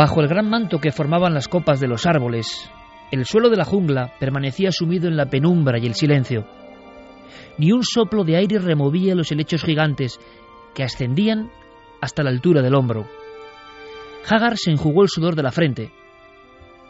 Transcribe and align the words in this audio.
Bajo 0.00 0.22
el 0.22 0.28
gran 0.28 0.48
manto 0.48 0.78
que 0.78 0.92
formaban 0.92 1.34
las 1.34 1.46
copas 1.46 1.78
de 1.78 1.86
los 1.86 2.06
árboles, 2.06 2.70
el 3.10 3.26
suelo 3.26 3.50
de 3.50 3.58
la 3.58 3.66
jungla 3.66 4.14
permanecía 4.18 4.72
sumido 4.72 5.08
en 5.08 5.16
la 5.18 5.26
penumbra 5.26 5.78
y 5.78 5.84
el 5.84 5.94
silencio. 5.94 6.46
Ni 7.58 7.70
un 7.70 7.82
soplo 7.84 8.24
de 8.24 8.36
aire 8.36 8.58
removía 8.60 9.14
los 9.14 9.30
helechos 9.30 9.62
gigantes 9.62 10.18
que 10.74 10.84
ascendían 10.84 11.50
hasta 12.00 12.22
la 12.22 12.30
altura 12.30 12.62
del 12.62 12.76
hombro. 12.76 13.06
Hagar 14.26 14.56
se 14.56 14.70
enjugó 14.70 15.02
el 15.02 15.10
sudor 15.10 15.36
de 15.36 15.42
la 15.42 15.52
frente, 15.52 15.92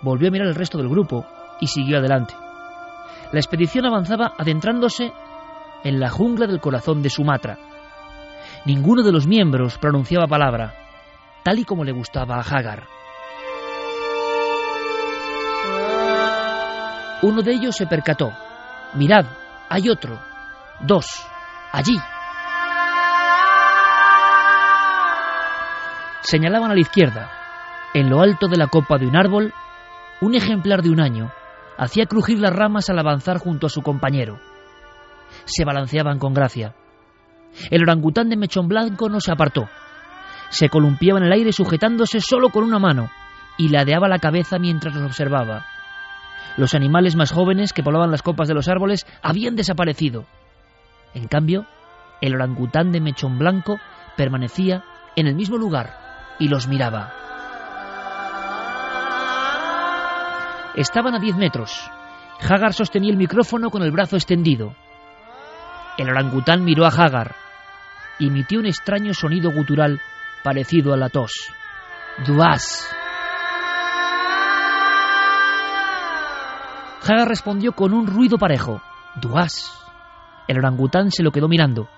volvió 0.02 0.28
a 0.28 0.30
mirar 0.30 0.47
el 0.47 0.55
resto 0.55 0.78
del 0.78 0.89
grupo 0.89 1.27
y 1.61 1.67
siguió 1.67 1.98
adelante. 1.98 2.34
La 3.33 3.41
expedición 3.41 3.86
avanzaba 3.86 4.34
adentrándose 4.39 5.11
en 5.83 5.98
la 5.98 6.11
jungla 6.11 6.47
del 6.47 6.61
corazón 6.61 7.02
de 7.02 7.11
Sumatra. 7.11 7.58
Ninguno 8.67 9.02
de 9.02 9.11
los 9.11 9.27
miembros 9.27 9.78
pronunciaba 9.78 10.28
palabra, 10.28 10.74
tal 11.42 11.58
y 11.58 11.64
como 11.64 11.83
le 11.83 11.91
gustaba 11.91 12.36
a 12.36 12.42
Hagar. 12.42 12.99
Uno 17.22 17.42
de 17.42 17.52
ellos 17.52 17.76
se 17.76 17.86
percató. 17.86 18.32
Mirad, 18.94 19.26
hay 19.68 19.89
otro. 19.89 20.18
Dos. 20.80 21.06
Allí. 21.72 21.96
Señalaban 26.22 26.70
a 26.70 26.74
la 26.74 26.80
izquierda. 26.80 27.30
En 27.95 28.08
lo 28.08 28.20
alto 28.20 28.46
de 28.48 28.56
la 28.56 28.68
copa 28.68 28.98
de 28.98 29.06
un 29.06 29.17
árbol, 29.17 29.52
un 30.20 30.34
ejemplar 30.34 30.83
de 30.83 30.90
un 30.90 31.00
año 31.00 31.33
hacía 31.77 32.06
crujir 32.06 32.39
las 32.39 32.52
ramas 32.52 32.90
al 32.90 32.98
avanzar 32.98 33.39
junto 33.39 33.66
a 33.66 33.70
su 33.70 33.80
compañero. 33.80 34.39
Se 35.45 35.64
balanceaban 35.64 36.18
con 36.18 36.34
gracia. 36.34 36.74
El 37.70 37.83
orangután 37.83 38.28
de 38.28 38.36
mechón 38.36 38.68
blanco 38.68 39.08
no 39.08 39.20
se 39.20 39.33
apartó. 39.33 39.68
Se 40.50 40.68
columpiaba 40.68 41.18
en 41.20 41.27
el 41.27 41.33
aire 41.33 41.52
sujetándose 41.52 42.20
solo 42.20 42.50
con 42.50 42.64
una 42.64 42.78
mano 42.78 43.11
y 43.56 43.68
ladeaba 43.68 44.08
la 44.08 44.18
cabeza 44.18 44.58
mientras 44.58 44.95
los 44.95 45.05
observaba. 45.05 45.66
Los 46.56 46.74
animales 46.74 47.17
más 47.17 47.33
jóvenes 47.33 47.73
que 47.73 47.83
poblaban 47.83 48.11
las 48.11 48.23
copas 48.23 48.48
de 48.48 48.55
los 48.55 48.68
árboles 48.68 49.06
habían 49.23 49.56
desaparecido. 49.56 50.27
En 51.14 51.27
cambio, 51.27 51.67
el 52.20 52.34
orangután 52.34 52.92
de 52.92 53.01
mechón 53.01 53.39
blanco 53.39 53.78
permanecía 54.17 54.84
en 55.17 55.27
el 55.27 55.34
mismo 55.34 55.56
lugar 55.56 56.36
y 56.39 56.48
los 56.48 56.68
miraba. 56.68 57.12
Estaban 60.77 61.14
a 61.14 61.18
diez 61.18 61.36
metros. 61.36 61.90
Hagar 62.40 62.72
sostenía 62.72 63.11
el 63.11 63.18
micrófono 63.18 63.70
con 63.70 63.83
el 63.83 63.90
brazo 63.90 64.17
extendido. 64.17 64.74
El 65.98 66.08
orangután 66.08 66.64
miró 66.64 66.86
a 66.86 66.89
Hagar 66.89 67.34
emitió 68.27 68.58
un 68.58 68.67
extraño 68.67 69.14
sonido 69.14 69.51
gutural 69.51 70.01
parecido 70.42 70.92
a 70.92 70.96
la 70.96 71.08
tos. 71.08 71.33
Duas. 72.27 72.89
Hagar 77.02 77.28
respondió 77.28 77.72
con 77.72 77.94
un 77.94 78.06
ruido 78.06 78.38
parejo. 78.38 78.80
Duas. 79.20 79.72
El 80.46 80.58
orangután 80.58 81.11
se 81.11 81.22
lo 81.22 81.30
quedó 81.30 81.48
mirando. 81.48 81.88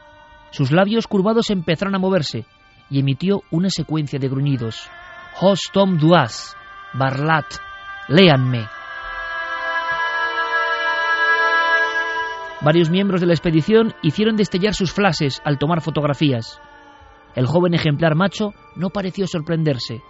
Sus 0.50 0.70
labios 0.70 1.06
curvados 1.06 1.50
empezaron 1.50 1.94
a 1.94 1.98
moverse 1.98 2.46
y 2.90 3.00
emitió 3.00 3.42
una 3.50 3.70
secuencia 3.70 4.18
de 4.18 4.28
gruñidos. 4.28 4.88
Hostom 5.40 5.98
duas. 5.98 6.56
Barlat. 6.94 7.46
Léanme. 8.08 8.68
Varios 12.60 12.90
miembros 12.90 13.20
de 13.20 13.26
la 13.26 13.32
expedición 13.32 13.92
hicieron 14.02 14.36
destellar 14.36 14.74
sus 14.74 14.92
flashes 14.92 15.42
al 15.44 15.58
tomar 15.58 15.80
fotografías. 15.80 16.60
El 17.34 17.46
joven 17.46 17.74
ejemplar 17.74 18.14
macho 18.14 18.52
no 18.76 18.90
pareció 18.90 19.26
sorprenderse. 19.26 20.00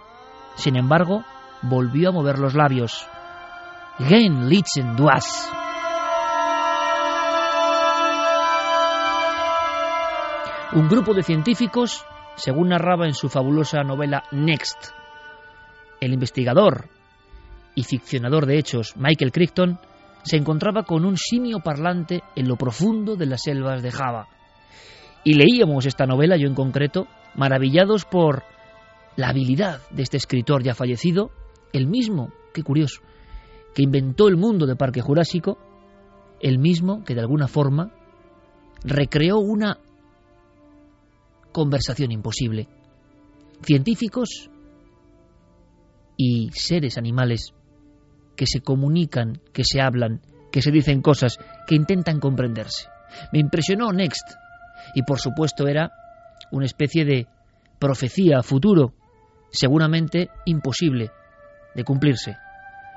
Sin 0.55 0.75
embargo, 0.75 1.23
volvió 1.63 2.09
a 2.09 2.11
mover 2.11 2.37
los 2.37 2.53
labios. 2.53 3.07
Gen 3.99 4.49
litzen 4.49 4.95
duas. 4.95 5.23
Un 10.73 10.89
grupo 10.89 11.13
de 11.13 11.21
científicos, 11.21 12.03
según 12.35 12.69
narraba 12.69 13.05
en 13.05 13.13
su 13.13 13.29
fabulosa 13.29 13.83
novela 13.83 14.23
Next, 14.31 14.87
el 16.01 16.11
investigador 16.11 16.89
y 17.75 17.83
ficcionador 17.83 18.47
de 18.47 18.57
hechos 18.57 18.97
Michael 18.97 19.31
Crichton 19.31 19.79
se 20.23 20.37
encontraba 20.37 20.81
con 20.83 21.05
un 21.05 21.15
simio 21.15 21.59
parlante 21.59 22.23
en 22.35 22.47
lo 22.47 22.55
profundo 22.55 23.15
de 23.15 23.27
las 23.27 23.43
selvas 23.43 23.83
de 23.83 23.91
Java. 23.91 24.27
Y 25.23 25.35
leíamos 25.35 25.85
esta 25.85 26.07
novela, 26.07 26.35
yo 26.35 26.47
en 26.47 26.55
concreto, 26.55 27.07
maravillados 27.35 28.05
por 28.05 28.41
la 29.17 29.29
habilidad 29.29 29.81
de 29.91 30.01
este 30.01 30.17
escritor 30.17 30.63
ya 30.63 30.73
fallecido, 30.73 31.29
el 31.73 31.85
mismo, 31.85 32.31
qué 32.55 32.63
curioso, 32.63 33.03
que 33.73 33.83
inventó 33.83 34.27
el 34.27 34.37
mundo 34.37 34.65
de 34.65 34.75
Parque 34.75 35.01
Jurásico, 35.01 35.57
el 36.39 36.59
mismo 36.59 37.03
que 37.03 37.15
de 37.15 37.21
alguna 37.21 37.47
forma 37.47 37.91
recreó 38.83 39.39
una 39.39 39.79
conversación 41.51 42.11
imposible. 42.11 42.67
Científicos 43.61 44.49
y 46.17 46.49
seres 46.51 46.97
animales 46.97 47.53
que 48.35 48.45
se 48.45 48.61
comunican, 48.61 49.41
que 49.53 49.63
se 49.63 49.81
hablan, 49.81 50.21
que 50.51 50.61
se 50.61 50.71
dicen 50.71 51.01
cosas, 51.01 51.37
que 51.67 51.75
intentan 51.75 52.19
comprenderse. 52.19 52.87
Me 53.31 53.39
impresionó 53.39 53.91
Next 53.91 54.27
y 54.95 55.03
por 55.03 55.19
supuesto 55.19 55.67
era 55.67 55.91
una 56.51 56.65
especie 56.65 57.05
de 57.05 57.27
profecía 57.79 58.39
a 58.39 58.43
futuro, 58.43 58.93
seguramente 59.51 60.29
imposible 60.45 61.11
de 61.75 61.83
cumplirse. 61.83 62.37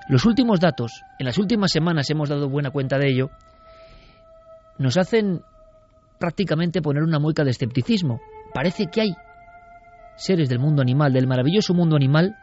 Los 0.09 0.25
últimos 0.25 0.61
datos, 0.61 1.03
en 1.19 1.27
las 1.27 1.39
últimas 1.39 1.73
semanas 1.73 2.09
hemos 2.11 2.29
dado 2.29 2.49
buena 2.49 2.71
cuenta 2.71 2.99
de 2.99 3.11
ello, 3.11 3.31
nos 4.79 4.97
hacen 4.97 5.41
prácticamente 6.19 6.81
poner 6.81 7.03
una 7.03 7.19
mueca 7.19 7.43
de 7.45 7.51
escepticismo. 7.51 8.21
Parece 8.55 8.87
que 8.87 9.01
hay 9.01 9.15
seres 10.17 10.49
del 10.49 10.61
mundo 10.61 10.81
animal, 10.81 11.13
del 11.13 11.27
maravilloso 11.27 11.75
mundo 11.75 11.97
animal, 11.97 12.37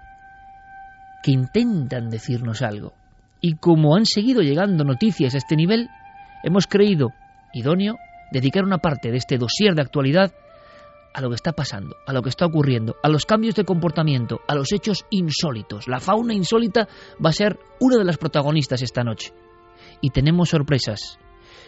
que 1.23 1.31
intentan 1.31 2.09
decirnos 2.09 2.61
algo. 2.61 2.93
Y 3.39 3.55
como 3.55 3.95
han 3.95 4.05
seguido 4.05 4.41
llegando 4.41 4.83
noticias 4.83 5.33
a 5.33 5.37
este 5.37 5.55
nivel, 5.55 5.89
hemos 6.43 6.67
creído 6.67 7.13
idóneo 7.53 7.95
dedicar 8.31 8.63
una 8.63 8.79
parte 8.79 9.09
de 9.09 9.17
este 9.17 9.37
dossier 9.37 9.73
de 9.73 9.81
actualidad 9.81 10.33
a 11.13 11.21
lo 11.21 11.29
que 11.29 11.35
está 11.35 11.53
pasando, 11.53 11.95
a 12.05 12.13
lo 12.13 12.21
que 12.21 12.29
está 12.29 12.45
ocurriendo, 12.45 12.95
a 13.03 13.09
los 13.09 13.25
cambios 13.25 13.55
de 13.55 13.65
comportamiento, 13.65 14.41
a 14.47 14.55
los 14.55 14.71
hechos 14.71 15.05
insólitos. 15.09 15.87
La 15.87 15.99
fauna 15.99 16.33
insólita 16.33 16.87
va 17.23 17.29
a 17.29 17.33
ser 17.33 17.59
una 17.79 17.97
de 17.97 18.05
las 18.05 18.17
protagonistas 18.17 18.81
esta 18.81 19.03
noche. 19.03 19.33
Y 20.01 20.09
tenemos 20.09 20.49
sorpresas. 20.49 21.19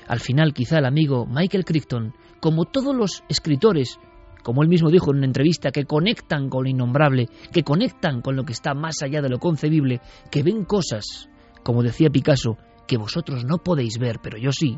Al 0.08 0.20
final, 0.20 0.54
quizá 0.54 0.80
el 0.80 0.86
amigo 0.86 1.26
Michael 1.26 1.66
Crichton, 1.66 2.14
como 2.40 2.66
todos 2.66 2.96
los 2.96 3.24
escritores, 3.30 4.00
como 4.44 4.62
él 4.62 4.70
mismo 4.70 4.90
dijo 4.90 5.12
en 5.12 5.18
una 5.18 5.28
entrevista, 5.28 5.72
que 5.72 5.86
conectan 5.86 6.50
con 6.50 6.64
lo 6.64 6.70
innombrable, 6.70 7.28
que 7.52 7.64
conectan 7.64 8.22
con 8.22 8.36
lo 8.36 8.44
que 8.44 8.54
está 8.54 8.74
más 8.74 9.02
allá 9.04 9.22
de 9.22 9.30
lo 9.30 9.40
concebible, 9.40 10.02
que 10.32 10.44
ven 10.44 10.66
cosas, 10.66 11.30
como 11.64 11.82
decía 11.82 12.10
Picasso, 12.10 12.58
que 12.88 12.98
vosotros 12.98 13.46
no 13.46 13.58
podéis 13.58 13.98
ver, 13.98 14.20
pero 14.22 14.38
yo 14.38 14.52
sí, 14.52 14.78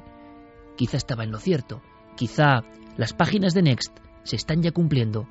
quizá 0.78 0.98
estaba 0.98 1.24
en 1.24 1.32
lo 1.32 1.40
cierto. 1.40 1.82
Quizá 2.16 2.64
las 2.96 3.14
páginas 3.14 3.54
de 3.54 3.64
Next 3.64 4.07
se 4.28 4.36
están 4.36 4.62
ya 4.62 4.72
cumpliendo 4.72 5.26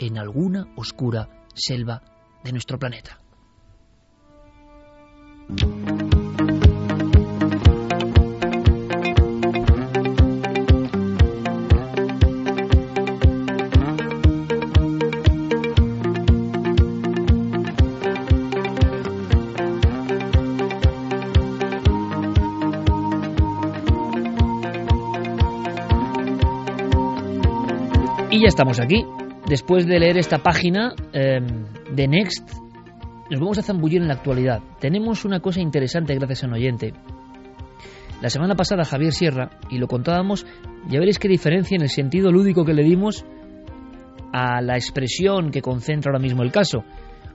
en 0.00 0.18
alguna 0.18 0.66
oscura 0.74 1.28
selva 1.54 2.02
de 2.42 2.50
nuestro 2.50 2.80
planeta. 2.80 3.20
Y 28.40 28.44
ya 28.44 28.48
estamos 28.48 28.80
aquí. 28.80 29.04
Después 29.46 29.86
de 29.86 30.00
leer 30.00 30.16
esta 30.16 30.38
página 30.38 30.94
em, 31.12 31.66
de 31.94 32.08
Next, 32.08 32.50
nos 33.30 33.38
vamos 33.38 33.58
a 33.58 33.62
zambullir 33.62 34.00
en 34.00 34.08
la 34.08 34.14
actualidad. 34.14 34.62
Tenemos 34.80 35.26
una 35.26 35.40
cosa 35.40 35.60
interesante 35.60 36.14
gracias 36.14 36.42
a 36.42 36.46
un 36.46 36.54
oyente. 36.54 36.94
La 38.22 38.30
semana 38.30 38.54
pasada 38.54 38.86
Javier 38.86 39.12
Sierra, 39.12 39.50
y 39.68 39.76
lo 39.76 39.88
contábamos, 39.88 40.46
ya 40.88 40.98
veréis 41.00 41.18
qué 41.18 41.28
diferencia 41.28 41.74
en 41.74 41.82
el 41.82 41.90
sentido 41.90 42.32
lúdico 42.32 42.64
que 42.64 42.72
le 42.72 42.82
dimos 42.82 43.26
a 44.32 44.62
la 44.62 44.76
expresión 44.76 45.50
que 45.50 45.60
concentra 45.60 46.10
ahora 46.10 46.22
mismo 46.22 46.42
el 46.42 46.50
caso. 46.50 46.82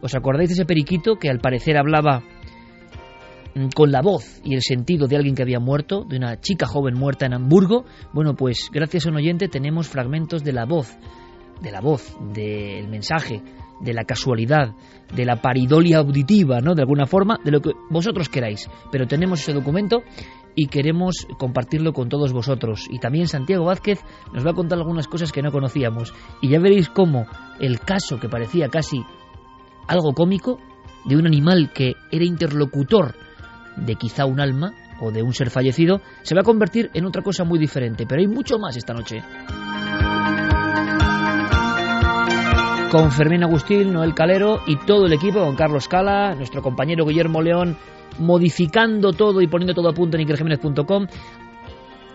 ¿Os 0.01 0.15
acordáis 0.15 0.49
de 0.49 0.53
ese 0.53 0.65
periquito 0.65 1.17
que 1.17 1.29
al 1.29 1.37
parecer 1.37 1.77
hablaba 1.77 2.23
con 3.73 3.91
la 3.91 4.01
voz 4.01 4.41
y 4.43 4.55
el 4.55 4.61
sentido 4.61 5.07
de 5.07 5.15
alguien 5.15 5.35
que 5.35 5.43
había 5.43 5.59
muerto, 5.59 6.03
de 6.03 6.17
una 6.17 6.39
chica 6.39 6.65
joven 6.65 6.95
muerta 6.95 7.25
en 7.25 7.33
Hamburgo, 7.33 7.85
bueno, 8.13 8.35
pues 8.35 8.69
gracias 8.71 9.05
a 9.05 9.09
un 9.09 9.15
oyente 9.15 9.47
tenemos 9.47 9.87
fragmentos 9.87 10.43
de 10.43 10.51
la 10.51 10.65
voz, 10.65 10.97
de 11.61 11.71
la 11.71 11.79
voz, 11.79 12.17
del 12.33 12.89
mensaje, 12.89 13.41
de 13.79 13.93
la 13.93 14.03
casualidad, 14.03 14.73
de 15.13 15.25
la 15.25 15.41
paridolia 15.41 15.99
auditiva, 15.99 16.59
¿no? 16.59 16.75
De 16.75 16.81
alguna 16.81 17.05
forma, 17.05 17.39
de 17.43 17.51
lo 17.51 17.61
que 17.61 17.71
vosotros 17.89 18.27
queráis. 18.27 18.69
Pero 18.91 19.07
tenemos 19.07 19.39
ese 19.39 19.53
documento 19.53 20.03
y 20.53 20.67
queremos 20.67 21.27
compartirlo 21.37 21.93
con 21.93 22.09
todos 22.09 22.33
vosotros. 22.33 22.87
Y 22.89 22.99
también 22.99 23.27
Santiago 23.27 23.65
Vázquez 23.65 23.99
nos 24.33 24.45
va 24.45 24.51
a 24.51 24.55
contar 24.55 24.79
algunas 24.79 25.07
cosas 25.07 25.31
que 25.31 25.41
no 25.41 25.51
conocíamos. 25.51 26.13
Y 26.41 26.49
ya 26.49 26.59
veréis 26.59 26.89
cómo 26.89 27.25
el 27.59 27.79
caso 27.79 28.19
que 28.19 28.29
parecía 28.29 28.67
casi 28.69 29.01
algo 29.87 30.13
cómico, 30.13 30.59
de 31.05 31.15
un 31.15 31.27
animal 31.27 31.71
que 31.71 31.93
era 32.11 32.25
interlocutor 32.25 33.15
de 33.75 33.95
quizá 33.95 34.25
un 34.25 34.39
alma 34.39 34.73
o 34.99 35.11
de 35.11 35.23
un 35.23 35.33
ser 35.33 35.49
fallecido, 35.49 36.01
se 36.21 36.35
va 36.35 36.41
a 36.41 36.43
convertir 36.43 36.89
en 36.93 37.05
otra 37.05 37.21
cosa 37.21 37.43
muy 37.43 37.59
diferente. 37.59 38.05
Pero 38.07 38.21
hay 38.21 38.27
mucho 38.27 38.57
más 38.57 38.77
esta 38.77 38.93
noche. 38.93 39.21
Con 42.91 43.11
Fermín 43.11 43.43
Agustín, 43.43 43.91
Noel 43.91 44.13
Calero 44.13 44.61
y 44.67 44.77
todo 44.77 45.05
el 45.05 45.13
equipo, 45.13 45.39
con 45.39 45.55
Carlos 45.55 45.87
Cala, 45.87 46.33
nuestro 46.35 46.61
compañero 46.61 47.05
Guillermo 47.05 47.41
León, 47.41 47.77
modificando 48.19 49.11
todo 49.11 49.41
y 49.41 49.47
poniendo 49.47 49.73
todo 49.73 49.89
a 49.89 49.93
punto 49.93 50.15
en 50.15 50.23
ikerjiménez.com. 50.23 51.07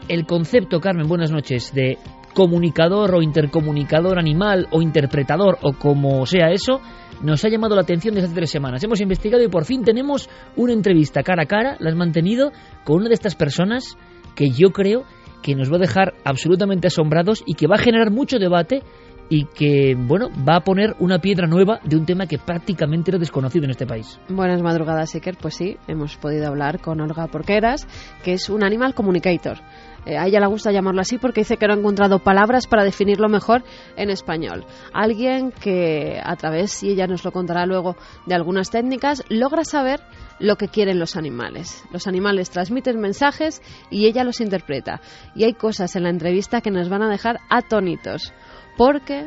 El 0.08 0.26
concepto, 0.26 0.80
Carmen, 0.80 1.06
buenas 1.06 1.30
noches, 1.30 1.74
de 1.74 1.98
comunicador 2.35 3.15
o 3.15 3.23
intercomunicador 3.23 4.19
animal 4.19 4.67
o 4.71 4.82
interpretador 4.82 5.59
o 5.62 5.73
como 5.73 6.27
sea 6.27 6.50
eso, 6.50 6.81
nos 7.23 7.44
ha 7.44 7.49
llamado 7.49 7.75
la 7.75 7.82
atención 7.82 8.15
desde 8.15 8.27
hace 8.29 8.37
tres 8.37 8.50
semanas. 8.50 8.82
Hemos 8.82 9.00
investigado 9.00 9.43
y 9.43 9.49
por 9.49 9.65
fin 9.65 9.82
tenemos 9.82 10.29
una 10.56 10.73
entrevista 10.73 11.23
cara 11.23 11.43
a 11.43 11.47
cara, 11.47 11.77
la 11.79 11.91
has 11.91 11.97
mantenido, 11.97 12.53
con 12.85 12.97
una 12.97 13.09
de 13.09 13.15
estas 13.15 13.35
personas 13.35 13.97
que 14.35 14.50
yo 14.50 14.71
creo 14.71 15.05
que 15.43 15.55
nos 15.55 15.71
va 15.71 15.77
a 15.77 15.81
dejar 15.81 16.15
absolutamente 16.25 16.87
asombrados 16.87 17.43
y 17.47 17.55
que 17.55 17.67
va 17.67 17.77
a 17.77 17.82
generar 17.82 18.11
mucho 18.11 18.38
debate 18.38 18.82
y 19.31 19.44
que, 19.44 19.94
bueno, 19.97 20.29
va 20.29 20.56
a 20.56 20.61
poner 20.61 20.97
una 20.99 21.21
piedra 21.21 21.47
nueva 21.47 21.79
de 21.85 21.97
un 21.97 22.05
tema 22.05 22.27
que 22.27 22.37
prácticamente 22.37 23.12
era 23.12 23.19
desconocido 23.19 23.65
en 23.65 23.71
este 23.71 23.87
país. 23.87 24.19
Buenas 24.29 24.61
madrugadas, 24.61 25.15
Iker. 25.15 25.37
Pues 25.41 25.55
sí, 25.55 25.77
hemos 25.87 26.17
podido 26.17 26.49
hablar 26.49 26.81
con 26.81 27.00
Olga 27.00 27.29
Porqueras, 27.29 27.87
que 28.25 28.32
es 28.32 28.50
un 28.50 28.65
animal 28.65 28.93
communicator. 28.93 29.59
Eh, 30.06 30.17
a 30.17 30.26
ella 30.26 30.41
le 30.41 30.47
gusta 30.47 30.73
llamarlo 30.73 31.00
así 31.00 31.19
porque 31.19 31.43
dice 31.43 31.56
que 31.56 31.67
no 31.67 31.75
ha 31.75 31.76
encontrado 31.76 32.19
palabras 32.20 32.67
para 32.67 32.85
definirlo 32.85 33.29
mejor 33.29 33.62
en 33.97 34.11
español. 34.11 34.64
Alguien 34.93 35.52
que 35.52 36.20
a 36.23 36.37
través, 36.37 36.82
y 36.82 36.91
ella 36.91 37.06
nos 37.06 37.25
lo 37.25 37.32
contará 37.32 37.67
luego, 37.67 37.97
de 38.26 38.35
algunas 38.35 38.70
técnicas, 38.70 39.23
logra 39.29 39.64
saber 39.64 40.00
lo 40.38 40.56
que 40.56 40.69
quieren 40.69 40.99
los 40.99 41.17
animales. 41.17 41.85
Los 41.93 42.06
animales 42.06 42.50
transmiten 42.50 42.99
mensajes 42.99 43.62
y 43.91 44.06
ella 44.06 44.25
los 44.25 44.41
interpreta. 44.41 45.00
Y 45.35 45.44
hay 45.44 45.55
cosas 45.55 45.94
en 45.97 46.05
la 46.05 46.11
entrevista 46.11 46.61
que 46.61 46.70
nos 46.70 46.88
van 46.88 47.03
a 47.03 47.11
dejar 47.11 47.41
atónitos. 47.50 48.32
Porque, 48.76 49.26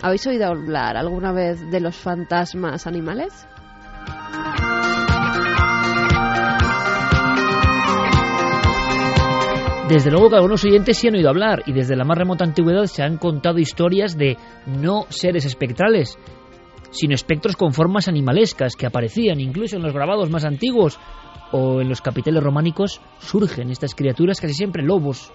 ¿habéis 0.00 0.26
oído 0.26 0.46
hablar 0.46 0.96
alguna 0.96 1.32
vez 1.32 1.60
de 1.70 1.80
los 1.80 1.96
fantasmas 1.96 2.86
animales? 2.86 3.46
Desde 9.92 10.10
luego 10.10 10.30
que 10.30 10.36
algunos 10.36 10.64
oyentes 10.64 10.96
sí 10.96 11.08
han 11.08 11.16
oído 11.16 11.28
hablar 11.28 11.64
y 11.66 11.72
desde 11.74 11.96
la 11.96 12.06
más 12.06 12.16
remota 12.16 12.46
antigüedad 12.46 12.86
se 12.86 13.02
han 13.02 13.18
contado 13.18 13.58
historias 13.58 14.16
de 14.16 14.38
no 14.64 15.04
seres 15.10 15.44
espectrales, 15.44 16.18
sino 16.90 17.14
espectros 17.14 17.56
con 17.56 17.74
formas 17.74 18.08
animalescas 18.08 18.74
que 18.74 18.86
aparecían 18.86 19.38
incluso 19.38 19.76
en 19.76 19.82
los 19.82 19.92
grabados 19.92 20.30
más 20.30 20.46
antiguos 20.46 20.98
o 21.50 21.82
en 21.82 21.90
los 21.90 22.00
capiteles 22.00 22.42
románicos 22.42 23.02
surgen 23.18 23.70
estas 23.70 23.94
criaturas 23.94 24.40
casi 24.40 24.54
siempre 24.54 24.82
lobos 24.82 25.30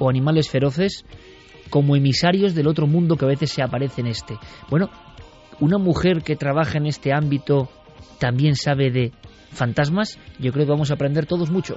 o 0.00 0.10
animales 0.10 0.50
feroces 0.50 1.04
como 1.70 1.94
emisarios 1.94 2.56
del 2.56 2.66
otro 2.66 2.88
mundo 2.88 3.14
que 3.14 3.26
a 3.26 3.28
veces 3.28 3.52
se 3.52 3.62
aparece 3.62 4.00
en 4.00 4.08
este. 4.08 4.36
Bueno, 4.68 4.90
una 5.60 5.78
mujer 5.78 6.22
que 6.24 6.34
trabaja 6.34 6.78
en 6.78 6.86
este 6.86 7.12
ámbito 7.12 7.68
también 8.18 8.56
sabe 8.56 8.90
de 8.90 9.12
fantasmas, 9.52 10.18
yo 10.40 10.50
creo 10.50 10.66
que 10.66 10.72
vamos 10.72 10.90
a 10.90 10.94
aprender 10.94 11.26
todos 11.26 11.48
mucho. 11.48 11.76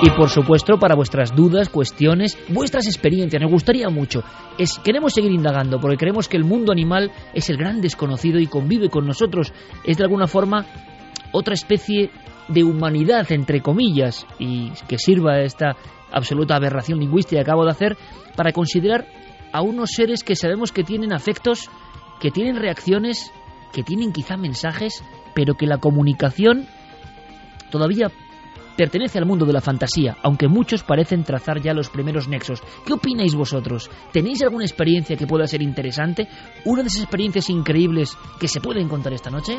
Y 0.00 0.10
por 0.10 0.30
supuesto, 0.30 0.78
para 0.78 0.94
vuestras 0.94 1.34
dudas, 1.34 1.68
cuestiones, 1.68 2.38
vuestras 2.48 2.86
experiencias, 2.86 3.42
nos 3.42 3.50
gustaría 3.50 3.88
mucho. 3.88 4.22
Es, 4.56 4.78
queremos 4.78 5.12
seguir 5.12 5.32
indagando 5.32 5.80
porque 5.80 5.96
creemos 5.96 6.28
que 6.28 6.36
el 6.36 6.44
mundo 6.44 6.70
animal 6.70 7.10
es 7.34 7.50
el 7.50 7.56
gran 7.56 7.80
desconocido 7.80 8.38
y 8.38 8.46
convive 8.46 8.90
con 8.90 9.06
nosotros. 9.06 9.52
Es 9.84 9.96
de 9.96 10.04
alguna 10.04 10.28
forma 10.28 10.66
otra 11.32 11.54
especie 11.54 12.10
de 12.46 12.62
humanidad, 12.62 13.30
entre 13.32 13.60
comillas, 13.60 14.24
y 14.38 14.70
que 14.86 14.98
sirva 14.98 15.40
esta 15.40 15.76
absoluta 16.12 16.54
aberración 16.54 17.00
lingüística 17.00 17.42
que 17.42 17.50
acabo 17.50 17.64
de 17.64 17.72
hacer 17.72 17.96
para 18.36 18.52
considerar 18.52 19.04
a 19.52 19.62
unos 19.62 19.90
seres 19.90 20.22
que 20.22 20.36
sabemos 20.36 20.70
que 20.70 20.84
tienen 20.84 21.12
afectos, 21.12 21.68
que 22.20 22.30
tienen 22.30 22.54
reacciones, 22.54 23.32
que 23.72 23.82
tienen 23.82 24.12
quizá 24.12 24.36
mensajes, 24.36 25.02
pero 25.34 25.54
que 25.54 25.66
la 25.66 25.78
comunicación 25.78 26.66
todavía 27.70 28.12
pertenece 28.78 29.18
al 29.18 29.26
mundo 29.26 29.44
de 29.44 29.52
la 29.52 29.60
fantasía, 29.60 30.16
aunque 30.22 30.46
muchos 30.46 30.84
parecen 30.84 31.24
trazar 31.24 31.60
ya 31.60 31.74
los 31.74 31.90
primeros 31.90 32.28
nexos. 32.28 32.62
¿Qué 32.86 32.92
opináis 32.92 33.34
vosotros? 33.34 33.90
¿Tenéis 34.12 34.40
alguna 34.40 34.64
experiencia 34.64 35.16
que 35.16 35.26
pueda 35.26 35.48
ser 35.48 35.62
interesante? 35.62 36.28
¿Una 36.64 36.82
de 36.82 36.88
esas 36.88 37.02
experiencias 37.02 37.50
increíbles 37.50 38.16
que 38.38 38.46
se 38.46 38.60
pueden 38.60 38.88
contar 38.88 39.12
esta 39.12 39.30
noche? 39.30 39.58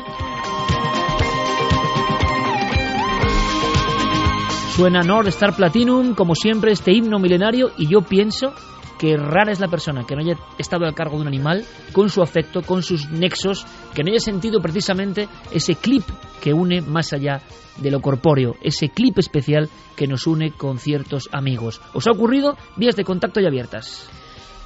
Suena 4.74 5.02
Nord 5.02 5.28
Star 5.28 5.54
Platinum, 5.54 6.14
como 6.14 6.34
siempre, 6.34 6.72
este 6.72 6.94
himno 6.96 7.18
milenario, 7.18 7.72
y 7.76 7.88
yo 7.88 8.00
pienso 8.00 8.54
que 9.00 9.16
rara 9.16 9.50
es 9.50 9.60
la 9.60 9.68
persona 9.68 10.04
que 10.06 10.14
no 10.14 10.20
haya 10.20 10.36
estado 10.58 10.84
al 10.84 10.94
cargo 10.94 11.16
de 11.16 11.22
un 11.22 11.28
animal, 11.28 11.64
con 11.92 12.10
su 12.10 12.20
afecto, 12.20 12.60
con 12.60 12.82
sus 12.82 13.10
nexos, 13.10 13.64
que 13.94 14.04
no 14.04 14.10
haya 14.10 14.20
sentido 14.20 14.60
precisamente 14.60 15.26
ese 15.50 15.74
clip 15.74 16.04
que 16.42 16.52
une 16.52 16.82
más 16.82 17.14
allá 17.14 17.40
de 17.78 17.90
lo 17.90 18.02
corpóreo, 18.02 18.56
ese 18.60 18.90
clip 18.90 19.18
especial 19.18 19.70
que 19.96 20.06
nos 20.06 20.26
une 20.26 20.52
con 20.52 20.78
ciertos 20.78 21.30
amigos. 21.32 21.80
¿Os 21.94 22.06
ha 22.06 22.10
ocurrido? 22.10 22.58
Vías 22.76 22.94
de 22.94 23.04
contacto 23.04 23.40
ya 23.40 23.48
abiertas. 23.48 24.06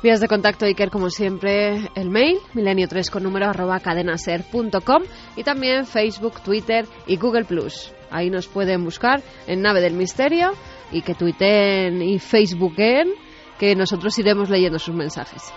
Vías 0.03 0.21
de 0.21 0.27
contacto, 0.27 0.67
Iker, 0.67 0.91
como 0.91 1.11
siempre, 1.11 1.89
el 1.95 2.11
mail, 2.11 2.39
milenio3 2.55 3.09
con 3.11 3.23
número 3.23 3.47
arroba 3.47 3.79
cadenaser.com 3.79 5.03
y 5.37 5.45
también 5.45 5.87
Facebook, 5.87 6.41
Twitter 6.43 6.87
y 7.07 7.19
Google 7.19 7.45
Plus. 7.45 7.93
Ahí 8.11 8.31
nos 8.31 8.49
pueden 8.49 8.83
buscar 8.83 9.23
en 9.47 9.63
Nave 9.63 9.81
del 9.81 9.95
Misterio 9.95 10.55
y 10.91 11.03
que 11.03 11.15
tuiteen 11.15 12.03
y 12.03 12.19
Facebooken 12.19 13.24
que 13.59 13.75
nosotros 13.75 14.19
iremos 14.19 14.51
leyendo 14.51 14.79
sus 14.79 14.95
mensajes. 14.95 15.53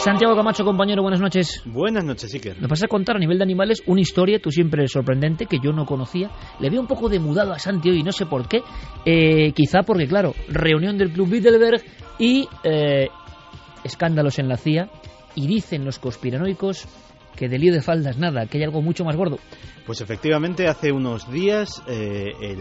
Santiago 0.00 0.34
Camacho, 0.34 0.64
compañero, 0.64 1.02
buenas 1.02 1.20
noches. 1.20 1.60
Buenas 1.66 2.02
noches, 2.02 2.32
Iker. 2.32 2.58
Me 2.58 2.68
vas 2.68 2.82
a 2.82 2.88
contar 2.88 3.16
a 3.16 3.18
nivel 3.18 3.36
de 3.36 3.44
animales 3.44 3.82
una 3.86 4.00
historia, 4.00 4.40
tú 4.40 4.50
siempre 4.50 4.88
sorprendente, 4.88 5.44
que 5.44 5.58
yo 5.62 5.72
no 5.72 5.84
conocía. 5.84 6.30
Le 6.58 6.70
veo 6.70 6.80
un 6.80 6.86
poco 6.86 7.10
demudado 7.10 7.52
a 7.52 7.58
Santi 7.58 7.90
hoy, 7.90 8.02
no 8.02 8.10
sé 8.10 8.24
por 8.24 8.48
qué. 8.48 8.62
Eh, 9.04 9.52
quizá 9.52 9.82
porque, 9.82 10.06
claro, 10.06 10.34
reunión 10.48 10.96
del 10.96 11.12
Club 11.12 11.28
Bilderberg 11.28 11.82
y 12.18 12.48
eh, 12.64 13.08
escándalos 13.84 14.38
en 14.38 14.48
la 14.48 14.56
CIA. 14.56 14.88
Y 15.34 15.46
dicen 15.46 15.84
los 15.84 15.98
conspiranoicos 15.98 16.88
que 17.40 17.48
de 17.48 17.58
lío 17.58 17.72
de 17.72 17.80
faldas 17.80 18.18
nada, 18.18 18.44
que 18.44 18.58
hay 18.58 18.64
algo 18.64 18.82
mucho 18.82 19.02
más 19.02 19.16
gordo. 19.16 19.38
Pues 19.86 20.02
efectivamente, 20.02 20.68
hace 20.68 20.92
unos 20.92 21.32
días 21.32 21.82
eh, 21.88 22.32
el 22.38 22.58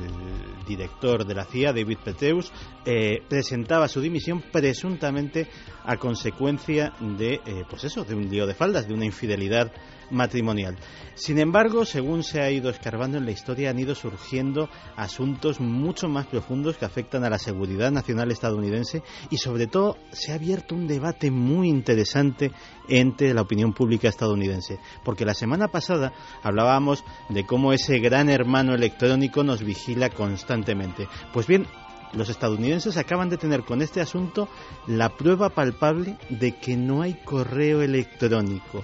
director 0.66 1.26
de 1.26 1.36
la 1.36 1.44
CIA, 1.44 1.74
David 1.74 1.98
Peteus, 2.02 2.50
eh, 2.86 3.22
presentaba 3.28 3.90
su 3.90 4.00
dimisión 4.00 4.42
presuntamente 4.42 5.48
a 5.90 5.98
consecuencia 5.98 6.94
de, 7.00 7.42
eh, 7.48 7.66
pues 7.68 7.84
eso, 7.84 8.04
de 8.04 8.14
un 8.14 8.30
lío 8.30 8.46
de 8.46 8.54
faldas, 8.54 8.88
de 8.88 8.94
una 8.94 9.06
infidelidad 9.06 9.72
matrimonial. 10.12 10.78
Sin 11.16 11.40
embargo, 11.40 11.84
según 11.84 12.22
se 12.22 12.42
ha 12.42 12.52
ido 12.52 12.70
escarbando 12.70 13.18
en 13.18 13.26
la 13.26 13.32
historia, 13.32 13.72
han 13.72 13.80
ido 13.80 13.96
surgiendo 13.96 14.70
asuntos 14.96 15.60
mucho 15.60 16.08
más 16.08 16.28
profundos 16.28 16.78
que 16.78 16.86
afectan 16.86 17.24
a 17.24 17.30
la 17.32 17.40
seguridad 17.40 17.92
nacional 17.92 18.30
estadounidense 18.30 19.02
y 19.32 19.38
sobre 19.38 19.66
todo 19.66 19.98
se 20.12 20.32
ha 20.32 20.36
abierto 20.36 20.76
un 20.76 20.86
debate 20.86 21.32
muy 21.32 21.70
interesante 21.70 22.52
entre 22.88 23.34
la 23.34 23.42
opinión 23.42 23.74
pública 23.74 24.10
estadounidense. 24.10 24.80
Porque 25.04 25.26
la 25.26 25.34
semana 25.34 25.70
pasada 25.70 26.14
hablábamos 26.44 27.04
de 27.30 27.48
cómo 27.48 27.74
ese 27.74 27.98
gran 27.98 28.30
hermano 28.30 28.76
electrónico 28.76 29.44
nos 29.44 29.64
vigila 29.64 30.12
constantemente. 30.12 31.08
Pues 31.34 31.48
bien, 31.48 31.66
los 32.14 32.30
estadounidenses 32.30 32.98
acaban 32.98 33.30
de 33.30 33.38
tener 33.38 33.64
con 33.64 33.82
este 33.82 34.02
asunto 34.02 34.48
la 34.88 35.10
prueba 35.10 35.50
palpable 35.50 36.18
de 36.30 36.58
que 36.58 36.76
no 36.76 37.02
hay 37.02 37.16
correo 37.24 37.82
electrónico, 37.82 38.84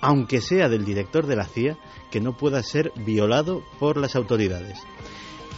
aunque 0.00 0.40
sea 0.40 0.68
del 0.68 0.84
director 0.84 1.26
de 1.26 1.36
la 1.36 1.44
CIA, 1.44 1.78
que 2.10 2.20
no 2.20 2.36
pueda 2.36 2.62
ser 2.62 2.92
violado 2.96 3.62
por 3.78 3.96
las 3.96 4.16
autoridades. 4.16 4.78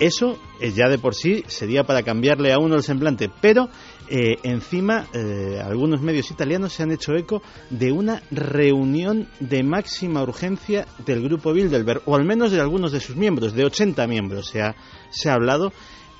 Eso 0.00 0.38
eh, 0.60 0.72
ya 0.72 0.88
de 0.88 0.98
por 0.98 1.14
sí 1.14 1.44
sería 1.46 1.84
para 1.84 2.02
cambiarle 2.02 2.52
a 2.52 2.58
uno 2.58 2.74
el 2.74 2.82
semblante, 2.82 3.30
pero 3.40 3.68
eh, 4.08 4.36
encima 4.42 5.06
eh, 5.12 5.60
algunos 5.64 6.00
medios 6.02 6.30
italianos 6.32 6.72
se 6.72 6.82
han 6.82 6.90
hecho 6.90 7.14
eco 7.14 7.42
de 7.70 7.92
una 7.92 8.20
reunión 8.32 9.28
de 9.38 9.62
máxima 9.62 10.22
urgencia 10.22 10.86
del 11.06 11.22
grupo 11.22 11.52
Bilderberg, 11.52 12.02
o 12.06 12.16
al 12.16 12.24
menos 12.24 12.50
de 12.50 12.60
algunos 12.60 12.90
de 12.90 13.00
sus 13.00 13.14
miembros, 13.14 13.54
de 13.54 13.64
80 13.64 14.06
miembros 14.08 14.48
se 14.48 14.62
ha, 14.62 14.74
se 15.10 15.30
ha 15.30 15.34
hablado, 15.34 15.72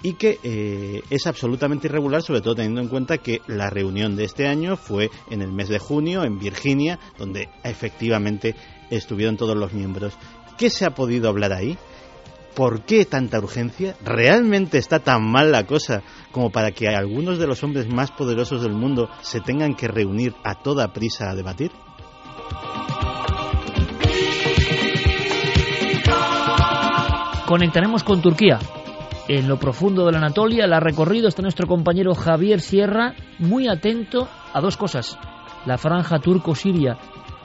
y 0.04 0.12
que 0.12 0.38
eh, 0.42 1.02
es 1.08 1.26
absolutamente 1.26 1.87
irregular, 1.87 2.23
sobre 2.23 2.42
todo 2.42 2.54
teniendo 2.54 2.82
en 2.82 2.88
cuenta 2.88 3.18
que 3.18 3.40
la 3.46 3.70
reunión 3.70 4.16
de 4.16 4.25
este 4.25 4.46
año 4.46 4.76
fue 4.76 5.11
en 5.30 5.40
el 5.40 5.50
mes 5.50 5.70
de 5.70 5.78
junio 5.78 6.25
en 6.25 6.38
Virginia, 6.38 7.00
donde 7.18 7.49
efectivamente 7.64 8.54
estuvieron 8.90 9.38
todos 9.38 9.56
los 9.56 9.73
miembros. 9.73 10.12
¿Qué 10.58 10.68
se 10.68 10.84
ha 10.84 10.90
podido 10.90 11.30
hablar 11.30 11.54
ahí? 11.54 11.78
¿Por 12.54 12.82
qué 12.82 13.06
tanta 13.06 13.38
urgencia? 13.38 13.96
¿Realmente 14.04 14.76
está 14.76 14.99
tan 14.99 15.25
mal 15.25 15.50
la 15.50 15.64
cosa 15.64 16.02
como 16.32 16.50
para 16.50 16.73
que 16.73 16.87
algunos 16.88 17.38
de 17.38 17.46
los 17.46 17.64
hombres 17.64 17.88
más 17.88 18.11
poderosos 18.11 18.62
del 18.62 18.75
mundo 18.75 19.08
se 19.23 19.40
tengan 19.40 19.75
que 19.75 19.88
reunir 19.88 20.34
a 20.44 20.62
toda 20.62 20.92
prisa 20.92 21.30
a 21.30 21.34
debatir? 21.34 21.73
Conectaremos 27.46 28.04
con 28.04 28.20
Turquía. 28.20 28.58
En 29.26 29.49
lo 29.49 29.59
profundo 29.59 30.04
de 30.04 30.12
la 30.12 30.19
Anatolia, 30.19 30.66
la 30.66 30.81
recorrido 30.81 31.28
está 31.28 31.40
nuestro 31.40 31.66
compañero 31.66 32.14
Javier 32.14 32.61
Sierra, 32.61 33.14
muy 33.38 33.69
atento 33.69 34.28
a 34.52 34.61
dos 34.61 34.76
cosas. 34.76 35.19
La 35.64 35.78
franja 35.78 36.19
turco-siria, 36.19 36.99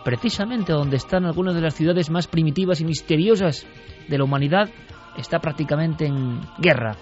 precisamente 0.03 0.73
donde 0.73 0.97
están 0.97 1.23
algunas 1.23 1.55
de 1.55 1.61
las 1.61 1.75
ciudades 1.75 2.09
más 2.09 2.27
primitivas 2.27 2.81
y 2.81 2.85
misteriosas 2.85 3.65
de 4.09 4.17
la 4.17 4.25
humanidad, 4.25 4.69
está 5.17 5.39
prácticamente 5.39 6.05
en 6.05 6.41
guerra. 6.57 6.97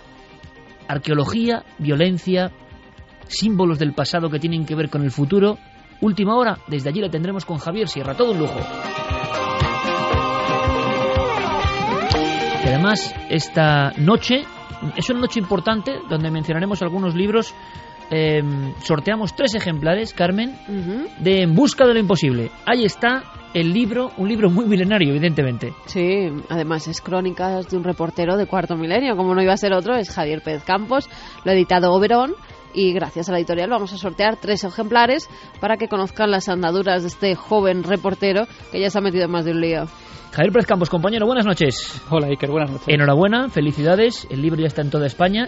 Arqueología, 0.88 1.66
violencia, 1.80 2.52
símbolos 3.28 3.80
del 3.80 3.96
pasado 3.96 4.30
que 4.30 4.40
tienen 4.40 4.64
que 4.64 4.76
ver 4.76 4.92
con 4.92 5.02
el 5.02 5.10
futuro. 5.10 5.58
Última 6.02 6.36
hora, 6.36 6.60
desde 6.68 6.90
allí 6.90 7.02
la 7.02 7.10
tendremos 7.10 7.46
con 7.46 7.58
Javier 7.58 7.88
Sierra, 7.88 8.14
todo 8.14 8.32
un 8.32 8.38
lujo. 8.38 8.60
Además, 12.64 13.16
esta 13.30 13.92
noche 13.98 14.44
es 14.96 15.10
una 15.10 15.22
noche 15.22 15.40
importante 15.40 16.00
donde 16.10 16.32
mencionaremos 16.32 16.82
algunos 16.82 17.16
libros. 17.16 17.54
Eh, 18.10 18.42
sorteamos 18.84 19.36
tres 19.36 19.56
ejemplares, 19.56 20.14
Carmen, 20.14 20.56
de 21.20 21.42
En 21.42 21.56
Busca 21.56 21.86
de 21.86 21.94
lo 21.94 22.00
Imposible. 22.00 22.52
Ahí 22.66 22.86
está 22.86 23.24
el 23.54 23.74
libro, 23.74 24.12
un 24.18 24.30
libro 24.30 24.50
muy 24.50 24.66
milenario, 24.66 25.10
evidentemente. 25.10 25.74
Sí, 25.86 26.30
además 26.50 26.88
es 26.88 27.02
crónicas 27.02 27.68
de 27.68 27.78
un 27.78 27.84
reportero 27.84 28.38
de 28.38 28.46
cuarto 28.46 28.78
milenio, 28.78 29.16
como 29.18 29.34
no 29.34 29.42
iba 29.42 29.54
a 29.54 29.58
ser 29.58 29.74
otro, 29.74 29.96
es 29.96 30.10
Javier 30.10 30.42
Pérez 30.42 30.64
Campos, 30.64 31.10
lo 31.44 31.52
ha 31.52 31.56
editado 31.56 31.92
Oberón 31.92 32.36
y 32.74 32.94
gracias 32.94 33.30
a 33.30 33.32
la 33.32 33.40
editorial 33.40 33.70
vamos 33.70 33.94
a 33.94 33.98
sortear 33.98 34.38
tres 34.38 34.64
ejemplares 34.64 35.30
para 35.60 35.78
que 35.78 35.88
conozcan 35.88 36.32
las 36.32 36.50
andaduras 36.50 37.04
de 37.04 37.10
este 37.10 37.36
joven 37.36 37.84
reportero 37.84 38.48
que 38.72 38.80
ya 38.80 38.90
se 38.90 38.98
ha 38.98 39.02
metido 39.02 39.26
en 39.26 39.32
más 39.32 39.46
de 39.46 39.52
un 39.52 39.62
lío. 39.62 39.86
Javier 40.32 40.52
Pérez 40.52 40.68
Campos, 40.68 40.90
compañero, 40.90 41.26
buenas 41.26 41.46
noches. 41.46 42.02
Hola 42.10 42.28
Iker, 42.28 42.52
buenas 42.52 42.72
noches. 42.72 42.88
Enhorabuena, 42.88 43.50
felicidades. 43.50 44.28
El 44.30 44.42
libro 44.42 44.62
ya 44.62 44.68
está 44.68 44.82
en 44.82 44.90
toda 44.90 45.08
España. 45.08 45.48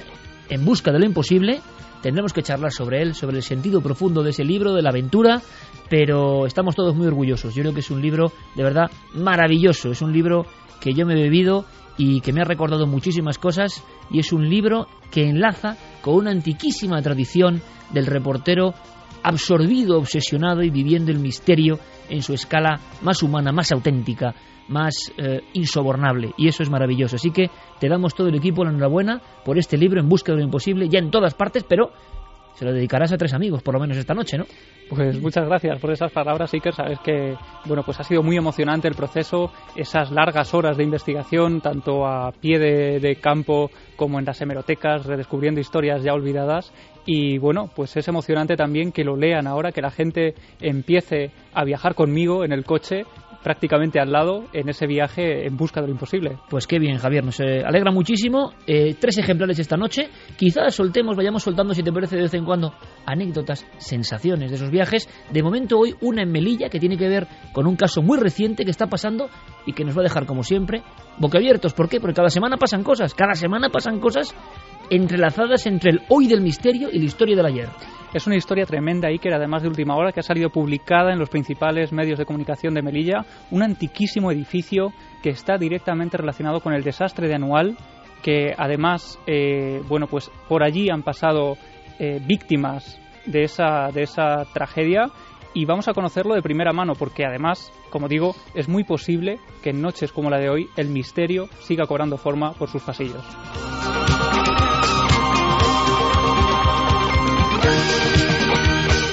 En 0.49 0.65
busca 0.65 0.91
de 0.91 0.99
lo 0.99 1.05
imposible. 1.05 1.61
Tendremos 2.01 2.31
que 2.31 2.41
charlar 2.41 2.71
sobre 2.71 3.01
él, 3.01 3.13
sobre 3.13 3.38
el 3.38 3.43
sentido 3.43 3.81
profundo 3.81 4.23
de 4.23 4.29
ese 4.29 4.45
libro, 4.45 4.73
de 4.73 4.81
la 4.81 4.89
aventura, 4.89 5.41
pero 5.89 6.45
estamos 6.45 6.75
todos 6.75 6.95
muy 6.95 7.07
orgullosos. 7.07 7.53
Yo 7.53 7.61
creo 7.61 7.73
que 7.73 7.81
es 7.81 7.91
un 7.91 8.01
libro 8.01 8.31
de 8.55 8.63
verdad 8.63 8.89
maravilloso. 9.13 9.91
Es 9.91 10.01
un 10.01 10.13
libro 10.13 10.45
que 10.79 10.93
yo 10.93 11.05
me 11.05 11.13
he 11.13 11.21
bebido 11.21 11.65
y 12.00 12.22
que 12.22 12.32
me 12.32 12.41
ha 12.41 12.46
recordado 12.46 12.88
muchísimas 12.88 13.38
cosas 13.38 13.84
y 14.10 14.20
es 14.20 14.32
un 14.32 14.50
libro 14.50 14.88
que 15.12 15.27
enlaza 15.27 15.75
con 16.01 16.15
una 16.15 16.32
antiquísima 16.32 17.01
tradición 17.01 17.62
del 17.91 18.06
reportero 18.06 18.74
absorbido, 19.22 19.98
obsesionado 19.98 20.63
y 20.63 20.70
viviendo 20.70 21.12
el 21.12 21.20
misterio 21.20 21.77
en 22.10 22.24
su 22.24 22.34
escala 22.34 22.79
más 23.01 23.22
humana, 23.22 23.51
más 23.51 23.74
auténtica, 23.74 24.34
más 24.70 25.12
eh, 25.18 25.41
insobornable. 25.51 26.32
Y 26.38 26.48
eso 26.48 26.63
es 26.63 26.70
maravilloso. 26.70 27.18
Así 27.18 27.32
que 27.32 27.50
te 27.82 27.89
damos 27.89 28.15
todo 28.15 28.29
el 28.29 28.36
equipo 28.36 28.63
la 28.63 28.70
enhorabuena 28.70 29.22
por 29.44 29.58
este 29.58 29.77
libro 29.77 30.00
en 30.00 30.08
busca 30.08 30.32
de 30.32 30.38
lo 30.38 30.46
imposible, 30.46 30.88
ya 30.88 31.00
en 31.00 31.12
todas 31.12 31.34
partes, 31.34 31.65
pero 31.68 31.91
se 32.59 32.65
lo 32.65 32.73
dedicarás 32.73 33.13
a 33.13 33.17
tres 33.17 33.33
amigos, 33.33 33.63
por 33.63 33.73
lo 33.73 33.79
menos 33.79 33.95
esta 33.95 34.13
noche, 34.13 34.37
¿no? 34.37 34.45
Pues 34.89 35.21
muchas 35.21 35.45
gracias 35.45 35.79
por 35.79 35.91
esas 35.91 36.11
palabras, 36.11 36.53
Iker. 36.53 36.73
Sabes 36.73 36.99
que 36.99 37.37
bueno, 37.63 37.83
pues 37.83 38.01
ha 38.01 38.03
sido 38.03 38.21
muy 38.21 38.35
emocionante 38.35 38.89
el 38.89 38.95
proceso, 38.95 39.49
esas 39.77 40.11
largas 40.11 40.53
horas 40.53 40.75
de 40.75 40.83
investigación, 40.83 41.61
tanto 41.61 42.05
a 42.05 42.33
pie 42.33 42.59
de, 42.59 42.99
de 42.99 43.15
campo 43.15 43.71
como 43.95 44.19
en 44.19 44.25
las 44.25 44.41
hemerotecas, 44.41 45.05
redescubriendo 45.05 45.61
historias 45.61 46.03
ya 46.03 46.13
olvidadas. 46.13 46.73
Y 47.05 47.37
bueno, 47.37 47.71
pues 47.73 47.95
es 47.95 48.09
emocionante 48.09 48.57
también 48.57 48.91
que 48.91 49.05
lo 49.05 49.15
lean 49.15 49.47
ahora, 49.47 49.71
que 49.71 49.81
la 49.81 49.91
gente 49.91 50.35
empiece 50.59 51.31
a 51.53 51.63
viajar 51.63 51.95
conmigo 51.95 52.43
en 52.43 52.51
el 52.51 52.65
coche 52.65 53.05
prácticamente 53.43 54.00
al 54.00 54.12
lado 54.12 54.46
en 54.53 54.69
ese 54.69 54.88
viaje 54.88 55.46
en 55.46 55.58
busca 55.58 55.81
de 55.81 55.88
lo 55.88 55.93
imposible. 55.93 56.38
Pues 56.50 56.67
qué 56.67 56.79
bien, 56.79 56.98
Javier, 56.98 57.24
nos 57.24 57.39
eh, 57.39 57.63
alegra 57.65 57.91
muchísimo. 57.91 58.53
Eh, 58.67 58.96
tres 59.00 59.17
ejemplares 59.17 59.60
esta 59.60 59.77
noche. 59.77 60.10
Quizás 60.38 60.75
soltemos, 60.75 61.15
vayamos 61.15 61.43
soltando, 61.43 61.74
si 61.74 61.84
te 61.84 61.91
parece, 61.91 62.15
de 62.15 62.24
vez 62.24 62.34
en 62.34 62.46
cuando, 62.46 62.74
anécdotas, 63.05 63.65
sensaciones 63.77 64.50
de 64.50 64.55
esos 64.55 64.72
viajes. 64.72 65.10
De 65.31 65.43
momento, 65.43 65.77
hoy 65.77 65.96
una 66.01 66.24
en 66.24 66.31
Melilla 66.31 66.69
que 66.69 66.79
tiene 66.79 66.98
que 66.98 67.08
ver 67.08 67.27
con 67.53 67.67
un 67.67 67.75
caso 67.75 68.01
muy 68.01 68.17
reciente 68.17 68.65
que 68.65 68.72
está 68.72 68.88
pasando 68.88 69.29
y 69.65 69.74
que 69.74 69.84
nos 69.84 69.96
va 69.96 70.01
a 70.01 70.03
dejar, 70.03 70.25
como 70.25 70.43
siempre, 70.43 70.81
boquiabiertos. 71.17 71.74
¿Por 71.74 71.89
qué? 71.89 72.00
Porque 72.00 72.15
cada 72.15 72.29
semana 72.29 72.58
pasan 72.58 72.84
cosas. 72.84 73.13
Cada 73.13 73.34
semana 73.34 73.69
pasan 73.69 74.00
cosas 74.00 74.36
entrelazadas 74.89 75.65
entre 75.65 75.91
el 75.91 76.01
hoy 76.10 76.27
del 76.27 76.41
misterio 76.41 76.89
y 76.91 77.00
la 77.00 77.05
historia 77.05 77.36
del 77.36 77.46
ayer. 77.46 77.69
Es 78.13 78.25
una 78.25 78.36
historia 78.36 78.65
tremenda, 78.65 79.08
Iker, 79.10 79.34
además 79.34 79.62
de 79.62 79.67
última 79.67 79.96
hora, 79.96 80.12
que 80.12 80.22
ha 80.22 80.24
salido 80.24 80.50
publicada 80.50 81.12
en 81.13 81.19
los 81.19 81.29
principales 81.29 81.93
medios 81.93 82.17
de 82.17 82.25
comunicación 82.25 82.74
de 82.74 82.81
Melilla, 82.81 83.24
un 83.51 83.62
antiquísimo 83.62 84.31
edificio 84.31 84.91
que 85.22 85.29
está 85.29 85.58
directamente 85.58 86.17
relacionado 86.17 86.60
con 86.60 86.74
el 86.74 86.84
desastre 86.84 87.27
de 87.27 87.36
Anual, 87.36 87.77
que 88.24 88.53
además, 88.58 89.19
eh, 89.27 89.81
bueno, 89.88 90.08
pues 90.08 90.31
por 90.48 90.63
allí 90.63 90.89
han 90.89 91.03
pasado 91.03 91.55
eh, 92.00 92.19
víctimas 92.25 93.00
de 93.27 93.43
esa, 93.43 93.91
de 93.93 94.03
esa 94.03 94.46
tragedia 94.53 95.12
y 95.53 95.65
vamos 95.65 95.88
a 95.88 95.93
conocerlo 95.93 96.34
de 96.34 96.41
primera 96.41 96.74
mano 96.74 96.93
porque 96.93 97.25
además, 97.25 97.72
como 97.91 98.08
digo, 98.08 98.36
es 98.55 98.67
muy 98.67 98.84
posible 98.84 99.39
que 99.63 99.69
en 99.69 99.81
noches 99.81 100.12
como 100.12 100.29
la 100.29 100.39
de 100.39 100.50
hoy 100.50 100.67
el 100.77 100.89
misterio 100.89 101.48
siga 101.60 101.86
cobrando 101.86 102.17
forma 102.17 102.53
por 102.53 102.69
sus 102.69 102.81
pasillos. 102.81 103.24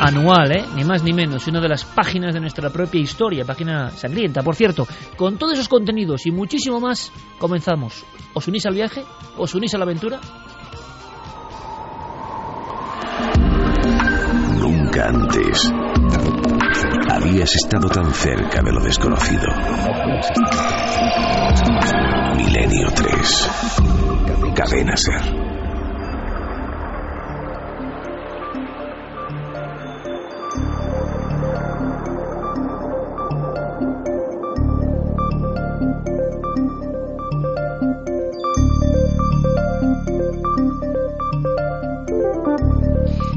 anual, 0.06 0.52
¿eh? 0.52 0.64
ni 0.75 0.84
más 0.84 1.02
ni 1.02 1.12
menos, 1.12 1.46
una 1.48 1.60
de 1.60 1.68
las 1.68 1.84
páginas 1.84 2.34
de 2.34 2.40
nuestra 2.40 2.70
propia 2.70 3.00
historia, 3.00 3.44
página 3.44 3.90
sangrienta. 3.90 4.42
Por 4.42 4.54
cierto, 4.54 4.86
con 5.16 5.36
todos 5.36 5.54
esos 5.54 5.68
contenidos 5.68 6.26
y 6.26 6.30
muchísimo 6.30 6.80
más, 6.80 7.12
comenzamos. 7.38 8.04
¿Os 8.34 8.46
unís 8.46 8.66
al 8.66 8.75
viaje? 8.75 9.04
¿Os 9.36 9.54
unís 9.54 9.75
a 9.75 9.78
la 9.78 9.84
aventura? 9.84 10.20
Nunca 14.60 15.08
antes 15.08 15.72
habías 17.10 17.54
estado 17.54 17.88
tan 17.88 18.12
cerca 18.12 18.62
de 18.62 18.72
lo 18.72 18.82
desconocido. 18.82 19.46
Milenio 22.36 22.88
3. 22.94 23.50
Cadena 24.54 24.96
Ser. 24.96 25.45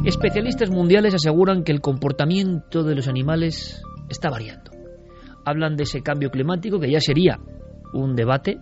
Especialistas 0.09 0.71
mundiales 0.71 1.13
aseguran 1.13 1.63
que 1.63 1.71
el 1.71 1.81
comportamiento 1.81 2.81
de 2.81 2.95
los 2.95 3.07
animales 3.07 3.83
está 4.09 4.31
variando. 4.31 4.71
Hablan 5.45 5.75
de 5.75 5.83
ese 5.83 6.01
cambio 6.01 6.31
climático 6.31 6.79
que 6.79 6.89
ya 6.89 6.99
sería 6.99 7.37
un 7.93 8.15
debate, 8.15 8.57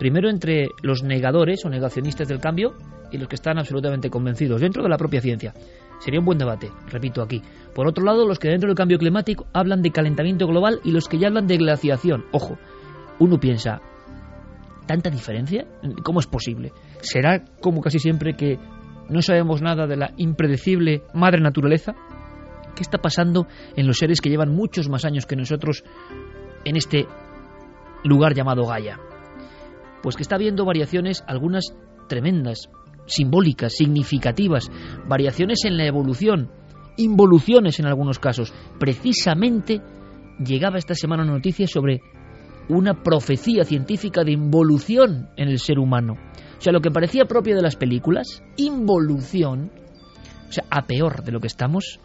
primero 0.00 0.28
entre 0.28 0.66
los 0.82 1.04
negadores 1.04 1.64
o 1.64 1.68
negacionistas 1.68 2.26
del 2.26 2.40
cambio 2.40 2.72
y 3.12 3.18
los 3.18 3.28
que 3.28 3.36
están 3.36 3.56
absolutamente 3.56 4.10
convencidos 4.10 4.62
dentro 4.62 4.82
de 4.82 4.88
la 4.88 4.98
propia 4.98 5.20
ciencia. 5.20 5.54
Sería 6.00 6.18
un 6.18 6.26
buen 6.26 6.38
debate, 6.38 6.72
repito 6.88 7.22
aquí. 7.22 7.40
Por 7.72 7.86
otro 7.86 8.04
lado, 8.04 8.26
los 8.26 8.40
que 8.40 8.48
dentro 8.48 8.66
del 8.66 8.76
cambio 8.76 8.98
climático 8.98 9.46
hablan 9.52 9.82
de 9.82 9.92
calentamiento 9.92 10.48
global 10.48 10.80
y 10.82 10.90
los 10.90 11.06
que 11.06 11.20
ya 11.20 11.28
hablan 11.28 11.46
de 11.46 11.56
glaciación. 11.56 12.24
Ojo, 12.32 12.58
uno 13.20 13.38
piensa, 13.38 13.80
¿tanta 14.86 15.08
diferencia? 15.08 15.68
¿Cómo 16.02 16.18
es 16.18 16.26
posible? 16.26 16.72
¿Será 17.00 17.44
como 17.60 17.80
casi 17.80 18.00
siempre 18.00 18.34
que 18.34 18.58
no 19.10 19.22
sabemos 19.22 19.60
nada 19.60 19.86
de 19.86 19.96
la 19.96 20.12
impredecible 20.16 21.02
madre 21.12 21.40
naturaleza? 21.40 21.94
¿Qué 22.74 22.82
está 22.82 22.98
pasando 22.98 23.46
en 23.76 23.86
los 23.86 23.98
seres 23.98 24.20
que 24.20 24.30
llevan 24.30 24.54
muchos 24.54 24.88
más 24.88 25.04
años 25.04 25.26
que 25.26 25.36
nosotros 25.36 25.84
en 26.64 26.76
este 26.76 27.06
lugar 28.04 28.34
llamado 28.34 28.66
Gaia? 28.66 28.98
Pues 30.02 30.16
que 30.16 30.22
está 30.22 30.36
habiendo 30.36 30.64
variaciones, 30.64 31.24
algunas 31.26 31.74
tremendas, 32.08 32.70
simbólicas, 33.06 33.74
significativas, 33.74 34.70
variaciones 35.06 35.64
en 35.64 35.76
la 35.76 35.86
evolución, 35.86 36.50
involuciones 36.96 37.80
en 37.80 37.86
algunos 37.86 38.18
casos. 38.18 38.54
Precisamente 38.78 39.82
llegaba 40.38 40.78
esta 40.78 40.94
semana 40.94 41.24
noticias 41.24 41.70
sobre 41.70 42.00
una 42.68 43.02
profecía 43.02 43.64
científica 43.64 44.22
de 44.22 44.32
involución 44.32 45.28
en 45.36 45.48
el 45.48 45.58
ser 45.58 45.78
humano. 45.78 46.14
O 46.60 46.62
sea, 46.62 46.74
lo 46.74 46.82
que 46.82 46.90
parecía 46.90 47.24
propio 47.24 47.56
de 47.56 47.62
las 47.62 47.74
películas, 47.74 48.42
involución, 48.58 49.72
o 50.46 50.52
sea, 50.52 50.64
a 50.70 50.82
peor 50.86 51.24
de 51.24 51.32
lo 51.32 51.40
que 51.40 51.46
estamos, 51.46 52.00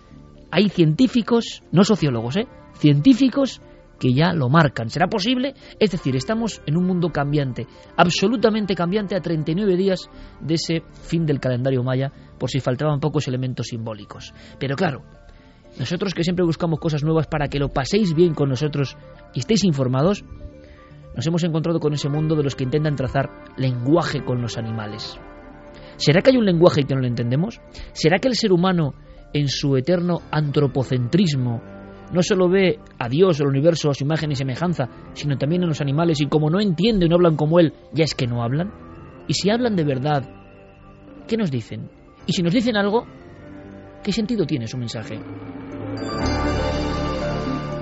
hay 0.49 0.69
científicos, 0.69 1.61
no 1.73 1.83
sociólogos, 1.83 2.37
¿eh? 2.37 2.47
científicos 2.75 3.61
que 3.99 4.13
ya 4.13 4.31
lo 4.31 4.47
marcan. 4.47 4.89
¿Será 4.89 5.07
posible? 5.07 5.55
Es 5.77 5.91
decir, 5.91 6.15
estamos 6.15 6.61
en 6.65 6.77
un 6.77 6.85
mundo 6.85 7.09
cambiante, 7.09 7.67
absolutamente 7.97 8.75
cambiante 8.75 9.17
a 9.17 9.19
39 9.19 9.75
días 9.75 10.09
de 10.39 10.53
ese 10.53 10.83
fin 11.03 11.25
del 11.25 11.41
calendario 11.41 11.83
maya, 11.83 12.13
por 12.39 12.49
si 12.49 12.61
faltaban 12.61 13.01
pocos 13.01 13.27
elementos 13.27 13.67
simbólicos. 13.67 14.33
Pero 14.57 14.77
claro, 14.77 15.03
nosotros 15.77 16.13
que 16.13 16.23
siempre 16.23 16.45
buscamos 16.45 16.79
cosas 16.79 17.03
nuevas 17.03 17.27
para 17.27 17.49
que 17.49 17.59
lo 17.59 17.73
paséis 17.73 18.13
bien 18.13 18.33
con 18.33 18.47
nosotros 18.47 18.95
y 19.33 19.39
estéis 19.39 19.65
informados, 19.65 20.23
nos 21.15 21.25
hemos 21.25 21.43
encontrado 21.43 21.79
con 21.79 21.93
ese 21.93 22.09
mundo 22.09 22.35
de 22.35 22.43
los 22.43 22.55
que 22.55 22.65
intentan 22.65 22.95
trazar 22.95 23.29
lenguaje 23.57 24.23
con 24.23 24.41
los 24.41 24.57
animales. 24.57 25.17
¿Será 25.97 26.21
que 26.21 26.31
hay 26.31 26.37
un 26.37 26.45
lenguaje 26.45 26.83
que 26.83 26.93
no 26.93 27.01
lo 27.01 27.07
entendemos? 27.07 27.61
¿Será 27.93 28.19
que 28.19 28.27
el 28.27 28.35
ser 28.35 28.51
humano, 28.51 28.93
en 29.33 29.47
su 29.47 29.77
eterno 29.77 30.21
antropocentrismo, 30.31 31.61
no 32.11 32.21
solo 32.21 32.49
ve 32.49 32.79
a 32.99 33.09
Dios, 33.09 33.39
el 33.39 33.47
universo, 33.47 33.89
a 33.89 33.93
su 33.93 34.03
imagen 34.03 34.31
y 34.31 34.35
semejanza, 34.35 34.89
sino 35.13 35.37
también 35.37 35.63
a 35.63 35.67
los 35.67 35.81
animales, 35.81 36.19
y 36.21 36.27
como 36.27 36.49
no 36.49 36.59
entienden 36.59 37.09
no 37.09 37.15
hablan 37.15 37.35
como 37.35 37.59
Él, 37.59 37.73
ya 37.93 38.03
es 38.03 38.13
que 38.13 38.27
no 38.27 38.43
hablan? 38.43 38.71
Y 39.27 39.33
si 39.33 39.49
hablan 39.49 39.75
de 39.75 39.83
verdad, 39.83 40.23
¿qué 41.27 41.37
nos 41.37 41.49
dicen? 41.49 41.89
Y 42.27 42.33
si 42.33 42.43
nos 42.43 42.53
dicen 42.53 42.75
algo, 42.75 43.05
¿qué 44.03 44.11
sentido 44.11 44.45
tiene 44.45 44.67
su 44.67 44.77
mensaje? 44.77 45.19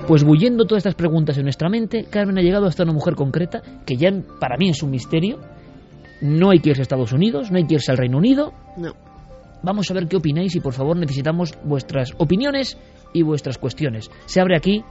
Pues 0.06 0.22
bulliendo 0.22 0.66
todas 0.66 0.80
estas 0.80 0.96
preguntas 0.96 1.38
en 1.38 1.44
nuestra 1.44 1.70
mente, 1.70 2.04
Carmen 2.04 2.36
ha 2.36 2.42
llegado 2.42 2.66
hasta 2.66 2.82
una 2.82 2.92
mujer 2.92 3.14
concreta 3.14 3.62
que 3.86 3.96
ya 3.96 4.10
para 4.38 4.58
mí 4.58 4.68
es 4.68 4.82
un 4.82 4.90
misterio. 4.90 5.38
No 6.20 6.50
hay 6.50 6.58
que 6.58 6.70
irse 6.70 6.82
a 6.82 6.84
Estados 6.84 7.12
Unidos, 7.12 7.50
no 7.50 7.56
hay 7.56 7.66
que 7.66 7.76
irse 7.76 7.90
al 7.90 7.96
Reino 7.96 8.18
Unido. 8.18 8.52
No. 8.76 8.92
Vamos 9.62 9.90
a 9.90 9.94
ver 9.94 10.06
qué 10.06 10.16
opináis 10.16 10.54
y 10.56 10.60
por 10.60 10.74
favor 10.74 10.98
necesitamos 10.98 11.54
vuestras 11.64 12.12
opiniones 12.18 12.76
y 13.14 13.22
vuestras 13.22 13.56
cuestiones. 13.56 14.10
Se 14.26 14.42
abre 14.42 14.58
aquí 14.58 14.84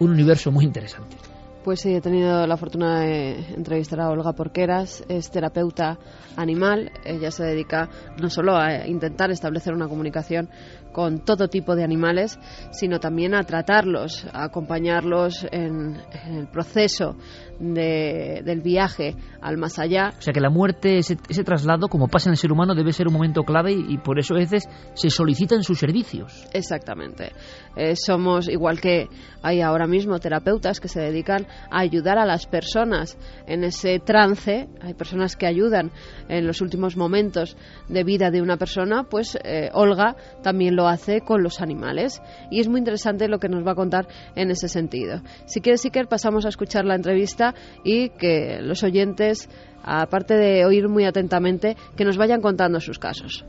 un 0.00 0.10
universo 0.10 0.50
muy 0.50 0.64
interesante. 0.64 1.14
Pues 1.62 1.80
sí, 1.80 1.94
he 1.94 2.00
tenido 2.02 2.46
la 2.46 2.58
fortuna 2.58 3.00
de 3.00 3.38
entrevistar 3.54 4.00
a 4.00 4.10
Olga 4.10 4.34
Porqueras, 4.34 5.02
es 5.08 5.30
terapeuta 5.30 5.98
animal. 6.36 6.90
Ella 7.06 7.30
se 7.30 7.42
dedica 7.42 7.88
no 8.20 8.28
solo 8.28 8.54
a 8.56 8.86
intentar 8.86 9.30
establecer 9.30 9.72
una 9.72 9.88
comunicación 9.88 10.50
con 10.94 11.24
todo 11.24 11.48
tipo 11.48 11.74
de 11.74 11.82
animales, 11.82 12.38
sino 12.70 13.00
también 13.00 13.34
a 13.34 13.42
tratarlos, 13.42 14.26
a 14.32 14.44
acompañarlos 14.44 15.44
en, 15.50 16.00
el 16.28 16.46
proceso 16.46 17.16
del 17.58 18.60
viaje 18.60 19.14
al 19.40 19.56
más 19.56 19.78
allá. 19.78 20.12
O 20.18 20.22
sea 20.22 20.32
que 20.32 20.40
la 20.40 20.50
muerte, 20.50 20.98
ese, 20.98 21.16
traslado, 21.44 21.88
como 21.88 22.08
pasa 22.08 22.28
en 22.28 22.32
el 22.32 22.38
ser 22.38 22.52
humano, 22.52 22.74
debe 22.74 22.92
ser 22.92 23.08
un 23.08 23.14
momento 23.14 23.42
clave 23.42 23.72
y, 23.72 23.98
por 23.98 24.18
eso 24.18 24.34
a 24.34 24.38
veces 24.38 24.68
se 24.94 25.10
solicitan 25.10 25.62
sus 25.62 25.78
servicios. 25.78 26.46
Exactamente. 26.52 27.32
Eh, 27.76 27.94
somos, 27.96 28.48
igual 28.48 28.80
que 28.80 29.08
hay 29.42 29.60
ahora 29.60 29.86
mismo 29.86 30.18
terapeutas 30.18 30.80
que 30.80 30.88
se 30.88 31.00
dedican 31.00 31.46
a 31.70 31.80
ayudar 31.80 32.18
a 32.18 32.24
las 32.24 32.46
personas 32.46 33.18
en 33.46 33.64
ese 33.64 33.98
trance, 33.98 34.68
hay 34.80 34.94
personas 34.94 35.36
que 35.36 35.46
ayudan 35.46 35.90
en 36.28 36.46
los 36.46 36.60
últimos 36.60 36.96
momentos 36.96 37.56
de 37.88 38.04
vida 38.04 38.30
de 38.30 38.40
una 38.40 38.56
persona, 38.56 39.04
pues 39.04 39.36
eh, 39.44 39.70
Olga 39.72 40.16
también 40.42 40.76
lo 40.76 40.88
hace 40.88 41.20
con 41.20 41.42
los 41.42 41.60
animales. 41.60 42.22
Y 42.50 42.60
es 42.60 42.68
muy 42.68 42.78
interesante 42.78 43.28
lo 43.28 43.38
que 43.38 43.48
nos 43.48 43.66
va 43.66 43.72
a 43.72 43.74
contar 43.74 44.06
en 44.34 44.50
ese 44.50 44.68
sentido. 44.68 45.20
Si 45.46 45.60
quieres, 45.60 45.84
Iker, 45.84 46.06
pasamos 46.06 46.46
a 46.46 46.48
escuchar 46.48 46.84
la 46.84 46.94
entrevista 46.94 47.43
y 47.84 48.10
que 48.10 48.60
los 48.62 48.82
oyentes, 48.84 49.48
aparte 49.82 50.34
de 50.34 50.64
oír 50.64 50.88
muy 50.88 51.04
atentamente, 51.04 51.76
que 51.96 52.04
nos 52.04 52.16
vayan 52.16 52.40
contando 52.40 52.80
sus 52.80 52.98
casos. 52.98 53.44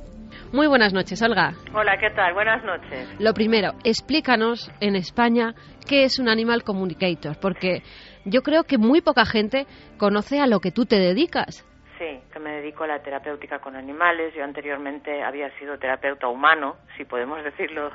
Muy 0.51 0.67
buenas 0.67 0.93
noches, 0.93 1.21
Olga. 1.21 1.53
Hola, 1.73 1.97
¿qué 1.97 2.09
tal? 2.11 2.33
Buenas 2.33 2.63
noches. 2.63 3.19
Lo 3.19 3.33
primero, 3.33 3.73
explícanos 3.83 4.71
en 4.79 4.95
España 4.95 5.53
qué 5.87 6.03
es 6.03 6.19
un 6.19 6.29
animal 6.29 6.63
communicator, 6.63 7.37
porque 7.41 7.81
yo 8.25 8.41
creo 8.41 8.63
que 8.63 8.77
muy 8.77 9.01
poca 9.01 9.25
gente 9.25 9.65
conoce 9.97 10.39
a 10.39 10.47
lo 10.47 10.59
que 10.59 10.71
tú 10.71 10.85
te 10.85 10.97
dedicas. 10.97 11.65
Sí, 11.97 12.19
que 12.31 12.39
me 12.39 12.51
dedico 12.57 12.83
a 12.83 12.87
la 12.87 12.99
terapéutica 12.99 13.59
con 13.59 13.75
animales. 13.75 14.33
Yo 14.35 14.43
anteriormente 14.43 15.23
había 15.23 15.49
sido 15.59 15.77
terapeuta 15.77 16.27
humano, 16.27 16.75
si 16.97 17.05
podemos 17.05 17.43
decirlo 17.43 17.91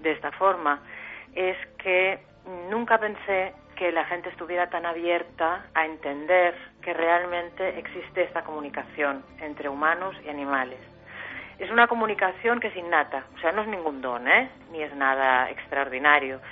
de 0.00 0.12
esta 0.12 0.32
forma. 0.32 0.82
Es 1.34 1.56
que 1.78 2.18
nunca 2.70 2.98
pensé 2.98 3.52
que 3.80 3.90
la 3.92 4.04
gente 4.04 4.28
estuviera 4.28 4.68
tan 4.68 4.84
abierta 4.84 5.64
a 5.74 5.86
entender 5.86 6.54
que 6.82 6.92
realmente 6.92 7.78
existe 7.78 8.24
esta 8.24 8.42
comunicación 8.42 9.24
entre 9.40 9.70
humanos 9.70 10.14
y 10.22 10.28
animales. 10.28 10.78
Es 11.58 11.70
una 11.70 11.88
comunicación 11.88 12.60
que 12.60 12.68
es 12.68 12.76
innata, 12.76 13.24
o 13.34 13.38
sea, 13.38 13.52
no 13.52 13.62
es 13.62 13.68
ningún 13.68 14.02
don, 14.02 14.28
¿eh? 14.28 14.50
ni 14.70 14.82
es 14.82 14.94
nada 14.94 15.48
extraordinario. 15.48 16.42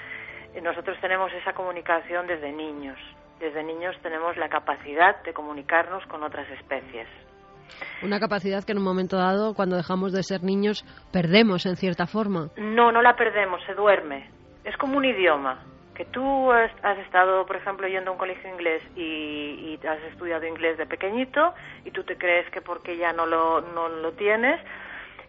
Nosotros 0.62 0.96
tenemos 1.02 1.30
esa 1.34 1.52
comunicación 1.52 2.26
desde 2.26 2.50
niños 2.50 2.98
desde 3.40 3.62
niños 3.62 3.94
tenemos 4.02 4.36
la 4.36 4.48
capacidad 4.48 5.22
de 5.22 5.32
comunicarnos 5.32 6.04
con 6.06 6.24
otras 6.24 6.50
especies. 6.50 7.06
Una 8.02 8.18
capacidad 8.18 8.64
que 8.64 8.72
en 8.72 8.78
un 8.78 8.84
momento 8.84 9.16
dado, 9.16 9.54
cuando 9.54 9.76
dejamos 9.76 10.12
de 10.12 10.24
ser 10.24 10.42
niños, 10.42 10.84
perdemos 11.12 11.64
en 11.64 11.76
cierta 11.76 12.06
forma. 12.06 12.48
No, 12.56 12.90
no 12.90 13.00
la 13.00 13.14
perdemos, 13.14 13.62
se 13.64 13.74
duerme. 13.74 14.28
Es 14.64 14.76
como 14.76 14.96
un 14.96 15.04
idioma. 15.04 15.62
Que 15.98 16.04
tú 16.04 16.52
has 16.52 16.98
estado, 16.98 17.44
por 17.44 17.56
ejemplo, 17.56 17.88
yendo 17.88 18.10
a 18.10 18.12
un 18.12 18.18
colegio 18.18 18.48
inglés 18.48 18.80
y, 18.94 19.02
y 19.02 19.80
has 19.84 20.00
estudiado 20.04 20.46
inglés 20.46 20.78
de 20.78 20.86
pequeñito 20.86 21.52
y 21.84 21.90
tú 21.90 22.04
te 22.04 22.16
crees 22.16 22.48
que 22.50 22.60
porque 22.60 22.96
ya 22.96 23.12
no 23.12 23.26
lo, 23.26 23.60
no 23.60 23.88
lo 23.88 24.12
tienes, 24.12 24.60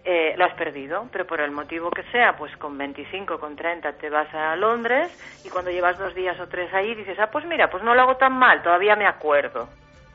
eh, 0.05 0.35
lo 0.37 0.45
has 0.45 0.53
perdido, 0.53 1.09
pero 1.11 1.25
por 1.25 1.41
el 1.41 1.49
motivo 1.49 1.89
que 1.89 2.03
sea, 2.11 2.37
pues 2.37 2.55
con 2.57 2.77
25, 2.77 3.39
con 3.39 3.55
30 3.55 3.93
te 3.93 4.11
vas 4.11 4.31
a 4.33 4.55
Londres 4.55 5.11
y 5.43 5.49
cuando 5.49 5.71
llevas 5.71 5.97
dos 5.97 6.13
días 6.13 6.39
o 6.39 6.47
tres 6.47 6.71
ahí 6.71 6.93
dices, 6.93 7.17
ah, 7.19 7.31
pues 7.31 7.45
mira, 7.45 7.69
pues 7.71 7.83
no 7.83 7.95
lo 7.95 8.03
hago 8.03 8.17
tan 8.17 8.33
mal, 8.33 8.61
todavía 8.61 8.95
me 8.95 9.07
acuerdo. 9.07 9.67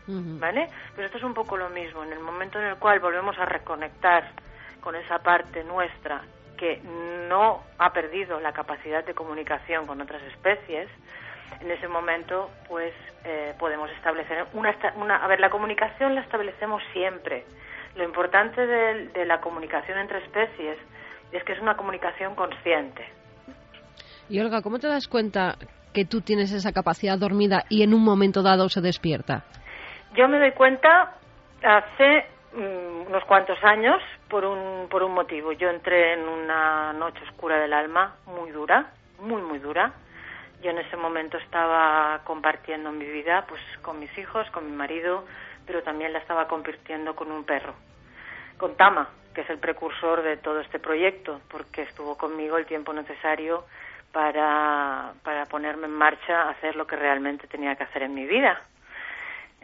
¿Vale? 0.06 0.68
Pues 0.94 1.06
esto 1.06 1.18
es 1.18 1.24
un 1.24 1.34
poco 1.34 1.56
lo 1.56 1.70
mismo, 1.70 2.04
en 2.04 2.12
el 2.12 2.20
momento 2.20 2.60
en 2.60 2.66
el 2.66 2.76
cual 2.76 3.00
volvemos 3.00 3.36
a 3.38 3.46
reconectar 3.46 4.30
con 4.80 4.94
esa 4.94 5.18
parte 5.18 5.64
nuestra 5.64 6.20
que 6.56 6.80
no 7.28 7.62
ha 7.78 7.92
perdido 7.92 8.40
la 8.40 8.52
capacidad 8.52 9.04
de 9.04 9.14
comunicación 9.14 9.86
con 9.86 10.00
otras 10.00 10.22
especies, 10.22 10.88
en 11.60 11.70
ese 11.70 11.88
momento 11.88 12.50
pues 12.68 12.92
eh, 13.24 13.54
podemos 13.58 13.90
establecer 13.90 14.46
una, 14.54 14.74
una... 14.96 15.16
A 15.16 15.26
ver, 15.26 15.40
la 15.40 15.50
comunicación 15.50 16.14
la 16.14 16.22
establecemos 16.22 16.82
siempre 16.92 17.44
lo 17.96 18.04
importante 18.04 18.66
de, 18.66 19.24
la 19.24 19.40
comunicación 19.40 19.98
entre 19.98 20.18
especies 20.18 20.78
es 21.32 21.44
que 21.44 21.52
es 21.52 21.60
una 21.60 21.76
comunicación 21.76 22.34
consciente. 22.34 23.04
Y 24.28 24.40
Olga, 24.40 24.62
¿cómo 24.62 24.78
te 24.78 24.88
das 24.88 25.06
cuenta 25.06 25.56
que 25.92 26.04
tú 26.04 26.20
tienes 26.20 26.52
esa 26.52 26.72
capacidad 26.72 27.18
dormida 27.18 27.64
y 27.68 27.82
en 27.82 27.94
un 27.94 28.02
momento 28.02 28.42
dado 28.42 28.68
se 28.68 28.80
despierta? 28.80 29.44
Yo 30.16 30.28
me 30.28 30.38
doy 30.38 30.52
cuenta 30.52 31.14
hace 31.62 32.26
unos 32.54 33.24
cuantos 33.24 33.62
años 33.64 34.00
por 34.28 34.44
un, 34.44 34.88
por 34.88 35.02
un 35.02 35.12
motivo. 35.12 35.52
Yo 35.52 35.70
entré 35.70 36.14
en 36.14 36.28
una 36.28 36.92
noche 36.92 37.22
oscura 37.24 37.58
del 37.58 37.72
alma 37.72 38.16
muy 38.26 38.50
dura, 38.50 38.92
muy, 39.18 39.42
muy 39.42 39.58
dura. 39.58 39.92
Yo 40.62 40.70
en 40.70 40.78
ese 40.78 40.96
momento 40.96 41.36
estaba 41.38 42.20
compartiendo 42.24 42.90
mi 42.90 43.04
vida 43.04 43.44
pues 43.48 43.60
con 43.82 43.98
mis 43.98 44.16
hijos, 44.16 44.48
con 44.50 44.66
mi 44.70 44.76
marido, 44.76 45.24
pero 45.66 45.82
también 45.82 46.12
la 46.12 46.20
estaba 46.20 46.48
convirtiendo 46.48 47.14
con 47.14 47.30
un 47.30 47.44
perro, 47.44 47.74
con 48.56 48.76
Tama, 48.76 49.08
que 49.34 49.42
es 49.42 49.50
el 49.50 49.58
precursor 49.58 50.22
de 50.22 50.36
todo 50.36 50.60
este 50.60 50.78
proyecto, 50.78 51.40
porque 51.50 51.82
estuvo 51.82 52.16
conmigo 52.16 52.56
el 52.56 52.66
tiempo 52.66 52.92
necesario 52.92 53.64
para, 54.12 55.12
para 55.22 55.44
ponerme 55.46 55.86
en 55.86 55.92
marcha 55.92 56.48
hacer 56.48 56.76
lo 56.76 56.86
que 56.86 56.96
realmente 56.96 57.46
tenía 57.46 57.74
que 57.74 57.82
hacer 57.82 58.04
en 58.04 58.14
mi 58.14 58.26
vida. 58.26 58.62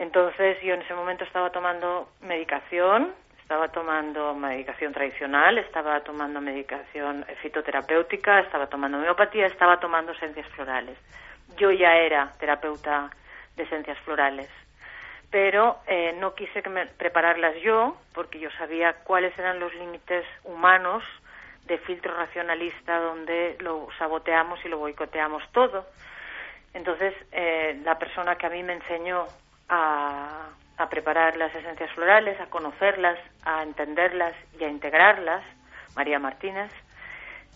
Entonces 0.01 0.57
yo 0.63 0.73
en 0.73 0.81
ese 0.81 0.95
momento 0.95 1.25
estaba 1.25 1.51
tomando 1.51 2.09
medicación, 2.23 3.13
estaba 3.43 3.69
tomando 3.69 4.35
medicación 4.35 4.95
tradicional, 4.95 5.59
estaba 5.59 6.01
tomando 6.01 6.41
medicación 6.41 7.27
fitoterapéutica, 7.43 8.41
estaba 8.41 8.67
tomando 8.69 8.97
homeopatía, 8.97 9.47
estaba 9.47 9.79
tomando 9.79 10.13
esencias 10.13 10.47
florales. 10.55 10.97
Yo 11.59 11.71
ya 11.71 11.97
era 11.99 12.33
terapeuta 12.39 13.11
de 13.57 13.65
esencias 13.65 13.99
florales, 13.99 14.49
pero 15.31 15.81
eh, 15.87 16.17
no 16.19 16.35
quise 16.35 16.63
que 16.63 16.71
me 16.71 16.87
prepararlas 16.87 17.57
yo 17.61 17.99
porque 18.15 18.41
yo 18.41 18.51
sabía 18.53 18.95
cuáles 19.05 19.39
eran 19.39 19.61
los 19.61 19.75
límites 19.75 20.25
humanos 20.45 21.05
de 21.67 21.77
filtro 21.77 22.17
racionalista 22.17 22.99
donde 23.01 23.59
lo 23.61 23.87
saboteamos 23.99 24.65
y 24.65 24.71
lo 24.71 24.79
boicoteamos 24.79 25.43
todo. 25.53 25.85
Entonces, 26.73 27.13
eh, 27.33 27.79
la 27.85 27.99
persona 27.99 28.37
que 28.37 28.47
a 28.47 28.51
mí 28.51 28.63
me 28.63 28.73
enseñó 28.73 29.27
a, 29.71 30.49
a, 30.77 30.89
preparar 30.91 31.37
las 31.37 31.55
esencias 31.55 31.91
florales, 31.93 32.39
a 32.41 32.47
conocerlas, 32.47 33.19
a 33.45 33.63
entenderlas 33.63 34.35
y 34.59 34.65
a 34.65 34.69
integrarlas, 34.69 35.43
María 35.97 36.19
Martínez, 36.19 36.71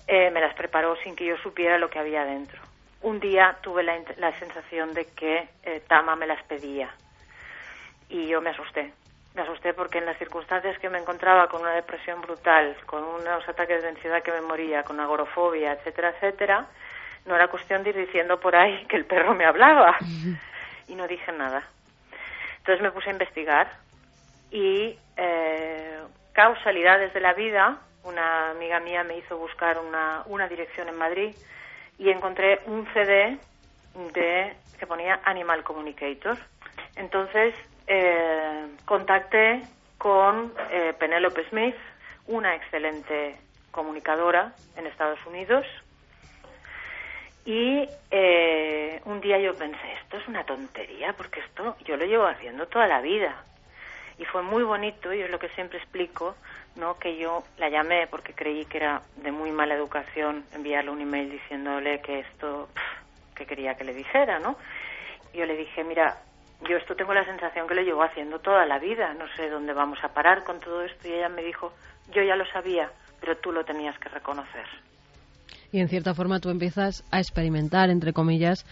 eh, 0.06 0.30
me 0.30 0.40
las 0.40 0.54
preparó 0.54 0.96
sin 0.96 1.14
que 1.14 1.26
yo 1.26 1.36
supiera 1.38 1.76
lo 1.76 1.90
que 1.90 1.98
había 1.98 2.24
dentro. 2.24 2.60
Un 3.02 3.20
día 3.20 3.58
tuve 3.60 3.82
la, 3.82 3.98
la 4.16 4.32
sensación 4.38 4.94
de 4.94 5.06
que 5.08 5.48
eh, 5.64 5.82
Tama 5.86 6.16
me 6.16 6.26
las 6.26 6.42
pedía 6.44 6.88
y 8.08 8.28
yo 8.28 8.40
me 8.40 8.50
asusté 8.50 8.92
me 9.34 9.42
asusté 9.42 9.74
porque 9.74 9.98
en 9.98 10.06
las 10.06 10.16
circunstancias 10.16 10.78
que 10.78 10.88
me 10.88 10.98
encontraba 10.98 11.48
con 11.48 11.62
una 11.62 11.72
depresión 11.72 12.20
brutal, 12.20 12.76
con 12.86 13.02
unos 13.02 13.48
ataques 13.48 13.82
de 13.82 13.88
ansiedad 13.88 14.22
que 14.22 14.30
me 14.30 14.40
moría, 14.40 14.84
con 14.84 15.00
agorofobia, 15.00 15.72
etcétera, 15.72 16.10
etcétera, 16.10 16.66
no 17.26 17.34
era 17.34 17.48
cuestión 17.48 17.82
de 17.82 17.90
ir 17.90 17.96
diciendo 17.96 18.38
por 18.38 18.54
ahí 18.54 18.86
que 18.88 18.96
el 18.96 19.06
perro 19.06 19.34
me 19.34 19.44
hablaba. 19.44 19.96
Y 20.86 20.94
no 20.94 21.08
dije 21.08 21.32
nada. 21.32 21.64
Entonces 22.64 22.82
me 22.82 22.92
puse 22.92 23.10
a 23.10 23.12
investigar 23.12 23.70
y 24.50 24.98
eh, 25.18 25.98
causalidades 26.32 27.12
de 27.12 27.20
la 27.20 27.34
vida, 27.34 27.78
una 28.04 28.52
amiga 28.52 28.80
mía 28.80 29.04
me 29.04 29.18
hizo 29.18 29.36
buscar 29.36 29.78
una, 29.78 30.22
una 30.24 30.48
dirección 30.48 30.88
en 30.88 30.96
Madrid 30.96 31.36
y 31.98 32.08
encontré 32.08 32.62
un 32.64 32.86
CD 32.94 33.36
de 34.14 34.56
que 34.78 34.86
ponía 34.86 35.20
Animal 35.24 35.62
Communicator. 35.62 36.38
Entonces 36.96 37.54
eh, 37.86 38.66
contacté 38.86 39.60
con 39.98 40.54
eh, 40.70 40.94
Penélope 40.98 41.46
Smith, 41.50 41.76
una 42.28 42.54
excelente 42.54 43.36
comunicadora 43.72 44.54
en 44.78 44.86
Estados 44.86 45.18
Unidos, 45.26 45.66
y 47.44 47.86
eh, 48.10 49.00
un 49.04 49.20
día 49.20 49.38
yo 49.38 49.54
pensé, 49.54 49.92
esto 50.02 50.16
es 50.16 50.26
una 50.28 50.44
tontería, 50.44 51.12
porque 51.12 51.40
esto 51.40 51.76
yo 51.84 51.96
lo 51.96 52.06
llevo 52.06 52.26
haciendo 52.26 52.66
toda 52.66 52.86
la 52.86 53.00
vida. 53.00 53.44
Y 54.18 54.24
fue 54.24 54.42
muy 54.42 54.62
bonito, 54.62 55.12
y 55.12 55.20
es 55.20 55.30
lo 55.30 55.38
que 55.38 55.48
siempre 55.50 55.78
explico, 55.78 56.36
¿no? 56.76 56.98
que 56.98 57.16
yo 57.16 57.44
la 57.58 57.68
llamé 57.68 58.06
porque 58.06 58.32
creí 58.32 58.64
que 58.64 58.78
era 58.78 59.02
de 59.16 59.30
muy 59.30 59.52
mala 59.52 59.74
educación 59.74 60.44
enviarle 60.52 60.90
un 60.90 61.00
email 61.00 61.30
diciéndole 61.30 62.00
que 62.00 62.20
esto, 62.20 62.68
que 63.34 63.46
quería 63.46 63.76
que 63.76 63.84
le 63.84 63.94
dijera, 63.94 64.38
¿no? 64.38 64.56
Yo 65.32 65.46
le 65.46 65.56
dije, 65.56 65.84
mira, 65.84 66.16
yo 66.68 66.76
esto 66.76 66.96
tengo 66.96 67.12
la 67.12 67.24
sensación 67.24 67.66
que 67.66 67.74
lo 67.74 67.82
llevo 67.82 68.02
haciendo 68.02 68.38
toda 68.38 68.64
la 68.66 68.78
vida, 68.78 69.12
no 69.14 69.26
sé 69.36 69.50
dónde 69.50 69.72
vamos 69.72 70.02
a 70.02 70.14
parar 70.14 70.44
con 70.44 70.60
todo 70.60 70.82
esto. 70.82 71.08
Y 71.08 71.12
ella 71.12 71.28
me 71.28 71.42
dijo, 71.42 71.72
yo 72.12 72.22
ya 72.22 72.36
lo 72.36 72.46
sabía, 72.46 72.90
pero 73.20 73.36
tú 73.36 73.52
lo 73.52 73.64
tenías 73.64 73.98
que 73.98 74.08
reconocer. 74.08 74.66
Y 75.74 75.80
en 75.80 75.88
cierta 75.88 76.14
forma 76.14 76.38
tú 76.38 76.50
empiezas 76.50 77.02
a 77.10 77.18
experimentar, 77.18 77.90
entre 77.90 78.12
comillas, 78.12 78.64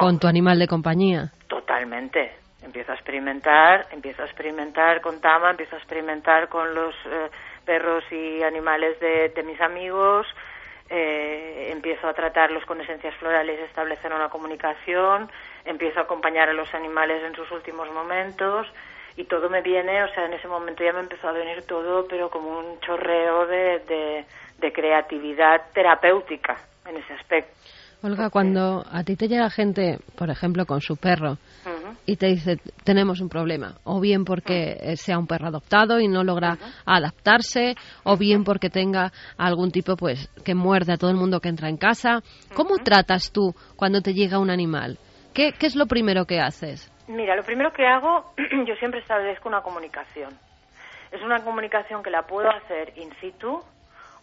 con 0.00 0.18
tu 0.18 0.26
animal 0.26 0.58
de 0.58 0.66
compañía. 0.66 1.30
Totalmente. 1.46 2.32
Empiezo 2.64 2.90
a 2.90 2.96
experimentar, 2.96 3.86
empiezo 3.92 4.22
a 4.22 4.24
experimentar 4.24 5.00
con 5.00 5.20
Tama, 5.20 5.52
empiezo 5.52 5.76
a 5.76 5.78
experimentar 5.78 6.48
con 6.48 6.74
los 6.74 6.96
eh, 7.06 7.30
perros 7.64 8.02
y 8.10 8.42
animales 8.42 8.98
de, 8.98 9.28
de 9.28 9.42
mis 9.44 9.60
amigos, 9.60 10.26
eh, 10.90 11.68
empiezo 11.70 12.08
a 12.08 12.12
tratarlos 12.12 12.64
con 12.64 12.80
esencias 12.80 13.14
florales, 13.18 13.60
establecer 13.60 14.12
una 14.12 14.28
comunicación, 14.28 15.30
empiezo 15.64 16.00
a 16.00 16.02
acompañar 16.02 16.48
a 16.48 16.54
los 16.54 16.74
animales 16.74 17.22
en 17.22 17.36
sus 17.36 17.48
últimos 17.52 17.88
momentos 17.92 18.66
y 19.18 19.24
todo 19.24 19.48
me 19.48 19.62
viene, 19.62 20.02
o 20.02 20.08
sea, 20.14 20.26
en 20.26 20.32
ese 20.32 20.46
momento 20.46 20.82
ya 20.82 20.92
me 20.92 21.00
empezó 21.00 21.28
a 21.28 21.32
venir 21.32 21.62
todo, 21.66 22.08
pero 22.08 22.30
como 22.30 22.58
un 22.58 22.80
chorreo 22.80 23.46
de, 23.46 23.78
de, 23.80 24.24
creatividad 24.72 25.70
terapéutica 25.72 26.56
en 26.86 26.96
ese 26.96 27.14
aspecto. 27.14 27.52
Olga, 28.02 28.30
cuando 28.30 28.84
a 28.88 29.02
ti 29.02 29.16
te 29.16 29.26
llega 29.26 29.50
gente, 29.50 29.98
por 30.16 30.30
ejemplo, 30.30 30.66
con 30.66 30.80
su 30.80 30.96
perro, 30.96 31.36
y 32.06 32.16
te 32.16 32.28
dice, 32.28 32.56
tenemos 32.84 33.20
un 33.20 33.28
problema, 33.28 33.74
o 33.84 34.00
bien 34.00 34.24
porque 34.24 34.94
sea 34.96 35.18
un 35.18 35.26
perro 35.26 35.48
adoptado 35.48 36.00
y 36.00 36.06
no 36.06 36.22
logra 36.22 36.56
adaptarse, 36.86 37.74
o 38.04 38.16
bien 38.16 38.44
porque 38.44 38.70
tenga 38.70 39.12
algún 39.36 39.72
tipo, 39.72 39.96
pues, 39.96 40.28
que 40.44 40.54
muerde 40.54 40.92
a 40.92 40.96
todo 40.96 41.10
el 41.10 41.16
mundo 41.16 41.40
que 41.40 41.48
entra 41.48 41.68
en 41.68 41.76
casa, 41.76 42.20
¿cómo 42.54 42.78
tratas 42.78 43.32
tú 43.32 43.52
cuando 43.76 44.00
te 44.00 44.14
llega 44.14 44.38
un 44.38 44.50
animal? 44.50 44.96
¿Qué, 45.34 45.52
es 45.60 45.76
lo 45.76 45.86
primero 45.86 46.24
que 46.24 46.40
haces? 46.40 46.90
Mira, 47.08 47.36
lo 47.36 47.42
primero 47.42 47.72
que 47.72 47.86
hago, 47.86 48.32
yo 48.66 48.74
siempre 48.76 49.00
establezco 49.00 49.48
una 49.48 49.60
comunicación. 49.60 50.30
Es 51.10 51.20
una 51.22 51.42
comunicación 51.42 52.02
que 52.02 52.10
la 52.10 52.22
puedo 52.22 52.48
hacer 52.48 52.92
in 52.96 53.10
situ 53.20 53.62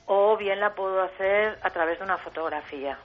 o 0.06 0.38
bien 0.38 0.60
la 0.60 0.74
puedo 0.74 1.02
hacer 1.02 1.58
a 1.62 1.70
través 1.72 2.00
de 2.00 2.06
una 2.06 2.18
fotografía. 2.18 2.98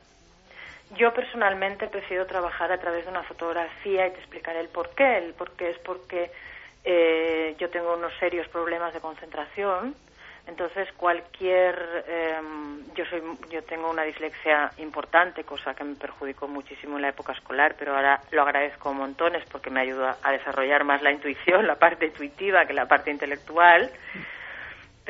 Yo 0.97 1.13
personalmente 1.15 1.87
prefiero 1.87 2.27
trabajar 2.27 2.73
a 2.73 2.79
través 2.79 3.05
de 3.05 3.11
una 3.11 3.23
fotografía 3.23 4.07
y 4.07 4.11
te 4.11 4.19
explicaré 4.19 4.61
el 4.61 4.69
por 4.69 4.91
qué. 4.91 5.19
El 5.19 5.35
por 5.35 5.53
qué 5.53 5.71
es 5.71 5.79
porque 5.79 6.31
eh, 6.85 7.55
yo 7.59 7.71
tengo 7.71 7.95
unos 7.95 8.13
serios 8.19 8.49
problemas 8.49 8.93
de 8.93 9.01
concentración 9.01 9.95
entonces, 10.47 10.89
cualquier. 10.97 12.05
Em, 12.09 12.93
yo, 12.95 13.05
soy, 13.07 13.23
yo 13.51 13.63
tengo 13.63 13.91
una 13.91 14.03
dislexia 14.03 14.73
importante, 14.79 15.45
cosa 15.45 15.75
que 15.75 15.85
me 15.85 15.95
perjudicó 15.95 16.49
muchísimo 16.49 16.97
en 16.97 17.03
la 17.03 17.09
época 17.11 17.33
escolar, 17.33 17.77
pero 17.79 17.95
ahora 17.95 18.21
lo 18.33 18.43
agradezco 18.43 18.93
montones 18.93 19.45
porque 19.51 19.71
me 19.71 19.81
ayuda 19.81 20.17
a 20.23 20.33
desarrollar 20.33 20.83
más 20.85 21.03
la 21.03 21.13
intuición, 21.13 21.67
la 21.67 21.77
parte 21.77 22.07
intuitiva 22.07 22.67
que 22.67 22.73
la 22.73 22.87
parte 22.87 23.11
intelectual. 23.11 23.91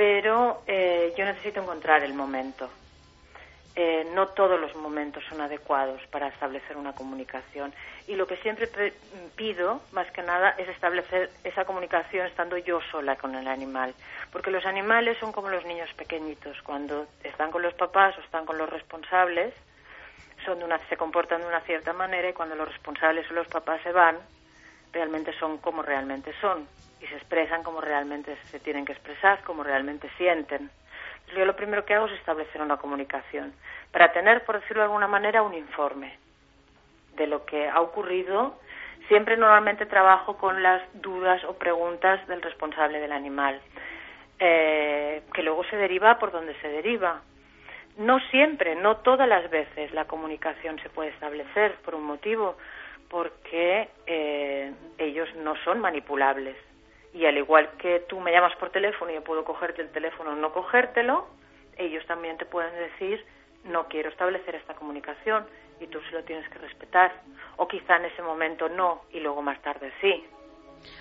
Pero 0.00 0.62
eh, 0.66 1.12
yo 1.14 1.26
necesito 1.26 1.60
encontrar 1.60 2.02
el 2.02 2.14
momento. 2.14 2.70
Eh, 3.76 4.10
no 4.14 4.28
todos 4.28 4.58
los 4.58 4.74
momentos 4.74 5.22
son 5.28 5.42
adecuados 5.42 6.00
para 6.06 6.28
establecer 6.28 6.78
una 6.78 6.94
comunicación. 6.94 7.74
Y 8.08 8.14
lo 8.14 8.26
que 8.26 8.38
siempre 8.38 8.66
pido, 9.36 9.82
más 9.92 10.10
que 10.12 10.22
nada, 10.22 10.54
es 10.56 10.70
establecer 10.70 11.28
esa 11.44 11.66
comunicación 11.66 12.26
estando 12.26 12.56
yo 12.56 12.80
sola 12.90 13.16
con 13.16 13.34
el 13.34 13.46
animal. 13.46 13.94
Porque 14.32 14.50
los 14.50 14.64
animales 14.64 15.18
son 15.18 15.32
como 15.32 15.50
los 15.50 15.66
niños 15.66 15.92
pequeñitos. 15.92 16.62
Cuando 16.62 17.06
están 17.22 17.50
con 17.50 17.60
los 17.60 17.74
papás 17.74 18.16
o 18.16 18.22
están 18.22 18.46
con 18.46 18.56
los 18.56 18.70
responsables, 18.70 19.52
son 20.46 20.60
de 20.60 20.64
una, 20.64 20.78
se 20.88 20.96
comportan 20.96 21.42
de 21.42 21.46
una 21.46 21.60
cierta 21.60 21.92
manera 21.92 22.26
y 22.26 22.32
cuando 22.32 22.54
los 22.54 22.70
responsables 22.70 23.30
o 23.30 23.34
los 23.34 23.48
papás 23.48 23.82
se 23.82 23.92
van, 23.92 24.16
realmente 24.94 25.38
son 25.38 25.58
como 25.58 25.82
realmente 25.82 26.32
son 26.40 26.66
y 27.00 27.06
se 27.06 27.16
expresan 27.16 27.62
como 27.62 27.80
realmente 27.80 28.36
se 28.50 28.60
tienen 28.60 28.84
que 28.84 28.92
expresar, 28.92 29.42
como 29.42 29.62
realmente 29.62 30.08
sienten 30.16 30.70
yo 31.36 31.44
lo 31.44 31.54
primero 31.54 31.84
que 31.84 31.94
hago 31.94 32.06
es 32.06 32.12
establecer 32.12 32.60
una 32.60 32.76
comunicación 32.76 33.52
para 33.92 34.12
tener, 34.12 34.44
por 34.44 34.60
decirlo 34.60 34.82
de 34.82 34.86
alguna 34.86 35.06
manera, 35.06 35.42
un 35.42 35.54
informe 35.54 36.18
de 37.16 37.26
lo 37.26 37.44
que 37.44 37.68
ha 37.68 37.80
ocurrido. 37.80 38.58
Siempre 39.08 39.36
normalmente 39.36 39.86
trabajo 39.86 40.36
con 40.36 40.62
las 40.62 40.82
dudas 40.94 41.42
o 41.44 41.54
preguntas 41.54 42.26
del 42.28 42.42
responsable 42.42 43.00
del 43.00 43.12
animal, 43.12 43.60
eh, 44.38 45.22
que 45.32 45.42
luego 45.42 45.64
se 45.64 45.76
deriva 45.76 46.18
por 46.18 46.32
donde 46.32 46.54
se 46.60 46.68
deriva. 46.68 47.22
No 47.96 48.18
siempre, 48.30 48.76
no 48.76 48.98
todas 48.98 49.28
las 49.28 49.50
veces 49.50 49.92
la 49.92 50.06
comunicación 50.06 50.78
se 50.80 50.90
puede 50.90 51.10
establecer 51.10 51.74
por 51.84 51.94
un 51.94 52.04
motivo, 52.04 52.56
porque 53.08 53.88
eh, 54.06 54.72
ellos 54.98 55.28
no 55.36 55.56
son 55.64 55.80
manipulables 55.80 56.56
y 57.12 57.27
al 57.27 57.37
igual 57.37 57.70
que 57.79 58.01
tú 58.09 58.20
me 58.20 58.33
llamas 58.33 58.57
por 58.59 58.70
teléfono 58.70 59.11
y 59.11 59.14
yo 59.14 59.25
puedo 59.25 59.44
cogerte 59.44 59.83
el 59.83 59.90
teléfono 59.90 60.31
o 60.31 60.35
no 60.37 60.53
cogértelo, 60.53 61.27
ellos 61.77 62.05
también 62.07 62.37
te 62.37 62.46
pueden 62.46 62.73
decir 62.75 63.25
no 63.64 63.88
quiero 63.88 64.09
establecer 64.09 64.55
esta 64.55 64.75
comunicación 64.75 65.44
y 65.81 65.87
tú 65.87 65.99
sí 66.01 66.12
lo 66.12 66.23
tienes 66.25 66.49
que 66.51 66.59
respetar. 66.59 67.12
O 67.57 67.68
quizá 67.68 67.96
en 67.96 68.07
ese 68.07 68.23
momento 68.23 68.68
no 68.68 69.03
y 69.12 69.20
luego 69.20 69.42
más 69.42 69.61
tarde 69.62 69.92
sí. 70.01 70.25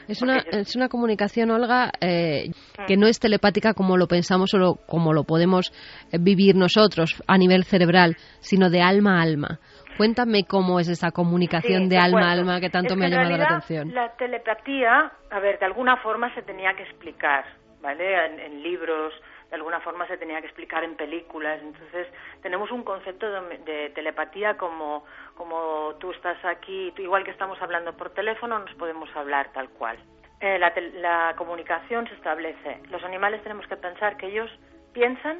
Es 0.09 0.21
una, 0.21 0.37
es 0.51 0.75
una 0.75 0.89
comunicación, 0.89 1.51
Olga, 1.51 1.91
eh, 2.01 2.49
que 2.85 2.97
no 2.97 3.07
es 3.07 3.19
telepática 3.19 3.73
como 3.73 3.95
lo 3.95 4.07
pensamos 4.07 4.53
o 4.53 4.75
como 4.85 5.13
lo 5.13 5.23
podemos 5.23 5.71
eh, 6.11 6.17
vivir 6.19 6.55
nosotros 6.55 7.23
a 7.27 7.37
nivel 7.37 7.63
cerebral, 7.63 8.17
sino 8.39 8.69
de 8.69 8.81
alma 8.81 9.19
a 9.19 9.21
alma. 9.21 9.59
Cuéntame 9.99 10.45
cómo 10.47 10.79
es 10.79 10.87
esa 10.87 11.11
comunicación 11.11 11.89
de 11.89 11.97
alma 11.97 12.29
a 12.29 12.31
alma 12.31 12.61
que 12.61 12.69
tanto 12.69 12.95
me 12.95 13.05
ha 13.05 13.09
llamado 13.09 13.35
la 13.35 13.43
atención. 13.43 13.93
La 13.93 14.15
telepatía, 14.15 15.11
a 15.29 15.39
ver, 15.39 15.59
de 15.59 15.65
alguna 15.65 15.97
forma 15.97 16.33
se 16.33 16.41
tenía 16.41 16.73
que 16.73 16.83
explicar, 16.83 17.43
¿vale? 17.81 18.25
en 18.47 18.63
libros, 18.63 19.13
de 19.49 19.55
alguna 19.55 19.79
forma 19.81 20.07
se 20.07 20.17
tenía 20.17 20.39
que 20.39 20.47
explicar 20.47 20.83
en 20.85 20.95
películas. 20.95 21.59
Entonces, 21.61 22.07
tenemos 22.41 22.71
un 22.71 22.83
concepto 22.83 23.27
de, 23.29 23.91
telepatía 23.95 24.55
como, 24.57 25.03
como 25.35 25.95
tú 25.99 26.11
estás 26.11 26.37
aquí, 26.45 26.93
igual 26.97 27.25
que 27.25 27.31
estamos 27.31 27.61
hablando 27.61 27.91
por 27.97 28.11
teléfono, 28.11 28.59
nos 28.59 28.73
podemos 28.75 29.09
hablar 29.15 29.51
tal 29.53 29.69
cual. 29.69 29.97
Eh, 30.39 30.57
la, 30.59 30.71
la 31.01 31.33
comunicación 31.35 32.07
se 32.07 32.13
establece. 32.13 32.79
Los 32.89 33.03
animales 33.03 33.43
tenemos 33.43 33.67
que 33.67 33.75
pensar 33.75 34.15
que 34.15 34.27
ellos 34.27 34.49
piensan, 34.93 35.39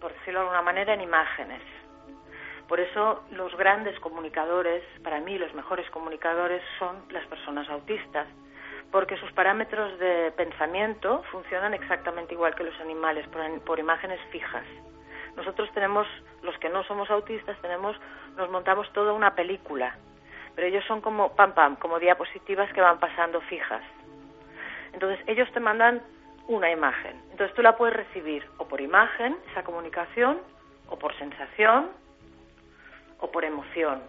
por 0.00 0.12
decirlo 0.14 0.40
de 0.40 0.46
alguna 0.46 0.62
manera, 0.62 0.94
en 0.94 1.02
imágenes. 1.02 1.62
Por 2.70 2.78
eso 2.78 3.24
los 3.32 3.52
grandes 3.56 3.98
comunicadores, 3.98 4.84
para 5.02 5.18
mí 5.18 5.36
los 5.38 5.52
mejores 5.54 5.90
comunicadores 5.90 6.62
son 6.78 7.02
las 7.10 7.26
personas 7.26 7.68
autistas 7.68 8.28
porque 8.92 9.16
sus 9.16 9.32
parámetros 9.32 9.98
de 9.98 10.30
pensamiento 10.36 11.24
funcionan 11.32 11.74
exactamente 11.74 12.34
igual 12.34 12.54
que 12.54 12.62
los 12.62 12.80
animales, 12.80 13.26
por, 13.66 13.78
imágenes 13.80 14.20
fijas. 14.30 14.64
Nosotros 15.34 15.68
tenemos, 15.74 16.06
los 16.42 16.56
que 16.58 16.68
no 16.68 16.84
somos 16.84 17.10
autistas, 17.10 17.60
tenemos, 17.60 17.96
nos 18.36 18.48
montamos 18.50 18.88
toda 18.92 19.14
una 19.14 19.34
película, 19.34 19.96
pero 20.54 20.68
ellos 20.68 20.84
son 20.86 21.00
como 21.00 21.34
pam 21.34 21.54
pam, 21.54 21.74
como 21.74 21.98
diapositivas 21.98 22.72
que 22.72 22.80
van 22.80 23.00
pasando 23.00 23.40
fijas. 23.42 23.82
Entonces 24.92 25.18
ellos 25.26 25.50
te 25.52 25.58
mandan 25.58 26.02
una 26.46 26.70
imagen. 26.70 27.20
Entonces 27.32 27.52
tú 27.56 27.62
la 27.62 27.76
puedes 27.76 27.96
recibir 27.96 28.44
o 28.58 28.68
por 28.68 28.80
imagen, 28.80 29.36
esa 29.50 29.64
comunicación, 29.64 30.38
o 30.88 30.96
por 30.96 31.16
sensación, 31.18 31.90
o 33.20 33.30
por 33.30 33.44
emoción. 33.44 34.02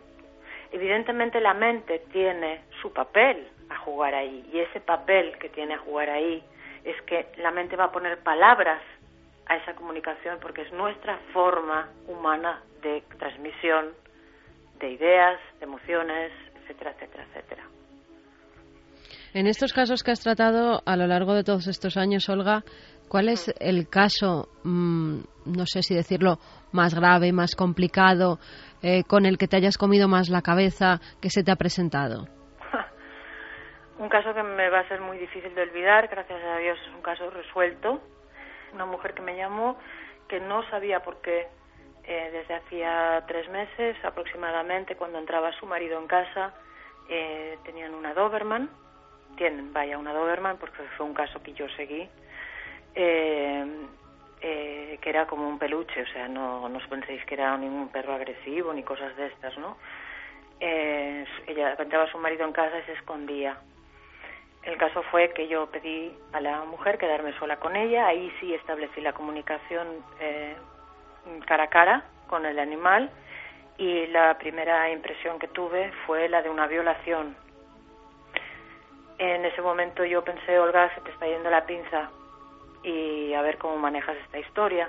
Evidentemente 0.72 1.42
la 1.42 1.54
mente 1.54 2.00
tiene 2.12 2.62
su 2.82 2.94
papel 2.94 3.48
a 3.70 3.78
jugar 3.78 4.16
ahí. 4.16 4.50
Y 4.54 4.60
ese 4.60 4.80
papel 4.80 5.38
que 5.38 5.50
tiene 5.50 5.76
a 5.76 5.80
jugar 5.80 6.10
ahí 6.10 6.44
es 6.84 7.00
que 7.04 7.28
la 7.38 7.52
mente 7.52 7.76
va 7.76 7.86
a 7.86 7.92
poner 7.92 8.20
palabras 8.20 8.82
a 9.48 9.58
esa 9.58 9.74
comunicación 9.76 10.40
porque 10.42 10.62
es 10.62 10.72
nuestra 10.72 11.18
forma 11.34 11.90
humana 12.08 12.62
de 12.82 13.04
transmisión 13.18 13.94
de 14.80 14.92
ideas, 14.92 15.40
de 15.60 15.66
emociones, 15.66 16.32
etcétera, 16.62 16.92
etcétera, 16.92 17.26
etcétera. 17.30 17.64
En 19.34 19.48
estos 19.48 19.72
casos 19.72 20.04
que 20.04 20.12
has 20.12 20.20
tratado 20.22 20.82
a 20.86 20.96
lo 20.98 21.08
largo 21.08 21.34
de 21.34 21.44
todos 21.44 21.68
estos 21.68 21.96
años, 21.96 22.28
Olga, 22.28 22.64
¿cuál 23.12 23.28
es 23.28 23.54
el 23.60 23.90
caso, 23.90 24.48
mm, 24.64 25.20
no 25.48 25.66
sé 25.66 25.84
si 25.84 25.94
decirlo, 25.94 26.38
más 26.72 26.96
grave, 26.96 27.34
más 27.34 27.58
complicado, 27.58 28.40
eh, 28.82 29.04
con 29.04 29.26
el 29.26 29.38
que 29.38 29.50
te 29.50 29.58
hayas 29.58 29.78
comido 29.78 30.08
más 30.08 30.30
la 30.30 30.42
cabeza 30.42 31.02
que 31.22 31.30
se 31.30 31.44
te 31.44 31.52
ha 31.52 31.58
presentado? 31.58 32.28
Un 34.00 34.08
caso 34.08 34.34
que 34.34 34.44
me 34.44 34.70
va 34.70 34.80
a 34.80 34.88
ser 34.88 35.02
muy 35.02 35.18
difícil 35.18 35.54
de 35.54 35.64
olvidar, 35.64 36.08
gracias 36.08 36.42
a 36.42 36.58
Dios 36.60 36.80
es 36.88 36.96
un 36.96 37.02
caso 37.02 37.30
resuelto. 37.30 38.00
Una 38.74 38.86
mujer 38.86 39.14
que 39.14 39.22
me 39.22 39.36
llamó 39.36 39.78
que 40.30 40.40
no 40.40 40.64
sabía 40.70 41.02
por 41.02 41.22
qué 41.22 41.48
eh, 42.06 42.30
desde 42.32 42.56
hacía 42.56 43.26
tres 43.28 43.50
meses 43.50 43.98
aproximadamente, 44.06 44.96
cuando 44.96 45.20
entraba 45.20 45.52
su 45.60 45.66
marido 45.66 46.00
en 46.00 46.08
casa, 46.08 46.54
eh, 47.10 47.58
tenían 47.66 47.94
una 47.94 48.14
Doberman, 48.14 48.70
tienen, 49.36 49.74
vaya, 49.74 49.98
una 49.98 50.14
Doberman, 50.14 50.58
porque 50.58 50.82
fue 50.96 51.06
un 51.06 51.14
caso 51.14 51.44
que 51.44 51.52
yo 51.52 51.68
seguí, 51.76 52.10
eh, 52.96 53.88
que 55.02 55.10
era 55.10 55.26
como 55.26 55.48
un 55.48 55.58
peluche, 55.58 56.02
o 56.02 56.08
sea, 56.08 56.28
no, 56.28 56.68
no 56.70 56.78
os 56.78 56.88
penséis 56.88 57.24
que 57.26 57.36
era 57.36 57.58
ningún 57.58 57.90
perro 57.90 58.14
agresivo 58.14 58.74
ni 58.74 58.84
cosas 58.84 59.16
de 59.18 59.28
estas, 59.28 59.58
¿no? 59.58 59.78
ella 60.60 61.76
entraba 61.80 62.06
su 62.12 62.20
marido 62.20 62.46
en 62.46 62.52
casa 62.52 62.78
y 62.78 62.84
se 62.84 62.94
escondía 62.94 63.58
el 64.64 64.78
caso 64.78 65.02
fue 65.04 65.32
que 65.34 65.48
yo 65.48 65.68
pedí 65.68 66.16
a 66.34 66.40
la 66.40 66.64
mujer 66.66 66.98
quedarme 66.98 67.34
sola 67.40 67.58
con 67.58 67.76
ella, 67.76 68.08
ahí 68.08 68.32
sí 68.40 68.54
establecí 68.54 69.02
la 69.02 69.14
comunicación 69.14 69.88
eh, 70.20 70.56
cara 71.48 71.64
a 71.64 71.68
cara 71.68 72.04
con 72.28 72.46
el 72.46 72.60
animal 72.60 73.10
y 73.78 74.06
la 74.08 74.38
primera 74.38 74.92
impresión 74.92 75.40
que 75.40 75.48
tuve 75.48 75.92
fue 76.06 76.30
la 76.30 76.44
de 76.44 76.50
una 76.50 76.68
violación. 76.68 77.36
En 79.18 79.46
ese 79.46 79.62
momento 79.62 80.06
yo 80.06 80.24
pensé, 80.24 80.60
Olga, 80.60 80.94
se 80.94 81.02
te 81.02 81.12
está 81.12 81.26
yendo 81.26 81.50
la 81.50 81.66
pinza 81.66 82.12
y 82.84 83.34
a 83.34 83.42
ver 83.42 83.58
cómo 83.58 83.78
manejas 83.78 84.18
esta 84.18 84.40
historia. 84.40 84.88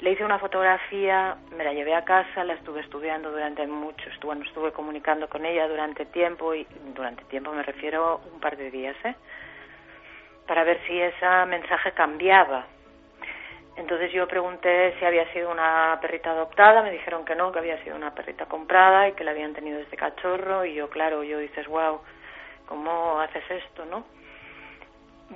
Le 0.00 0.10
hice 0.10 0.24
una 0.24 0.38
fotografía, 0.38 1.36
me 1.56 1.64
la 1.64 1.72
llevé 1.72 1.94
a 1.94 2.04
casa, 2.04 2.44
la 2.44 2.54
estuve 2.54 2.80
estudiando 2.80 3.30
durante 3.30 3.66
mucho, 3.66 4.08
estuve, 4.10 4.42
estuve 4.44 4.72
comunicando 4.72 5.28
con 5.28 5.46
ella 5.46 5.68
durante 5.68 6.04
tiempo, 6.06 6.54
y 6.54 6.66
durante 6.94 7.24
tiempo 7.24 7.52
me 7.52 7.62
refiero 7.62 8.20
un 8.32 8.40
par 8.40 8.56
de 8.56 8.70
días, 8.70 8.96
¿eh? 9.04 9.14
para 10.46 10.64
ver 10.64 10.80
si 10.86 11.00
ese 11.00 11.26
mensaje 11.46 11.92
cambiaba. 11.92 12.66
Entonces 13.76 14.12
yo 14.12 14.28
pregunté 14.28 14.94
si 14.98 15.04
había 15.04 15.30
sido 15.32 15.50
una 15.50 15.98
perrita 16.00 16.30
adoptada, 16.30 16.82
me 16.82 16.92
dijeron 16.92 17.24
que 17.24 17.34
no, 17.34 17.50
que 17.50 17.58
había 17.58 17.82
sido 17.82 17.96
una 17.96 18.14
perrita 18.14 18.46
comprada 18.46 19.08
y 19.08 19.12
que 19.12 19.24
la 19.24 19.32
habían 19.32 19.52
tenido 19.52 19.78
desde 19.78 19.96
cachorro 19.96 20.64
y 20.64 20.74
yo, 20.74 20.88
claro, 20.90 21.24
yo 21.24 21.38
dices, 21.38 21.66
wow, 21.66 22.00
¿cómo 22.66 23.20
haces 23.20 23.42
esto, 23.50 23.84
no? 23.86 24.04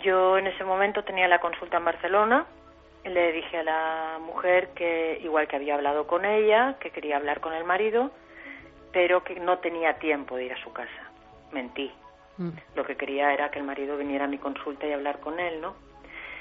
Yo 0.03 0.38
en 0.38 0.46
ese 0.46 0.64
momento 0.64 1.03
tenía 1.05 1.29
la 1.29 1.40
consulta 1.40 1.79
en 1.79 1.85
Barcelona 1.85 2.46
le 3.05 3.33
dije 3.33 3.59
a 3.59 3.62
la 3.62 4.18
mujer 4.20 4.70
que 4.74 5.18
igual 5.22 5.48
que 5.48 5.57
había 5.57 5.74
hablado 5.74 6.07
con 6.07 6.24
ella, 6.24 6.77
que 6.81 6.90
quería 6.90 7.16
hablar 7.16 7.40
con 7.40 7.53
el 7.53 7.64
marido, 7.64 8.11
pero 8.92 9.24
que 9.24 9.38
no 9.40 9.59
tenía 9.59 9.98
tiempo 9.98 10.37
de 10.37 10.44
ir 10.44 10.53
a 10.53 10.62
su 10.62 10.72
casa. 10.72 11.11
Mentí. 11.53 11.92
Mm. 12.37 12.51
Lo 12.74 12.85
que 12.85 12.96
quería 12.96 13.33
era 13.33 13.51
que 13.51 13.59
el 13.59 13.64
marido 13.64 13.96
viniera 13.96 14.24
a 14.24 14.29
mi 14.29 14.38
consulta 14.38 14.87
y 14.87 14.92
hablar 14.92 15.20
con 15.20 15.40
él, 15.40 15.61
¿no? 15.61 15.74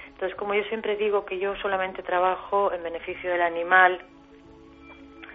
Entonces, 0.08 0.36
como 0.38 0.54
yo 0.56 0.64
siempre 0.64 0.96
digo 0.96 1.26
que 1.26 1.38
yo 1.38 1.56
solamente 1.58 2.02
trabajo 2.02 2.72
en 2.74 2.82
beneficio 2.82 3.32
del 3.32 3.42
animal, 3.42 4.00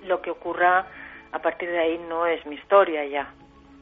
lo 0.05 0.20
que 0.20 0.31
ocurra 0.31 0.87
a 1.31 1.38
partir 1.38 1.70
de 1.70 1.79
ahí 1.79 1.98
no 2.09 2.27
es 2.27 2.44
mi 2.46 2.57
historia 2.57 3.05
ya, 3.05 3.33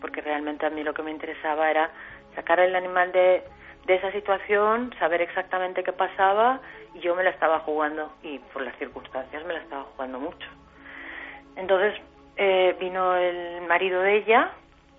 porque 0.01 0.21
realmente 0.21 0.67
a 0.67 0.71
mí 0.71 0.85
lo 0.85 0.93
que 0.93 1.03
me 1.03 1.11
interesaba 1.11 1.71
era 1.71 1.91
sacar 2.35 2.61
el 2.61 2.77
animal 2.77 3.13
de, 3.13 3.43
de 3.87 3.95
esa 3.95 4.13
situación, 4.13 4.95
saber 4.99 5.23
exactamente 5.23 5.83
qué 5.83 5.93
pasaba 5.93 6.61
y 6.95 7.01
yo 7.01 7.15
me 7.15 7.25
la 7.25 7.31
estaba 7.31 7.61
jugando 7.61 8.13
y 8.23 8.39
por 8.39 8.63
las 8.63 8.77
circunstancias 8.77 9.45
me 9.47 9.55
la 9.55 9.61
estaba 9.61 9.85
jugando 9.95 10.19
mucho. 10.21 10.49
Entonces 11.57 11.95
eh, 12.37 12.77
vino 12.79 13.17
el 13.17 13.63
marido 13.63 14.03
de 14.03 14.17
ella 14.17 14.51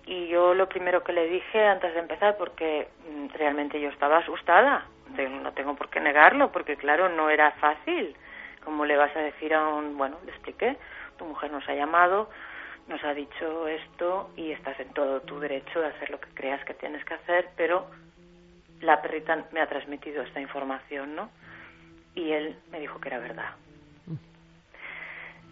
y 0.06 0.28
yo 0.28 0.54
lo 0.54 0.68
primero 0.68 1.02
que 1.04 1.12
le 1.12 1.28
dije 1.28 1.64
antes 1.64 1.94
de 1.94 2.00
empezar, 2.00 2.36
porque 2.36 2.88
mm, 3.08 3.28
realmente 3.34 3.80
yo 3.80 3.88
estaba 3.88 4.18
asustada, 4.18 4.86
no 5.16 5.52
tengo 5.52 5.74
por 5.74 5.90
qué 5.90 6.00
negarlo, 6.00 6.50
porque 6.52 6.76
claro, 6.76 7.08
no 7.08 7.30
era 7.30 7.52
fácil. 7.52 8.16
Como 8.64 8.84
le 8.84 8.96
vas 8.96 9.14
a 9.16 9.20
decir 9.20 9.54
a 9.54 9.68
un, 9.68 9.96
bueno, 9.98 10.16
le 10.24 10.30
expliqué, 10.30 10.76
tu 11.18 11.24
mujer 11.24 11.50
nos 11.50 11.68
ha 11.68 11.74
llamado, 11.74 12.30
nos 12.88 13.02
ha 13.04 13.14
dicho 13.14 13.68
esto 13.68 14.30
y 14.36 14.52
estás 14.52 14.78
en 14.80 14.92
todo 14.92 15.20
tu 15.20 15.38
derecho 15.40 15.80
de 15.80 15.88
hacer 15.88 16.10
lo 16.10 16.20
que 16.20 16.28
creas 16.34 16.64
que 16.64 16.74
tienes 16.74 17.04
que 17.04 17.14
hacer, 17.14 17.48
pero 17.56 17.86
la 18.82 19.00
perrita 19.00 19.44
me 19.52 19.60
ha 19.60 19.66
transmitido 19.66 20.22
esta 20.22 20.40
información, 20.40 21.14
¿no? 21.16 21.30
Y 22.14 22.32
él 22.32 22.56
me 22.70 22.80
dijo 22.80 23.00
que 23.00 23.08
era 23.08 23.18
verdad. 23.18 23.50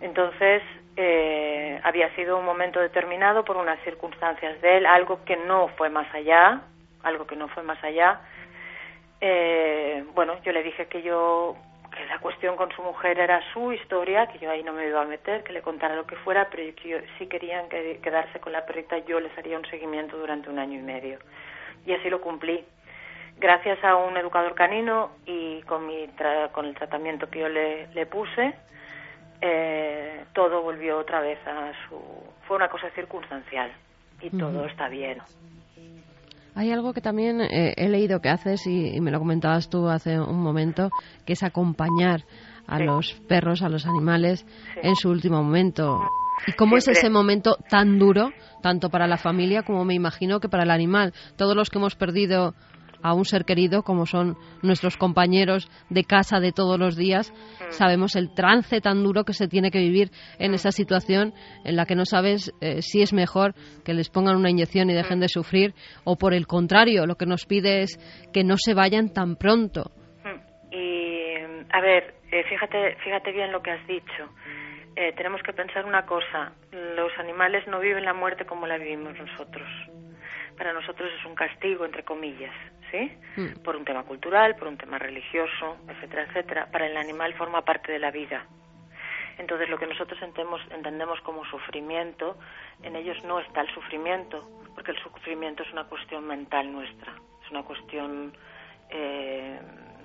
Entonces, 0.01 0.63
eh, 0.97 1.81
había 1.85 2.15
sido 2.15 2.39
un 2.39 2.45
momento 2.45 2.81
determinado 2.81 3.45
por 3.45 3.57
unas 3.57 3.79
circunstancias 3.85 4.61
de 4.61 4.79
él, 4.79 4.87
algo 4.87 5.25
que 5.25 5.37
no 5.37 5.69
fue 5.69 5.91
más 5.91 6.13
allá, 6.15 6.63
algo 7.03 7.27
que 7.27 7.37
no 7.37 7.49
fue 7.49 7.63
más 7.63 7.83
allá. 7.85 8.21
Eh, 9.21 10.05
bueno, 10.15 10.43
yo 10.43 10.53
le 10.53 10.63
dije 10.63 10.87
que 10.87 11.03
yo, 11.03 11.57
que 11.95 12.05
la 12.07 12.19
cuestión 12.19 12.57
con 12.57 12.73
su 12.73 12.83
mujer 12.83 13.19
era 13.19 13.41
su 13.53 13.73
historia, 13.73 14.27
que 14.27 14.39
yo 14.39 14.51
ahí 14.51 14.63
no 14.63 14.73
me 14.73 14.89
iba 14.89 15.03
a 15.03 15.07
meter, 15.07 15.45
que 15.45 15.53
le 15.53 15.63
contara 15.63 15.95
lo 15.95 16.07
que 16.07 16.17
fuera, 16.17 16.49
pero 16.51 16.75
que 16.75 16.89
yo, 16.89 16.99
si 17.19 17.27
querían 17.27 17.69
quedarse 17.69 18.41
con 18.41 18.53
la 18.53 18.65
perrita, 18.65 18.99
yo 18.99 19.21
les 19.21 19.37
haría 19.37 19.59
un 19.59 19.67
seguimiento 19.67 20.17
durante 20.17 20.49
un 20.49 20.59
año 20.59 20.79
y 20.79 20.83
medio. 20.83 21.19
Y 21.87 21.93
así 21.93 22.09
lo 22.11 22.21
cumplí 22.21 22.65
gracias 23.41 23.83
a 23.83 23.97
un 23.97 24.17
educador 24.17 24.55
canino 24.55 25.11
y 25.27 25.63
con, 25.63 25.87
mi 25.87 26.07
con 26.53 26.67
el 26.67 26.75
tratamiento 26.75 27.29
que 27.29 27.41
yo 27.41 27.49
le, 27.49 27.89
le 27.95 28.07
puse, 28.07 28.55
eh, 29.41 30.25
todo 30.35 30.63
volvió 30.63 30.99
otra 30.99 31.21
vez 31.21 31.39
a 31.47 31.73
su... 31.89 31.99
Fue 32.47 32.57
una 32.57 32.69
cosa 32.69 32.91
circunstancial 32.95 33.73
y 34.21 34.31
todo 34.31 34.67
está 34.67 34.89
bien. 34.89 35.19
Hay 36.55 36.73
algo 36.73 36.93
que 36.93 37.01
también 37.01 37.41
eh, 37.41 37.73
he 37.77 37.89
leído 37.89 38.21
que 38.21 38.29
haces 38.29 38.67
y, 38.67 39.01
me 39.01 39.11
lo 39.11 39.19
comentabas 39.19 39.71
tú 39.71 39.89
hace 39.89 40.19
un 40.21 40.41
momento, 40.43 40.91
que 41.25 41.33
es 41.35 41.43
acompañar 41.43 42.23
a 42.67 42.79
Sí. 42.79 42.85
los 42.85 43.13
perros, 43.29 43.63
a 43.63 43.69
los 43.69 43.87
animales 43.87 44.45
Sí. 44.75 44.81
en 44.83 44.95
su 44.97 45.11
último 45.11 45.43
momento. 45.43 46.01
¿Y 46.47 46.53
cómo 46.53 46.77
es 46.77 46.89
ese 46.89 47.09
momento 47.11 47.57
tan 47.69 47.99
duro, 47.99 48.31
tanto 48.63 48.91
para 48.91 49.07
la 49.07 49.17
familia 49.17 49.63
como 49.63 49.85
me 49.85 49.95
imagino 49.95 50.41
que 50.41 50.49
para 50.49 50.65
el 50.65 50.71
animal? 50.71 51.13
Todos 51.37 51.55
los 51.55 51.71
que 51.71 51.79
hemos 51.79 51.95
perdido 51.97 52.55
a 53.03 53.15
un 53.15 53.25
ser 53.25 53.45
querido, 53.45 53.83
como 53.83 54.07
son 54.07 54.37
nuestros 54.63 54.97
compañeros 54.97 55.71
de 55.89 56.05
casa 56.05 56.41
de 56.41 56.53
todos 56.53 56.79
los 56.79 56.97
días, 56.97 57.33
Mm. 57.33 57.73
sabemos 57.73 58.17
el 58.17 58.35
trance 58.35 58.81
tan 58.81 59.03
duro 59.03 59.25
que 59.25 59.33
se 59.33 59.49
tiene 59.49 59.71
que 59.71 59.79
vivir 59.79 60.11
en 60.39 60.55
esa 60.55 60.73
situación 60.73 61.33
en 61.65 61.77
la 61.77 61.87
que 61.87 61.95
no 61.95 62.05
sabes 62.05 62.53
eh, 62.61 62.83
si 62.83 63.03
es 63.03 63.13
mejor 63.13 63.55
que 63.85 63.95
les 63.95 64.11
pongan 64.11 64.37
una 64.37 64.51
inyección 64.51 64.91
y 64.91 64.95
dejen 64.95 65.21
de 65.21 65.29
sufrir 65.29 65.75
o 66.05 66.17
por 66.17 66.35
el 66.35 66.47
contrario, 66.47 67.07
lo 67.07 67.17
que 67.17 67.27
nos 67.27 67.47
pide 67.47 67.83
es 67.83 67.99
que 68.33 68.45
no 68.45 68.57
se 68.57 68.75
vayan 68.75 69.13
tan 69.13 69.37
pronto. 69.37 69.91
Mm. 70.25 70.75
Y, 70.75 71.35
a 71.71 71.81
ver, 71.81 72.15
eh, 72.33 72.45
fíjate, 72.49 72.97
fíjate 73.05 73.33
bien 73.33 73.53
lo 73.53 73.63
que 73.63 73.71
has 73.71 73.87
dicho. 73.87 74.29
Eh, 74.97 75.13
tenemos 75.17 75.41
que 75.43 75.53
pensar 75.53 75.85
una 75.85 76.05
cosa. 76.05 76.53
Los 76.73 77.13
animales 77.19 77.67
no 77.69 77.81
viven 77.81 78.05
la 78.05 78.13
muerte 78.13 78.45
como 78.45 78.67
la 78.67 78.77
vivimos 78.77 79.15
nosotros. 79.17 79.69
Para 80.61 80.75
nosotros 80.75 81.11
es 81.19 81.25
un 81.25 81.35
castigo, 81.35 81.87
entre 81.87 82.05
comillas, 82.05 82.53
¿sí? 82.91 83.11
Mm. 83.39 83.63
Por 83.63 83.77
un 83.77 83.85
tema 83.87 84.03
cultural, 84.03 84.57
por 84.57 84.69
un 84.69 84.77
tema 84.77 84.99
religioso, 84.99 85.79
etcétera, 85.89 86.25
etcétera. 86.25 86.69
Para 86.71 86.87
el 86.87 86.99
animal 86.99 87.33
forma 87.33 87.63
parte 87.63 87.91
de 87.91 87.99
la 87.99 88.11
vida. 88.11 88.45
Entonces, 89.39 89.71
lo 89.71 89.79
que 89.79 89.87
nosotros 89.87 90.21
entendemos, 90.21 90.61
entendemos 90.71 91.19
como 91.23 91.47
sufrimiento, 91.47 92.37
en 92.83 92.95
ellos 92.95 93.17
no 93.25 93.41
está 93.41 93.63
el 93.63 93.71
sufrimiento, 93.73 94.47
porque 94.75 94.91
el 94.91 94.99
sufrimiento 94.99 95.63
es 95.63 95.73
una 95.73 95.85
cuestión 95.85 96.27
mental 96.27 96.71
nuestra, 96.71 97.15
es 97.43 97.51
una 97.51 97.63
cuestión. 97.63 98.35
eh, 98.91 99.59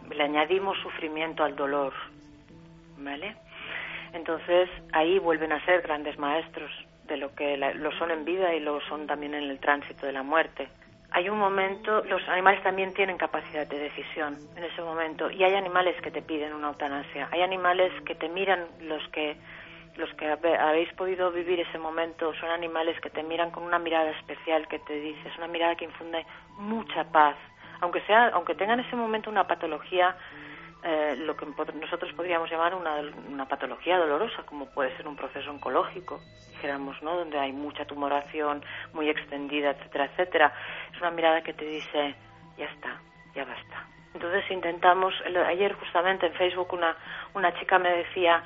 le 0.09 0.23
añadimos 0.23 0.77
sufrimiento 0.77 1.43
al 1.43 1.57
dolor, 1.57 1.91
¿vale? 2.97 3.35
Entonces, 4.13 4.69
ahí 4.93 5.19
vuelven 5.19 5.51
a 5.51 5.65
ser 5.65 5.81
grandes 5.81 6.17
maestros 6.17 6.71
de 7.07 7.17
lo 7.17 7.33
que 7.35 7.57
la- 7.57 7.73
lo 7.73 7.91
son 7.93 8.11
en 8.11 8.25
vida 8.25 8.53
y 8.53 8.59
lo 8.59 8.81
son 8.81 9.07
también 9.07 9.33
en 9.33 9.43
el 9.49 9.59
tránsito 9.59 10.05
de 10.05 10.11
la 10.13 10.23
muerte. 10.23 10.67
Hay 11.11 11.29
un 11.29 11.37
momento, 11.37 12.03
los 12.05 12.27
animales 12.27 12.61
también 12.63 12.93
tienen 12.93 13.17
capacidad 13.17 13.65
de 13.67 13.79
decisión 13.79 14.37
en 14.57 14.63
ese 14.63 14.81
momento 14.81 15.29
y 15.31 15.43
hay 15.43 15.55
animales 15.55 15.95
que 16.01 16.11
te 16.11 16.21
piden 16.21 16.53
una 16.53 16.67
eutanasia, 16.69 17.29
hay 17.31 17.41
animales 17.41 17.91
que 18.05 18.15
te 18.15 18.27
miran 18.29 18.65
los 18.81 19.07
que 19.09 19.37
los 19.97 20.13
que 20.15 20.27
habéis 20.27 20.91
podido 20.95 21.31
vivir 21.31 21.57
ese 21.61 21.77
momento 21.77 22.33
son 22.33 22.49
animales 22.49 22.99
que 22.99 23.09
te 23.09 23.23
miran 23.23 23.49
con 23.51 23.63
una 23.63 23.79
mirada 23.79 24.09
especial 24.11 24.67
que 24.67 24.77
te 24.79 24.93
dice, 24.93 25.29
es 25.29 25.37
una 25.37 25.47
mirada 25.47 25.75
que 25.77 25.85
infunde 25.85 26.25
mucha 26.57 27.05
paz, 27.05 27.37
aunque 27.79 28.01
sea 28.01 28.27
aunque 28.33 28.55
tengan 28.55 28.81
en 28.81 28.85
ese 28.85 28.97
momento 28.97 29.29
una 29.29 29.47
patología 29.47 30.13
eh, 30.87 31.15
lo 31.17 31.35
que 31.35 31.47
nosotros 31.73 32.13
podríamos 32.13 32.47
llamar 32.49 32.75
una, 32.75 32.97
una 33.27 33.47
patología 33.47 33.97
dolorosa, 33.97 34.43
como 34.43 34.67
puede 34.67 34.95
ser 34.95 35.07
un 35.07 35.15
proceso 35.15 35.49
oncológico, 35.49 36.21
dijéramos, 36.51 37.01
¿no? 37.01 37.15
Donde 37.17 37.39
hay 37.39 37.51
mucha 37.51 37.85
tumoración 37.85 38.63
muy 38.93 39.09
extendida, 39.09 39.71
etcétera, 39.71 40.05
etcétera. 40.05 40.53
Es 40.93 41.01
una 41.01 41.09
mirada 41.09 41.41
que 41.41 41.53
te 41.53 41.65
dice, 41.65 42.13
ya 42.55 42.65
está, 42.65 43.01
ya 43.33 43.45
basta. 43.45 43.87
Entonces 44.13 44.43
intentamos, 44.51 45.13
ayer 45.47 45.73
justamente 45.73 46.27
en 46.27 46.33
Facebook 46.33 46.71
una, 46.71 46.95
una 47.33 47.51
chica 47.59 47.79
me 47.79 47.89
decía, 47.89 48.43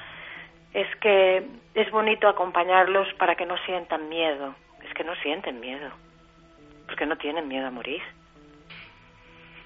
es 0.73 0.87
que 1.01 1.45
es 1.73 1.91
bonito 1.91 2.29
acompañarlos 2.29 3.13
para 3.15 3.35
que 3.35 3.45
no 3.45 3.57
sientan 3.65 4.07
miedo. 4.07 4.55
Es 4.87 4.93
que 4.93 5.03
no 5.03 5.13
sienten 5.17 5.59
miedo, 5.59 5.91
porque 6.87 7.05
no 7.05 7.17
tienen 7.17 7.49
miedo 7.49 7.67
a 7.67 7.71
morir. 7.71 8.01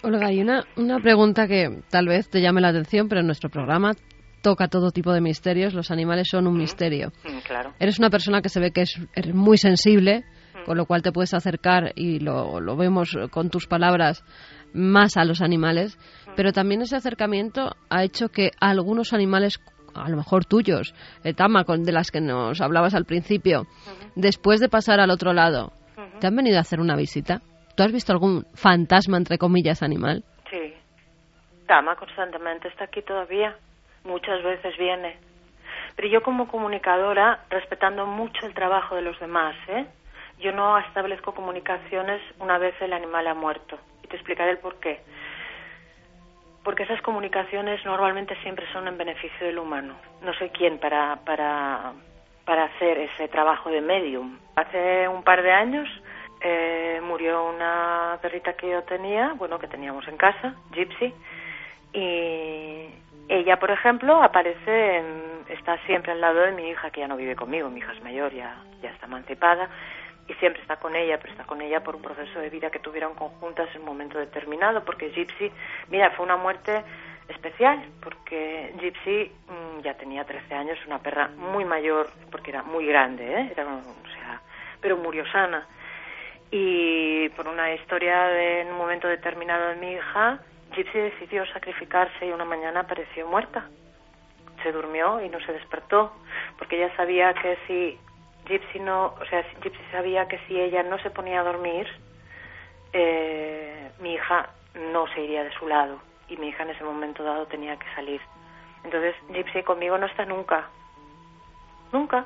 Olga, 0.04 0.28
hay 0.28 0.42
una, 0.42 0.66
una 0.76 1.00
pregunta 1.00 1.48
que 1.48 1.82
tal 1.90 2.08
vez 2.08 2.30
te 2.30 2.42
llame 2.42 2.60
la 2.62 2.70
atención, 2.70 3.08
pero 3.08 3.22
en 3.22 3.28
nuestro 3.28 3.50
programa 3.50 3.94
toca 4.42 4.68
todo 4.68 4.92
tipo 4.92 5.14
de 5.14 5.22
misterios. 5.22 5.74
Los 5.74 5.92
animales 5.92 6.28
son 6.30 6.46
un 6.46 6.58
misterio. 6.58 7.14
Mm, 7.24 7.38
claro. 7.40 7.74
Eres 7.80 8.00
una 8.00 8.10
persona 8.10 8.42
que 8.42 8.50
se 8.50 8.60
ve 8.60 8.72
que 8.72 8.82
es 8.82 9.00
muy 9.34 9.58
sensible, 9.58 10.26
con 10.66 10.78
lo 10.78 10.86
cual 10.86 11.02
te 11.02 11.12
puedes 11.12 11.34
acercar 11.34 11.94
y 11.96 12.20
lo, 12.20 12.60
lo 12.60 12.76
vemos 12.76 13.18
con 13.32 13.50
tus 13.50 13.66
palabras 13.66 14.24
más 14.74 15.18
a 15.18 15.24
los 15.24 15.42
animales, 15.42 15.98
pero 16.36 16.52
también 16.52 16.82
ese 16.82 16.96
acercamiento 16.96 17.76
ha 17.90 18.04
hecho 18.04 18.30
que 18.30 18.52
algunos 18.60 19.14
animales, 19.14 19.60
a 19.94 20.10
lo 20.10 20.18
mejor 20.18 20.46
tuyos, 20.46 20.94
eh, 21.24 21.34
Tama, 21.34 21.64
con, 21.64 21.84
de 21.84 21.92
las 21.92 22.12
que 22.12 22.22
nos 22.22 22.60
hablabas 22.60 22.94
al 22.94 23.06
principio, 23.06 23.68
después 24.16 24.60
de 24.60 24.70
pasar 24.70 25.00
al 25.00 25.12
otro 25.12 25.32
lado, 25.32 25.72
te 26.20 26.28
han 26.28 26.36
venido 26.36 26.58
a 26.58 26.62
hacer 26.62 26.80
una 26.80 26.96
visita. 26.96 27.42
¿Tú 27.76 27.84
has 27.84 27.92
visto 27.92 28.12
algún 28.12 28.46
fantasma, 28.54 29.18
entre 29.18 29.38
comillas, 29.38 29.82
animal? 29.82 30.24
Sí. 30.50 30.74
Tama 31.66 31.96
constantemente 31.96 32.68
está 32.68 32.86
aquí 32.86 33.02
todavía. 33.02 33.56
Muchas 34.04 34.44
veces 34.44 34.78
viene. 34.78 35.18
Pero 35.96 36.08
yo 36.08 36.22
como 36.22 36.48
comunicadora, 36.48 37.46
respetando 37.50 38.06
mucho 38.06 38.46
el 38.46 38.54
trabajo 38.54 38.96
de 38.96 39.02
los 39.02 39.20
demás, 39.20 39.56
¿eh? 39.70 39.86
Yo 40.40 40.52
no 40.52 40.78
establezco 40.78 41.34
comunicaciones 41.34 42.22
una 42.40 42.58
vez 42.58 42.76
el 42.82 42.94
animal 42.94 43.28
ha 43.28 43.34
muerto. 43.34 43.80
Y 44.04 44.08
te 44.08 44.18
explicaré 44.18 44.52
el 44.52 44.58
por 44.58 44.76
qué. 44.80 45.02
Porque 46.64 46.84
esas 46.84 47.02
comunicaciones 47.02 47.84
normalmente 47.86 48.36
siempre 48.42 48.72
son 48.72 48.88
en 48.88 48.98
beneficio 48.98 49.48
del 49.48 49.60
humano. 49.60 49.96
No 50.22 50.34
sé 50.36 50.50
quién 50.50 50.80
para, 50.80 51.18
para, 51.26 51.94
para 52.46 52.66
hacer 52.66 53.00
ese 53.00 53.28
trabajo 53.30 53.70
de 53.70 53.82
medium. 53.82 54.38
Hace 54.56 55.08
un 55.08 55.24
par 55.24 55.42
de 55.42 55.52
años 55.52 55.90
eh, 56.44 57.00
murió 57.02 57.46
una 57.46 58.20
perrita 58.22 58.54
que 58.54 58.70
yo 58.70 58.84
tenía, 58.84 59.34
bueno, 59.34 59.58
que 59.60 59.68
teníamos 59.68 60.06
en 60.10 60.18
casa, 60.18 60.56
Gypsy, 60.74 61.14
y 61.94 62.90
ella, 63.30 63.58
por 63.60 63.72
ejemplo, 63.72 64.22
aparece, 64.22 65.04
está 65.48 65.78
siempre 65.86 66.12
al 66.12 66.20
lado 66.20 66.42
de 66.42 66.52
mi 66.52 66.70
hija, 66.70 66.92
que 66.92 67.00
ya 67.00 67.08
no 67.08 67.16
vive 67.16 67.38
conmigo, 67.38 67.70
mi 67.70 67.80
hija 67.80 67.94
es 67.94 68.04
mayor, 68.04 68.34
ya, 68.34 68.58
ya 68.82 68.90
está 68.90 69.06
emancipada, 69.06 69.70
y 70.28 70.34
siempre 70.36 70.62
está 70.62 70.76
con 70.76 70.98
ella, 70.98 71.18
pero 71.18 71.32
está 71.32 71.46
con 71.46 71.62
ella 71.62 71.82
por 71.82 71.96
un 71.96 72.02
proceso 72.02 72.40
de 72.40 72.50
vida 72.50 72.70
que 72.70 72.80
tuvieron 72.80 73.14
conjuntas 73.16 73.74
en 73.74 73.82
un 73.82 73.88
momento 73.88 74.20
determinado, 74.20 74.84
porque 74.84 75.12
Gypsy, 75.12 75.50
mira, 75.90 76.12
fue 76.12 76.26
una 76.26 76.36
muerte 76.36 76.84
especial, 77.30 77.86
porque 78.02 78.74
Gypsy 78.82 79.32
mm, 79.48 79.82
ya 79.82 79.94
tenía 79.94 80.26
13 80.26 80.54
años, 80.56 80.78
una 80.88 81.00
perra 81.00 81.30
muy 81.38 81.64
mayor, 81.64 82.10
porque 82.32 82.52
era 82.52 82.64
muy 82.64 82.86
grande, 82.86 83.34
¿eh? 83.34 83.52
Era, 83.52 83.66
o 83.66 84.10
sea, 84.14 84.42
pero 84.82 84.98
murió 84.98 85.26
sana. 85.32 85.66
Y 86.56 87.30
por 87.30 87.48
una 87.48 87.74
historia 87.74 88.28
de 88.28 88.62
en 88.62 88.68
un 88.68 88.78
momento 88.78 89.08
determinado 89.08 89.70
de 89.70 89.76
mi 89.78 89.94
hija, 89.94 90.38
Gypsy 90.76 91.00
decidió 91.00 91.48
sacrificarse 91.48 92.28
y 92.28 92.32
una 92.32 92.46
mañana 92.46 92.82
apareció 92.82 93.26
muerta. 93.28 93.66
Se 94.62 94.72
durmió 94.72 95.20
y 95.20 95.30
no 95.30 95.40
se 95.40 95.52
despertó, 95.52 96.14
porque 96.60 96.76
ella 96.76 96.96
sabía 96.96 97.34
que 97.34 97.58
si 97.66 97.98
Gypsy 98.46 98.82
no, 98.82 99.16
o 99.20 99.26
sea, 99.32 99.44
Gypsy 99.64 99.82
sabía 99.92 100.28
que 100.28 100.38
si 100.48 100.62
ella 100.62 100.84
no 100.84 101.00
se 101.00 101.10
ponía 101.10 101.40
a 101.40 101.44
dormir, 101.44 101.88
eh, 102.94 103.90
mi 104.00 104.14
hija 104.14 104.50
no 104.76 105.08
se 105.08 105.22
iría 105.22 105.44
de 105.44 105.54
su 105.54 105.68
lado 105.68 105.98
y 106.28 106.38
mi 106.38 106.50
hija 106.50 106.62
en 106.62 106.70
ese 106.70 106.84
momento 106.84 107.24
dado 107.24 107.48
tenía 107.48 107.78
que 107.78 107.88
salir. 107.96 108.22
Entonces 108.84 109.16
Gypsy 109.30 109.64
conmigo 109.64 109.98
no 109.98 110.06
está 110.06 110.24
nunca, 110.24 110.70
nunca. 111.92 112.26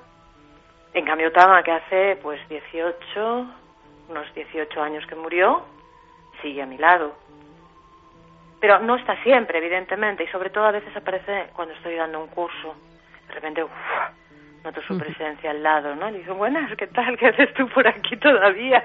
En 0.93 1.05
cambio 1.05 1.31
Tama, 1.31 1.63
que 1.63 1.71
hace 1.71 2.17
pues 2.21 2.45
18, 2.49 3.66
unos 4.09 4.33
18 4.33 4.81
años 4.81 5.05
que 5.07 5.15
murió, 5.15 5.65
sigue 6.41 6.61
a 6.61 6.65
mi 6.65 6.77
lado. 6.77 7.15
Pero 8.59 8.79
no 8.79 8.95
está 8.95 9.21
siempre, 9.23 9.59
evidentemente, 9.59 10.23
y 10.23 10.27
sobre 10.27 10.49
todo 10.49 10.65
a 10.65 10.71
veces 10.71 10.95
aparece 10.95 11.49
cuando 11.53 11.73
estoy 11.75 11.95
dando 11.95 12.19
un 12.19 12.27
curso. 12.27 12.75
De 13.27 13.33
repente, 13.33 13.63
uf, 13.63 13.71
noto 14.63 14.81
su 14.81 14.97
presencia 14.97 15.51
al 15.51 15.61
lado, 15.61 15.95
¿no? 15.95 16.09
Le 16.09 16.19
digo, 16.19 16.35
buenas, 16.35 16.75
¿qué 16.75 16.87
tal? 16.87 17.17
¿Qué 17.17 17.27
haces 17.27 17.53
tú 17.53 17.67
por 17.69 17.87
aquí 17.87 18.17
todavía? 18.17 18.83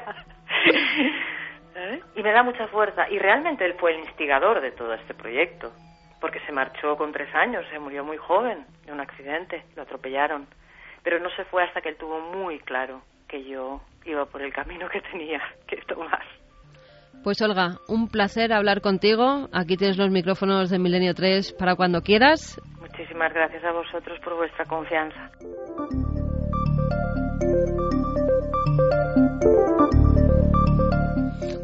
¿Eh? 1.75 2.03
Y 2.17 2.23
me 2.23 2.33
da 2.33 2.43
mucha 2.43 2.67
fuerza. 2.69 3.09
Y 3.09 3.19
realmente 3.19 3.65
él 3.65 3.75
fue 3.79 3.95
el 3.95 4.01
instigador 4.01 4.61
de 4.61 4.73
todo 4.73 4.93
este 4.93 5.15
proyecto, 5.15 5.73
porque 6.21 6.41
se 6.41 6.53
marchó 6.53 6.97
con 6.99 7.13
tres 7.13 7.35
años, 7.35 7.65
se 7.71 7.79
murió 7.79 8.05
muy 8.05 8.19
joven 8.19 8.67
de 8.85 8.93
un 8.93 9.01
accidente, 9.01 9.65
lo 9.75 9.83
atropellaron. 9.83 10.47
Pero 11.03 11.19
no 11.19 11.31
se 11.31 11.45
fue 11.47 11.65
hasta 11.65 11.81
que 11.81 11.89
él 11.89 11.97
tuvo 11.97 12.21
muy 12.21 12.59
claro 12.61 13.01
que 13.33 13.43
yo 13.45 13.81
iba 14.05 14.27
por 14.27 14.43
el 14.43 14.53
camino 14.53 14.87
que 14.91 15.01
tenía 15.11 15.41
que 15.67 15.79
tomar. 15.89 16.23
Pues 17.25 17.41
Olga, 17.41 17.79
un 17.89 18.09
placer 18.09 18.53
hablar 18.53 18.83
contigo. 18.83 19.49
Aquí 19.53 19.77
tienes 19.77 19.97
los 19.97 20.11
micrófonos 20.11 20.69
de 20.69 20.79
Milenio 20.79 21.15
3 21.15 21.55
para 21.55 21.75
cuando 21.75 22.03
quieras. 22.03 22.61
Muchísimas 22.79 23.33
gracias 23.33 23.65
a 23.65 23.73
vosotros 23.73 24.19
por 24.23 24.37
vuestra 24.37 24.67
confianza. 24.67 25.31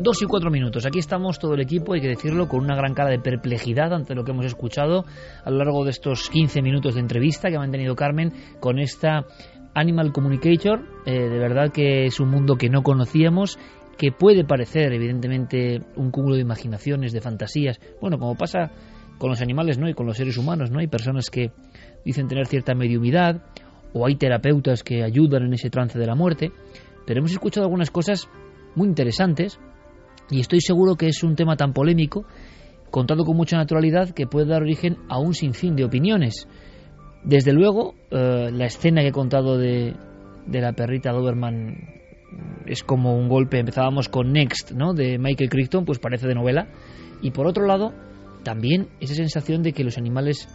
Dos 0.01 0.23
y 0.23 0.27
cuatro 0.27 0.51
minutos. 0.51 0.87
Aquí 0.87 1.01
estamos 1.01 1.39
todo 1.39 1.53
el 1.55 1.61
equipo, 1.61 1.93
hay 1.93 2.01
que 2.01 2.09
decirlo, 2.09 2.49
con 2.49 2.65
una 2.65 2.77
gran 2.77 2.95
cara 2.95 3.11
de 3.11 3.19
perplejidad 3.19 3.93
ante 3.93 4.15
lo 4.15 4.25
que 4.25 4.31
hemos 4.31 4.47
escuchado 4.47 5.05
a 5.45 5.51
lo 5.51 5.59
largo 5.59 5.85
de 5.85 5.91
estos 5.91 6.31
15 6.31 6.63
minutos 6.63 6.95
de 6.95 7.01
entrevista 7.01 7.51
que 7.51 7.57
ha 7.57 7.61
mantenido 7.61 7.95
Carmen 7.95 8.33
con 8.61 8.79
esta 8.79 9.27
Animal 9.75 10.13
Communicator. 10.13 10.85
Eh, 11.07 11.29
de 11.29 11.39
verdad 11.39 11.71
que 11.73 12.07
es 12.07 12.21
un 12.21 12.31
mundo 12.31 12.57
que 12.57 12.69
no 12.69 12.83
conocíamos, 12.83 13.59
que 13.97 14.13
puede 14.13 14.45
parecer, 14.45 14.93
evidentemente, 14.93 15.83
un 15.97 16.11
cúmulo 16.11 16.37
de 16.37 16.43
imaginaciones, 16.43 17.13
de 17.13 17.21
fantasías. 17.21 17.81
Bueno, 18.01 18.19
como 18.19 18.37
pasa 18.37 18.71
con 19.19 19.31
los 19.31 19.41
animales, 19.41 19.79
¿no? 19.79 19.89
Y 19.89 19.95
con 19.95 20.07
los 20.07 20.17
seres 20.17 20.37
humanos, 20.39 20.71
¿no? 20.71 20.79
Hay 20.79 20.87
personas 20.87 21.31
que 21.31 21.51
dicen 22.05 22.29
tener 22.29 22.47
cierta 22.47 22.75
mediumidad 22.75 23.43
o 23.93 24.07
hay 24.07 24.17
terapeutas 24.17 24.83
que 24.83 25.03
ayudan 25.03 25.45
en 25.45 25.55
ese 25.55 25.71
trance 25.71 25.99
de 25.99 26.07
la 26.07 26.15
muerte, 26.15 26.53
pero 27.07 27.19
hemos 27.19 27.33
escuchado 27.33 27.67
algunas 27.67 27.91
cosas 27.91 28.29
muy 28.75 28.87
interesantes 28.87 29.59
y 30.31 30.41
estoy 30.41 30.61
seguro 30.61 30.97
que 30.97 31.07
es 31.07 31.23
un 31.23 31.35
tema 31.35 31.57
tan 31.57 31.73
polémico, 31.73 32.27
contado 32.91 33.25
con 33.25 33.37
mucha 33.37 33.57
naturalidad, 33.57 34.11
que 34.11 34.27
puede 34.27 34.47
dar 34.47 34.63
origen 34.63 34.99
a 35.09 35.19
un 35.19 35.35
sinfín 35.35 35.75
de 35.75 35.85
opiniones. 35.85 36.47
Desde 37.25 37.53
luego, 37.53 37.95
eh, 38.11 38.51
la 38.53 38.67
escena 38.67 39.03
que 39.03 39.09
he 39.09 39.13
contado 39.13 39.59
de, 39.59 39.95
de 40.47 40.61
la 40.61 40.73
perrita 40.73 41.13
Doberman 41.13 41.99
es 42.67 42.83
como 42.83 43.17
un 43.17 43.29
golpe. 43.29 43.59
Empezábamos 43.59 44.09
con 44.09 44.33
Next, 44.33 44.73
¿no? 44.73 44.95
De 44.95 45.19
Michael 45.19 45.51
Crichton, 45.51 45.85
pues 45.85 45.99
parece 45.99 46.27
de 46.29 46.35
novela. 46.35 46.69
Y 47.23 47.31
por 47.31 47.47
otro 47.47 47.67
lado, 47.67 47.93
también 48.43 48.89
esa 49.01 49.15
sensación 49.15 49.63
de 49.63 49.73
que 49.73 49.85
los 49.85 49.99
animales, 49.99 50.49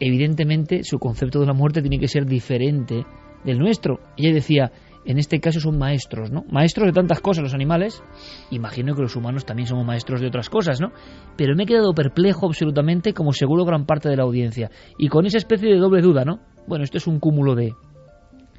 evidentemente, 0.00 0.84
su 0.84 0.98
concepto 0.98 1.40
de 1.40 1.46
la 1.46 1.54
muerte 1.54 1.80
tiene 1.80 1.98
que 1.98 2.08
ser 2.08 2.26
diferente 2.26 3.04
del 3.44 3.58
nuestro. 3.58 4.00
Ella 4.16 4.32
decía, 4.32 4.72
en 5.04 5.18
este 5.18 5.40
caso 5.40 5.60
son 5.60 5.78
maestros, 5.78 6.30
¿no? 6.30 6.44
Maestros 6.50 6.86
de 6.86 6.92
tantas 6.92 7.20
cosas 7.20 7.42
los 7.42 7.54
animales. 7.54 8.02
Imagino 8.50 8.94
que 8.94 9.02
los 9.02 9.16
humanos 9.16 9.44
también 9.44 9.66
somos 9.66 9.84
maestros 9.84 10.20
de 10.20 10.28
otras 10.28 10.48
cosas, 10.48 10.80
¿no? 10.80 10.92
Pero 11.36 11.56
me 11.56 11.64
he 11.64 11.66
quedado 11.66 11.94
perplejo 11.94 12.46
absolutamente, 12.46 13.12
como 13.12 13.32
seguro 13.32 13.64
gran 13.64 13.86
parte 13.86 14.08
de 14.08 14.16
la 14.16 14.22
audiencia. 14.22 14.70
Y 14.98 15.08
con 15.08 15.26
esa 15.26 15.38
especie 15.38 15.72
de 15.72 15.78
doble 15.78 16.02
duda, 16.02 16.24
¿no? 16.24 16.40
Bueno, 16.66 16.84
esto 16.84 16.98
es 16.98 17.06
un 17.06 17.18
cúmulo 17.18 17.54
de 17.54 17.74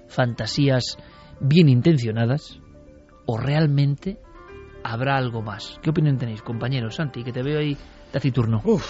fantasías 0.08 0.98
bien 1.40 1.70
intencionadas 1.70 2.60
o 3.26 3.38
realmente 3.38 4.20
habrá 4.84 5.18
algo 5.18 5.42
más. 5.42 5.80
¿Qué 5.82 5.90
opinión 5.90 6.18
tenéis, 6.18 6.42
compañeros? 6.42 6.96
Santi, 6.96 7.24
que 7.24 7.32
te 7.32 7.42
veo 7.42 7.60
ahí 7.60 7.78
taciturno. 8.12 8.62
Uf, 8.64 8.86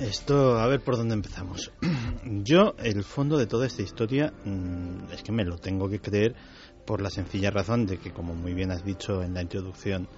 esto, 0.00 0.56
a 0.58 0.66
ver 0.68 0.80
por 0.80 0.96
dónde 0.96 1.14
empezamos. 1.14 1.72
Yo, 2.24 2.74
el 2.78 3.02
fondo 3.02 3.36
de 3.36 3.46
toda 3.46 3.66
esta 3.66 3.82
historia, 3.82 4.32
mm, 4.44 5.10
es 5.12 5.22
que 5.22 5.32
me 5.32 5.44
lo 5.44 5.58
tengo 5.58 5.88
que 5.88 6.00
creer 6.00 6.36
por 6.88 7.02
la 7.02 7.10
sencilla 7.10 7.50
razón 7.50 7.84
de 7.84 7.98
que, 7.98 8.12
como 8.12 8.34
muy 8.34 8.54
bien 8.54 8.70
has 8.70 8.82
dicho 8.82 9.22
en 9.22 9.34
la 9.34 9.42
introducción 9.42 10.08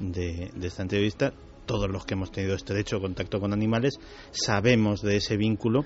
de, 0.00 0.50
de 0.56 0.66
esta 0.66 0.80
entrevista, 0.80 1.34
todos 1.66 1.90
los 1.90 2.06
que 2.06 2.14
hemos 2.14 2.32
tenido 2.32 2.54
estrecho 2.54 2.98
contacto 2.98 3.40
con 3.40 3.52
animales 3.52 3.98
sabemos 4.30 5.02
de 5.02 5.16
ese 5.16 5.36
vínculo 5.36 5.84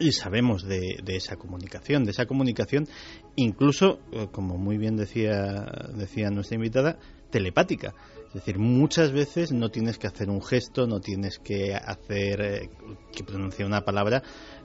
y 0.00 0.10
sabemos 0.10 0.64
de, 0.64 0.96
esa 1.06 1.36
comunicación, 1.36 2.04
de 2.04 2.10
esa 2.10 2.26
comunicación 2.26 2.88
incluso, 3.36 4.00
eh, 4.10 4.26
como 4.32 4.58
muy 4.58 4.76
bien 4.76 4.96
decía, 4.96 5.64
decía 5.94 6.30
nuestra 6.30 6.56
invitada, 6.56 6.98
telepática. 7.30 7.94
Es 8.28 8.34
decir, 8.34 8.58
muchas 8.58 9.12
veces 9.12 9.52
no 9.52 9.70
tienes 9.70 9.98
que 9.98 10.08
hacer 10.08 10.30
un 10.30 10.42
gesto, 10.42 10.88
no 10.88 11.00
tienes 11.00 11.38
que 11.38 11.76
hacer 11.76 12.40
eh, 12.40 12.70
que 13.12 13.22
pronuncie 13.22 13.64
una 13.64 13.84
palabra, 13.84 14.22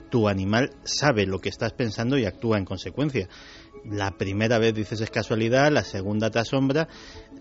tu 0.10 0.28
animal 0.28 0.72
sabe 0.84 1.26
lo 1.26 1.40
que 1.40 1.50
estás 1.50 1.74
pensando 1.74 2.18
y 2.18 2.26
actúa 2.26 2.58
en 2.58 2.66
consecuencia. 2.66 3.28
La 3.90 4.12
primera 4.12 4.60
vez 4.60 4.74
dices 4.74 5.02
es 5.02 5.10
casualidad, 5.10 5.72
la 5.72 5.84
segunda 5.84 6.30
te 6.30 6.40
asombra, 6.40 6.88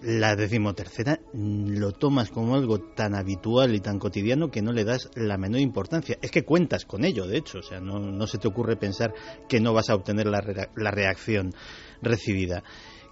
la 0.03 0.35
decimotercera 0.35 1.21
lo 1.33 1.93
tomas 1.93 2.31
como 2.31 2.57
algo 2.57 2.81
tan 2.81 3.15
habitual 3.15 3.75
y 3.75 3.81
tan 3.81 3.99
cotidiano 3.99 4.51
que 4.51 4.63
no 4.63 4.73
le 4.73 4.85
das 4.85 5.09
la 5.15 5.39
menor 5.39 5.61
importancia. 5.61 6.19
Es 6.21 6.31
que 6.31 6.45
cuentas 6.45 6.85
con 6.85 7.05
ello, 7.05 7.27
de 7.27 7.39
hecho, 7.39 7.59
o 7.59 7.63
sea, 7.63 7.81
no, 7.81 8.27
se 8.27 8.39
te 8.39 8.49
ocurre 8.49 8.77
pensar 8.77 9.15
que 9.49 9.61
no 9.61 9.73
vas 9.73 9.91
a 9.91 9.95
obtener 9.95 10.27
la, 10.27 10.43
la 10.75 10.91
reacción 10.91 11.53
recibida. 12.01 12.65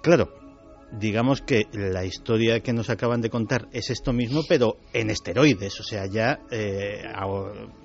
Claro, 0.02 0.32
digamos 0.92 1.42
que 1.42 1.66
la 1.72 2.04
historia 2.04 2.60
que 2.60 2.72
nos 2.72 2.90
acaban 2.90 3.20
de 3.20 3.30
contar 3.30 3.68
es 3.72 3.90
esto 3.90 4.12
mismo, 4.12 4.42
pero 4.48 4.78
en 4.92 5.10
esteroides, 5.10 5.78
o 5.80 5.84
sea, 5.84 6.06
ya 6.06 6.40
eh, 6.50 7.04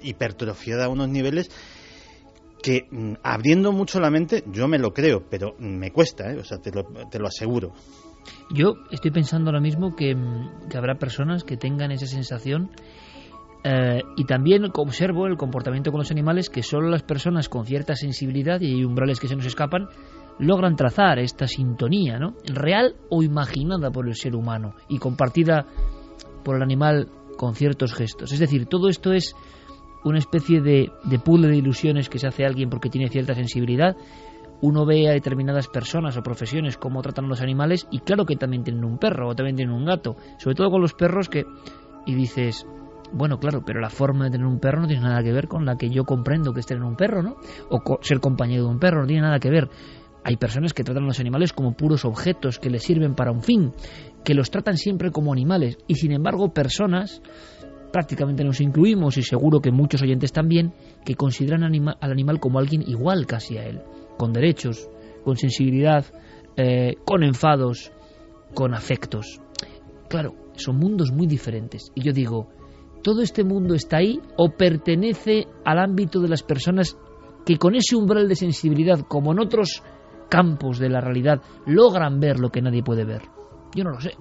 hipertrofiada 0.02 0.86
a 0.86 0.90
unos 0.90 1.10
niveles 1.10 1.50
que 2.62 2.88
mm, 2.90 3.14
abriendo 3.24 3.72
mucho 3.72 4.00
la 4.00 4.10
mente, 4.10 4.44
yo 4.52 4.68
me 4.68 4.80
lo 4.80 4.94
creo, 4.94 5.24
pero 5.30 5.56
me 5.60 5.92
cuesta, 5.92 6.32
¿eh? 6.32 6.40
o 6.40 6.44
sea, 6.44 6.60
te 6.60 6.72
lo, 6.72 6.84
te 7.10 7.20
lo, 7.20 7.28
aseguro. 7.28 7.74
Yo 8.52 8.76
estoy 8.92 9.12
pensando 9.12 9.50
ahora 9.50 9.62
mismo 9.62 9.96
que, 9.96 10.16
mm, 10.16 10.70
que 10.70 10.78
habrá 10.78 10.96
personas 10.96 11.44
que 11.44 11.58
tengan 11.58 11.92
esa 11.92 12.08
sensación 12.08 12.72
eh, 13.64 14.04
y 14.16 14.26
también 14.26 14.64
observo 14.76 15.26
el 15.26 15.38
comportamiento 15.38 15.92
con 15.92 16.00
los 16.00 16.12
animales 16.12 16.52
que 16.52 16.62
solo 16.62 16.90
las 16.90 17.02
personas 17.02 17.50
con 17.50 17.66
cierta 17.66 17.96
sensibilidad 17.96 18.62
y 18.62 18.74
hay 18.74 18.84
umbrales 18.86 19.20
que 19.20 19.28
se 19.28 19.36
nos 19.36 19.46
escapan 19.48 19.90
logran 20.38 20.76
trazar 20.76 21.18
esta 21.18 21.48
sintonía, 21.48 22.20
¿no? 22.20 22.36
Real 22.46 22.96
o 23.10 23.24
imaginada 23.24 23.90
por 23.90 24.08
el 24.08 24.16
ser 24.16 24.36
humano 24.36 24.76
y 24.88 25.00
compartida 25.00 25.66
por 26.44 26.58
el 26.58 26.62
animal 26.62 27.10
con 27.38 27.56
ciertos 27.56 27.94
gestos. 27.94 28.32
Es 28.32 28.40
decir, 28.40 28.68
todo 28.68 28.88
esto 28.88 29.14
es 29.14 29.36
una 30.06 30.20
especie 30.20 30.62
de, 30.62 30.92
de 31.04 31.20
puzzle 31.20 31.50
de 31.50 31.58
ilusiones 31.58 32.10
que 32.10 32.20
se 32.20 32.28
hace 32.28 32.46
alguien 32.46 32.70
porque 32.70 32.90
tiene 32.90 33.10
cierta 33.10 33.34
sensibilidad. 33.34 33.98
Uno 34.62 34.86
ve 34.86 35.10
a 35.10 35.12
determinadas 35.12 35.68
personas 35.68 36.16
o 36.16 36.24
profesiones 36.24 36.78
cómo 36.78 37.02
tratan 37.02 37.26
a 37.26 37.28
los 37.28 37.42
animales 37.42 37.88
y 37.92 38.00
claro 38.00 38.26
que 38.26 38.38
también 38.38 38.64
tienen 38.64 38.86
un 38.86 38.98
perro 38.98 39.30
o 39.30 39.36
también 39.36 39.56
tienen 39.56 39.76
un 39.76 39.86
gato. 39.86 40.16
Sobre 40.38 40.56
todo 40.56 40.70
con 40.70 40.82
los 40.82 40.94
perros 40.94 41.28
que... 41.28 41.46
Y 42.06 42.14
dices, 42.14 42.68
bueno, 43.12 43.40
claro, 43.40 43.64
pero 43.66 43.82
la 43.82 43.90
forma 43.90 44.26
de 44.26 44.32
tener 44.32 44.46
un 44.46 44.60
perro 44.60 44.82
no 44.82 44.88
tiene 44.88 45.02
nada 45.02 45.24
que 45.24 45.32
ver 45.32 45.48
con 45.48 45.66
la 45.66 45.76
que 45.76 45.90
yo 45.90 46.04
comprendo 46.04 46.54
que 46.54 46.60
es 46.60 46.68
tener 46.68 46.84
un 46.84 46.96
perro, 46.96 47.24
¿no? 47.24 47.38
O 47.70 47.98
ser 48.02 48.20
compañero 48.20 48.64
de 48.64 48.70
un 48.70 48.80
perro, 48.80 49.02
no 49.02 49.08
tiene 49.08 49.24
nada 49.24 49.40
que 49.40 49.50
ver. 49.50 49.70
Hay 50.24 50.38
personas 50.38 50.74
que 50.74 50.84
tratan 50.84 51.04
a 51.04 51.08
los 51.08 51.20
animales 51.20 51.54
como 51.54 51.74
puros 51.74 52.06
objetos 52.06 52.60
que 52.60 52.70
les 52.70 52.84
sirven 52.84 53.16
para 53.16 53.32
un 53.32 53.42
fin, 53.42 53.74
que 54.24 54.34
los 54.34 54.52
tratan 54.52 54.78
siempre 54.78 55.12
como 55.12 55.32
animales 55.32 55.78
y 55.88 55.96
sin 55.96 56.12
embargo 56.12 56.54
personas 56.54 57.22
prácticamente 57.96 58.44
nos 58.44 58.60
incluimos 58.60 59.18
y 59.18 59.22
seguro 59.22 59.62
que 59.62 59.72
muchos 59.72 60.02
oyentes 60.02 60.34
también, 60.34 60.74
que 61.06 61.16
consideran 61.16 61.64
anima 61.64 61.96
al 62.02 62.12
animal 62.12 62.42
como 62.42 62.60
alguien 62.60 62.84
igual 62.86 63.26
casi 63.26 63.58
a 63.58 63.64
él, 63.64 63.80
con 64.18 64.34
derechos, 64.34 64.90
con 65.24 65.38
sensibilidad, 65.38 66.04
eh, 66.58 66.96
con 67.06 67.24
enfados, 67.24 67.94
con 68.54 68.74
afectos. 68.74 69.40
Claro, 70.10 70.36
son 70.58 70.76
mundos 70.76 71.14
muy 71.14 71.26
diferentes. 71.26 71.90
Y 71.96 72.02
yo 72.02 72.12
digo, 72.12 72.50
¿todo 73.02 73.22
este 73.22 73.46
mundo 73.46 73.76
está 73.76 74.00
ahí 74.00 74.20
o 74.36 74.50
pertenece 74.50 75.48
al 75.64 75.80
ámbito 75.80 76.20
de 76.20 76.28
las 76.28 76.44
personas 76.44 76.98
que 77.46 77.56
con 77.56 77.76
ese 77.76 77.96
umbral 77.96 78.28
de 78.28 78.36
sensibilidad, 78.36 79.00
como 79.08 79.32
en 79.32 79.40
otros 79.40 79.82
campos 80.30 80.80
de 80.80 80.90
la 80.90 81.00
realidad, 81.00 81.42
logran 81.66 82.20
ver 82.20 82.42
lo 82.42 82.50
que 82.50 82.62
nadie 82.62 82.84
puede 82.84 83.06
ver? 83.06 83.22
Yo 83.74 83.86
no 83.86 83.92
lo 83.92 84.02
sé. 84.02 84.12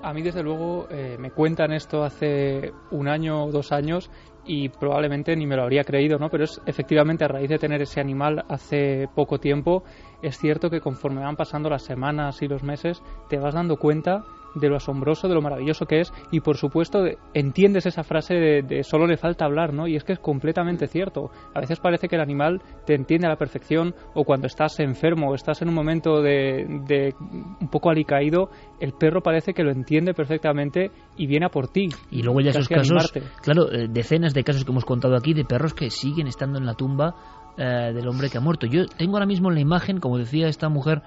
A 0.00 0.12
mí, 0.12 0.22
desde 0.22 0.42
luego, 0.42 0.86
eh, 0.90 1.16
me 1.18 1.32
cuentan 1.32 1.72
esto 1.72 2.04
hace 2.04 2.72
un 2.90 3.08
año 3.08 3.44
o 3.44 3.50
dos 3.50 3.72
años 3.72 4.10
y 4.46 4.68
probablemente 4.68 5.34
ni 5.36 5.46
me 5.46 5.56
lo 5.56 5.62
habría 5.62 5.82
creído, 5.84 6.18
¿no? 6.18 6.30
Pero 6.30 6.44
es 6.44 6.60
efectivamente 6.66 7.24
a 7.24 7.28
raíz 7.28 7.48
de 7.48 7.58
tener 7.58 7.82
ese 7.82 8.00
animal 8.00 8.44
hace 8.48 9.08
poco 9.14 9.38
tiempo, 9.38 9.82
es 10.22 10.38
cierto 10.38 10.70
que 10.70 10.80
conforme 10.80 11.20
van 11.20 11.36
pasando 11.36 11.68
las 11.68 11.82
semanas 11.82 12.40
y 12.42 12.48
los 12.48 12.62
meses, 12.62 13.02
te 13.28 13.38
vas 13.38 13.54
dando 13.54 13.76
cuenta 13.76 14.24
de 14.54 14.68
lo 14.68 14.76
asombroso, 14.76 15.28
de 15.28 15.34
lo 15.34 15.42
maravilloso 15.42 15.86
que 15.86 16.00
es 16.00 16.12
y 16.30 16.40
por 16.40 16.56
supuesto 16.56 17.04
entiendes 17.34 17.86
esa 17.86 18.02
frase 18.02 18.34
de, 18.34 18.62
de, 18.62 18.82
solo 18.82 19.06
le 19.06 19.16
falta 19.16 19.44
hablar, 19.44 19.72
¿no? 19.72 19.86
Y 19.86 19.96
es 19.96 20.04
que 20.04 20.12
es 20.12 20.18
completamente 20.18 20.86
cierto. 20.86 21.30
A 21.54 21.60
veces 21.60 21.80
parece 21.80 22.08
que 22.08 22.16
el 22.16 22.22
animal 22.22 22.62
te 22.86 22.94
entiende 22.94 23.26
a 23.26 23.30
la 23.30 23.36
perfección 23.36 23.94
o 24.14 24.24
cuando 24.24 24.46
estás 24.46 24.80
enfermo 24.80 25.30
o 25.30 25.34
estás 25.34 25.62
en 25.62 25.68
un 25.68 25.74
momento 25.74 26.22
de, 26.22 26.66
de 26.86 27.14
un 27.60 27.68
poco 27.68 27.90
alicaído, 27.90 28.50
el 28.80 28.92
perro 28.92 29.22
parece 29.22 29.52
que 29.52 29.62
lo 29.62 29.70
entiende 29.70 30.14
perfectamente 30.14 30.90
y 31.16 31.26
viene 31.26 31.46
a 31.46 31.50
por 31.50 31.68
ti. 31.68 31.88
Y 32.10 32.22
luego 32.22 32.40
ya 32.40 32.50
esos 32.50 32.68
casos, 32.68 33.12
claro, 33.42 33.72
eh, 33.72 33.88
decenas 33.88 34.34
de 34.34 34.44
casos 34.44 34.64
que 34.64 34.70
hemos 34.70 34.84
contado 34.84 35.16
aquí 35.16 35.34
de 35.34 35.44
perros 35.44 35.74
que 35.74 35.90
siguen 35.90 36.26
estando 36.26 36.58
en 36.58 36.66
la 36.66 36.74
tumba 36.74 37.14
eh, 37.56 37.92
del 37.92 38.06
hombre 38.08 38.30
que 38.30 38.38
ha 38.38 38.40
muerto. 38.40 38.66
Yo 38.66 38.86
tengo 38.86 39.14
ahora 39.14 39.26
mismo 39.26 39.48
en 39.48 39.56
la 39.56 39.60
imagen, 39.60 39.98
como 39.98 40.18
decía 40.18 40.48
esta 40.48 40.68
mujer, 40.68 41.02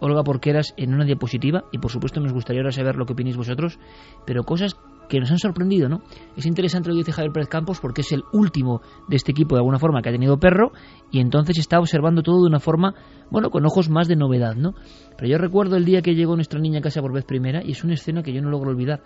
Olga 0.00 0.22
Porqueras 0.22 0.74
en 0.76 0.94
una 0.94 1.04
diapositiva 1.04 1.64
y 1.72 1.78
por 1.78 1.90
supuesto 1.90 2.20
nos 2.20 2.32
gustaría 2.32 2.60
ahora 2.60 2.72
saber 2.72 2.96
lo 2.96 3.06
que 3.06 3.14
opinéis 3.14 3.36
vosotros, 3.36 3.78
pero 4.26 4.44
cosas 4.44 4.76
que 5.08 5.20
nos 5.20 5.30
han 5.30 5.38
sorprendido, 5.38 5.88
¿no? 5.88 6.02
Es 6.36 6.46
interesante 6.46 6.88
lo 6.88 6.94
que 6.94 7.00
dice 7.00 7.12
Javier 7.12 7.32
Pérez 7.32 7.48
Campos 7.48 7.80
porque 7.80 8.00
es 8.00 8.12
el 8.12 8.22
último 8.32 8.80
de 9.08 9.16
este 9.16 9.32
equipo 9.32 9.54
de 9.54 9.60
alguna 9.60 9.78
forma 9.78 10.00
que 10.00 10.08
ha 10.08 10.12
tenido 10.12 10.38
perro 10.38 10.72
y 11.10 11.20
entonces 11.20 11.58
está 11.58 11.78
observando 11.78 12.22
todo 12.22 12.42
de 12.42 12.48
una 12.48 12.60
forma, 12.60 12.94
bueno, 13.30 13.50
con 13.50 13.66
ojos 13.66 13.90
más 13.90 14.08
de 14.08 14.16
novedad, 14.16 14.54
¿no? 14.54 14.74
Pero 15.18 15.30
yo 15.30 15.38
recuerdo 15.38 15.76
el 15.76 15.84
día 15.84 16.00
que 16.00 16.14
llegó 16.14 16.34
nuestra 16.34 16.60
niña 16.60 16.78
a 16.78 16.82
casa 16.82 17.02
por 17.02 17.12
vez 17.12 17.24
primera 17.24 17.62
y 17.62 17.72
es 17.72 17.84
una 17.84 17.94
escena 17.94 18.22
que 18.22 18.32
yo 18.32 18.40
no 18.40 18.50
logro 18.50 18.70
olvidar. 18.70 19.02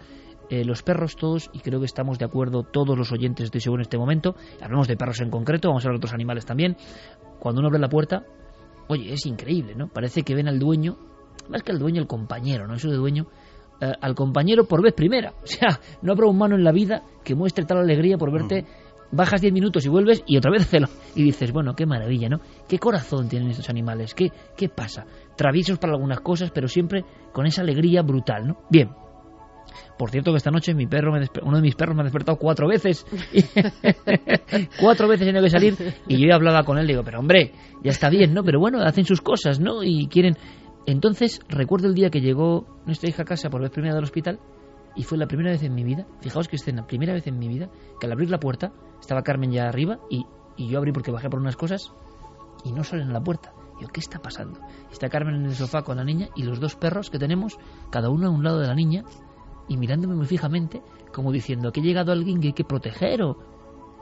Eh, 0.48 0.64
los 0.64 0.84
perros 0.84 1.16
todos, 1.16 1.50
y 1.52 1.58
creo 1.58 1.80
que 1.80 1.86
estamos 1.86 2.20
de 2.20 2.24
acuerdo 2.24 2.62
todos 2.62 2.96
los 2.96 3.10
oyentes, 3.10 3.46
estoy 3.46 3.60
seguro 3.60 3.80
en 3.80 3.86
este 3.86 3.98
momento, 3.98 4.36
hablamos 4.62 4.86
de 4.86 4.96
perros 4.96 5.20
en 5.20 5.28
concreto, 5.28 5.68
vamos 5.68 5.84
a 5.84 5.88
hablar 5.88 5.96
de 5.96 6.04
otros 6.04 6.14
animales 6.14 6.46
también, 6.46 6.76
cuando 7.40 7.60
uno 7.60 7.66
abre 7.66 7.80
la 7.80 7.88
puerta, 7.88 8.22
Oye, 8.88 9.12
es 9.12 9.26
increíble, 9.26 9.74
¿no? 9.74 9.88
Parece 9.88 10.22
que 10.22 10.34
ven 10.34 10.48
al 10.48 10.58
dueño, 10.58 10.96
más 11.48 11.62
que 11.62 11.72
al 11.72 11.78
dueño, 11.78 12.00
el 12.00 12.06
compañero, 12.06 12.66
¿no? 12.66 12.74
Eso 12.74 12.90
de 12.90 12.96
dueño, 12.96 13.26
eh, 13.80 13.92
al 14.00 14.14
compañero 14.14 14.64
por 14.64 14.82
vez 14.82 14.94
primera. 14.94 15.32
O 15.42 15.46
sea, 15.46 15.80
no 16.02 16.12
habrá 16.12 16.26
un 16.26 16.36
humano 16.36 16.54
en 16.54 16.64
la 16.64 16.72
vida 16.72 17.02
que 17.24 17.34
muestre 17.34 17.64
tal 17.64 17.78
alegría 17.78 18.16
por 18.16 18.32
verte. 18.32 18.64
Bajas 19.12 19.40
10 19.40 19.52
minutos 19.52 19.86
y 19.86 19.88
vuelves 19.88 20.24
y 20.26 20.36
otra 20.36 20.50
vez 20.50 20.62
hacerlo. 20.66 20.88
Y 21.14 21.22
dices, 21.22 21.52
bueno, 21.52 21.74
qué 21.74 21.86
maravilla, 21.86 22.28
¿no? 22.28 22.40
¿Qué 22.68 22.78
corazón 22.78 23.28
tienen 23.28 23.50
estos 23.50 23.70
animales? 23.70 24.14
¿Qué, 24.14 24.30
¿Qué 24.56 24.68
pasa? 24.68 25.06
Traviesos 25.36 25.78
para 25.78 25.92
algunas 25.92 26.20
cosas, 26.20 26.50
pero 26.50 26.68
siempre 26.68 27.04
con 27.32 27.46
esa 27.46 27.62
alegría 27.62 28.02
brutal, 28.02 28.46
¿no? 28.46 28.56
Bien. 28.70 28.90
Por 29.98 30.10
cierto 30.10 30.32
que 30.32 30.38
esta 30.38 30.50
noche 30.50 30.74
mi 30.74 30.86
perro 30.86 31.12
me 31.12 31.26
uno 31.42 31.56
de 31.56 31.62
mis 31.62 31.74
perros 31.74 31.94
me 31.94 32.02
ha 32.02 32.04
despertado 32.04 32.38
cuatro 32.38 32.68
veces. 32.68 33.06
cuatro 34.80 35.08
veces 35.08 35.22
he 35.22 35.30
tenido 35.30 35.44
que 35.44 35.50
salir 35.50 35.76
y 36.06 36.26
yo 36.26 36.34
hablaba 36.34 36.64
con 36.64 36.78
él. 36.78 36.86
Digo, 36.86 37.02
pero 37.04 37.20
hombre, 37.20 37.52
ya 37.82 37.90
está 37.90 38.10
bien, 38.10 38.34
¿no? 38.34 38.42
Pero 38.44 38.60
bueno, 38.60 38.80
hacen 38.82 39.04
sus 39.04 39.20
cosas, 39.20 39.60
¿no? 39.60 39.82
Y 39.82 40.08
quieren... 40.08 40.36
Entonces 40.86 41.40
recuerdo 41.48 41.88
el 41.88 41.94
día 41.94 42.10
que 42.10 42.20
llegó 42.20 42.66
nuestra 42.86 43.08
hija 43.08 43.22
a 43.22 43.26
casa 43.26 43.50
por 43.50 43.60
vez 43.60 43.70
primera 43.70 43.94
del 43.94 44.04
hospital 44.04 44.38
y 44.94 45.02
fue 45.02 45.18
la 45.18 45.26
primera 45.26 45.50
vez 45.50 45.62
en 45.62 45.74
mi 45.74 45.82
vida, 45.82 46.06
fijaos 46.20 46.48
que 46.48 46.56
escena, 46.56 46.86
primera 46.86 47.12
vez 47.12 47.26
en 47.26 47.38
mi 47.38 47.48
vida, 47.48 47.68
que 48.00 48.06
al 48.06 48.12
abrir 48.12 48.30
la 48.30 48.38
puerta 48.38 48.72
estaba 49.00 49.22
Carmen 49.22 49.50
ya 49.50 49.68
arriba 49.68 49.98
y, 50.08 50.24
y 50.56 50.68
yo 50.68 50.78
abrí 50.78 50.92
porque 50.92 51.10
bajé 51.10 51.28
por 51.28 51.40
unas 51.40 51.56
cosas 51.56 51.92
y 52.64 52.72
no 52.72 52.84
salen 52.84 53.10
a 53.10 53.12
la 53.12 53.20
puerta. 53.20 53.52
Yo, 53.80 53.88
¿qué 53.88 54.00
está 54.00 54.18
pasando? 54.20 54.58
Está 54.90 55.08
Carmen 55.08 55.34
en 55.34 55.44
el 55.44 55.54
sofá 55.54 55.82
con 55.82 55.98
la 55.98 56.04
niña 56.04 56.28
y 56.34 56.44
los 56.44 56.60
dos 56.60 56.76
perros 56.76 57.10
que 57.10 57.18
tenemos, 57.18 57.58
cada 57.90 58.08
uno 58.08 58.28
a 58.28 58.30
un 58.30 58.42
lado 58.42 58.58
de 58.60 58.68
la 58.68 58.74
niña, 58.74 59.04
y 59.68 59.76
mirándome 59.76 60.14
muy 60.14 60.26
fijamente, 60.26 60.82
como 61.12 61.32
diciendo 61.32 61.72
que 61.72 61.80
ha 61.80 61.84
llegado 61.84 62.12
alguien 62.12 62.40
que 62.40 62.48
hay 62.48 62.52
que 62.52 62.64
proteger 62.64 63.22
o 63.22 63.36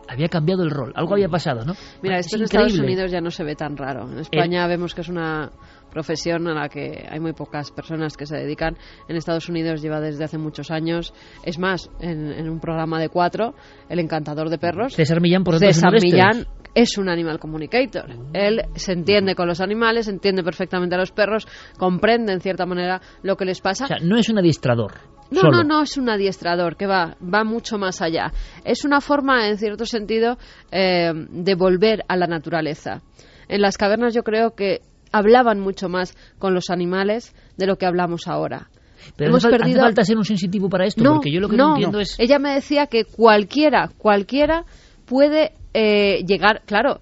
había 0.08 0.28
cambiado 0.28 0.62
el 0.62 0.70
rol, 0.70 0.92
algo 0.94 1.14
había 1.14 1.28
pasado, 1.28 1.64
¿no? 1.64 1.74
Mira, 2.02 2.18
Es 2.18 2.26
esto 2.26 2.36
en 2.36 2.42
Estados. 2.44 2.78
Unidos 2.78 3.10
ya 3.10 3.20
no 3.20 3.30
se 3.30 3.44
ve 3.44 3.56
tan 3.56 3.76
raro. 3.76 4.10
En 4.10 4.18
España 4.18 4.66
vemos 4.66 4.94
que 4.94 5.00
es 5.00 5.08
una 5.08 5.50
profesión 5.94 6.46
a 6.48 6.54
la 6.54 6.68
que 6.68 7.06
hay 7.08 7.20
muy 7.20 7.32
pocas 7.32 7.70
personas 7.70 8.16
que 8.16 8.26
se 8.26 8.36
dedican. 8.36 8.76
En 9.08 9.16
Estados 9.16 9.48
Unidos 9.48 9.80
lleva 9.80 10.00
desde 10.00 10.24
hace 10.24 10.36
muchos 10.36 10.70
años. 10.70 11.14
Es 11.44 11.58
más, 11.58 11.88
en, 12.00 12.32
en 12.32 12.50
un 12.50 12.60
programa 12.60 13.00
de 13.00 13.08
cuatro, 13.08 13.54
El 13.88 14.00
Encantador 14.00 14.50
de 14.50 14.58
Perros, 14.58 14.94
César 14.94 15.20
Millán, 15.20 15.44
por 15.44 15.58
César. 15.58 15.92
Millán 16.02 16.46
es 16.74 16.98
un 16.98 17.08
animal 17.08 17.38
communicator. 17.38 18.10
Él 18.32 18.62
se 18.74 18.92
entiende 18.92 19.34
con 19.34 19.46
los 19.46 19.60
animales, 19.60 20.08
entiende 20.08 20.42
perfectamente 20.42 20.96
a 20.96 20.98
los 20.98 21.12
perros, 21.12 21.46
comprende 21.78 22.32
en 22.32 22.40
cierta 22.40 22.66
manera 22.66 23.00
lo 23.22 23.36
que 23.36 23.44
les 23.44 23.60
pasa. 23.60 23.84
O 23.84 23.88
sea, 23.88 23.98
no 24.02 24.18
es 24.18 24.28
un 24.28 24.38
adiestrador. 24.38 24.94
No, 25.30 25.40
solo. 25.40 25.58
no, 25.58 25.64
no 25.64 25.82
es 25.82 25.96
un 25.96 26.08
adiestrador 26.10 26.76
que 26.76 26.86
va, 26.86 27.16
va 27.22 27.44
mucho 27.44 27.78
más 27.78 28.02
allá. 28.02 28.32
Es 28.64 28.84
una 28.84 29.00
forma, 29.00 29.48
en 29.48 29.56
cierto 29.56 29.86
sentido, 29.86 30.36
eh, 30.70 31.12
de 31.14 31.54
volver 31.54 32.04
a 32.08 32.16
la 32.16 32.26
naturaleza. 32.26 33.02
En 33.48 33.60
las 33.60 33.78
cavernas 33.78 34.14
yo 34.14 34.22
creo 34.22 34.54
que 34.54 34.80
hablaban 35.12 35.60
mucho 35.60 35.88
más 35.88 36.14
con 36.38 36.54
los 36.54 36.70
animales 36.70 37.34
de 37.56 37.66
lo 37.66 37.76
que 37.76 37.86
hablamos 37.86 38.26
ahora. 38.28 38.68
Pero 39.16 39.30
Hemos 39.30 39.44
hace, 39.44 39.48
fal- 39.48 39.56
hace 39.56 39.64
perdido- 39.64 39.80
falta 39.82 40.04
ser 40.04 40.16
un 40.16 40.24
sensitivo 40.24 40.68
para 40.68 40.86
esto, 40.86 41.02
no, 41.04 41.14
porque 41.14 41.30
yo 41.30 41.40
lo 41.40 41.48
que 41.48 41.56
no, 41.56 41.68
no, 41.68 41.74
entiendo 41.74 42.00
es... 42.00 42.18
Ella 42.18 42.38
me 42.38 42.54
decía 42.54 42.86
que 42.86 43.04
cualquiera, 43.04 43.90
cualquiera 43.98 44.64
puede 45.04 45.52
eh, 45.74 46.24
llegar, 46.26 46.62
claro, 46.64 47.00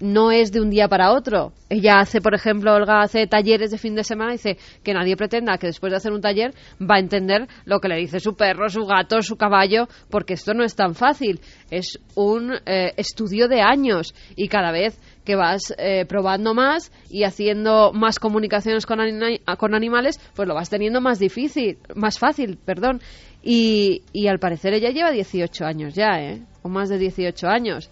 no 0.00 0.32
es 0.32 0.50
de 0.50 0.60
un 0.60 0.70
día 0.70 0.88
para 0.88 1.12
otro. 1.12 1.52
Ella 1.70 2.00
hace, 2.00 2.20
por 2.20 2.34
ejemplo, 2.34 2.74
Olga 2.74 3.00
hace 3.02 3.28
talleres 3.28 3.70
de 3.70 3.78
fin 3.78 3.94
de 3.94 4.02
semana 4.02 4.32
y 4.32 4.36
dice 4.38 4.58
que 4.82 4.92
nadie 4.92 5.16
pretenda 5.16 5.56
que 5.56 5.68
después 5.68 5.92
de 5.92 5.96
hacer 5.98 6.12
un 6.12 6.20
taller 6.20 6.52
va 6.82 6.96
a 6.96 6.98
entender 6.98 7.46
lo 7.64 7.78
que 7.78 7.88
le 7.88 7.96
dice 7.98 8.18
su 8.18 8.34
perro, 8.34 8.68
su 8.68 8.84
gato, 8.86 9.22
su 9.22 9.36
caballo, 9.36 9.86
porque 10.10 10.34
esto 10.34 10.52
no 10.52 10.64
es 10.64 10.74
tan 10.74 10.96
fácil. 10.96 11.40
Es 11.70 12.00
un 12.16 12.52
eh, 12.66 12.92
estudio 12.96 13.46
de 13.46 13.60
años 13.62 14.12
y 14.34 14.48
cada 14.48 14.72
vez 14.72 14.98
que 15.24 15.36
vas 15.36 15.74
eh, 15.78 16.04
probando 16.06 16.54
más 16.54 16.92
y 17.08 17.24
haciendo 17.24 17.92
más 17.92 18.18
comunicaciones 18.18 18.86
con, 18.86 19.00
ani- 19.00 19.40
con 19.58 19.74
animales, 19.74 20.20
pues 20.34 20.46
lo 20.48 20.54
vas 20.54 20.70
teniendo 20.70 21.00
más 21.00 21.18
difícil, 21.18 21.78
más 21.94 22.18
fácil, 22.18 22.58
perdón. 22.64 23.00
Y, 23.42 24.02
y 24.12 24.28
al 24.28 24.38
parecer 24.38 24.72
ella 24.74 24.90
lleva 24.90 25.10
18 25.10 25.64
años 25.64 25.94
ya, 25.94 26.20
¿eh? 26.20 26.42
O 26.62 26.68
más 26.68 26.88
de 26.88 26.98
18 26.98 27.46
años. 27.48 27.90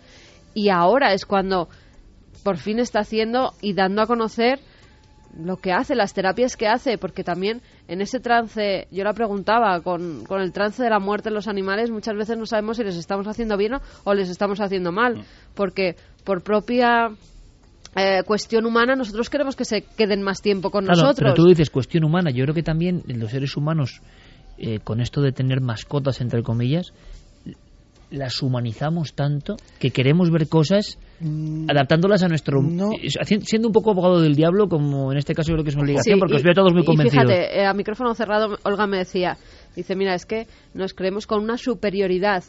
Y 0.55 0.69
ahora 0.69 1.13
es 1.15 1.27
cuando 1.27 1.69
por 2.43 2.57
fin 2.57 2.79
está 2.79 3.01
haciendo 3.01 3.53
y 3.61 3.73
dando 3.75 4.03
a 4.03 4.07
conocer 4.07 4.59
lo 5.39 5.57
que 5.57 5.73
hace, 5.73 5.95
las 5.95 6.13
terapias 6.13 6.57
que 6.59 6.67
hace, 6.69 6.99
porque 6.99 7.25
también 7.25 7.63
en 7.89 8.03
ese 8.03 8.21
trance, 8.21 8.87
yo 8.91 9.03
la 9.03 9.15
preguntaba, 9.15 9.81
con, 9.81 10.25
con 10.27 10.43
el 10.43 10.53
trance 10.53 10.83
de 10.83 10.91
la 10.91 10.99
muerte 10.99 11.31
en 11.31 11.35
los 11.35 11.49
animales, 11.49 11.91
muchas 11.91 12.15
veces 12.17 12.37
no 12.37 12.45
sabemos 12.45 12.77
si 12.77 12.85
les 12.85 12.97
estamos 12.97 13.27
haciendo 13.27 13.57
bien 13.57 13.75
o, 13.75 13.81
o 14.05 14.13
les 14.13 14.29
estamos 14.29 14.61
haciendo 14.61 14.93
mal, 14.93 15.25
porque 15.55 15.97
por 16.25 16.43
propia 16.43 17.11
eh, 17.97 18.23
cuestión 18.25 18.65
humana 18.67 18.95
nosotros 18.97 19.29
queremos 19.29 19.55
que 19.57 19.65
se 19.65 19.83
queden 19.83 20.23
más 20.23 20.41
tiempo 20.41 20.71
con 20.71 20.85
Claro, 20.85 21.01
nosotros. 21.03 21.19
pero 21.33 21.35
tú 21.35 21.47
dices 21.49 21.71
cuestión 21.71 22.05
humana. 22.05 22.31
Yo 22.31 22.45
creo 22.45 22.55
que 22.55 22.63
también 22.63 23.03
los 23.07 23.31
seres 23.31 23.57
humanos, 23.57 24.01
eh, 24.59 24.79
con 24.83 25.01
esto 25.01 25.21
de 25.21 25.33
tener 25.33 25.61
mascotas, 25.61 26.21
entre 26.21 26.43
comillas, 26.43 26.93
las 28.11 28.43
humanizamos 28.43 29.15
tanto 29.15 29.57
que 29.79 29.91
queremos 29.91 30.31
ver 30.31 30.47
cosas 30.47 30.99
adaptándolas 31.69 32.23
a 32.23 32.29
nuestro... 32.29 32.61
no. 32.61 32.91
siendo 33.43 33.69
un 33.69 33.73
poco 33.73 33.91
abogado 33.93 34.21
del 34.21 34.35
diablo, 34.35 34.69
como 34.69 35.13
en 35.13 35.19
este 35.19 35.35
caso 35.35 35.49
yo 35.49 35.55
creo 35.55 35.65
que 35.65 35.71
es 35.71 35.77
una 35.77 35.85
obligación, 35.85 36.17
Sí, 36.17 36.21
porque 36.21 36.35
y- 36.35 36.37
os 36.37 36.43
veo 36.43 36.53
todos 36.53 36.73
muy 36.75 36.83
y 36.83 36.85
convencidos. 36.85 37.27
fíjate, 37.27 37.61
eh, 37.61 37.65
a 37.67 37.73
micrófono 37.73 38.15
cerrado, 38.15 38.59
Olga 38.65 38.87
me 38.87 38.99
decía, 38.99 39.39
dice, 39.75 39.97
mira, 39.97 40.15
es 40.15 40.27
que 40.27 40.47
nos 40.75 40.93
creemos 40.93 41.27
con 41.27 41.43
una 41.43 41.57
superioridad 41.57 42.45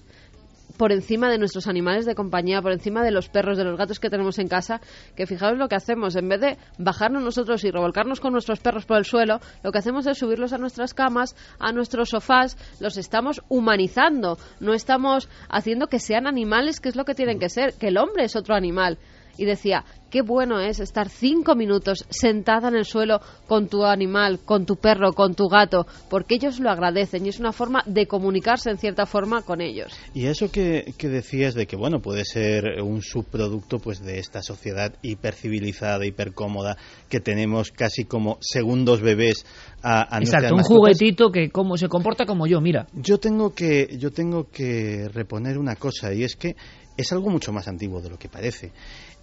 por 0.78 0.91
encima 0.91 1.30
de 1.30 1.38
nuestros 1.38 1.67
animales 1.67 2.05
de 2.05 2.15
compañía, 2.15 2.61
por 2.61 2.71
encima 2.71 3.03
de 3.03 3.11
los 3.11 3.30
perros, 3.30 3.57
de 3.57 3.63
los 3.63 3.78
gatos 3.78 3.99
que 3.99 4.09
tenemos 4.09 4.39
en 4.39 4.47
casa, 4.47 4.82
que 5.15 5.28
fijaos 5.28 5.57
lo 5.57 5.67
que 5.67 5.76
hacemos, 5.76 6.15
en 6.15 6.30
vez 6.30 6.41
de 6.41 6.57
bajarnos 6.78 7.24
nosotros 7.24 7.63
y 7.63 7.71
revolcarnos 7.71 8.19
con 8.19 8.34
nuestros 8.34 8.59
perros 8.59 8.86
por 8.86 8.97
el 8.97 9.05
suelo, 9.05 9.39
lo 9.63 9.71
que 9.71 9.80
hacemos 9.80 10.05
es 10.07 10.17
subirlos 10.17 10.53
a 10.53 10.57
nuestras 10.57 10.93
camas, 10.93 11.36
a 11.59 11.71
nuestros 11.71 12.09
sofás, 12.09 12.57
los 12.80 12.97
estamos 12.97 13.41
humanizando, 13.49 14.38
no 14.59 14.74
estamos 14.74 15.30
haciendo 15.49 15.88
que 15.88 15.99
sean 15.99 16.28
animales, 16.28 16.80
que 16.80 16.89
es 16.89 16.95
lo 16.95 17.05
que 17.05 17.15
tienen 17.15 17.39
que 17.39 17.49
ser, 17.49 17.74
que 17.74 17.88
el 17.88 17.97
hombre 17.97 18.26
es 18.26 18.36
otro 18.36 18.55
animal. 18.55 18.97
Y 19.38 19.45
decía, 19.45 19.84
qué 20.11 20.21
bueno 20.21 20.59
es 20.59 20.79
estar 20.79 21.09
cinco 21.09 21.55
minutos 21.55 22.05
sentada 22.09 22.67
en 22.67 22.75
el 22.75 22.86
suelo 22.86 23.19
con 23.47 23.67
tu 23.67 23.84
animal, 23.84 24.39
con 24.45 24.65
tu 24.65 24.75
perro, 24.75 25.13
con 25.13 25.34
tu 25.34 25.47
gato, 25.47 25.88
porque 26.09 26.36
ellos 26.36 26.59
lo 26.59 26.69
agradecen 26.69 27.25
y 27.25 27.29
es 27.29 27.39
una 27.39 27.51
forma 27.51 27.84
de 27.88 28.05
comunicarse 28.05 28.69
en 28.69 28.77
cierta 28.77 29.07
forma 29.07 29.41
con 29.41 29.59
ellos. 29.59 29.91
Y 30.13 30.27
eso 30.27 30.51
que, 30.51 30.93
que 30.97 31.09
decías 31.09 31.55
de 31.55 31.65
que 31.65 31.75
bueno 31.75 31.99
puede 31.99 32.25
ser 32.25 32.81
un 32.84 33.01
subproducto 33.01 33.79
pues 33.79 34.01
de 34.03 34.19
esta 34.19 34.43
sociedad 34.43 34.93
hipercivilizada, 35.01 36.05
hipercómoda 36.05 36.77
que 37.09 37.19
tenemos 37.19 37.71
casi 37.71 38.05
como 38.05 38.38
segundos 38.41 39.01
bebés 39.01 39.45
a, 39.81 40.19
Exacto, 40.19 40.53
un 40.53 40.57
mascotas. 40.57 40.77
juguetito 40.77 41.31
que 41.31 41.49
como 41.49 41.75
se 41.75 41.88
comporta 41.88 42.25
como 42.25 42.45
yo, 42.47 42.61
mira. 42.61 42.88
Yo 42.93 43.17
tengo 43.17 43.53
que 43.53 43.97
yo 43.97 44.11
tengo 44.11 44.49
que 44.49 45.09
reponer 45.11 45.57
una 45.57 45.75
cosa 45.75 46.13
y 46.13 46.23
es 46.23 46.36
que 46.36 46.55
es 46.95 47.11
algo 47.11 47.29
mucho 47.29 47.51
más 47.51 47.67
antiguo 47.67 48.01
de 48.01 48.09
lo 48.09 48.17
que 48.17 48.29
parece. 48.29 48.71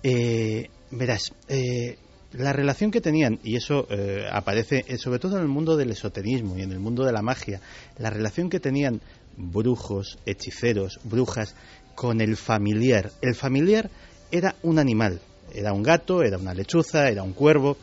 Eh, 0.02 0.68
verás, 0.90 1.32
eh, 1.48 1.98
la 2.32 2.52
relación 2.52 2.90
que 2.90 3.00
tenían, 3.00 3.38
y 3.42 3.56
eso 3.56 3.86
eh, 3.90 4.26
aparece 4.30 4.84
sobre 4.98 5.18
todo 5.18 5.36
en 5.36 5.42
el 5.42 5.48
mundo 5.48 5.76
del 5.76 5.90
esoterismo 5.90 6.56
y 6.56 6.62
en 6.62 6.72
el 6.72 6.78
mundo 6.78 7.04
de 7.04 7.12
la 7.12 7.22
magia, 7.22 7.60
la 7.98 8.10
relación 8.10 8.48
que 8.50 8.60
tenían 8.60 9.00
brujos, 9.36 10.18
hechiceros, 10.26 11.00
brujas 11.04 11.54
con 11.94 12.20
el 12.20 12.36
familiar. 12.36 13.10
El 13.20 13.34
familiar 13.34 13.90
era 14.30 14.54
un 14.62 14.78
animal, 14.78 15.20
era 15.52 15.72
un 15.72 15.82
gato, 15.82 16.22
era 16.22 16.38
una 16.38 16.54
lechuza, 16.54 17.08
era 17.08 17.22
un 17.22 17.32
cuervo, 17.32 17.76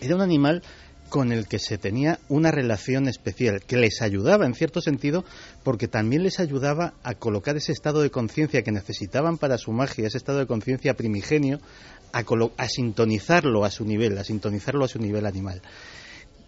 era 0.00 0.14
un 0.14 0.22
animal 0.22 0.62
con 1.08 1.32
el 1.32 1.46
que 1.46 1.58
se 1.58 1.78
tenía 1.78 2.18
una 2.28 2.50
relación 2.50 3.08
especial, 3.08 3.62
que 3.66 3.76
les 3.76 4.02
ayudaba 4.02 4.46
en 4.46 4.54
cierto 4.54 4.80
sentido, 4.80 5.24
porque 5.64 5.88
también 5.88 6.22
les 6.22 6.40
ayudaba 6.40 6.94
a 7.02 7.14
colocar 7.14 7.56
ese 7.56 7.72
estado 7.72 8.02
de 8.02 8.10
conciencia 8.10 8.62
que 8.62 8.72
necesitaban 8.72 9.38
para 9.38 9.58
su 9.58 9.72
magia, 9.72 10.06
ese 10.06 10.18
estado 10.18 10.38
de 10.38 10.46
conciencia 10.46 10.94
primigenio, 10.94 11.60
a, 12.12 12.24
a 12.56 12.68
sintonizarlo 12.68 13.64
a 13.64 13.70
su 13.70 13.84
nivel, 13.84 14.16
a 14.18 14.24
sintonizarlo 14.24 14.84
a 14.84 14.88
su 14.88 14.98
nivel 14.98 15.26
animal. 15.26 15.60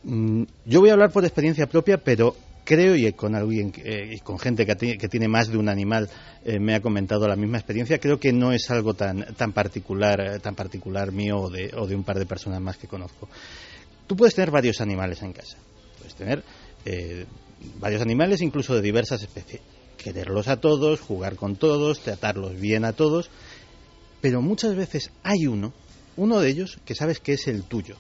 Mm, 0.02 0.44
Yo 0.64 0.80
voy 0.80 0.90
a 0.90 0.94
hablar 0.94 1.11
por 1.11 1.24
experiencia 1.24 1.66
propia, 1.66 1.98
pero 1.98 2.34
creo 2.64 2.94
y 2.94 3.12
con 3.12 3.34
alguien 3.34 3.72
eh, 3.84 4.14
y 4.16 4.20
con 4.20 4.38
gente 4.38 4.64
que, 4.64 4.76
que 4.96 5.08
tiene 5.08 5.28
más 5.28 5.48
de 5.48 5.58
un 5.58 5.68
animal 5.68 6.08
eh, 6.44 6.58
me 6.58 6.74
ha 6.74 6.80
comentado 6.80 7.26
la 7.26 7.36
misma 7.36 7.58
experiencia. 7.58 7.98
Creo 7.98 8.20
que 8.20 8.32
no 8.32 8.52
es 8.52 8.70
algo 8.70 8.94
tan 8.94 9.34
tan 9.34 9.52
particular 9.52 10.20
eh, 10.20 10.38
tan 10.38 10.54
particular 10.54 11.11
mío 11.12 11.40
o 11.40 11.50
de, 11.50 11.70
o 11.76 11.86
de 11.86 11.96
un 11.96 12.04
par 12.04 12.18
de 12.18 12.26
personas 12.26 12.61
más 12.61 12.76
que 12.76 12.86
conozco. 12.86 13.28
Tú 14.11 14.16
puedes 14.16 14.34
tener 14.34 14.50
varios 14.50 14.80
animales 14.80 15.22
en 15.22 15.32
casa. 15.32 15.56
Puedes 15.96 16.16
tener 16.16 16.42
eh, 16.84 17.26
varios 17.78 18.02
animales, 18.02 18.40
incluso 18.40 18.74
de 18.74 18.82
diversas 18.82 19.22
especies. 19.22 19.62
Quererlos 19.96 20.48
a 20.48 20.56
todos, 20.56 20.98
jugar 20.98 21.36
con 21.36 21.54
todos, 21.54 22.00
tratarlos 22.00 22.58
bien 22.58 22.84
a 22.84 22.92
todos. 22.92 23.30
Pero 24.20 24.42
muchas 24.42 24.74
veces 24.74 25.12
hay 25.22 25.46
uno, 25.46 25.72
uno 26.16 26.40
de 26.40 26.50
ellos, 26.50 26.80
que 26.84 26.96
sabes 26.96 27.20
que 27.20 27.34
es 27.34 27.46
el 27.46 27.62
tuyo. 27.62 27.94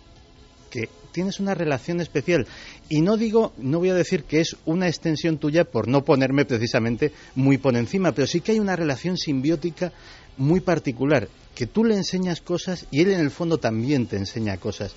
Que 0.68 0.88
tienes 1.12 1.38
una 1.38 1.54
relación 1.54 2.00
especial. 2.00 2.44
Y 2.88 3.02
no 3.02 3.16
digo, 3.16 3.52
no 3.58 3.78
voy 3.78 3.90
a 3.90 3.94
decir 3.94 4.24
que 4.24 4.40
es 4.40 4.56
una 4.64 4.88
extensión 4.88 5.38
tuya 5.38 5.62
por 5.62 5.86
no 5.86 6.04
ponerme 6.04 6.44
precisamente 6.44 7.12
muy 7.36 7.56
por 7.56 7.76
encima, 7.76 8.10
pero 8.10 8.26
sí 8.26 8.40
que 8.40 8.50
hay 8.50 8.58
una 8.58 8.74
relación 8.74 9.16
simbiótica 9.16 9.92
muy 10.36 10.58
particular. 10.58 11.28
Que 11.54 11.68
tú 11.68 11.84
le 11.84 11.94
enseñas 11.94 12.40
cosas 12.40 12.86
y 12.90 13.02
él 13.02 13.12
en 13.12 13.20
el 13.20 13.30
fondo 13.30 13.58
también 13.58 14.08
te 14.08 14.16
enseña 14.16 14.56
cosas 14.56 14.96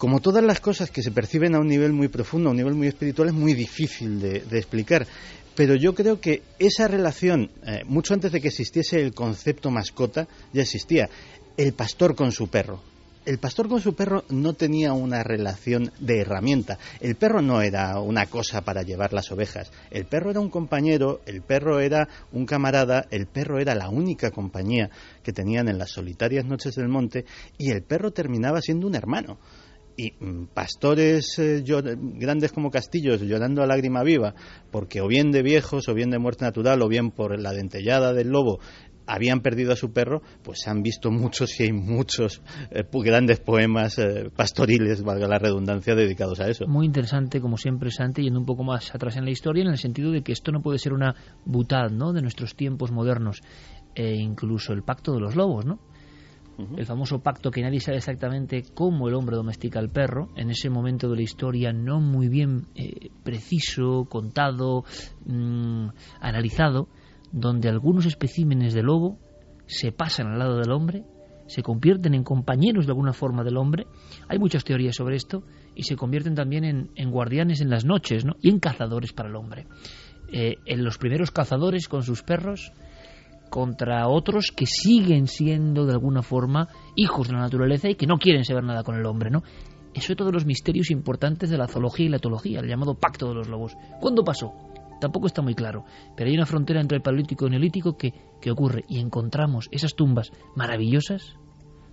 como 0.00 0.20
todas 0.20 0.42
las 0.42 0.60
cosas 0.60 0.90
que 0.90 1.02
se 1.02 1.10
perciben 1.10 1.54
a 1.54 1.60
un 1.60 1.66
nivel 1.66 1.92
muy 1.92 2.08
profundo, 2.08 2.48
a 2.48 2.52
un 2.52 2.56
nivel 2.56 2.72
muy 2.72 2.86
espiritual, 2.86 3.28
es 3.28 3.34
muy 3.34 3.52
difícil 3.52 4.18
de, 4.18 4.58
explicar. 4.58 5.06
Pero 5.54 5.74
yo 5.74 5.94
creo 5.94 6.22
que 6.22 6.42
esa 6.58 6.88
relación, 6.88 7.50
eh, 7.66 7.82
mucho 7.84 8.14
antes 8.14 8.32
de 8.32 8.40
que 8.40 8.48
existiese 8.48 9.02
el 9.02 9.12
concepto 9.12 9.70
mascota, 9.70 10.26
ya 10.54 10.62
existía. 10.62 11.10
El 11.54 11.74
pastor 11.74 12.14
con 12.14 12.32
su 12.32 12.48
perro. 12.48 12.80
el 13.26 13.36
pastor 13.36 13.68
con 13.68 13.82
su 13.82 13.94
perro 13.94 14.24
no 14.30 14.54
tenía 14.54 14.94
una 14.94 15.22
relación 15.22 15.92
de 16.00 16.20
herramienta. 16.20 16.78
El 17.00 17.16
perro 17.16 17.42
no 17.42 17.60
era 17.60 18.00
una 18.00 18.24
cosa 18.24 18.62
para 18.62 18.82
llevar 18.82 19.12
las 19.12 19.30
ovejas. 19.30 19.70
El 19.90 20.06
perro 20.06 20.30
era 20.30 20.40
un 20.40 20.48
compañero, 20.48 21.20
el 21.26 21.42
perro 21.42 21.78
era 21.78 22.08
un 22.32 22.46
camarada, 22.46 23.06
el 23.10 23.26
perro 23.26 23.58
era 23.58 23.74
la 23.74 23.90
única 23.90 24.30
compañía 24.30 24.88
que 25.22 25.34
tenían 25.34 25.68
en 25.68 25.76
las 25.76 25.90
solitarias 25.90 26.46
noches 26.46 26.74
del 26.76 26.88
monte 26.88 27.26
y 27.58 27.70
el 27.70 27.82
perro 27.82 28.12
terminaba 28.12 28.62
siendo 28.62 28.86
un 28.86 28.94
hermano 28.94 29.36
y 30.00 30.12
mm, 30.18 30.46
pastores 30.54 31.38
eh, 31.38 31.62
grandes 31.64 32.52
como 32.52 32.70
castillos 32.70 33.20
llorando 33.20 33.62
a 33.62 33.66
lágrima 33.66 34.02
viva, 34.02 34.34
porque 34.70 35.00
o 35.00 35.08
bien 35.08 35.30
de 35.30 35.42
viejos, 35.42 35.88
o 35.88 35.94
bien 35.94 36.10
de 36.10 36.18
muerte 36.18 36.44
natural, 36.44 36.80
o 36.82 36.88
bien 36.88 37.10
por 37.10 37.38
la 37.38 37.52
dentellada 37.52 38.12
del 38.14 38.28
lobo, 38.28 38.60
habían 39.06 39.40
perdido 39.40 39.72
a 39.72 39.76
su 39.76 39.92
perro, 39.92 40.22
pues 40.42 40.66
han 40.68 40.82
visto 40.82 41.10
muchos 41.10 41.58
y 41.58 41.64
hay 41.64 41.72
muchos 41.72 42.42
eh, 42.70 42.84
grandes 42.92 43.40
poemas 43.40 43.98
eh, 43.98 44.30
pastoriles, 44.34 45.02
valga 45.02 45.26
la 45.26 45.38
redundancia, 45.38 45.94
dedicados 45.94 46.40
a 46.40 46.48
eso. 46.48 46.66
Muy 46.66 46.86
interesante, 46.86 47.40
como 47.40 47.56
siempre, 47.56 47.90
Santi, 47.90 48.22
yendo 48.22 48.38
un 48.38 48.46
poco 48.46 48.62
más 48.62 48.94
atrás 48.94 49.16
en 49.16 49.24
la 49.24 49.30
historia, 49.30 49.64
en 49.64 49.70
el 49.70 49.78
sentido 49.78 50.12
de 50.12 50.22
que 50.22 50.32
esto 50.32 50.52
no 50.52 50.62
puede 50.62 50.78
ser 50.78 50.92
una 50.92 51.14
butad, 51.44 51.90
¿no?, 51.90 52.12
de 52.12 52.22
nuestros 52.22 52.54
tiempos 52.54 52.92
modernos, 52.92 53.40
e 53.94 54.14
incluso 54.14 54.72
el 54.72 54.82
pacto 54.82 55.12
de 55.12 55.20
los 55.20 55.34
lobos, 55.34 55.66
¿no?, 55.66 55.80
el 56.76 56.86
famoso 56.86 57.20
pacto 57.20 57.50
que 57.50 57.62
nadie 57.62 57.80
sabe 57.80 57.98
exactamente 57.98 58.64
cómo 58.74 59.08
el 59.08 59.14
hombre 59.14 59.36
domestica 59.36 59.78
al 59.78 59.90
perro, 59.90 60.30
en 60.36 60.50
ese 60.50 60.70
momento 60.70 61.08
de 61.08 61.16
la 61.16 61.22
historia 61.22 61.72
no 61.72 62.00
muy 62.00 62.28
bien 62.28 62.66
eh, 62.74 63.10
preciso, 63.22 64.06
contado, 64.08 64.84
mm, 65.26 65.88
analizado, 66.20 66.88
donde 67.32 67.68
algunos 67.68 68.06
especímenes 68.06 68.74
de 68.74 68.82
lobo 68.82 69.18
se 69.66 69.92
pasan 69.92 70.28
al 70.28 70.38
lado 70.38 70.58
del 70.58 70.72
hombre, 70.72 71.04
se 71.46 71.62
convierten 71.62 72.14
en 72.14 72.22
compañeros 72.22 72.86
de 72.86 72.92
alguna 72.92 73.12
forma 73.12 73.42
del 73.42 73.56
hombre. 73.56 73.86
Hay 74.28 74.38
muchas 74.38 74.64
teorías 74.64 74.94
sobre 74.94 75.16
esto 75.16 75.42
y 75.74 75.82
se 75.82 75.96
convierten 75.96 76.34
también 76.34 76.90
en, 76.94 77.10
guardianes 77.10 77.60
en 77.60 77.70
las 77.70 77.84
noches 77.84 78.24
¿no? 78.24 78.36
y 78.40 78.50
en 78.50 78.60
cazadores 78.60 79.12
para 79.12 79.28
el 79.28 79.36
hombre. 79.36 79.66
Eh, 80.32 80.56
en 80.64 80.84
los 80.84 80.96
primeros 80.98 81.32
cazadores 81.32 81.88
con 81.88 82.04
sus 82.04 82.22
perros 82.22 82.72
contra 83.50 84.08
otros 84.08 84.52
que 84.56 84.64
siguen 84.64 85.26
siendo 85.26 85.84
de 85.84 85.92
alguna 85.92 86.22
forma 86.22 86.68
hijos 86.96 87.28
de 87.28 87.34
la 87.34 87.40
naturaleza 87.40 87.90
y 87.90 87.96
que 87.96 88.06
no 88.06 88.18
quieren 88.18 88.44
saber 88.44 88.64
nada 88.64 88.82
con 88.82 88.96
el 88.96 89.04
hombre, 89.04 89.30
¿no? 89.30 89.42
Eso 89.92 90.12
es 90.12 90.16
todos 90.16 90.32
los 90.32 90.46
misterios 90.46 90.90
importantes 90.90 91.50
de 91.50 91.58
la 91.58 91.66
zoología 91.66 92.06
y 92.06 92.08
la 92.08 92.18
etología, 92.18 92.60
el 92.60 92.68
llamado 92.68 92.94
pacto 92.94 93.28
de 93.28 93.34
los 93.34 93.48
lobos. 93.48 93.76
¿Cuándo 94.00 94.22
pasó? 94.22 94.52
Tampoco 95.00 95.26
está 95.26 95.42
muy 95.42 95.54
claro, 95.54 95.84
pero 96.16 96.30
hay 96.30 96.36
una 96.36 96.46
frontera 96.46 96.80
entre 96.80 96.96
el 96.96 97.02
paleolítico 97.02 97.44
y 97.44 97.46
el 97.46 97.52
neolítico 97.52 97.96
que, 97.96 98.14
que 98.40 98.50
ocurre 98.50 98.84
y 98.88 99.00
encontramos 99.00 99.68
esas 99.72 99.94
tumbas 99.94 100.30
maravillosas 100.54 101.36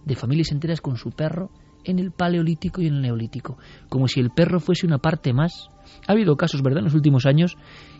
de 0.05 0.15
familias 0.15 0.51
enteras 0.51 0.81
con 0.81 0.97
su 0.97 1.11
perro 1.11 1.49
en 1.85 1.99
el 1.99 2.11
paleolítico 2.11 2.81
y 2.81 2.87
en 2.87 2.95
el 2.95 3.01
neolítico, 3.01 3.57
como 3.89 4.07
si 4.07 4.19
el 4.19 4.29
perro 4.29 4.59
fuese 4.59 4.85
una 4.85 4.99
parte 4.99 5.33
más. 5.33 5.69
Ha 6.05 6.11
habido 6.11 6.35
casos, 6.35 6.61
¿verdad?, 6.61 6.79
en 6.79 6.85
los 6.85 6.93
últimos 6.93 7.25
años 7.25 7.55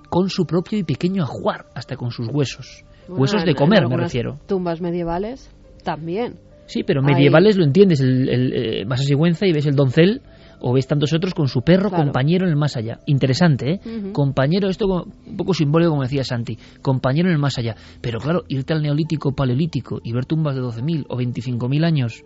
con 0.10 0.30
su 0.30 0.46
propio 0.46 0.78
y 0.78 0.84
pequeño 0.84 1.24
ajuar, 1.24 1.68
hasta 1.74 1.96
con 1.96 2.12
sus 2.12 2.28
huesos. 2.28 2.86
Huesos 3.10 3.46
de 3.46 3.56
comer, 3.56 3.88
me 3.88 3.98
refiero. 3.98 4.38
Tumbas 4.48 4.82
medievales 4.82 5.50
también. 5.84 6.36
Sí, 6.66 6.84
pero 6.84 7.02
medievales 7.02 7.56
lo 7.58 7.64
entiendes, 7.64 8.02
el, 8.02 8.28
el, 8.28 8.54
eh, 8.54 8.86
vas 8.86 9.00
a 9.00 9.04
Sigüenza 9.04 9.46
y 9.48 9.54
ves 9.54 9.66
el 9.66 9.76
doncel 9.76 10.22
o 10.60 10.74
ves 10.74 10.88
tantos 10.88 11.14
otros 11.14 11.34
con 11.34 11.48
su 11.48 11.62
perro 11.62 11.90
compañero 11.90 12.46
en 12.46 12.52
el 12.52 12.58
más 12.58 12.76
allá. 12.76 13.00
Interesante, 13.06 13.74
¿eh? 13.74 13.80
Compañero, 14.12 14.70
esto 14.70 14.86
un 14.88 15.38
poco 15.38 15.54
simbólico 15.54 15.92
como 15.92 16.04
decía 16.04 16.24
Santi, 16.24 16.58
compañero 16.82 17.30
en 17.30 17.36
el 17.36 17.40
más 17.40 17.58
allá. 17.58 17.76
Pero 18.02 18.20
claro, 18.20 18.44
irte 18.48 18.74
al 18.74 18.82
neolítico, 18.82 19.34
paleolítico 19.34 20.00
y 20.04 20.12
ver 20.14 20.26
tumbas 20.26 20.56
de 20.56 20.62
12.000 20.62 21.06
o 21.10 21.18
25.000 21.18 21.86
años 21.86 22.24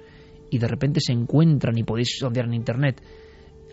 y 0.49 0.57
de 0.57 0.67
repente 0.67 0.99
se 1.01 1.13
encuentran 1.13 1.77
y 1.77 1.83
podéis 1.83 2.17
sondear 2.17 2.45
en 2.45 2.53
internet 2.53 3.01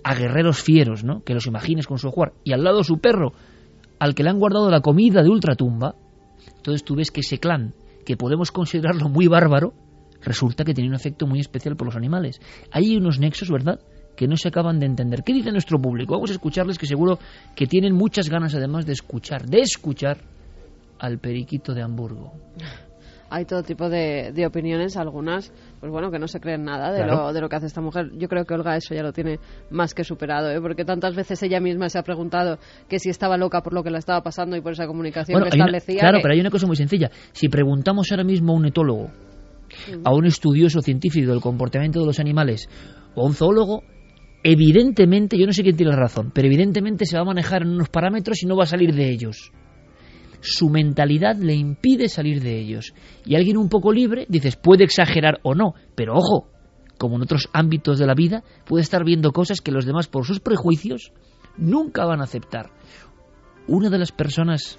a 0.05 0.15
guerreros 0.15 0.63
fieros, 0.63 1.05
¿no? 1.05 1.23
Que 1.23 1.35
los 1.35 1.47
imagines 1.47 1.87
con 1.87 1.99
su 1.99 2.09
ajuar 2.09 2.33
y 2.45 2.53
al 2.53 2.63
lado 2.63 2.83
su 2.85 2.99
perro 2.99 3.33
al 3.99 4.15
que 4.15 4.23
le 4.23 4.31
han 4.31 4.39
guardado 4.39 4.71
la 4.71 4.81
comida 4.81 5.23
de 5.23 5.29
ultratumba, 5.29 5.95
entonces 6.57 6.85
tú 6.85 6.95
ves 6.97 7.11
que 7.11 7.21
ese 7.21 7.39
clan, 7.39 7.75
que 8.05 8.17
podemos 8.17 8.51
considerarlo 8.51 9.09
muy 9.09 9.27
bárbaro, 9.27 9.75
resulta 10.23 10.65
que 10.65 10.75
tiene 10.75 10.91
un 10.91 10.97
efecto 10.97 11.27
muy 11.27 11.41
especial 11.41 11.77
por 11.77 11.87
los 11.87 11.97
animales. 11.97 12.41
Hay 12.71 12.97
unos 12.97 13.19
nexos, 13.19 13.51
¿verdad?, 13.51 13.81
que 14.17 14.27
no 14.27 14.37
se 14.37 14.49
acaban 14.49 14.81
de 14.81 14.87
entender. 14.87 15.23
¿Qué 15.23 15.33
dice 15.33 15.53
nuestro 15.53 15.81
público? 15.81 16.15
Vamos 16.15 16.31
a 16.31 16.33
escucharles 16.33 16.77
que 16.77 16.87
seguro 16.87 17.21
que 17.55 17.69
tienen 17.69 17.95
muchas 17.95 18.29
ganas 18.29 18.55
además 18.55 18.85
de 18.85 18.93
escuchar, 18.93 19.47
de 19.47 19.61
escuchar 19.61 20.19
al 20.99 21.19
periquito 21.19 21.73
de 21.73 21.83
Hamburgo 21.83 22.33
hay 23.31 23.45
todo 23.45 23.63
tipo 23.63 23.89
de, 23.89 24.33
de, 24.33 24.47
opiniones, 24.47 24.97
algunas, 24.97 25.53
pues 25.81 25.93
bueno, 25.93 26.11
que 26.11 26.19
no 26.19 26.29
se 26.29 26.41
creen 26.41 26.65
nada 26.65 26.93
de, 26.93 27.05
lo, 27.07 27.33
de 27.33 27.41
lo 27.41 27.49
que 27.49 27.57
hace 27.57 27.67
esta 27.67 27.81
mujer. 27.81 28.11
Yo 28.17 28.29
creo 28.29 28.45
que 28.45 28.55
Olga 28.55 28.77
eso 28.77 28.95
ya 28.95 29.03
lo 29.03 29.13
tiene 29.13 29.39
más 29.71 29.95
que 29.95 30.05
superado, 30.05 30.51
¿eh? 30.51 30.61
porque 30.61 30.85
tantas 30.85 31.15
veces 31.15 31.43
ella 31.43 31.61
misma 31.61 31.89
se 31.89 31.99
ha 31.99 32.03
preguntado 32.03 32.59
que 32.89 32.99
si 32.99 33.11
estaba 33.11 33.37
loca 33.37 33.63
por 33.63 33.75
lo 33.75 33.83
que 33.83 33.91
le 33.91 33.99
estaba 33.99 34.23
pasando 34.23 34.57
y 34.57 34.61
por 34.61 34.73
esa 34.73 34.87
comunicación 34.87 35.43
que 35.43 35.49
establecía. 35.49 36.01
claro, 36.01 36.19
pero 36.23 36.35
hay 36.35 36.41
una 36.41 36.51
cosa 36.51 36.67
muy 36.67 36.77
sencilla. 36.77 37.11
Si 37.33 37.49
preguntamos 37.49 38.11
ahora 38.11 38.25
mismo 38.25 38.53
a 38.53 38.57
un 38.57 38.67
etólogo, 38.67 39.11
a 40.05 40.15
un 40.15 40.27
estudioso 40.27 40.81
científico 40.81 41.31
del 41.31 41.41
comportamiento 41.41 42.01
de 42.01 42.07
los 42.07 42.21
animales 42.21 42.69
o 43.15 43.23
a 43.23 43.27
un 43.27 43.35
zoólogo, 43.35 43.83
evidentemente, 44.43 45.39
yo 45.39 45.47
no 45.47 45.53
sé 45.53 45.63
quién 45.63 45.77
tiene 45.77 45.93
la 45.93 45.99
razón, 45.99 46.31
pero 46.35 46.47
evidentemente 46.47 47.05
se 47.05 47.17
va 47.17 47.23
a 47.23 47.27
manejar 47.27 47.63
en 47.63 47.71
unos 47.71 47.91
parámetros 47.91 48.43
y 48.43 48.47
no 48.47 48.57
va 48.57 48.65
a 48.65 48.67
salir 48.67 48.95
de 48.95 49.11
ellos 49.11 49.53
su 50.41 50.69
mentalidad 50.69 51.37
le 51.37 51.55
impide 51.55 52.09
salir 52.09 52.43
de 52.43 52.59
ellos. 52.59 52.95
Y 53.25 53.37
alguien 53.37 53.57
un 53.57 53.69
poco 53.69 53.93
libre, 53.93 54.27
dices, 54.29 54.57
puede 54.57 54.85
exagerar 54.85 55.41
o 55.43 55.55
no, 55.55 55.75
pero 55.95 56.15
ojo, 56.15 56.49
como 56.99 57.17
en 57.17 57.23
otros 57.23 57.49
ámbitos 57.53 57.99
de 57.99 58.07
la 58.07 58.15
vida, 58.15 58.43
puede 58.67 58.83
estar 58.83 59.05
viendo 59.05 59.33
cosas 59.33 59.61
que 59.61 59.73
los 59.73 59.87
demás, 59.87 60.09
por 60.09 60.27
sus 60.27 60.41
prejuicios, 60.41 61.13
nunca 61.57 62.05
van 62.05 62.21
a 62.21 62.25
aceptar. 62.25 62.71
Una 63.67 63.91
de 63.91 63.99
las 63.99 64.13
personas 64.13 64.79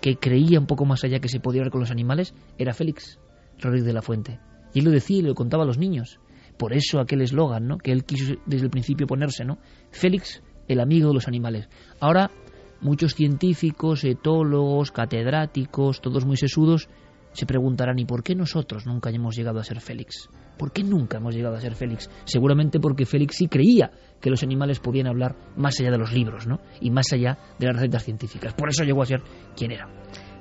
que 0.00 0.16
creía 0.16 0.58
un 0.58 0.66
poco 0.66 0.84
más 0.84 1.04
allá 1.04 1.20
que 1.20 1.28
se 1.28 1.40
podía 1.40 1.62
ver 1.62 1.70
con 1.70 1.80
los 1.80 1.90
animales 1.90 2.34
era 2.58 2.72
Félix 2.72 3.18
Rodríguez 3.58 3.86
de 3.86 3.92
la 3.92 4.02
Fuente. 4.02 4.40
Y 4.72 4.80
él 4.80 4.86
lo 4.86 4.90
decía 4.90 5.18
y 5.18 5.22
lo 5.22 5.34
contaba 5.34 5.64
a 5.64 5.66
los 5.66 5.78
niños. 5.78 6.20
Por 6.56 6.72
eso 6.72 7.00
aquel 7.00 7.22
eslogan, 7.22 7.66
¿no? 7.66 7.78
Que 7.78 7.92
él 7.92 8.04
quiso 8.04 8.34
desde 8.46 8.64
el 8.64 8.70
principio 8.70 9.06
ponerse, 9.06 9.44
¿no? 9.44 9.58
Félix, 9.90 10.42
el 10.68 10.80
amigo 10.80 11.08
de 11.08 11.14
los 11.14 11.28
animales. 11.28 11.68
Ahora 12.00 12.30
muchos 12.80 13.14
científicos, 13.14 14.04
etólogos, 14.04 14.92
catedráticos, 14.92 16.00
todos 16.00 16.24
muy 16.24 16.36
sesudos, 16.36 16.88
se 17.32 17.46
preguntarán 17.46 17.98
¿y 17.98 18.04
por 18.04 18.22
qué 18.22 18.34
nosotros 18.34 18.86
nunca 18.86 19.10
hemos 19.10 19.36
llegado 19.36 19.60
a 19.60 19.64
ser 19.64 19.80
Félix? 19.80 20.28
¿Por 20.58 20.72
qué 20.72 20.82
nunca 20.82 21.18
hemos 21.18 21.34
llegado 21.34 21.56
a 21.56 21.60
ser 21.60 21.74
Félix? 21.74 22.10
Seguramente 22.24 22.80
porque 22.80 23.06
Félix 23.06 23.36
sí 23.36 23.46
creía 23.46 23.92
que 24.20 24.30
los 24.30 24.42
animales 24.42 24.80
podían 24.80 25.06
hablar 25.06 25.36
más 25.56 25.78
allá 25.80 25.90
de 25.90 25.98
los 25.98 26.12
libros, 26.12 26.46
¿no? 26.46 26.60
Y 26.80 26.90
más 26.90 27.12
allá 27.12 27.38
de 27.58 27.66
las 27.66 27.76
recetas 27.76 28.04
científicas. 28.04 28.52
Por 28.54 28.68
eso 28.68 28.84
llegó 28.84 29.02
a 29.02 29.06
ser 29.06 29.22
quien 29.56 29.72
era. 29.72 29.88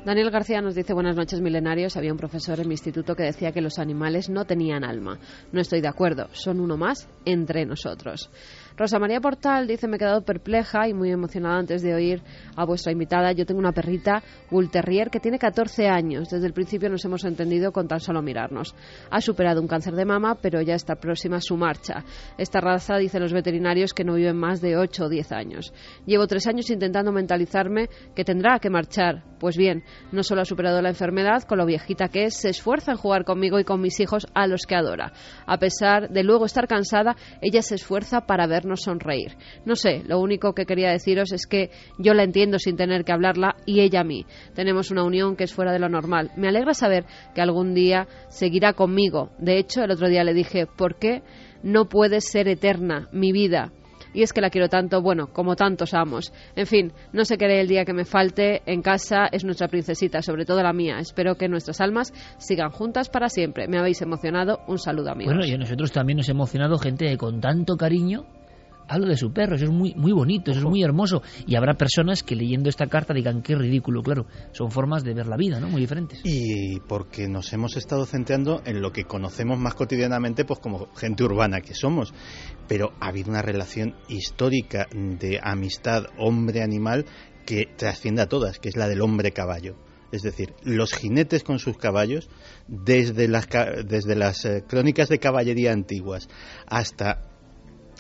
Daniel 0.06 0.32
García 0.32 0.62
nos 0.62 0.76
dice 0.76 0.94
buenas 0.94 1.16
noches 1.16 1.42
milenarios. 1.42 1.98
Había 1.98 2.12
un 2.12 2.18
profesor 2.18 2.60
en 2.60 2.68
mi 2.68 2.74
instituto 2.74 3.16
que 3.16 3.24
decía 3.24 3.52
que 3.52 3.62
los 3.62 3.80
animales 3.80 4.30
no 4.30 4.46
tenían 4.46 4.84
alma. 4.84 5.20
No 5.52 5.60
estoy 5.60 5.82
de 5.82 5.90
acuerdo. 5.90 6.30
Son 6.32 6.60
uno 6.60 6.78
más 6.78 7.10
entre 7.26 7.66
nosotros. 7.66 8.30
Rosa 8.80 8.98
María 8.98 9.20
Portal 9.20 9.68
dice, 9.68 9.90
me 9.90 9.98
he 9.98 10.00
quedado 10.00 10.24
perpleja 10.24 10.88
y 10.88 10.94
muy 10.94 11.12
emocionada 11.12 11.58
antes 11.58 11.82
de 11.82 11.94
oír 11.94 12.22
a 12.56 12.64
vuestra 12.64 12.94
invitada. 12.94 13.34
Yo 13.34 13.46
tengo 13.46 13.60
una 13.60 13.74
perrita 13.74 14.24
Bull 14.50 14.72
Terrier 14.72 15.10
que 15.10 15.20
tiene 15.20 15.38
14 15.38 15.90
años. 15.90 16.30
Desde 16.30 16.48
el 16.48 16.54
principio 16.54 16.90
nos 16.90 17.04
hemos 17.04 17.26
entendido 17.26 17.74
con 17.74 17.90
tan 17.90 18.00
solo 18.00 18.22
mirarnos. 18.22 18.74
Ha 19.12 19.20
superado 19.20 19.60
un 19.60 19.68
cáncer 19.68 19.96
de 19.96 20.06
mama, 20.06 20.36
pero 20.42 20.62
ya 20.62 20.76
está 20.76 20.96
próxima 20.96 21.36
a 21.36 21.42
su 21.42 21.58
marcha. 21.58 22.06
Esta 22.38 22.62
raza, 22.62 22.96
dicen 22.96 23.22
los 23.22 23.34
veterinarios, 23.34 23.94
que 23.94 24.06
no 24.06 24.14
vive 24.14 24.32
más 24.32 24.62
de 24.62 24.78
8 24.78 25.04
o 25.04 25.10
10 25.10 25.34
años. 25.34 25.74
Llevo 26.06 26.26
tres 26.28 26.48
años 26.48 26.70
intentando 26.70 27.12
mentalizarme 27.12 27.90
que 28.16 28.24
tendrá 28.24 28.60
que 28.60 28.70
marchar. 28.70 29.26
Pues 29.42 29.58
bien, 29.58 29.84
no 30.14 30.24
solo 30.24 30.42
ha 30.42 30.46
superado 30.46 30.82
la 30.82 30.90
enfermedad, 30.90 31.44
con 31.44 31.58
lo 31.58 31.66
viejita 31.66 32.08
que 32.08 32.26
es, 32.26 32.36
se 32.36 32.50
esfuerza 32.50 32.92
en 32.92 32.98
jugar 32.98 33.26
conmigo 33.26 33.60
y 33.60 33.66
con 33.66 33.82
mis 33.82 34.00
hijos 34.00 34.26
a 34.34 34.48
los 34.48 34.66
que 34.66 34.76
adora. 34.76 35.12
A 35.46 35.58
pesar 35.60 36.10
de 36.10 36.24
luego 36.24 36.46
estar 36.46 36.68
cansada, 36.68 37.18
ella 37.42 37.62
se 37.62 37.76
esfuerza 37.76 38.22
para 38.22 38.48
vernos 38.48 38.69
sonreír. 38.76 39.38
No 39.66 39.76
sé, 39.76 40.04
lo 40.06 40.20
único 40.20 40.54
que 40.54 40.66
quería 40.66 40.92
deciros 40.92 41.32
es 41.32 41.48
que 41.48 41.72
yo 41.98 42.14
la 42.14 42.24
entiendo 42.24 42.60
sin 42.60 42.76
tener 42.76 43.04
que 43.04 43.12
hablarla 43.12 43.56
y 43.66 43.82
ella 43.82 44.02
a 44.02 44.04
mí. 44.04 44.26
Tenemos 44.54 44.92
una 44.92 45.04
unión 45.04 45.36
que 45.36 45.44
es 45.44 45.54
fuera 45.54 45.72
de 45.72 45.80
lo 45.80 45.90
normal. 45.90 46.32
Me 46.36 46.48
alegra 46.48 46.74
saber 46.74 47.06
que 47.34 47.42
algún 47.42 47.74
día 47.74 48.08
seguirá 48.30 48.74
conmigo. 48.74 49.32
De 49.40 49.58
hecho, 49.58 49.84
el 49.84 49.92
otro 49.92 50.10
día 50.10 50.24
le 50.24 50.34
dije, 50.34 50.66
¿por 50.66 50.98
qué 50.98 51.24
no 51.64 51.86
puede 51.86 52.22
ser 52.22 52.48
eterna 52.48 53.08
mi 53.12 53.32
vida? 53.32 53.72
y 54.14 54.24
es 54.24 54.34
que 54.34 54.42
la 54.42 54.50
quiero 54.50 54.70
tanto, 54.70 55.02
bueno, 55.02 55.28
como 55.28 55.56
tantos 55.56 55.94
amos. 55.94 56.34
En 56.56 56.66
fin, 56.66 56.94
no 57.14 57.26
se 57.26 57.38
quede 57.38 57.62
el 57.62 57.68
día 57.68 57.86
que 57.86 57.94
me 57.94 58.06
falte 58.06 58.62
en 58.66 58.82
casa, 58.82 59.28
es 59.32 59.44
nuestra 59.44 59.68
princesita, 59.68 60.22
sobre 60.22 60.46
todo 60.46 60.64
la 60.64 60.74
mía. 60.74 60.98
Espero 61.00 61.36
que 61.36 61.48
nuestras 61.48 61.82
almas 61.82 62.14
sigan 62.38 62.72
juntas 62.72 63.10
para 63.10 63.30
siempre. 63.30 63.68
Me 63.68 63.78
habéis 63.78 64.02
emocionado, 64.02 64.60
un 64.68 64.80
saludo 64.80 65.12
amigos. 65.12 65.34
Bueno, 65.34 65.48
y 65.48 65.54
a 65.54 65.58
nosotros 65.58 65.92
también 65.92 66.18
nos 66.18 66.30
ha 66.30 66.32
emocionado 66.32 66.78
gente 66.78 67.16
con 67.18 67.40
tanto 67.40 67.76
cariño 67.78 68.26
habla 68.90 69.08
de 69.08 69.18
su 69.18 69.32
perro, 69.32 69.56
eso 69.56 69.66
es 69.66 69.72
muy, 69.72 69.94
muy 69.96 70.12
bonito, 70.12 70.52
eso 70.52 70.60
es 70.60 70.66
muy 70.66 70.84
hermoso. 70.84 71.22
Y 71.46 71.56
habrá 71.56 71.76
personas 71.76 72.24
que 72.24 72.36
leyendo 72.36 72.70
esta 72.70 72.88
carta 72.88 73.14
digan 73.14 73.42
qué 73.42 73.56
ridículo, 73.56 74.02
claro. 74.02 74.26
Son 74.52 74.72
formas 74.72 75.04
de 75.04 75.14
ver 75.14 75.28
la 75.28 75.38
vida, 75.38 75.60
¿no? 75.60 75.70
Muy 75.70 75.82
diferentes. 75.82 76.22
Y 76.24 76.80
porque 76.82 77.28
nos 77.28 77.54
hemos 77.54 77.78
estado 77.78 78.06
centrando 78.06 78.62
en 78.66 78.82
lo 78.82 78.92
que 78.92 79.04
conocemos 79.04 79.60
más 79.60 79.76
cotidianamente, 79.76 80.44
pues 80.44 80.60
como 80.60 80.92
gente 80.96 81.24
urbana 81.24 81.62
que 81.62 81.76
somos. 81.76 82.14
Pero 82.68 82.92
ha 83.00 83.10
habido 83.10 83.30
una 83.30 83.42
relación 83.42 83.96
histórica 84.08 84.88
de 84.92 85.40
amistad 85.42 86.06
hombre-animal 86.18 87.06
que 87.46 87.66
trasciende 87.78 88.24
a 88.24 88.28
todas, 88.28 88.60
que 88.60 88.70
es 88.70 88.76
la 88.76 88.88
del 88.88 89.02
hombre-caballo. 89.02 89.76
Es 90.12 90.24
decir, 90.24 90.56
los 90.64 90.94
jinetes 90.94 91.44
con 91.44 91.60
sus 91.60 91.78
caballos, 91.78 92.30
desde 92.68 93.28
las, 93.28 93.48
desde 93.86 94.16
las 94.16 94.44
eh, 94.46 94.64
crónicas 94.68 95.08
de 95.10 95.20
caballería 95.20 95.72
antiguas 95.72 96.28
hasta 96.66 97.29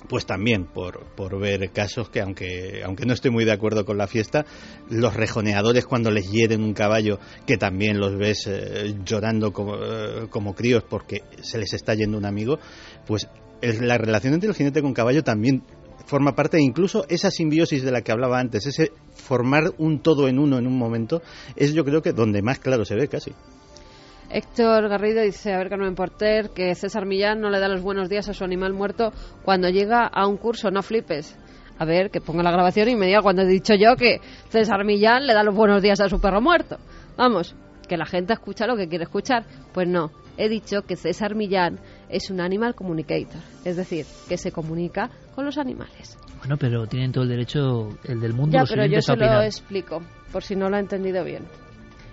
pues 0.07 0.25
también 0.25 0.65
por, 0.65 1.05
por 1.15 1.39
ver 1.39 1.71
casos 1.71 2.09
que 2.09 2.21
aunque, 2.21 2.81
aunque 2.83 3.05
no 3.05 3.13
estoy 3.13 3.31
muy 3.31 3.45
de 3.45 3.51
acuerdo 3.51 3.85
con 3.85 3.97
la 3.97 4.07
fiesta, 4.07 4.45
los 4.89 5.13
rejoneadores 5.13 5.85
cuando 5.85 6.11
les 6.11 6.31
hieren 6.31 6.63
un 6.63 6.73
caballo, 6.73 7.19
que 7.45 7.57
también 7.57 7.99
los 7.99 8.17
ves 8.17 8.47
eh, 8.47 8.95
llorando 9.03 9.51
como, 9.51 9.75
eh, 9.75 10.27
como, 10.29 10.55
críos 10.55 10.83
porque 10.89 11.23
se 11.41 11.57
les 11.57 11.73
está 11.73 11.93
yendo 11.93 12.17
un 12.17 12.25
amigo, 12.25 12.59
pues 13.05 13.27
la 13.61 13.97
relación 13.97 14.33
entre 14.33 14.49
el 14.49 14.55
jinete 14.55 14.81
con 14.81 14.93
caballo 14.93 15.23
también 15.23 15.63
forma 16.05 16.33
parte 16.33 16.57
de 16.57 16.63
incluso 16.63 17.05
esa 17.09 17.29
simbiosis 17.29 17.83
de 17.83 17.91
la 17.91 18.01
que 18.01 18.11
hablaba 18.11 18.39
antes, 18.39 18.65
ese 18.65 18.91
formar 19.13 19.73
un 19.77 20.01
todo 20.01 20.27
en 20.27 20.39
uno 20.39 20.57
en 20.57 20.65
un 20.65 20.77
momento, 20.77 21.21
es 21.55 21.73
yo 21.73 21.83
creo 21.85 22.01
que 22.01 22.13
donde 22.13 22.41
más 22.41 22.59
claro 22.59 22.85
se 22.85 22.95
ve 22.95 23.07
casi. 23.07 23.31
Héctor 24.31 24.87
Garrido 24.89 25.23
dice, 25.23 25.53
a 25.53 25.57
ver 25.57 25.69
Carmen 25.69 25.95
Porter, 25.95 26.51
que 26.51 26.75
César 26.75 27.05
Millán 27.05 27.41
no 27.41 27.49
le 27.49 27.59
da 27.59 27.67
los 27.67 27.81
buenos 27.81 28.09
días 28.09 28.29
a 28.29 28.33
su 28.33 28.43
animal 28.43 28.73
muerto 28.73 29.11
cuando 29.43 29.69
llega 29.69 30.05
a 30.05 30.27
un 30.27 30.37
curso, 30.37 30.69
no 30.69 30.83
flipes. 30.83 31.37
A 31.79 31.85
ver, 31.85 32.11
que 32.11 32.21
ponga 32.21 32.43
la 32.43 32.51
grabación 32.51 32.89
y 32.89 32.95
me 32.95 33.07
diga 33.07 33.21
cuando 33.21 33.41
he 33.41 33.47
dicho 33.47 33.73
yo 33.73 33.95
que 33.95 34.19
César 34.49 34.83
Millán 34.83 35.25
le 35.25 35.33
da 35.33 35.43
los 35.43 35.55
buenos 35.55 35.81
días 35.81 35.99
a 36.01 36.09
su 36.09 36.19
perro 36.21 36.41
muerto. 36.41 36.77
Vamos, 37.17 37.55
que 37.87 37.97
la 37.97 38.05
gente 38.05 38.33
escucha 38.33 38.67
lo 38.67 38.75
que 38.75 38.87
quiere 38.87 39.05
escuchar. 39.05 39.45
Pues 39.73 39.87
no, 39.87 40.11
he 40.37 40.47
dicho 40.47 40.83
que 40.83 40.95
César 40.95 41.35
Millán 41.35 41.79
es 42.09 42.29
un 42.29 42.39
animal 42.39 42.75
communicator, 42.75 43.41
es 43.65 43.77
decir, 43.77 44.05
que 44.27 44.37
se 44.37 44.51
comunica 44.51 45.09
con 45.33 45.45
los 45.45 45.57
animales. 45.57 46.17
Bueno, 46.39 46.57
pero 46.57 46.85
tienen 46.85 47.11
todo 47.11 47.23
el 47.23 47.29
derecho, 47.29 47.97
el 48.03 48.19
del 48.19 48.33
mundo, 48.33 48.57
ya, 48.57 48.65
pero 48.69 48.85
yo 48.85 49.01
se 49.01 49.15
lo 49.15 49.41
explico, 49.41 50.01
por 50.31 50.43
si 50.43 50.55
no 50.55 50.69
lo 50.69 50.75
ha 50.75 50.79
entendido 50.79 51.23
bien. 51.23 51.43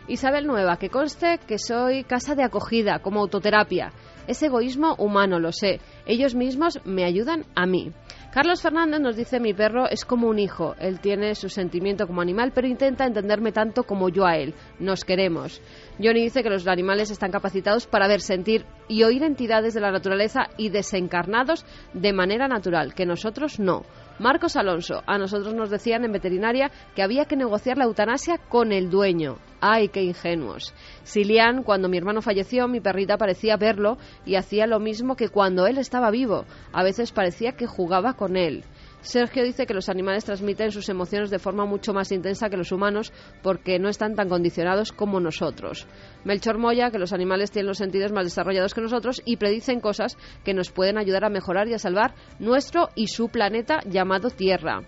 Isabel 0.09 0.47
Nueva, 0.47 0.77
que 0.77 0.89
conste 0.89 1.39
que 1.47 1.59
soy 1.59 2.05
casa 2.05 2.35
de 2.35 2.45
acogida, 2.45 3.01
como 3.01 3.21
autoterapia. 3.21 3.93
Es 4.27 4.43
egoísmo 4.43 4.95
humano, 4.99 5.39
lo 5.39 5.53
sé. 5.53 5.81
Ellos 6.05 6.35
mismos 6.35 6.81
me 6.85 7.05
ayudan 7.05 7.45
a 7.55 7.67
mí. 7.67 7.93
Carlos 8.33 8.61
Fernández 8.61 9.01
nos 9.01 9.17
dice 9.17 9.41
mi 9.41 9.55
perro 9.55 9.89
es 9.89 10.05
como 10.05 10.29
un 10.29 10.39
hijo. 10.39 10.75
Él 10.79 11.01
tiene 11.01 11.35
su 11.35 11.49
sentimiento 11.49 12.07
como 12.07 12.21
animal, 12.21 12.53
pero 12.55 12.67
intenta 12.67 13.07
entenderme 13.07 13.51
tanto 13.51 13.85
como 13.85 14.09
yo 14.09 14.27
a 14.27 14.37
él. 14.37 14.55
Nos 14.79 15.05
queremos. 15.05 15.61
Johnny 15.99 16.25
dice 16.25 16.43
que 16.43 16.51
los 16.51 16.67
animales 16.69 17.11
están 17.11 17.31
capacitados 17.31 17.87
para 17.87 18.07
ver, 18.07 18.21
sentir 18.21 18.67
y 18.87 19.03
oír 19.03 19.23
entidades 19.23 19.73
de 19.73 19.81
la 19.81 19.91
naturaleza 19.91 20.49
y 20.59 20.69
desencarnados 20.69 21.65
de 21.95 22.13
manera 22.13 22.49
natural, 22.49 22.95
que 22.95 23.07
nosotros 23.07 23.59
no. 23.59 23.83
Marcos 24.19 24.57
Alonso, 24.57 25.03
a 25.07 25.19
nosotros 25.19 25.55
nos 25.55 25.71
decían 25.71 26.05
en 26.05 26.13
veterinaria 26.13 26.71
que 26.95 27.03
había 27.03 27.25
que 27.25 27.37
negociar 27.37 27.79
la 27.79 27.85
eutanasia 27.85 28.39
con 28.39 28.73
el 28.73 28.91
dueño. 28.91 29.39
¡Ay, 29.61 29.89
qué 29.89 30.03
ingenuos! 30.03 30.75
Silian, 31.03 31.63
cuando 31.63 31.89
mi 31.89 31.97
hermano 31.97 32.21
falleció, 32.21 32.69
mi 32.69 32.81
perrita 32.81 33.17
parecía 33.17 33.57
verlo 33.57 33.97
y 34.25 34.37
hacía 34.37 34.67
lo 34.67 34.81
mismo 34.81 35.17
que 35.17 35.31
cuando 35.31 35.67
él 35.67 35.79
estaba 35.79 36.11
vivo. 36.11 36.45
A 36.73 36.83
veces 36.83 37.13
parecía 37.13 37.53
que 37.53 37.67
jugaba 37.67 38.15
con 38.15 38.37
él. 38.37 38.65
Sergio 39.07 39.45
dice 39.45 39.67
que 39.67 39.75
los 39.75 39.89
animales 39.89 40.25
transmiten 40.25 40.73
sus 40.73 40.89
emociones 40.89 41.31
de 41.31 41.39
forma 41.39 41.65
mucho 41.65 41.93
más 41.93 42.13
intensa 42.13 42.49
que 42.49 42.57
los 42.57 42.73
humanos 42.73 43.13
porque 43.43 43.79
no 43.79 43.89
están 43.89 44.15
tan 44.15 44.29
condicionados 44.29 44.93
como 44.93 45.21
nosotros. 45.21 45.87
Melchor 46.25 46.59
Moya 46.59 46.91
que 46.91 46.99
los 46.99 47.13
animales 47.13 47.51
tienen 47.51 47.69
los 47.69 47.79
sentidos 47.79 48.13
más 48.13 48.25
desarrollados 48.25 48.75
que 48.75 48.81
nosotros 48.81 49.23
y 49.25 49.37
predicen 49.37 49.81
cosas 49.81 50.17
que 50.45 50.55
nos 50.55 50.71
pueden 50.71 50.99
ayudar 50.99 51.25
a 51.25 51.31
mejorar 51.31 51.69
y 51.69 51.75
a 51.75 51.79
salvar 51.79 52.15
nuestro 52.39 52.91
y 52.95 53.07
su 53.07 53.29
planeta 53.29 53.81
llamado 53.87 54.31
Tierra. 54.31 54.83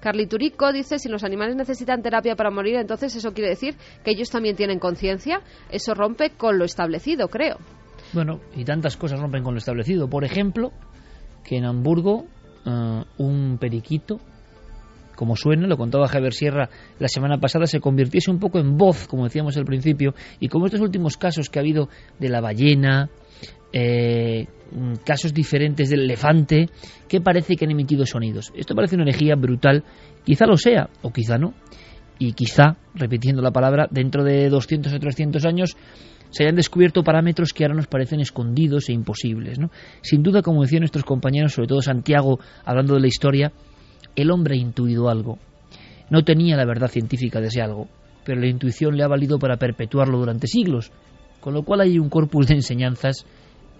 Carly 0.00 0.26
Turico 0.26 0.72
dice, 0.72 0.98
si 0.98 1.08
los 1.08 1.24
animales 1.24 1.56
necesitan 1.56 2.02
terapia 2.02 2.36
para 2.36 2.50
morir, 2.50 2.76
entonces 2.76 3.14
eso 3.16 3.32
quiere 3.32 3.50
decir 3.50 3.76
que 4.04 4.12
ellos 4.12 4.30
también 4.30 4.56
tienen 4.56 4.78
conciencia. 4.78 5.42
Eso 5.70 5.94
rompe 5.94 6.30
con 6.30 6.58
lo 6.58 6.64
establecido, 6.64 7.28
creo. 7.28 7.58
Bueno, 8.12 8.40
y 8.54 8.64
tantas 8.64 8.96
cosas 8.96 9.20
rompen 9.20 9.42
con 9.42 9.54
lo 9.54 9.58
establecido. 9.58 10.08
Por 10.08 10.24
ejemplo, 10.24 10.72
que 11.44 11.56
en 11.56 11.64
Hamburgo 11.64 12.26
eh, 12.64 13.04
un 13.18 13.58
periquito, 13.58 14.20
como 15.16 15.34
suena, 15.34 15.66
lo 15.66 15.76
contaba 15.76 16.06
Javier 16.06 16.32
Sierra 16.32 16.70
la 16.98 17.08
semana 17.08 17.38
pasada, 17.38 17.66
se 17.66 17.80
convirtiese 17.80 18.30
un 18.30 18.38
poco 18.38 18.60
en 18.60 18.76
voz, 18.76 19.08
como 19.08 19.24
decíamos 19.24 19.56
al 19.56 19.64
principio, 19.64 20.14
y 20.38 20.48
como 20.48 20.66
estos 20.66 20.80
últimos 20.80 21.16
casos 21.16 21.50
que 21.50 21.58
ha 21.58 21.62
habido 21.62 21.88
de 22.20 22.28
la 22.28 22.40
ballena, 22.40 23.10
eh, 23.72 24.46
casos 25.04 25.34
diferentes 25.34 25.90
del 25.90 26.02
elefante, 26.02 26.68
que 27.08 27.20
parece 27.20 27.56
que 27.56 27.64
han 27.64 27.70
emitido 27.70 28.06
sonidos. 28.06 28.52
Esto 28.54 28.74
parece 28.74 28.94
una 28.94 29.04
energía 29.04 29.34
brutal, 29.34 29.82
quizá 30.24 30.46
lo 30.46 30.56
sea, 30.56 30.88
o 31.02 31.10
quizá 31.10 31.36
no, 31.36 31.54
y 32.18 32.32
quizá, 32.32 32.76
repitiendo 32.94 33.42
la 33.42 33.50
palabra, 33.50 33.88
dentro 33.90 34.24
de 34.24 34.48
200 34.48 34.92
o 34.92 34.98
300 34.98 35.44
años 35.44 35.76
se 36.30 36.44
hayan 36.44 36.56
descubierto 36.56 37.02
parámetros 37.02 37.52
que 37.52 37.64
ahora 37.64 37.76
nos 37.76 37.86
parecen 37.86 38.20
escondidos 38.20 38.88
e 38.88 38.92
imposibles. 38.92 39.58
¿no? 39.58 39.70
Sin 40.02 40.22
duda, 40.22 40.42
como 40.42 40.62
decían 40.62 40.80
nuestros 40.80 41.04
compañeros, 41.04 41.52
sobre 41.52 41.68
todo 41.68 41.82
Santiago, 41.82 42.38
hablando 42.64 42.94
de 42.94 43.00
la 43.00 43.06
historia, 43.06 43.52
el 44.16 44.30
hombre 44.30 44.54
ha 44.54 44.58
intuido 44.58 45.08
algo. 45.08 45.38
No 46.10 46.24
tenía 46.24 46.56
la 46.56 46.64
verdad 46.64 46.88
científica 46.88 47.40
de 47.40 47.48
ese 47.48 47.62
algo, 47.62 47.88
pero 48.24 48.40
la 48.40 48.48
intuición 48.48 48.96
le 48.96 49.04
ha 49.04 49.08
valido 49.08 49.38
para 49.38 49.56
perpetuarlo 49.56 50.18
durante 50.18 50.46
siglos, 50.46 50.90
con 51.40 51.54
lo 51.54 51.62
cual 51.62 51.80
hay 51.80 51.98
un 51.98 52.08
corpus 52.08 52.46
de 52.46 52.54
enseñanzas 52.54 53.24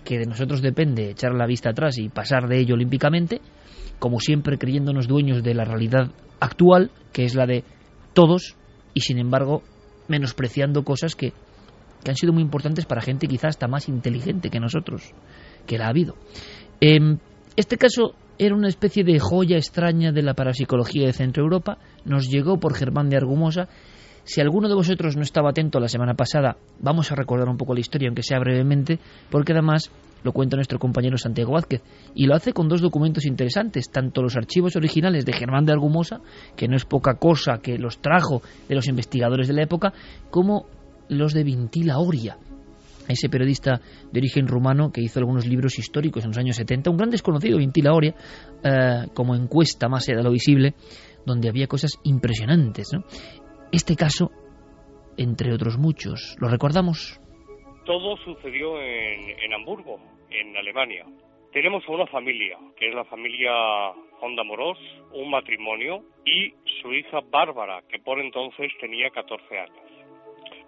que 0.05 0.19
de 0.19 0.27
nosotros 0.27 0.63
depende 0.63 1.11
echar 1.11 1.35
la 1.35 1.47
vista 1.47 1.71
atrás 1.71 1.99
y 1.99 2.09
pasar 2.09 2.49
de 2.49 2.59
ello 2.59 2.75
olímpicamente, 2.75 3.41
como 3.99 4.21
siempre 4.21 4.59
creyéndonos 4.59 5.09
dueños 5.09 5.43
de 5.43 5.55
la 5.55 5.65
realidad 5.65 6.11
actual, 6.41 6.91
que 7.13 7.25
es 7.25 7.35
la 7.35 7.47
de 7.47 7.65
todos, 8.15 8.57
y 8.95 9.01
sin 9.01 9.19
embargo 9.19 9.63
menospreciando 10.09 10.85
cosas 10.85 11.15
que 11.15 11.33
que 12.03 12.11
han 12.11 12.17
sido 12.17 12.33
muy 12.33 12.43
importantes 12.43 12.87
para 12.87 13.01
gente 13.01 13.27
quizás 13.27 13.51
hasta 13.51 13.69
más 13.69 13.89
inteligente 13.89 14.51
que 14.51 14.61
nosotros, 14.61 15.13
que 15.67 15.79
la 15.79 15.87
ha 15.87 15.91
habido. 15.91 16.15
Em, 16.81 17.19
este 17.57 17.77
caso 17.77 18.15
era 18.39 18.55
una 18.55 18.69
especie 18.69 19.05
de 19.05 19.19
joya 19.19 19.57
extraña 19.57 20.13
de 20.13 20.23
la 20.23 20.35
parapsicología 20.35 21.07
de 21.07 21.13
Centro 21.13 21.43
Europa, 21.43 21.79
nos 22.05 22.29
llegó 22.29 22.59
por 22.59 22.75
Germán 22.75 23.11
de 23.11 23.17
Argumosa. 23.17 23.69
Si 24.23 24.41
alguno 24.41 24.69
de 24.69 24.75
vosotros 24.75 25.17
no 25.17 25.23
estaba 25.23 25.51
atento 25.51 25.81
la 25.81 25.89
semana 25.89 26.15
pasada, 26.15 26.57
vamos 26.79 27.11
a 27.11 27.15
recordar 27.15 27.49
un 27.49 27.57
poco 27.57 27.75
la 27.75 27.81
historia, 27.81 28.09
aunque 28.09 28.23
sea 28.23 28.39
brevemente, 28.39 29.01
porque 29.31 29.53
además 29.53 29.91
lo 30.23 30.33
cuenta 30.33 30.57
nuestro 30.57 30.79
compañero 30.79 31.17
Santiago 31.17 31.53
Vázquez, 31.53 31.83
y 32.15 32.27
lo 32.27 32.35
hace 32.35 32.53
con 32.53 32.69
dos 32.69 32.81
documentos 32.81 33.25
interesantes, 33.25 33.91
tanto 33.91 34.23
los 34.23 34.37
archivos 34.37 34.77
originales 34.77 35.25
de 35.25 35.33
Germán 35.33 35.65
de 35.65 35.73
Argumosa, 35.73 36.21
que 36.57 36.69
no 36.69 36.77
es 36.77 36.85
poca 36.85 37.15
cosa 37.15 37.59
que 37.63 37.79
los 37.79 37.99
trajo 37.99 38.43
de 38.69 38.75
los 38.75 38.87
investigadores 38.89 39.49
de 39.49 39.55
la 39.55 39.63
época, 39.63 39.93
como 40.31 40.67
los 41.09 41.33
de 41.33 41.45
Vintila 41.45 41.99
Oria, 41.99 42.37
ese 43.09 43.29
periodista 43.29 43.81
de 44.13 44.21
origen 44.21 44.47
rumano 44.47 44.91
que 44.93 45.01
hizo 45.01 45.19
algunos 45.19 45.47
libros 45.47 45.79
históricos 45.79 46.25
en 46.25 46.31
los 46.31 46.39
años 46.39 46.57
70, 46.57 46.91
un 46.91 46.97
gran 46.97 47.11
desconocido, 47.11 47.59
Vintila 47.59 47.95
Oria, 47.95 48.15
eh, 48.63 49.07
como 49.15 49.35
encuesta 49.35 49.89
más 49.89 50.09
allá 50.09 50.19
de 50.19 50.25
lo 50.25 50.31
visible, 50.31 50.75
donde 51.25 51.49
había 51.49 51.67
cosas 51.67 51.99
impresionantes. 52.05 52.89
Este 53.73 53.97
caso, 53.97 54.31
entre 55.17 55.53
otros 55.53 55.79
muchos, 55.79 56.37
¿lo 56.41 56.49
recordamos? 56.49 57.21
Todo 57.85 58.17
sucedió 58.19 58.81
en, 58.81 59.31
en 59.31 59.55
Hamburgo, 59.55 59.99
en 60.31 60.57
Alemania. 60.57 61.07
Tenemos 61.53 61.83
a 61.89 61.93
una 61.93 62.07
familia, 62.07 62.59
que 62.77 62.89
es 62.89 62.95
la 62.95 63.05
familia 63.05 63.51
Honda 64.21 64.45
Moros, 64.45 64.79
un 65.13 65.31
matrimonio 65.31 66.05
y 66.25 66.53
su 66.83 66.93
hija 66.93 67.21
Bárbara, 67.31 67.83
que 67.89 67.99
por 67.99 68.21
entonces 68.21 68.71
tenía 68.81 69.09
14 69.11 69.59
años. 69.59 69.88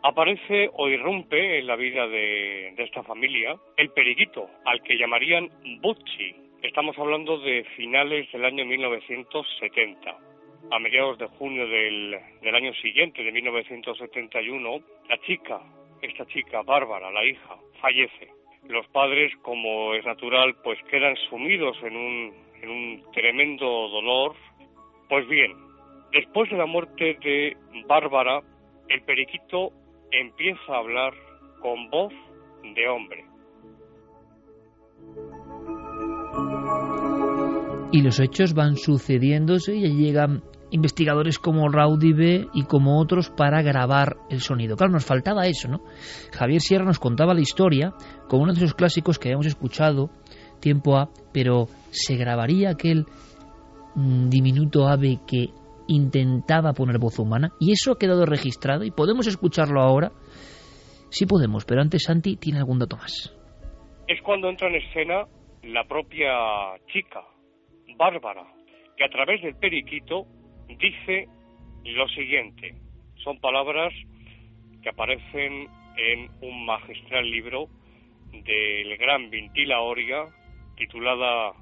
Aparece 0.03 0.71
o 0.73 0.89
irrumpe 0.89 1.59
en 1.59 1.67
la 1.67 1.77
vida 1.77 2.09
de, 2.09 2.75
esta 2.79 3.03
familia 3.03 3.57
el 3.77 3.91
periquito, 3.91 4.49
al 4.65 4.83
que 4.83 4.97
llamarían 4.97 5.51
Butchi. 5.83 6.35
Estamos 6.63 6.99
hablando 6.99 7.39
de 7.39 7.65
finales 7.77 8.31
del 8.33 8.47
año 8.47 8.65
1970. 8.65 10.19
A 10.71 10.79
mediados 10.79 11.19
de 11.19 11.27
junio 11.27 11.67
del, 11.67 12.17
del 12.41 12.55
año 12.55 12.73
siguiente, 12.75 13.23
de 13.23 13.33
1971, 13.33 14.81
la 15.09 15.19
chica, 15.19 15.61
esta 16.01 16.27
chica, 16.27 16.63
Bárbara, 16.63 17.11
la 17.11 17.25
hija, 17.25 17.57
fallece. 17.81 18.29
Los 18.69 18.87
padres, 18.89 19.33
como 19.43 19.95
es 19.95 20.05
natural, 20.07 20.55
pues 20.63 20.79
quedan 20.85 21.17
sumidos 21.29 21.77
en 21.83 21.97
un, 21.97 22.35
en 22.63 22.71
un 22.71 23.03
tremendo 23.13 23.67
dolor. 23.67 24.35
Pues 25.11 25.27
bien, 25.29 25.55
después 26.13 26.49
de 26.51 26.57
la 26.57 26.67
muerte 26.67 27.19
de 27.21 27.57
Bárbara, 27.87 28.41
el 28.89 29.03
periquito 29.03 29.73
empieza 30.13 30.73
a 30.73 30.79
hablar 30.79 31.13
con 31.61 31.91
voz 31.91 32.13
de 32.63 32.89
hombre. 32.89 33.25
Y 37.93 38.03
los 38.03 38.21
hechos 38.21 38.55
van 38.55 38.77
sucediéndose 38.77 39.75
y 39.75 39.97
llegan 39.97 40.43
investigadores 40.71 41.39
como 41.39 41.69
Raudive 41.69 42.49
y 42.55 42.65
como 42.65 43.01
otros 43.01 43.31
para 43.31 43.63
grabar 43.63 44.17
el 44.31 44.41
sonido. 44.41 44.77
Claro, 44.77 44.93
nos 44.93 45.05
faltaba 45.05 45.47
eso, 45.47 45.69
¿no? 45.69 45.83
Javier 46.33 46.61
Sierra 46.61 46.85
nos 46.85 47.01
contaba 47.01 47.35
la 47.35 47.41
historia 47.41 47.93
como 48.29 48.45
uno 48.45 48.53
de 48.53 48.61
esos 48.61 48.75
clásicos 48.75 49.19
que 49.19 49.29
habíamos 49.29 49.47
escuchado 49.47 50.11
tiempo 50.61 50.97
A, 50.97 51.11
pero 51.33 51.67
se 51.91 52.17
grabaría 52.17 52.71
aquel 52.71 53.07
mm, 53.97 54.29
diminuto 54.29 54.87
ave 54.87 55.19
que 55.27 55.49
intentaba 55.91 56.73
poner 56.73 56.99
voz 56.99 57.19
humana 57.19 57.51
y 57.59 57.73
eso 57.73 57.93
ha 57.93 57.99
quedado 57.99 58.25
registrado 58.25 58.85
y 58.85 58.93
podemos 58.93 59.27
escucharlo 59.27 59.81
ahora. 59.81 60.13
Sí 61.11 61.27
podemos, 61.27 61.65
pero 61.65 61.83
antes 61.83 62.05
Santi 62.05 62.37
tiene 62.37 62.61
algún 62.61 62.79
dato 62.79 62.97
más. 62.97 63.37
Es 64.07 64.23
cuando 64.23 64.49
entra 64.49 64.69
en 64.69 64.77
escena 64.77 65.27
la 65.65 65.85
propia 65.85 66.33
chica, 66.93 67.23
Bárbara, 67.97 68.45
que 68.97 69.05
a 69.05 69.09
través 69.09 69.43
del 69.43 69.57
periquito 69.57 70.27
dice 70.69 71.27
lo 71.85 72.09
siguiente. 72.09 72.77
Son 73.25 73.41
palabras 73.41 73.93
que 74.83 74.89
aparecen 74.89 75.69
en 75.97 76.31
un 76.41 76.65
magistral 76.65 77.29
libro 77.29 77.67
del 78.33 78.97
gran 78.97 79.29
Vintila 79.29 79.81
Oria, 79.81 80.27
titulada 80.77 81.53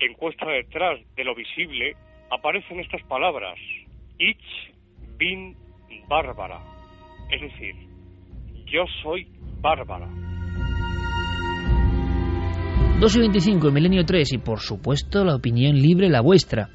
Encuesta 0.00 0.46
detrás 0.46 1.00
de 1.14 1.24
lo 1.24 1.34
visible, 1.34 1.96
aparecen 2.30 2.80
estas 2.80 3.02
palabras. 3.04 3.58
Ich 4.18 4.38
bin 5.18 5.56
Bárbara. 6.08 6.60
Es 7.30 7.40
decir, 7.40 7.74
yo 8.66 8.84
soy 9.02 9.26
Bárbara. 9.60 10.08
2 13.00 13.16
y 13.16 13.20
25 13.20 13.70
Milenio 13.70 14.04
3 14.04 14.32
y 14.32 14.38
por 14.38 14.58
supuesto 14.60 15.24
la 15.24 15.36
opinión 15.36 15.76
libre, 15.76 16.08
la 16.08 16.20
vuestra. 16.20 16.70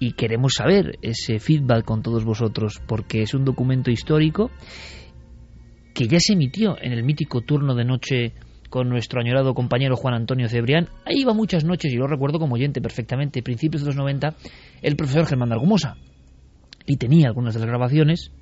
Y 0.00 0.14
queremos 0.14 0.54
saber 0.54 0.98
ese 1.02 1.38
feedback 1.38 1.84
con 1.84 2.02
todos 2.02 2.24
vosotros 2.24 2.82
porque 2.88 3.22
es 3.22 3.34
un 3.34 3.44
documento 3.44 3.90
histórico 3.90 4.50
que 5.94 6.08
ya 6.08 6.18
se 6.18 6.32
emitió 6.32 6.76
en 6.80 6.92
el 6.92 7.04
mítico 7.04 7.42
turno 7.42 7.74
de 7.74 7.84
noche 7.84 8.32
con 8.70 8.88
nuestro 8.88 9.20
añorado 9.20 9.52
compañero 9.52 9.96
Juan 9.96 10.14
Antonio 10.14 10.48
Cebrián. 10.48 10.88
Ahí 11.04 11.20
iba 11.20 11.34
muchas 11.34 11.64
noches, 11.64 11.92
y 11.92 11.96
lo 11.96 12.06
recuerdo 12.06 12.38
como 12.38 12.54
oyente 12.54 12.80
perfectamente, 12.80 13.42
principios 13.42 13.82
de 13.82 13.88
los 13.88 13.96
90, 13.96 14.34
el 14.80 14.96
profesor 14.96 15.26
Germán 15.26 15.52
Argumosa. 15.52 15.96
Y 16.86 16.96
tenía 16.96 17.28
algunas 17.28 17.54
de 17.54 17.60
las 17.60 17.68
grabaciones. 17.68 18.32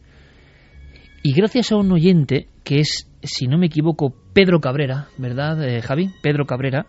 Y 1.25 1.33
gracias 1.33 1.73
a 1.73 1.77
un 1.77 1.91
oyente, 1.91 2.47
que 2.63 2.77
es, 2.77 3.11
si 3.23 3.49
no 3.49 3.59
me 3.59 3.67
equivoco, 3.67 4.15
Pedro 4.35 4.61
Cabrera, 4.61 5.09
¿verdad, 5.17 5.61
eh, 5.67 5.81
Javi? 5.83 6.11
Pedro 6.23 6.47
Cabrera, 6.47 6.87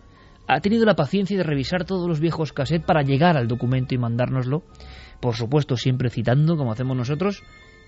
ha 0.47 0.59
tenido 0.59 0.85
la 0.85 0.95
paciencia 0.95 1.37
de 1.37 1.43
revisar 1.43 1.85
todos 1.85 2.07
los 2.07 2.19
viejos 2.19 2.53
cassettes 2.53 2.85
para 2.85 3.03
llegar 3.03 3.37
al 3.37 3.47
documento 3.47 3.95
y 3.95 3.97
mandárnoslo. 3.97 4.63
Por 5.21 5.35
supuesto, 5.35 5.77
siempre 5.77 6.09
citando, 6.09 6.57
como 6.57 6.71
hacemos 6.71 6.95
nosotros, 6.95 7.43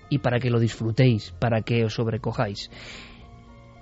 y 0.08 0.18
para 0.18 0.38
que 0.38 0.50
lo 0.50 0.60
disfrutéis, 0.60 1.32
para 1.38 1.62
que 1.62 1.84
os 1.84 1.94
sobrecojáis. 1.94 2.70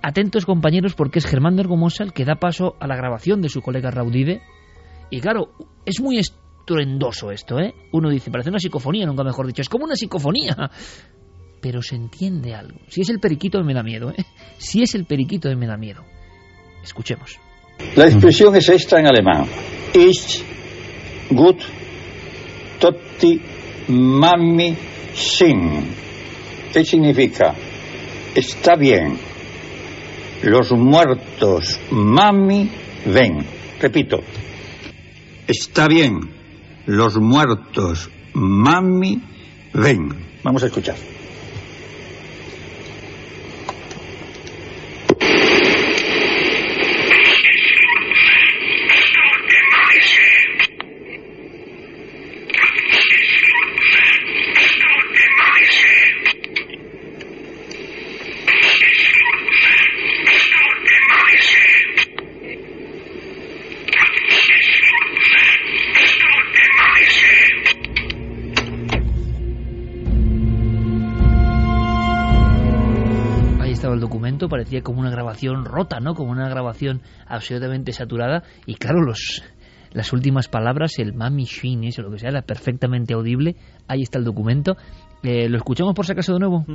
Atentos 0.01 0.45
compañeros 0.45 0.95
porque 0.95 1.19
es 1.19 1.25
Germán 1.25 1.55
Nergomosa 1.55 2.03
el 2.03 2.13
que 2.13 2.25
da 2.25 2.35
paso 2.35 2.75
a 2.79 2.87
la 2.87 2.95
grabación 2.95 3.41
de 3.41 3.49
su 3.49 3.61
colega 3.61 3.91
Raudive. 3.91 4.41
Y 5.09 5.19
claro, 5.19 5.51
es 5.85 6.01
muy 6.01 6.17
estruendoso 6.17 7.31
esto, 7.31 7.59
¿eh? 7.59 7.75
Uno 7.91 8.09
dice, 8.09 8.31
parece 8.31 8.49
una 8.49 8.59
psicofonía, 8.59 9.05
nunca 9.05 9.23
mejor 9.23 9.45
dicho, 9.45 9.61
es 9.61 9.69
como 9.69 9.85
una 9.85 9.95
psicofonía. 9.95 10.55
Pero 11.61 11.83
se 11.83 11.95
entiende 11.95 12.55
algo. 12.55 12.79
Si 12.87 13.01
es 13.01 13.09
el 13.09 13.19
periquito 13.19 13.63
me 13.63 13.75
da 13.75 13.83
miedo, 13.83 14.09
¿eh? 14.09 14.25
Si 14.57 14.81
es 14.81 14.95
el 14.95 15.05
periquito 15.05 15.55
me 15.55 15.67
da 15.67 15.77
miedo. 15.77 16.03
Escuchemos. 16.83 17.39
La 17.95 18.05
expresión 18.05 18.55
es 18.55 18.69
esta 18.69 18.99
en 18.99 19.07
alemán. 19.07 19.45
Ich, 19.93 20.43
gut, 21.29 21.59
totti, 22.79 23.41
mami, 23.89 24.75
sin. 25.13 25.93
¿Qué 26.73 26.85
significa? 26.85 27.53
Está 28.33 28.75
bien, 28.75 29.17
los 30.43 30.71
muertos, 30.71 31.79
mami, 31.91 32.69
ven. 33.05 33.45
Repito. 33.79 34.21
Está 35.47 35.87
bien. 35.87 36.19
Los 36.85 37.17
muertos, 37.17 38.09
mami, 38.33 39.21
ven. 39.73 40.09
Vamos 40.43 40.63
a 40.63 40.67
escuchar. 40.67 40.95
Parecía 74.71 74.83
como 74.83 75.01
una 75.01 75.09
grabación 75.09 75.65
rota, 75.65 75.99
¿no? 75.99 76.13
Como 76.13 76.31
una 76.31 76.47
grabación 76.47 77.01
absolutamente 77.27 77.91
saturada. 77.91 78.43
Y 78.65 78.75
claro, 78.75 79.01
los, 79.01 79.43
las 79.91 80.13
últimas 80.13 80.47
palabras, 80.47 80.97
el 80.99 81.13
mami 81.13 81.43
shin, 81.43 81.83
eso, 81.83 82.01
lo 82.01 82.11
que 82.11 82.19
sea, 82.19 82.29
era 82.29 82.41
perfectamente 82.41 83.13
audible. 83.13 83.57
Ahí 83.89 84.01
está 84.01 84.17
el 84.17 84.23
documento. 84.23 84.77
Eh, 85.23 85.49
¿Lo 85.49 85.57
escuchamos 85.57 85.93
por 85.93 86.05
si 86.05 86.13
acaso 86.13 86.33
de 86.33 86.39
nuevo? 86.39 86.65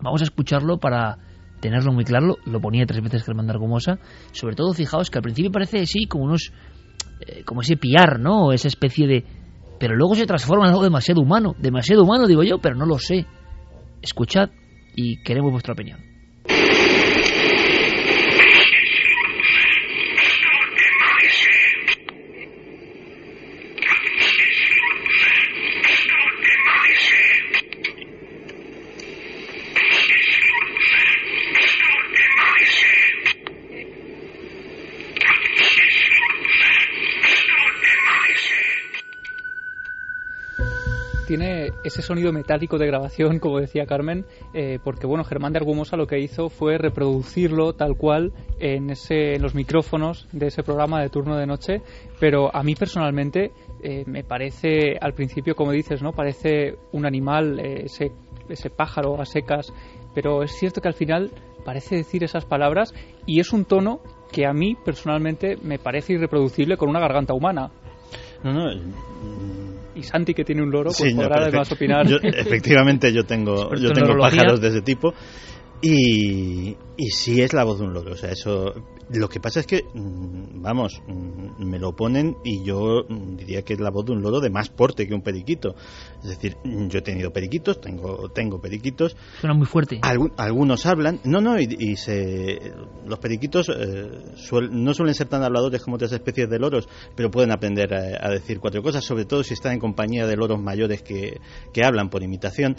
Vamos 0.00 0.22
a 0.22 0.24
escucharlo 0.24 0.78
para 0.78 1.18
tenerlo 1.60 1.92
muy 1.92 2.04
claro. 2.04 2.36
Lo 2.46 2.58
ponía 2.58 2.86
tres 2.86 3.02
veces 3.02 3.22
Germán 3.22 3.48
Dargomosa. 3.48 3.98
Sobre 4.32 4.56
todo, 4.56 4.72
fijaos 4.72 5.10
que 5.10 5.18
al 5.18 5.22
principio 5.22 5.50
parece, 5.50 5.84
sí, 5.84 6.06
como 6.06 6.24
unos... 6.24 6.52
Eh, 7.20 7.44
como 7.44 7.60
ese 7.60 7.76
piar, 7.76 8.18
¿no? 8.18 8.52
Esa 8.52 8.68
especie 8.68 9.06
de... 9.06 9.24
Pero 9.78 9.94
luego 9.94 10.14
se 10.14 10.24
transforma 10.24 10.64
en 10.64 10.70
algo 10.70 10.84
demasiado 10.84 11.20
humano. 11.20 11.54
Demasiado 11.58 12.02
humano, 12.02 12.26
digo 12.26 12.42
yo, 12.42 12.60
pero 12.62 12.76
no 12.76 12.86
lo 12.86 12.98
sé. 12.98 13.26
Escuchad 14.00 14.48
y 14.94 15.22
queremos 15.22 15.52
vuestra 15.52 15.74
opinión. 15.74 16.15
Tiene 41.26 41.70
ese 41.84 42.02
sonido 42.02 42.32
metálico 42.32 42.78
de 42.78 42.86
grabación, 42.86 43.38
como 43.40 43.60
decía 43.60 43.86
Carmen, 43.86 44.24
eh, 44.54 44.78
porque 44.82 45.06
bueno, 45.06 45.24
Germán 45.24 45.52
de 45.52 45.58
Argumosa 45.58 45.96
lo 45.96 46.06
que 46.06 46.18
hizo 46.18 46.48
fue 46.48 46.78
reproducirlo 46.78 47.74
tal 47.74 47.96
cual 47.96 48.32
en, 48.58 48.90
ese, 48.90 49.34
en 49.34 49.42
los 49.42 49.54
micrófonos 49.54 50.28
de 50.32 50.46
ese 50.46 50.62
programa 50.62 51.02
de 51.02 51.10
turno 51.10 51.36
de 51.36 51.46
noche, 51.46 51.82
pero 52.18 52.54
a 52.54 52.62
mí 52.62 52.74
personalmente 52.74 53.52
eh, 53.82 54.04
me 54.06 54.24
parece, 54.24 54.96
al 55.00 55.12
principio, 55.12 55.54
como 55.54 55.72
dices, 55.72 56.02
¿no? 56.02 56.12
Parece 56.12 56.76
un 56.92 57.04
animal, 57.06 57.60
eh, 57.60 57.84
ese, 57.84 58.12
ese 58.48 58.70
pájaro 58.70 59.20
a 59.20 59.24
secas, 59.24 59.72
pero 60.14 60.42
es 60.42 60.52
cierto 60.52 60.80
que 60.80 60.88
al 60.88 60.94
final 60.94 61.30
parece 61.64 61.96
decir 61.96 62.24
esas 62.24 62.44
palabras 62.44 62.94
y 63.26 63.40
es 63.40 63.52
un 63.52 63.64
tono 63.64 64.00
que 64.32 64.46
a 64.46 64.52
mí 64.52 64.76
personalmente 64.84 65.56
me 65.62 65.78
parece 65.78 66.14
irreproducible 66.14 66.76
con 66.76 66.88
una 66.88 67.00
garganta 67.00 67.34
humana. 67.34 67.70
No, 68.42 68.52
no, 68.52 69.75
y 69.96 70.02
Santi 70.02 70.34
que 70.34 70.44
tiene 70.44 70.62
un 70.62 70.70
loro, 70.70 70.90
pues 70.96 71.14
podrá 71.14 71.42
además 71.42 71.72
opinar. 71.72 72.06
efectivamente 72.22 73.12
yo 73.12 73.24
tengo, 73.24 73.74
yo 73.80 73.92
tengo 73.92 74.16
pájaros 74.18 74.60
de 74.60 74.68
ese 74.68 74.82
tipo 74.82 75.14
y, 75.80 76.76
y 76.96 77.10
sí 77.10 77.40
es 77.42 77.52
la 77.52 77.64
voz 77.64 77.78
de 77.78 77.86
un 77.86 77.94
loro. 77.94 78.12
O 78.12 78.16
sea, 78.16 78.30
eso. 78.30 78.74
Lo 79.08 79.28
que 79.28 79.38
pasa 79.38 79.60
es 79.60 79.66
que, 79.66 79.84
mm, 79.94 80.62
vamos, 80.62 81.00
mm, 81.06 81.64
me 81.64 81.78
lo 81.78 81.94
ponen 81.94 82.36
y 82.44 82.64
yo 82.64 83.04
mm, 83.08 83.36
diría 83.36 83.62
que 83.62 83.74
es 83.74 83.80
la 83.80 83.90
voz 83.90 84.06
de 84.06 84.12
un 84.12 84.22
loro 84.22 84.40
de 84.40 84.50
más 84.50 84.68
porte 84.68 85.06
que 85.06 85.14
un 85.14 85.22
periquito. 85.22 85.76
Es 86.22 86.30
decir, 86.30 86.56
yo 86.64 86.98
he 86.98 87.02
tenido 87.02 87.32
periquitos, 87.32 87.80
tengo, 87.80 88.28
tengo 88.30 88.60
periquitos. 88.60 89.16
Suena 89.40 89.54
muy 89.54 89.66
fuerte. 89.66 90.00
algunos 90.02 90.86
hablan. 90.86 91.20
No, 91.24 91.40
no, 91.40 91.58
y, 91.58 91.96
se, 91.96 92.72
los 93.06 93.18
periquitos 93.20 93.68
eh, 93.68 94.10
no 94.70 94.94
suelen 94.94 95.14
ser 95.14 95.28
tan 95.28 95.44
habladores 95.44 95.82
como 95.82 95.96
otras 95.96 96.12
especies 96.12 96.50
de 96.50 96.58
loros, 96.58 96.88
pero 97.14 97.30
pueden 97.30 97.52
aprender 97.52 97.94
a, 97.94 98.30
decir 98.30 98.58
cuatro 98.58 98.82
cosas, 98.82 99.04
sobre 99.04 99.24
todo 99.24 99.44
si 99.44 99.54
están 99.54 99.72
en 99.72 99.78
compañía 99.78 100.26
de 100.26 100.36
loros 100.36 100.60
mayores 100.60 101.02
que, 101.02 101.40
que 101.72 101.84
hablan 101.84 102.10
por 102.10 102.22
imitación. 102.22 102.76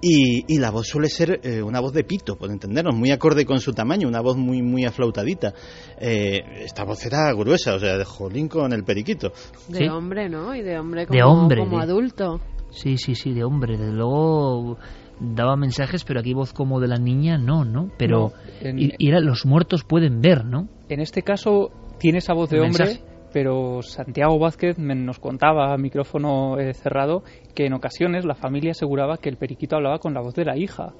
Y, 0.00 0.58
la 0.58 0.70
voz 0.70 0.86
suele 0.86 1.08
ser 1.08 1.40
eh, 1.42 1.62
una 1.62 1.80
voz 1.80 1.92
de 1.92 2.04
pito, 2.04 2.36
por 2.36 2.50
entendernos, 2.50 2.94
muy 2.94 3.10
acorde 3.10 3.44
con 3.44 3.60
su 3.60 3.72
tamaño, 3.72 4.08
una 4.08 4.20
voz 4.20 4.36
muy 4.36 4.62
muy 4.62 4.84
aflautadita. 4.84 5.54
Eh, 5.98 6.42
esta 6.64 6.84
voz 6.84 7.04
era 7.06 7.32
gruesa, 7.32 7.74
o 7.74 7.78
sea, 7.78 7.96
de 7.96 8.04
jolín 8.04 8.48
con 8.48 8.72
el 8.72 8.84
periquito. 8.84 9.32
De 9.68 9.88
hombre, 9.90 10.28
¿no? 10.28 10.54
Y 10.54 10.62
de 10.62 10.78
hombre 10.78 11.06
como, 11.06 11.48
como 11.48 11.80
adulto. 11.80 12.40
Sí, 12.70 12.98
sí, 12.98 13.14
sí, 13.14 13.32
de 13.32 13.44
hombre. 13.44 13.78
Desde 13.78 13.92
luego 13.92 14.78
daba 15.18 15.56
mensajes, 15.56 16.04
pero 16.04 16.20
aquí 16.20 16.34
voz 16.34 16.52
como 16.52 16.78
de 16.80 16.88
la 16.88 16.98
niña, 16.98 17.38
no, 17.38 17.64
¿no? 17.64 17.90
Pero 17.98 18.32
y, 18.62 19.08
era, 19.08 19.20
los 19.20 19.46
muertos 19.46 19.84
pueden 19.84 20.20
ver, 20.20 20.44
¿no? 20.44 20.68
En 20.88 21.00
este 21.00 21.22
caso 21.22 21.70
tiene 21.98 22.18
esa 22.18 22.34
voz 22.34 22.50
de 22.50 22.60
hombre 22.60 23.00
pero 23.36 23.82
Santiago 23.82 24.38
Vázquez 24.38 24.78
nos 24.78 25.18
contaba 25.18 25.74
a 25.74 25.76
micrófono 25.76 26.58
eh, 26.58 26.72
cerrado 26.72 27.22
que 27.54 27.66
en 27.66 27.74
ocasiones 27.74 28.24
la 28.24 28.34
familia 28.34 28.70
aseguraba 28.70 29.18
que 29.18 29.28
el 29.28 29.36
periquito 29.36 29.76
hablaba 29.76 29.98
con 29.98 30.14
la 30.14 30.22
voz 30.22 30.34
de 30.34 30.46
la 30.46 30.56
hija 30.56 30.94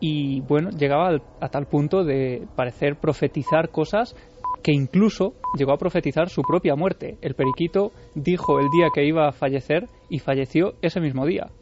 y 0.00 0.40
bueno, 0.40 0.70
llegaba 0.70 1.16
a 1.40 1.48
tal 1.48 1.66
punto 1.68 2.02
de 2.02 2.44
parecer 2.56 2.96
profetizar 2.96 3.70
cosas 3.70 4.16
que 4.64 4.72
incluso 4.72 5.34
llegó 5.56 5.74
a 5.74 5.78
profetizar 5.78 6.28
su 6.28 6.42
propia 6.42 6.74
muerte. 6.74 7.18
El 7.22 7.36
periquito 7.36 7.92
dijo 8.16 8.58
el 8.58 8.66
día 8.70 8.88
que 8.92 9.06
iba 9.06 9.28
a 9.28 9.32
fallecer 9.32 9.86
y 10.10 10.18
falleció 10.18 10.74
ese 10.82 11.00
mismo 11.00 11.24
día. 11.24 11.52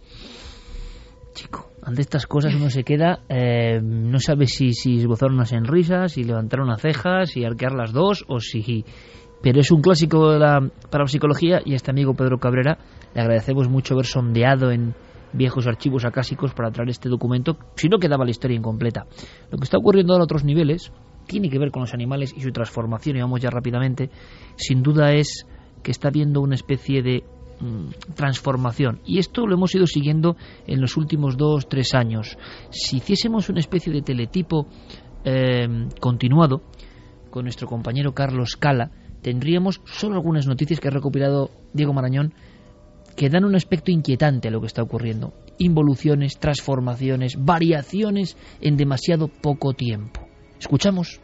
Chico, 1.34 1.68
ante 1.82 2.00
estas 2.00 2.26
cosas 2.26 2.54
uno 2.54 2.70
se 2.70 2.82
queda, 2.82 3.24
eh, 3.28 3.78
no 3.82 4.20
sabe 4.20 4.46
si, 4.46 4.72
si 4.72 5.00
esbozar 5.00 5.30
unas 5.30 5.50
sonrisas, 5.50 6.12
si 6.12 6.24
levantar 6.24 6.60
unas 6.60 6.80
cejas, 6.80 7.30
si 7.30 7.44
arquear 7.44 7.72
las 7.72 7.92
dos 7.92 8.24
o 8.26 8.40
si 8.40 8.86
pero 9.44 9.60
es 9.60 9.70
un 9.70 9.82
clásico 9.82 10.30
de 10.32 10.38
la 10.38 10.70
parapsicología 10.90 11.60
y 11.62 11.74
a 11.74 11.76
este 11.76 11.90
amigo 11.90 12.14
Pedro 12.14 12.38
Cabrera 12.38 12.78
le 13.14 13.20
agradecemos 13.20 13.68
mucho 13.68 13.92
haber 13.92 14.06
sondeado 14.06 14.70
en 14.70 14.94
viejos 15.34 15.66
archivos 15.66 16.06
acásicos 16.06 16.54
para 16.54 16.70
traer 16.70 16.88
este 16.88 17.10
documento, 17.10 17.58
si 17.76 17.90
no 17.90 17.98
quedaba 17.98 18.24
la 18.24 18.30
historia 18.30 18.56
incompleta. 18.56 19.04
Lo 19.50 19.58
que 19.58 19.64
está 19.64 19.76
ocurriendo 19.76 20.14
a 20.14 20.22
otros 20.22 20.44
niveles 20.44 20.90
tiene 21.26 21.50
que 21.50 21.58
ver 21.58 21.70
con 21.70 21.82
los 21.82 21.92
animales 21.92 22.32
y 22.34 22.40
su 22.40 22.52
transformación, 22.52 23.18
y 23.18 23.20
vamos 23.20 23.42
ya 23.42 23.50
rápidamente, 23.50 24.08
sin 24.56 24.82
duda 24.82 25.12
es 25.12 25.46
que 25.82 25.90
está 25.90 26.08
habiendo 26.08 26.40
una 26.40 26.54
especie 26.54 27.02
de 27.02 27.22
mm, 27.60 28.14
transformación. 28.14 29.00
Y 29.04 29.18
esto 29.18 29.46
lo 29.46 29.56
hemos 29.56 29.74
ido 29.74 29.86
siguiendo 29.86 30.36
en 30.66 30.80
los 30.80 30.96
últimos 30.96 31.36
dos, 31.36 31.68
tres 31.68 31.92
años. 31.92 32.38
Si 32.70 32.96
hiciésemos 32.96 33.50
una 33.50 33.60
especie 33.60 33.92
de 33.92 34.00
teletipo 34.00 34.68
eh, 35.22 35.68
continuado 36.00 36.62
con 37.28 37.44
nuestro 37.44 37.66
compañero 37.68 38.14
Carlos 38.14 38.56
Cala, 38.56 38.90
tendríamos 39.24 39.80
solo 39.86 40.16
algunas 40.16 40.46
noticias 40.46 40.78
que 40.78 40.88
ha 40.88 40.90
recopilado 40.90 41.50
Diego 41.72 41.94
Marañón 41.94 42.34
que 43.16 43.30
dan 43.30 43.44
un 43.44 43.54
aspecto 43.54 43.90
inquietante 43.90 44.48
a 44.48 44.50
lo 44.50 44.60
que 44.60 44.66
está 44.66 44.82
ocurriendo. 44.82 45.32
Involuciones, 45.58 46.38
transformaciones, 46.38 47.36
variaciones 47.38 48.36
en 48.60 48.76
demasiado 48.76 49.28
poco 49.28 49.72
tiempo. 49.72 50.20
Escuchamos. 50.58 51.20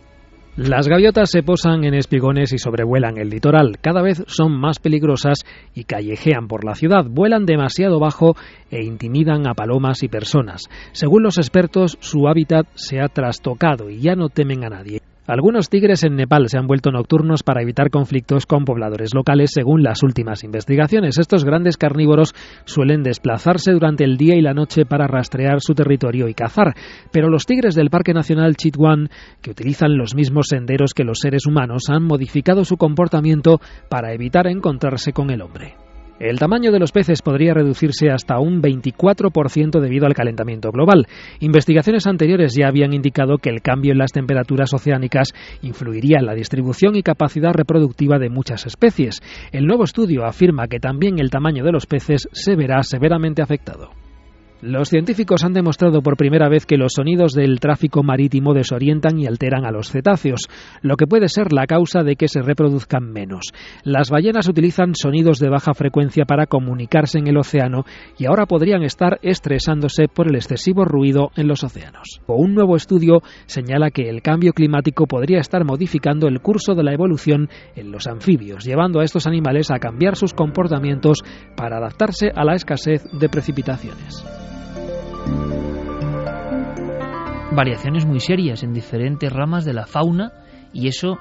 Las 0.57 0.89
gaviotas 0.89 1.31
se 1.31 1.43
posan 1.43 1.85
en 1.85 1.95
espigones 1.95 2.53
y 2.53 2.59
sobrevuelan 2.59 3.19
el 3.19 3.29
litoral. 3.29 3.79
Cada 3.81 4.03
vez 4.03 4.23
son 4.29 4.59
más 4.59 4.79
peligrosas 4.79 5.45
y 5.75 5.85
callejean 5.85 6.49
por 6.49 6.65
la 6.65 6.75
ciudad. 6.75 7.05
Vuelan 7.09 7.45
demasiado 7.45 8.01
bajo 8.01 8.35
e 8.71 8.83
intimidan 8.83 9.47
a 9.47 9.55
palomas 9.55 10.03
y 10.03 10.09
personas. 10.09 10.63
Según 10.93 11.23
los 11.23 11.39
expertos, 11.39 11.99
su 12.01 12.29
hábitat 12.29 12.67
se 12.75 13.01
ha 13.01 13.09
trastocado 13.09 13.91
y 13.91 14.01
ya 14.01 14.15
no 14.15 14.29
temen 14.29 14.65
a 14.65 14.71
nadie. 14.71 15.01
Algunos 15.31 15.69
tigres 15.69 16.03
en 16.03 16.17
Nepal 16.17 16.49
se 16.49 16.59
han 16.59 16.67
vuelto 16.67 16.91
nocturnos 16.91 17.45
para 17.45 17.63
evitar 17.63 17.89
conflictos 17.91 18.47
con 18.47 18.65
pobladores 18.65 19.15
locales, 19.15 19.53
según 19.55 19.85
las 19.85 20.03
últimas 20.03 20.43
investigaciones. 20.43 21.21
Estos 21.21 21.45
grandes 21.45 21.77
carnívoros 21.77 22.35
suelen 22.65 23.05
desplazarse 23.05 23.71
durante 23.71 24.03
el 24.03 24.17
día 24.17 24.35
y 24.35 24.41
la 24.41 24.55
noche 24.55 24.87
para 24.87 25.07
rastrear 25.07 25.61
su 25.61 25.73
territorio 25.73 26.27
y 26.27 26.35
cazar, 26.35 26.75
pero 27.13 27.29
los 27.29 27.47
tigres 27.47 27.77
del 27.77 27.91
Parque 27.91 28.13
Nacional 28.13 28.57
Chitwan, 28.57 29.09
que 29.41 29.53
utilizan 29.53 29.97
los 29.97 30.17
mismos 30.17 30.49
senderos 30.49 30.95
que 30.95 31.05
los 31.05 31.21
seres 31.21 31.47
humanos, 31.47 31.85
han 31.91 32.03
modificado 32.03 32.65
su 32.65 32.77
comportamiento 32.77 33.61
para 33.89 34.13
evitar 34.13 34.49
encontrarse 34.49 35.13
con 35.13 35.31
el 35.31 35.43
hombre. 35.43 35.77
El 36.21 36.39
tamaño 36.39 36.71
de 36.71 36.79
los 36.79 36.93
peces 36.93 37.23
podría 37.23 37.55
reducirse 37.55 38.11
hasta 38.11 38.39
un 38.39 38.61
24% 38.61 39.81
debido 39.81 40.05
al 40.05 40.13
calentamiento 40.13 40.71
global. 40.71 41.07
Investigaciones 41.41 42.07
anteriores 42.07 42.55
ya 42.55 42.69
habían 42.69 42.93
indicado 42.93 43.39
que 43.39 43.49
el 43.49 43.63
cambio 43.63 43.93
en 43.93 43.99
las 43.99 44.13
temperaturas 44.13 44.75
oceánicas 44.75 45.33
influiría 45.63 46.19
en 46.19 46.27
la 46.27 46.35
distribución 46.35 46.95
y 46.97 47.03
capacidad 47.03 47.55
reproductiva 47.55 48.19
de 48.19 48.29
muchas 48.29 48.67
especies. 48.67 49.21
El 49.51 49.65
nuevo 49.65 49.85
estudio 49.85 50.27
afirma 50.27 50.69
que 50.69 50.79
también 50.79 51.19
el 51.19 51.31
tamaño 51.31 51.65
de 51.65 51.73
los 51.73 51.87
peces 51.87 52.29
se 52.33 52.55
verá 52.55 52.83
severamente 52.83 53.41
afectado. 53.41 53.89
Los 54.63 54.91
científicos 54.91 55.43
han 55.43 55.55
demostrado 55.55 56.03
por 56.03 56.19
primera 56.19 56.51
vez 56.51 56.67
que 56.67 56.77
los 56.77 56.93
sonidos 56.95 57.33
del 57.33 57.61
tráfico 57.61 58.03
marítimo 58.03 58.53
desorientan 58.53 59.19
y 59.19 59.27
alteran 59.27 59.65
a 59.65 59.71
los 59.71 59.91
cetáceos, 59.91 60.49
lo 60.83 60.97
que 60.97 61.07
puede 61.07 61.31
ser 61.31 61.55
la 61.55 61.67
causa 61.67 62.03
de 62.03 62.17
que 62.17 62.29
se 62.29 62.43
reproduzcan 62.43 63.11
menos. 63.11 63.53
Las 63.85 64.11
ballenas 64.11 64.49
utilizan 64.49 64.95
sonidos 64.95 65.39
de 65.39 65.49
baja 65.49 65.73
frecuencia 65.73 66.27
para 66.27 66.45
comunicarse 66.45 67.19
en 67.19 67.27
el 67.27 67.39
océano 67.39 67.85
y 68.19 68.27
ahora 68.27 68.45
podrían 68.45 68.83
estar 68.83 69.19
estresándose 69.23 70.09
por 70.09 70.29
el 70.29 70.35
excesivo 70.35 70.85
ruido 70.85 71.31
en 71.37 71.49
los 71.49 71.65
océanos. 71.65 72.21
Un 72.27 72.55
nuevo 72.55 72.77
estudio 72.77 73.23
señala 73.47 73.91
que 73.91 74.11
el 74.11 74.21
cambio 74.21 74.53
climático 74.53 75.07
podría 75.07 75.39
estar 75.39 75.65
modificando 75.65 76.29
el 76.29 76.41
curso 76.41 76.75
de 76.75 76.83
la 76.83 76.93
evolución 76.93 77.49
en 77.77 77.93
los 77.93 78.07
anfibios, 78.07 78.67
llevando 78.67 79.01
a 79.01 79.05
estos 79.05 79.27
animales 79.27 79.71
a 79.71 79.79
cambiar 79.79 80.17
sus 80.17 80.35
comportamientos 80.35 81.23
para 81.57 81.79
adaptarse 81.79 82.31
a 82.35 82.45
la 82.45 82.57
escasez 82.57 83.05
de 83.11 83.29
precipitaciones 83.31 84.23
variaciones 87.53 88.07
muy 88.07 88.21
serias 88.21 88.63
en 88.63 88.73
diferentes 88.73 89.33
ramas 89.33 89.65
de 89.65 89.75
la 89.75 89.87
fauna 89.87 90.33
y 90.73 90.89
eso 90.89 91.19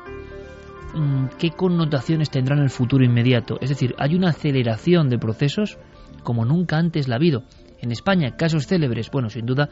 mm, 0.93 1.25
qué 1.37 1.49
connotaciones 1.49 2.29
tendrá 2.29 2.55
en 2.55 2.63
el 2.63 2.69
futuro 2.69 3.03
inmediato. 3.03 3.57
Es 3.61 3.69
decir, 3.69 3.95
hay 3.97 4.15
una 4.15 4.29
aceleración 4.29 5.09
de 5.09 5.17
procesos 5.17 5.77
como 6.23 6.45
nunca 6.45 6.77
antes 6.77 7.07
la 7.07 7.15
ha 7.15 7.17
habido. 7.17 7.43
En 7.81 7.91
España, 7.91 8.35
casos 8.35 8.67
célebres, 8.67 9.09
bueno, 9.11 9.29
sin 9.29 9.45
duda, 9.45 9.69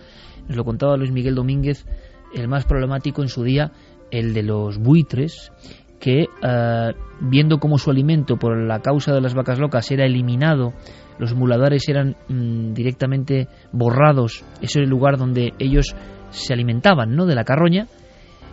nos 0.48 0.58
lo 0.58 0.64
contaba 0.64 0.98
Luis 0.98 1.12
Miguel 1.12 1.36
Domínguez, 1.36 1.86
el 2.34 2.48
más 2.48 2.66
problemático 2.66 3.22
en 3.22 3.30
su 3.30 3.44
día, 3.44 3.72
el 4.12 4.34
de 4.34 4.44
los 4.44 4.78
buitres, 4.78 5.52
que 6.00 6.26
eh, 6.42 6.94
viendo 7.22 7.60
cómo 7.60 7.78
su 7.78 7.90
alimento 7.90 8.38
por 8.38 8.58
la 8.58 8.80
causa 8.80 9.14
de 9.14 9.22
las 9.22 9.34
vacas 9.34 9.60
locas 9.60 9.90
era 9.92 10.06
eliminado 10.06 10.74
los 11.20 11.34
muladares 11.34 11.88
eran 11.90 12.16
mm, 12.28 12.74
directamente 12.74 13.48
borrados, 13.72 14.44
ese 14.62 14.80
era 14.80 14.86
el 14.86 14.90
lugar 14.90 15.18
donde 15.18 15.54
ellos 15.60 15.96
se 16.30 16.54
alimentaban, 16.54 17.16
¿no? 17.16 17.26
De 17.26 17.36
la 17.36 17.44
carroña, 17.44 17.88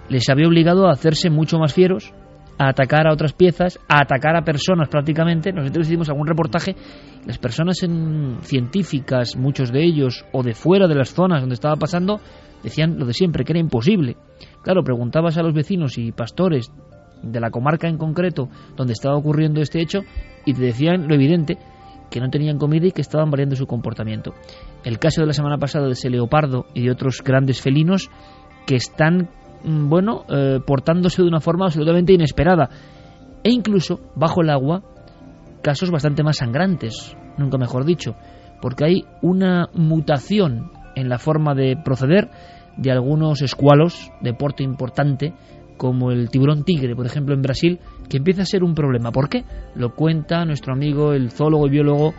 les 0.08 0.28
había 0.28 0.48
obligado 0.48 0.88
a 0.88 0.92
hacerse 0.92 1.30
mucho 1.30 1.58
más 1.58 1.74
fieros, 1.74 2.12
a 2.58 2.68
atacar 2.68 3.06
a 3.06 3.12
otras 3.12 3.32
piezas, 3.32 3.78
a 3.88 4.02
atacar 4.02 4.36
a 4.36 4.44
personas 4.44 4.88
prácticamente. 4.88 5.52
Nosotros 5.52 5.86
hicimos 5.86 6.08
algún 6.08 6.26
reportaje, 6.26 6.76
las 7.26 7.38
personas 7.38 7.82
en, 7.82 8.38
científicas, 8.42 9.36
muchos 9.36 9.72
de 9.72 9.84
ellos, 9.84 10.24
o 10.32 10.42
de 10.42 10.54
fuera 10.54 10.86
de 10.86 10.94
las 10.94 11.12
zonas 11.12 11.40
donde 11.40 11.54
estaba 11.54 11.76
pasando, 11.76 12.20
decían 12.62 12.98
lo 12.98 13.06
de 13.06 13.12
siempre, 13.12 13.44
que 13.44 13.52
era 13.52 13.60
imposible. 13.60 14.16
Claro, 14.62 14.84
preguntabas 14.84 15.36
a 15.36 15.42
los 15.42 15.52
vecinos 15.52 15.98
y 15.98 16.12
pastores 16.12 16.70
de 17.22 17.40
la 17.40 17.50
comarca 17.50 17.88
en 17.88 17.98
concreto 17.98 18.48
donde 18.76 18.92
estaba 18.92 19.16
ocurriendo 19.16 19.60
este 19.60 19.80
hecho 19.80 20.00
y 20.44 20.54
te 20.54 20.62
decían 20.62 21.08
lo 21.08 21.14
evidente, 21.14 21.58
que 22.10 22.20
no 22.20 22.30
tenían 22.30 22.58
comida 22.58 22.86
y 22.86 22.92
que 22.92 23.00
estaban 23.00 23.30
variando 23.30 23.56
su 23.56 23.66
comportamiento. 23.66 24.34
El 24.84 24.98
caso 24.98 25.20
de 25.20 25.26
la 25.26 25.32
semana 25.32 25.58
pasada 25.58 25.86
de 25.86 25.92
ese 25.92 26.10
leopardo 26.10 26.66
y 26.74 26.82
de 26.82 26.90
otros 26.90 27.22
grandes 27.24 27.60
felinos 27.60 28.10
que 28.66 28.76
están, 28.76 29.30
mm, 29.64 29.88
bueno, 29.88 30.24
eh, 30.28 30.60
portándose 30.64 31.22
de 31.22 31.28
una 31.28 31.40
forma 31.40 31.66
absolutamente 31.66 32.12
inesperada. 32.12 32.68
E 33.42 33.50
incluso, 33.50 34.00
bajo 34.14 34.42
el 34.42 34.50
agua, 34.50 34.82
casos 35.62 35.90
bastante 35.90 36.22
más 36.22 36.36
sangrantes, 36.36 37.16
nunca 37.36 37.58
mejor 37.58 37.84
dicho, 37.84 38.14
porque 38.60 38.84
hay 38.84 39.04
una 39.22 39.68
mutación 39.74 40.70
en 40.94 41.08
la 41.08 41.18
forma 41.18 41.54
de 41.54 41.76
proceder 41.76 42.30
de 42.76 42.90
algunos 42.90 43.42
escualos 43.42 44.10
de 44.20 44.34
porte 44.34 44.62
importante 44.62 45.34
como 45.76 46.10
el 46.10 46.30
tiburón 46.30 46.64
tigre, 46.64 46.94
por 46.94 47.06
ejemplo, 47.06 47.34
en 47.34 47.42
Brasil, 47.42 47.78
que 48.08 48.18
empieza 48.18 48.42
a 48.42 48.46
ser 48.46 48.62
un 48.62 48.74
problema. 48.74 49.10
¿Por 49.10 49.28
qué? 49.28 49.44
Lo 49.74 49.94
cuenta 49.94 50.44
nuestro 50.44 50.72
amigo, 50.72 51.12
el 51.12 51.30
zoólogo 51.30 51.66
y 51.66 51.70
biólogo 51.70 52.14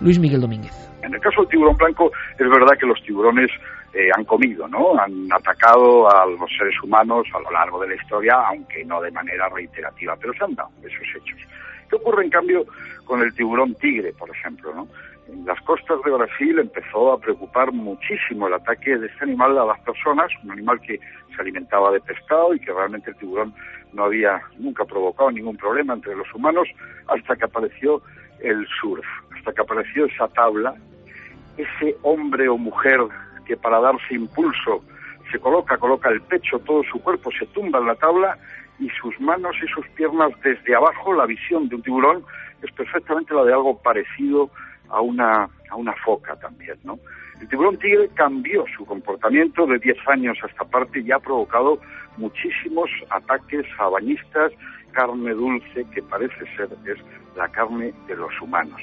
Luis 0.00 0.18
Miguel 0.18 0.40
Domínguez. 0.40 0.72
En 1.02 1.14
el 1.14 1.20
caso 1.20 1.42
del 1.42 1.50
tiburón 1.50 1.76
blanco, 1.76 2.10
es 2.32 2.48
verdad 2.48 2.76
que 2.78 2.86
los 2.86 3.00
tiburones 3.02 3.50
eh, 3.94 4.10
han 4.16 4.24
comido, 4.24 4.68
¿no? 4.68 4.98
Han 4.98 5.26
atacado 5.32 6.08
a 6.10 6.26
los 6.26 6.50
seres 6.58 6.74
humanos 6.82 7.26
a 7.34 7.40
lo 7.40 7.50
largo 7.50 7.80
de 7.80 7.88
la 7.88 7.94
historia, 7.94 8.34
aunque 8.48 8.84
no 8.84 9.00
de 9.00 9.10
manera 9.10 9.48
reiterativa, 9.48 10.14
pero 10.20 10.32
se 10.34 10.44
han 10.44 10.54
dado 10.54 10.70
esos 10.82 11.08
hechos. 11.16 11.40
¿Qué 11.88 11.96
ocurre, 11.96 12.24
en 12.24 12.30
cambio, 12.30 12.66
con 13.04 13.22
el 13.22 13.32
tiburón 13.32 13.74
tigre, 13.76 14.12
por 14.12 14.28
ejemplo, 14.30 14.74
¿no? 14.74 14.88
En 15.28 15.44
las 15.44 15.60
costas 15.62 15.98
de 16.04 16.10
Brasil 16.10 16.58
empezó 16.58 17.12
a 17.12 17.20
preocupar 17.20 17.70
muchísimo 17.72 18.46
el 18.46 18.54
ataque 18.54 18.96
de 18.96 19.08
este 19.08 19.24
animal 19.24 19.58
a 19.58 19.66
las 19.66 19.80
personas, 19.80 20.30
un 20.42 20.52
animal 20.52 20.80
que 20.80 20.98
se 20.98 21.40
alimentaba 21.40 21.92
de 21.92 22.00
pescado 22.00 22.54
y 22.54 22.60
que 22.60 22.72
realmente 22.72 23.10
el 23.10 23.16
tiburón 23.16 23.54
no 23.92 24.04
había 24.04 24.40
nunca 24.56 24.86
provocado 24.86 25.30
ningún 25.30 25.56
problema 25.56 25.92
entre 25.92 26.16
los 26.16 26.32
humanos 26.34 26.66
hasta 27.08 27.36
que 27.36 27.44
apareció 27.44 28.00
el 28.40 28.66
surf, 28.80 29.04
hasta 29.36 29.52
que 29.52 29.60
apareció 29.60 30.06
esa 30.06 30.28
tabla, 30.28 30.74
ese 31.58 31.96
hombre 32.02 32.48
o 32.48 32.56
mujer 32.56 33.00
que 33.44 33.56
para 33.56 33.80
darse 33.80 34.14
impulso 34.14 34.82
se 35.30 35.38
coloca, 35.38 35.76
coloca 35.76 36.08
el 36.08 36.22
pecho, 36.22 36.58
todo 36.60 36.82
su 36.84 37.02
cuerpo 37.02 37.30
se 37.38 37.44
tumba 37.46 37.78
en 37.80 37.86
la 37.86 37.96
tabla 37.96 38.38
y 38.78 38.88
sus 38.90 39.18
manos 39.20 39.56
y 39.62 39.68
sus 39.68 39.86
piernas 39.90 40.30
desde 40.42 40.74
abajo, 40.74 41.12
la 41.12 41.26
visión 41.26 41.68
de 41.68 41.74
un 41.74 41.82
tiburón 41.82 42.24
es 42.62 42.72
perfectamente 42.72 43.34
la 43.34 43.44
de 43.44 43.52
algo 43.52 43.78
parecido 43.78 44.50
a 44.90 45.00
una, 45.00 45.48
a 45.70 45.76
una 45.76 45.92
foca 46.04 46.36
también, 46.36 46.78
¿no? 46.84 46.98
El 47.40 47.48
tiburón 47.48 47.78
tigre 47.78 48.08
cambió 48.14 48.64
su 48.76 48.84
comportamiento 48.84 49.66
de 49.66 49.78
10 49.78 49.96
años 50.08 50.38
a 50.42 50.46
esta 50.46 50.64
parte 50.64 51.00
y 51.00 51.12
ha 51.12 51.18
provocado 51.18 51.80
muchísimos 52.16 52.90
ataques 53.10 53.64
a 53.78 53.88
bañistas, 53.88 54.52
carne 54.92 55.32
dulce 55.32 55.86
que 55.94 56.02
parece 56.02 56.44
ser 56.56 56.68
es 56.84 56.98
la 57.36 57.48
carne 57.48 57.92
de 58.08 58.16
los 58.16 58.32
humanos. 58.40 58.80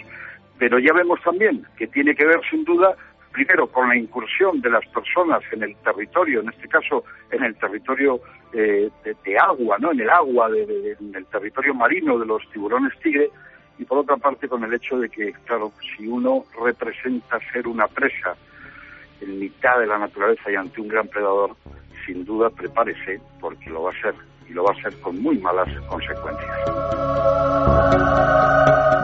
Pero 0.58 0.80
ya 0.80 0.94
vemos 0.94 1.20
también 1.22 1.66
que 1.78 1.88
tiene 1.88 2.16
que 2.16 2.26
ver 2.26 2.40
sin 2.50 2.64
duda 2.64 2.96
primero 3.34 3.68
con 3.68 3.90
la 3.90 3.98
incursión 3.98 4.62
de 4.62 4.70
las 4.70 4.86
personas 4.88 5.42
en 5.52 5.64
el 5.64 5.76
territorio, 5.84 6.40
en 6.40 6.48
este 6.48 6.70
caso 6.70 7.04
en 7.32 7.44
el 7.44 7.54
territorio 7.56 8.22
eh, 8.54 8.90
de, 9.04 9.38
agua, 9.38 9.78
no, 9.78 9.92
en 9.92 10.00
el 10.00 10.10
agua, 10.10 10.48
en 10.48 11.14
el 11.14 11.26
territorio 11.26 11.74
marino 11.74 12.18
de 12.18 12.26
los 12.26 12.50
tiburones 12.52 12.98
tigre, 13.04 13.30
y 13.78 13.86
por 13.86 14.00
otra 14.00 14.18
parte 14.18 14.48
con 14.48 14.64
el 14.64 14.74
hecho 14.74 14.98
de 14.98 15.10
que, 15.10 15.34
claro, 15.46 15.72
si 15.96 16.08
uno 16.08 16.46
representa 16.64 17.40
ser 17.52 17.68
una 17.68 17.88
presa 17.88 18.36
en 19.22 19.40
mitad 19.40 19.80
de 19.80 19.88
la 19.88 19.98
naturaleza 19.98 20.52
y 20.52 20.56
ante 20.56 20.82
un 20.82 20.88
gran 20.88 21.08
predador, 21.08 21.56
sin 22.06 22.24
duda 22.26 22.50
prepárese 22.50 23.20
porque 23.40 23.70
lo 23.70 23.84
va 23.84 23.92
a 23.92 24.02
ser 24.02 24.16
y 24.48 24.54
lo 24.54 24.64
va 24.64 24.74
a 24.78 24.82
ser 24.82 25.00
con 25.02 25.22
muy 25.22 25.38
malas 25.40 25.68
consecuencias. 25.88 26.58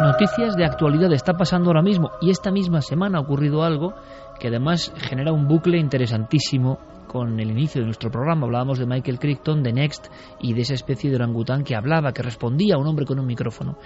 Noticias 0.04 0.56
de 0.56 0.66
actualidad 0.66 1.12
está 1.14 1.34
pasando 1.34 1.70
ahora 1.70 1.82
mismo 1.82 2.12
y 2.22 2.30
esta 2.30 2.52
misma 2.52 2.82
semana 2.82 3.18
ha 3.18 3.22
ocurrido 3.22 3.64
algo 3.64 3.94
que 4.40 4.48
además 4.48 4.94
genera 4.98 5.32
un 5.32 5.48
bucle 5.48 5.78
interesantísimo 5.78 6.80
con 7.08 7.40
el 7.40 7.52
inicio 7.52 7.82
de 7.82 7.86
nuestro 7.86 8.10
programa. 8.10 8.46
Hablábamos 8.46 8.80
de 8.80 8.86
Michael 8.86 9.20
Crichton, 9.20 9.64
de 9.64 9.74
Next 9.74 10.08
y 10.40 10.54
de 10.54 10.62
esa 10.62 10.74
especie 10.74 11.10
de 11.10 11.18
orangután 11.18 11.64
que 11.64 11.76
hablaba, 11.76 12.14
que 12.14 12.24
respondía 12.24 12.76
a 12.76 12.78
un 12.78 12.88
hombre 12.88 13.06
con 13.06 13.20
un 13.20 13.26
micrófono. 13.26 13.78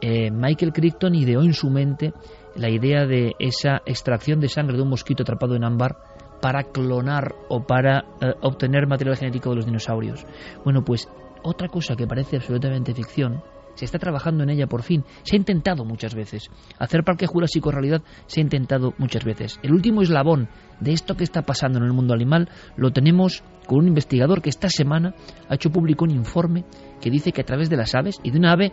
Eh, 0.00 0.30
Michael 0.30 0.72
Crichton 0.72 1.14
ideó 1.14 1.42
en 1.42 1.52
su 1.52 1.70
mente 1.70 2.12
la 2.56 2.70
idea 2.70 3.06
de 3.06 3.34
esa 3.38 3.82
extracción 3.86 4.40
de 4.40 4.48
sangre 4.48 4.76
de 4.76 4.82
un 4.82 4.88
mosquito 4.88 5.22
atrapado 5.22 5.54
en 5.54 5.64
ámbar 5.64 5.96
para 6.40 6.64
clonar 6.64 7.34
o 7.48 7.64
para 7.64 8.04
eh, 8.20 8.32
obtener 8.42 8.86
material 8.86 9.16
genético 9.16 9.50
de 9.50 9.56
los 9.56 9.66
dinosaurios. 9.66 10.26
Bueno, 10.64 10.82
pues 10.84 11.08
otra 11.42 11.68
cosa 11.68 11.96
que 11.96 12.06
parece 12.06 12.36
absolutamente 12.36 12.94
ficción, 12.94 13.42
se 13.74 13.84
está 13.84 13.98
trabajando 13.98 14.42
en 14.42 14.50
ella 14.50 14.66
por 14.66 14.82
fin. 14.82 15.04
Se 15.22 15.36
ha 15.36 15.38
intentado 15.38 15.84
muchas 15.84 16.14
veces. 16.14 16.50
Hacer 16.78 17.04
Parque 17.04 17.26
Jurásico 17.26 17.70
realidad 17.70 18.02
se 18.26 18.40
ha 18.40 18.42
intentado 18.42 18.92
muchas 18.98 19.24
veces. 19.24 19.58
El 19.62 19.72
último 19.72 20.02
eslabón 20.02 20.48
de 20.80 20.92
esto 20.92 21.16
que 21.16 21.24
está 21.24 21.42
pasando 21.42 21.78
en 21.78 21.84
el 21.84 21.92
mundo 21.92 22.12
animal 22.12 22.48
lo 22.76 22.90
tenemos 22.90 23.42
con 23.66 23.78
un 23.78 23.88
investigador 23.88 24.42
que 24.42 24.50
esta 24.50 24.68
semana 24.68 25.14
ha 25.48 25.54
hecho 25.54 25.70
público 25.70 26.04
un 26.04 26.10
informe 26.10 26.64
que 27.00 27.10
dice 27.10 27.32
que 27.32 27.40
a 27.40 27.46
través 27.46 27.70
de 27.70 27.76
las 27.76 27.94
aves 27.94 28.20
y 28.22 28.30
de 28.30 28.38
una 28.38 28.52
ave 28.52 28.72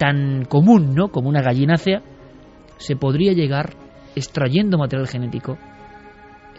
tan 0.00 0.46
común, 0.46 0.94
¿no? 0.94 1.08
Como 1.08 1.28
una 1.28 1.42
gallinácea, 1.42 2.02
se 2.78 2.96
podría 2.96 3.34
llegar 3.34 3.74
extrayendo 4.16 4.78
material 4.78 5.06
genético, 5.06 5.58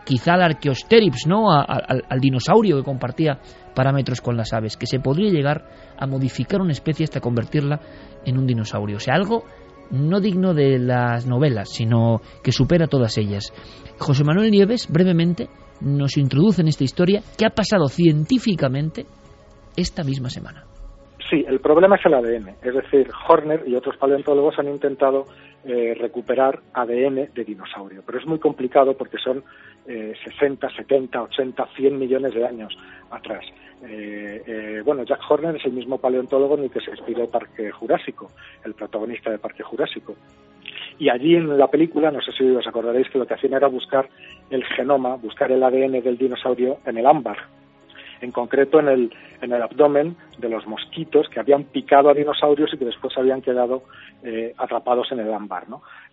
quizá 0.05 0.35
al 0.35 0.43
Archaeopteryx, 0.43 1.25
¿no? 1.25 1.51
al, 1.51 2.19
dinosaurio 2.19 2.77
que 2.77 2.83
compartía 2.83 3.39
parámetros 3.73 4.21
con 4.21 4.37
las 4.37 4.53
aves, 4.53 4.77
que 4.77 4.85
se 4.85 4.99
podría 4.99 5.31
llegar 5.31 5.65
a 5.97 6.05
modificar 6.05 6.61
una 6.61 6.71
especie 6.71 7.03
hasta 7.03 7.19
convertirla 7.19 7.79
en 8.23 8.37
un 8.37 8.45
dinosaurio. 8.45 8.97
O 8.97 8.99
sea, 8.99 9.15
algo 9.15 9.43
no 9.89 10.21
digno 10.21 10.53
de 10.53 10.77
las 10.77 11.25
novelas, 11.25 11.69
sino 11.69 12.21
que 12.43 12.51
supera 12.51 12.85
todas 12.85 13.17
ellas. 13.17 13.51
José 13.97 14.23
Manuel 14.23 14.51
Nieves, 14.51 14.87
brevemente, 14.87 15.49
nos 15.79 16.15
introduce 16.15 16.61
en 16.61 16.67
esta 16.67 16.83
historia 16.83 17.23
que 17.39 17.47
ha 17.47 17.49
pasado 17.49 17.87
científicamente 17.87 19.07
esta 19.75 20.03
misma 20.03 20.29
semana. 20.29 20.67
Sí, 21.31 21.45
el 21.47 21.61
problema 21.61 21.95
es 21.95 22.05
el 22.05 22.13
ADN. 22.13 22.55
Es 22.61 22.75
decir, 22.75 23.09
Horner 23.25 23.63
y 23.65 23.73
otros 23.73 23.95
paleontólogos 23.95 24.59
han 24.59 24.67
intentado 24.67 25.27
eh, 25.63 25.95
recuperar 25.97 26.59
ADN 26.73 27.29
de 27.33 27.45
dinosaurio, 27.45 28.03
pero 28.05 28.19
es 28.19 28.25
muy 28.25 28.37
complicado 28.37 28.97
porque 28.97 29.17
son 29.17 29.41
60, 29.85 30.69
70, 30.69 31.23
80, 31.23 31.67
100 31.75 31.97
millones 31.97 32.33
de 32.33 32.45
años 32.45 32.77
atrás. 33.09 33.45
Eh, 33.83 34.43
eh, 34.45 34.81
bueno, 34.83 35.03
Jack 35.03 35.21
Horner 35.27 35.55
es 35.55 35.65
el 35.65 35.71
mismo 35.71 35.99
paleontólogo 35.99 36.57
en 36.57 36.65
el 36.65 36.69
que 36.69 36.81
se 36.81 36.91
inspiró 36.91 37.27
Parque 37.29 37.71
Jurásico, 37.71 38.29
el 38.65 38.73
protagonista 38.73 39.31
de 39.31 39.39
Parque 39.39 39.63
Jurásico. 39.63 40.15
Y 40.99 41.09
allí 41.09 41.35
en 41.35 41.57
la 41.57 41.67
película, 41.67 42.11
no 42.11 42.21
sé 42.21 42.33
si 42.33 42.43
os 42.43 42.67
acordaréis 42.67 43.09
que 43.09 43.17
lo 43.17 43.25
que 43.25 43.35
hacían 43.35 43.53
era 43.53 43.67
buscar 43.67 44.09
el 44.49 44.65
genoma, 44.65 45.15
buscar 45.15 45.49
el 45.49 45.63
ADN 45.63 46.03
del 46.03 46.17
dinosaurio 46.17 46.79
en 46.85 46.97
el 46.97 47.05
ámbar, 47.05 47.37
en 48.21 48.31
concreto 48.31 48.79
en 48.79 48.87
el, 48.87 49.13
en 49.41 49.51
el 49.51 49.61
abdomen 49.61 50.15
de 50.37 50.49
los 50.49 50.65
mosquitos 50.67 51.27
que 51.29 51.39
habían 51.39 51.65
picado 51.65 52.09
a 52.09 52.13
dinosaurios 52.13 52.73
y 52.73 52.77
que 52.77 52.85
después 52.85 53.17
habían 53.17 53.41
quedado 53.41 53.83
eh, 54.23 54.53
atrapados 54.57 55.11
en 55.11 55.19
el 55.19 55.33
ámbar. 55.33 55.65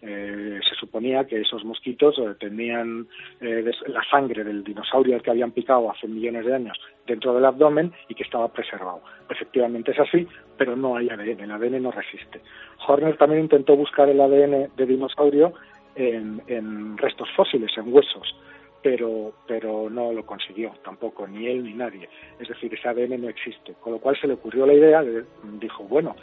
Eh, 0.03 0.61
se 0.69 0.75
suponía 0.75 1.27
que 1.27 1.41
esos 1.41 1.65
mosquitos 1.65 2.19
eh, 2.19 2.35
tenían 2.39 3.07
la 3.41 4.03
sangre 4.11 4.45
del 4.45 4.65
dinosaurio 4.65 5.15
al 5.15 5.23
que 5.23 5.31
habían 5.31 5.53
picado 5.53 5.91
hace 5.91 6.09
millones 6.09 6.45
de 6.45 6.55
años 6.55 6.79
dentro 7.07 7.35
del 7.35 7.45
abdomen 7.45 7.93
y 8.09 8.15
que 8.15 8.23
estaba 8.23 8.49
preservado. 8.49 9.01
Efectivamente 9.29 9.93
es 9.93 10.01
así, 10.01 10.27
pero 10.57 10.77
no 10.77 10.97
hay 10.97 11.09
ADN, 11.09 11.41
el 11.41 11.51
ADN 11.51 11.83
no 11.83 11.91
resiste. 11.91 12.41
Horner 12.87 13.17
también 13.17 13.43
intentó 13.43 13.77
buscar 13.77 14.09
el 14.09 14.21
ADN 14.21 14.71
de 14.77 14.87
dinosaurio 14.87 15.53
en 15.97 16.97
restos 16.97 17.29
fósiles, 17.35 17.77
en 17.77 17.93
huesos 17.93 18.37
pero, 18.83 19.33
pero 19.47 19.91
no 19.91 20.13
lo 20.13 20.25
consiguió 20.25 20.73
tampoco, 20.85 21.27
ni 21.27 21.47
él 21.47 21.65
ni 21.65 21.75
nadie. 21.75 22.09
Es 22.39 22.49
decir, 22.49 22.73
ese 22.73 22.89
ADN 22.89 23.21
no 23.21 23.29
existe. 23.29 23.75
Con 23.81 23.95
lo 23.95 23.99
cual 23.99 24.17
se 24.21 24.27
le 24.27 24.35
ocurrió 24.35 24.67
la 24.67 24.75
idea, 24.75 25.03
de, 25.03 25.25
dijo, 25.61 25.85
bueno, 25.85 26.17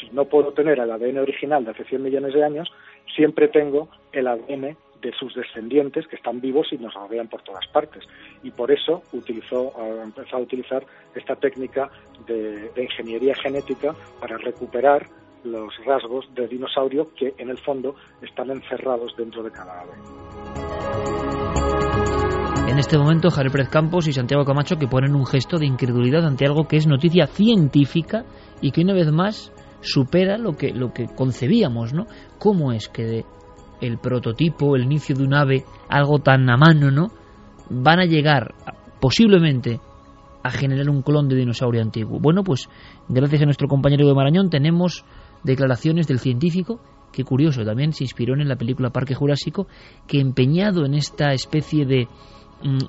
si 0.00 0.10
no 0.10 0.24
puedo 0.24 0.52
tener 0.52 0.78
el 0.78 0.90
ADN 0.90 1.18
original 1.18 1.64
de 1.64 1.72
hace 1.72 1.84
100 1.84 2.02
millones 2.02 2.34
de 2.34 2.44
años, 2.44 2.72
siempre 3.14 3.48
tengo 3.48 3.88
el 4.12 4.26
ADN 4.26 4.76
de 5.00 5.12
sus 5.12 5.34
descendientes 5.34 6.08
que 6.08 6.16
están 6.16 6.40
vivos 6.40 6.72
y 6.72 6.78
nos 6.78 6.94
rodean 6.94 7.28
por 7.28 7.42
todas 7.42 7.66
partes. 7.68 8.04
Y 8.42 8.50
por 8.50 8.70
eso 8.72 9.02
utilizó, 9.12 9.72
empezó 10.02 10.36
a 10.36 10.40
utilizar 10.40 10.84
esta 11.14 11.36
técnica 11.36 11.90
de, 12.26 12.70
de 12.70 12.82
ingeniería 12.82 13.34
genética 13.34 13.94
para 14.20 14.38
recuperar 14.38 15.06
los 15.44 15.72
rasgos 15.84 16.34
de 16.34 16.48
dinosaurio 16.48 17.14
que 17.14 17.32
en 17.38 17.50
el 17.50 17.58
fondo 17.58 17.94
están 18.22 18.50
encerrados 18.50 19.16
dentro 19.16 19.42
de 19.44 19.52
cada 19.52 19.82
ave 19.82 21.27
en 22.78 22.82
este 22.82 22.96
momento 22.96 23.28
Javier 23.28 23.50
Pérez 23.50 23.68
Campos 23.70 24.06
y 24.06 24.12
Santiago 24.12 24.44
Camacho 24.44 24.76
que 24.76 24.86
ponen 24.86 25.16
un 25.16 25.26
gesto 25.26 25.58
de 25.58 25.66
incredulidad 25.66 26.24
ante 26.24 26.46
algo 26.46 26.68
que 26.68 26.76
es 26.76 26.86
noticia 26.86 27.26
científica 27.26 28.24
y 28.60 28.70
que 28.70 28.82
una 28.82 28.94
vez 28.94 29.10
más 29.10 29.52
supera 29.80 30.38
lo 30.38 30.52
que, 30.52 30.72
lo 30.72 30.92
que 30.92 31.06
concebíamos, 31.06 31.92
¿no? 31.92 32.06
¿Cómo 32.38 32.70
es 32.70 32.88
que 32.88 33.24
el 33.80 33.98
prototipo, 33.98 34.76
el 34.76 34.84
inicio 34.84 35.16
de 35.16 35.24
un 35.24 35.34
ave, 35.34 35.64
algo 35.88 36.20
tan 36.20 36.48
a 36.48 36.56
mano, 36.56 36.92
¿no? 36.92 37.08
Van 37.68 37.98
a 37.98 38.04
llegar 38.04 38.54
posiblemente 39.00 39.80
a 40.44 40.50
generar 40.50 40.88
un 40.88 41.02
clon 41.02 41.28
de 41.28 41.34
dinosaurio 41.34 41.82
antiguo. 41.82 42.20
Bueno, 42.20 42.44
pues 42.44 42.68
gracias 43.08 43.42
a 43.42 43.46
nuestro 43.46 43.66
compañero 43.66 44.06
de 44.06 44.14
Marañón 44.14 44.50
tenemos 44.50 45.04
declaraciones 45.42 46.06
del 46.06 46.20
científico 46.20 46.80
que 47.12 47.24
curioso, 47.24 47.64
también 47.64 47.92
se 47.92 48.04
inspiró 48.04 48.34
en 48.34 48.48
la 48.48 48.56
película 48.56 48.90
Parque 48.90 49.14
Jurásico, 49.14 49.66
que 50.06 50.20
empeñado 50.20 50.84
en 50.84 50.94
esta 50.94 51.32
especie 51.32 51.84
de 51.86 52.06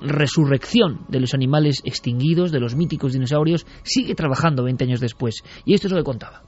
resurrección 0.02 1.06
de 1.08 1.20
los 1.20 1.34
animales 1.34 1.82
extinguidos, 1.84 2.52
de 2.52 2.60
los 2.60 2.76
míticos 2.76 3.14
dinosaurios, 3.14 3.66
sigue 3.84 4.16
trabajando 4.16 4.64
20 4.64 4.84
años 4.84 5.00
después. 5.00 5.44
Y 5.66 5.74
esto 5.74 5.88
es 5.88 5.94
lo 5.94 6.00
que 6.00 6.04
contaba. 6.04 6.44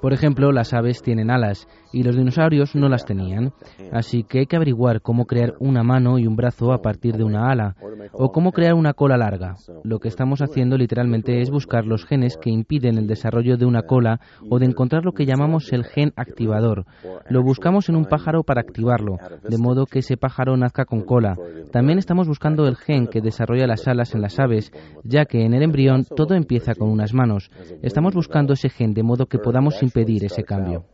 Por 0.00 0.12
ejemplo, 0.12 0.52
las 0.52 0.72
aves 0.74 1.02
tienen 1.02 1.30
alas 1.30 1.66
y 1.92 2.02
los 2.02 2.16
dinosaurios 2.16 2.74
no 2.74 2.88
las 2.88 3.04
tenían. 3.04 3.52
Así 3.92 4.22
que 4.22 4.40
hay 4.40 4.46
que 4.46 4.56
averiguar 4.56 5.00
cómo 5.00 5.24
crear 5.26 5.54
una 5.60 5.82
mano 5.82 6.18
y 6.18 6.26
un 6.26 6.36
brazo 6.36 6.72
a 6.72 6.82
partir 6.82 7.16
de 7.16 7.24
una 7.24 7.50
ala, 7.50 7.76
o 8.12 8.30
cómo 8.30 8.52
crear 8.52 8.74
una 8.74 8.92
cola 8.92 9.16
larga. 9.16 9.56
Lo 9.84 9.98
que 9.98 10.08
estamos 10.08 10.42
haciendo 10.42 10.76
literalmente 10.76 11.40
es 11.40 11.50
buscar 11.50 11.86
los 11.86 12.04
genes 12.04 12.36
que 12.36 12.50
impiden 12.50 12.98
el 12.98 13.06
desarrollo 13.06 13.56
de 13.56 13.64
una 13.64 13.82
cola 13.82 14.20
o 14.50 14.58
de 14.58 14.66
encontrar 14.66 15.04
lo 15.04 15.12
que 15.12 15.26
llamamos 15.26 15.72
el 15.72 15.84
gen 15.84 16.12
activador. 16.16 16.84
Lo 17.28 17.42
buscamos 17.42 17.88
en 17.88 17.96
un 17.96 18.04
pájaro 18.04 18.42
para 18.42 18.60
activarlo, 18.60 19.16
de 19.48 19.58
modo 19.58 19.86
que 19.86 20.00
ese 20.00 20.16
pájaro 20.16 20.56
nazca 20.56 20.84
con 20.84 21.02
cola. 21.02 21.36
También 21.72 21.98
estamos 21.98 22.28
buscando 22.28 22.66
el 22.66 22.76
gen 22.76 23.06
que 23.06 23.20
desarrolla 23.20 23.66
las 23.66 23.88
alas 23.88 24.14
en 24.14 24.22
las 24.22 24.38
aves, 24.38 24.72
ya 25.02 25.24
que 25.24 25.44
en 25.44 25.54
el 25.54 25.62
embrión 25.62 26.04
todo 26.04 26.34
empieza 26.34 26.74
con 26.74 26.90
unas 26.90 27.14
manos. 27.14 27.50
Estamos 27.82 28.14
buscando 28.14 28.52
ese 28.52 28.68
gen 28.68 28.92
de 28.92 29.02
modo 29.02 29.26
que 29.26 29.38
podamos 29.38 29.82
impedir 29.96 30.24
ese 30.24 30.44
cambio 30.44 30.84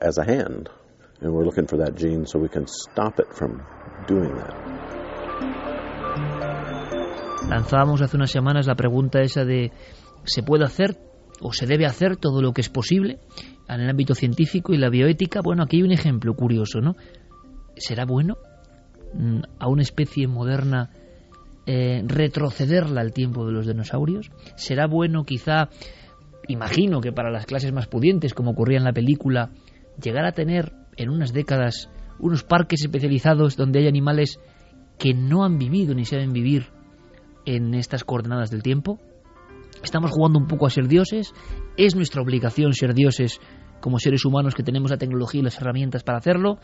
as 0.00 0.18
a 0.18 0.24
hand. 0.24 0.68
And 1.20 1.32
we're 1.32 1.44
looking 1.44 1.66
for 1.66 1.78
that 1.78 1.96
gene 1.96 2.26
so 2.26 2.38
we 2.38 2.48
can 2.48 2.66
stop 2.66 3.18
it 3.18 3.26
from 3.32 3.60
doing 4.06 4.34
that. 4.34 4.54
Lanzábamos 7.48 8.02
hace 8.02 8.16
unas 8.16 8.30
semanas 8.30 8.66
la 8.66 8.74
pregunta 8.74 9.20
esa 9.20 9.44
de 9.44 9.72
¿se 10.24 10.42
puede 10.42 10.64
hacer 10.64 10.96
o 11.40 11.52
se 11.52 11.66
debe 11.66 11.86
hacer 11.86 12.16
todo 12.16 12.42
lo 12.42 12.52
que 12.52 12.60
es 12.60 12.68
posible 12.68 13.18
en 13.68 13.80
el 13.80 13.88
ámbito 13.88 14.14
científico 14.14 14.74
y 14.74 14.78
la 14.78 14.90
bioética? 14.90 15.40
Bueno, 15.42 15.64
aquí 15.64 15.78
hay 15.78 15.82
un 15.82 15.92
ejemplo 15.92 16.34
curioso, 16.34 16.80
¿no? 16.80 16.94
¿Será 17.76 18.04
bueno 18.04 18.36
mm, 19.14 19.40
a 19.58 19.68
una 19.68 19.82
especie 19.82 20.28
moderna 20.28 20.90
eh, 21.66 22.02
retrocederla 22.06 23.00
al 23.00 23.12
tiempo 23.12 23.46
de 23.46 23.52
los 23.52 23.66
dinosaurios? 23.66 24.30
¿Será 24.56 24.86
bueno 24.86 25.24
quizá, 25.24 25.68
imagino 26.48 27.00
que 27.00 27.12
para 27.12 27.30
las 27.30 27.46
clases 27.46 27.72
más 27.72 27.86
pudientes, 27.86 28.34
como 28.34 28.50
ocurría 28.50 28.78
en 28.78 28.84
la 28.84 28.92
película, 28.92 29.50
llegar 30.02 30.24
a 30.24 30.32
tener 30.32 30.72
en 30.96 31.10
unas 31.10 31.32
décadas 31.32 31.90
unos 32.18 32.42
parques 32.42 32.82
especializados 32.82 33.56
donde 33.56 33.80
hay 33.80 33.86
animales 33.86 34.40
que 34.98 35.14
no 35.14 35.44
han 35.44 35.58
vivido 35.58 35.94
ni 35.94 36.04
saben 36.04 36.32
vivir 36.32 36.66
en 37.46 37.74
estas 37.74 38.04
coordenadas 38.04 38.50
del 38.50 38.62
tiempo? 38.62 38.98
Estamos 39.82 40.10
jugando 40.10 40.38
un 40.38 40.48
poco 40.48 40.66
a 40.66 40.70
ser 40.70 40.88
dioses. 40.88 41.32
Es 41.76 41.94
nuestra 41.94 42.20
obligación 42.20 42.72
ser 42.72 42.94
dioses 42.94 43.40
como 43.80 44.00
seres 44.00 44.24
humanos 44.24 44.54
que 44.54 44.64
tenemos 44.64 44.90
la 44.90 44.96
tecnología 44.96 45.40
y 45.40 45.44
las 45.44 45.60
herramientas 45.60 46.02
para 46.02 46.18
hacerlo. 46.18 46.58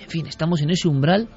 En 0.00 0.08
fin, 0.08 0.26
estamos 0.26 0.60
en 0.60 0.70
ese 0.70 0.88
umbral 0.88 1.28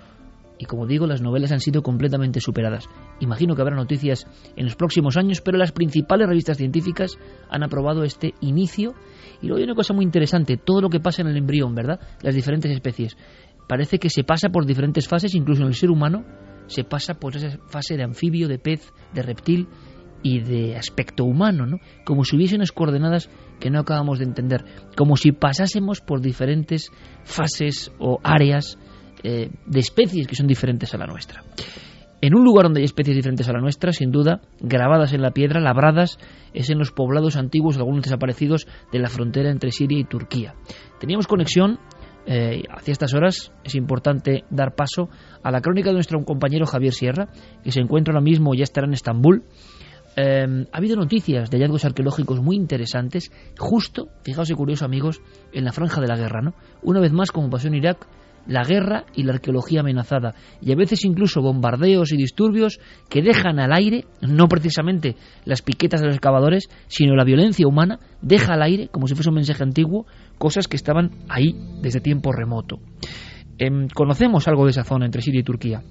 y 0.62 0.66
como 0.66 0.86
digo, 0.86 1.08
las 1.08 1.24
novelas 1.24 1.52
han 1.52 1.60
sido 1.60 1.82
completamente 1.82 2.40
superadas. 2.40 2.88
Imagino 3.20 3.56
que 3.56 3.64
habrá 3.64 3.76
noticias 3.76 4.28
en 4.56 4.66
los 4.66 4.76
próximos 4.76 5.18
años, 5.18 5.42
pero 5.42 5.58
las 5.58 5.72
principales 5.72 6.28
revistas 6.28 6.58
científicas 6.58 7.18
han 7.50 7.64
aprobado 7.64 8.04
este 8.04 8.36
inicio. 8.42 8.94
Y 9.42 9.48
luego 9.48 9.58
hay 9.58 9.64
una 9.64 9.74
cosa 9.74 9.96
muy 9.96 10.06
interesante, 10.06 10.58
todo 10.58 10.80
lo 10.82 10.90
que 10.92 11.00
pasa 11.00 11.24
en 11.24 11.30
el 11.30 11.38
embrión, 11.38 11.74
¿verdad? 11.74 12.00
Las 12.22 12.36
diferentes 12.36 12.72
especies. 12.72 13.18
Parece 13.68 13.98
que 13.98 14.12
se 14.12 14.24
pasa 14.24 14.50
por 14.50 14.68
diferentes 14.68 15.08
fases, 15.08 15.34
incluso 15.34 15.64
en 15.64 15.70
el 15.70 15.74
ser 15.74 15.90
humano, 15.90 16.26
se 16.68 16.84
pasa 16.84 17.16
por 17.16 17.36
esa 17.36 17.58
fase 17.66 17.98
de 17.98 18.04
anfibio, 18.04 18.48
de 18.48 18.60
pez, 18.60 18.94
de 19.16 19.24
reptil 19.24 19.68
y 20.22 20.42
de 20.42 20.76
aspecto 20.76 21.24
humano, 21.24 21.66
¿no? 21.66 21.80
Como 22.06 22.24
si 22.24 22.36
hubiese 22.36 22.56
unas 22.56 22.72
coordenadas 22.72 23.32
que 23.60 23.72
no 23.72 23.80
acabamos 23.80 24.20
de 24.20 24.26
entender, 24.26 24.64
como 24.96 25.18
si 25.18 25.32
pasásemos 25.32 26.02
por 26.02 26.22
diferentes 26.22 26.92
fases 27.24 27.92
o 27.98 28.20
áreas 28.22 28.78
eh, 29.24 29.50
de 29.66 29.80
especies 29.80 30.28
que 30.28 30.36
son 30.36 30.48
diferentes 30.48 30.94
a 30.94 30.98
la 30.98 31.06
nuestra. 31.06 31.44
En 32.24 32.36
un 32.36 32.44
lugar 32.44 32.66
donde 32.66 32.82
hay 32.82 32.86
especies 32.86 33.16
diferentes 33.16 33.50
a 33.50 33.54
la 33.54 33.60
nuestra, 33.60 33.92
sin 33.94 34.12
duda, 34.12 34.42
grabadas 34.60 35.12
en 35.14 35.24
la 35.24 35.32
piedra, 35.32 35.60
labradas, 35.60 36.20
es 36.54 36.70
en 36.70 36.78
los 36.78 36.92
poblados 36.92 37.36
antiguos, 37.36 37.78
algunos 37.78 38.04
desaparecidos, 38.04 38.68
de 38.92 39.00
la 39.00 39.10
frontera 39.10 39.50
entre 39.50 39.72
Siria 39.72 39.98
y 39.98 40.04
Turquía. 40.04 40.54
Teníamos 41.00 41.26
conexión, 41.26 41.80
eh, 42.28 42.62
hacia 42.70 42.92
estas 42.92 43.16
horas 43.16 43.52
es 43.64 43.74
importante 43.74 44.44
dar 44.52 44.76
paso 44.76 45.10
a 45.42 45.50
la 45.50 45.62
crónica 45.62 45.90
de 45.90 45.96
nuestro 45.96 46.24
compañero 46.24 46.68
Javier 46.68 46.94
Sierra, 46.94 47.30
que 47.64 47.72
se 47.72 47.82
encuentra 47.82 48.14
ahora 48.14 48.24
mismo, 48.24 48.54
ya 48.54 48.64
estará 48.64 48.86
en 48.86 48.94
Estambul. 48.94 49.44
Eh, 50.16 50.66
ha 50.72 50.78
habido 50.78 50.98
noticias 50.98 51.50
de 51.50 51.58
hallazgos 51.58 51.86
arqueológicos 51.86 52.40
muy 52.40 52.56
interesantes, 52.56 53.32
justo, 53.58 54.10
fijaos 54.24 54.52
y 54.52 54.54
curioso 54.54 54.86
amigos, 54.86 55.22
en 55.54 55.66
la 55.66 55.72
franja 55.72 56.00
de 56.02 56.08
la 56.08 56.18
guerra, 56.18 56.42
¿no? 56.42 56.54
Una 56.84 57.00
vez 57.00 57.14
más, 57.14 57.32
como 57.32 57.50
pasó 57.50 57.68
en 57.68 57.76
Irak, 57.76 58.06
la 58.48 58.64
guerra 58.64 59.06
y 59.16 59.24
la 59.24 59.34
arqueología 59.34 59.82
amenazada, 59.82 60.36
y 60.62 60.72
a 60.72 60.76
veces 60.76 61.06
incluso 61.06 61.42
bombardeos 61.42 62.12
y 62.12 62.18
disturbios 62.18 62.80
que 63.10 63.22
dejan 63.22 63.60
al 63.60 63.74
aire, 63.74 64.06
no 64.22 64.48
precisamente 64.48 65.16
las 65.46 65.62
piquetas 65.62 66.02
de 66.02 66.08
los 66.08 66.16
excavadores, 66.16 66.70
sino 66.88 67.16
la 67.16 67.24
violencia 67.24 67.68
humana, 67.68 68.00
deja 68.22 68.54
al 68.54 68.64
aire, 68.64 68.90
como 68.90 69.08
si 69.08 69.16
fuese 69.16 69.30
un 69.30 69.36
mensaje 69.36 69.64
antiguo, 69.64 70.06
cosas 70.38 70.68
que 70.68 70.76
estaban 70.76 71.12
ahí 71.30 71.56
desde 71.82 72.02
tiempo 72.02 72.32
remoto. 72.32 72.80
Em, 73.58 73.88
conocemos 73.88 74.48
algo 74.48 74.66
de 74.66 74.72
esa 74.72 74.84
zona 74.84 75.06
entre 75.06 75.22
Siria 75.22 75.42
y 75.42 75.44
Turquía. 75.44 75.84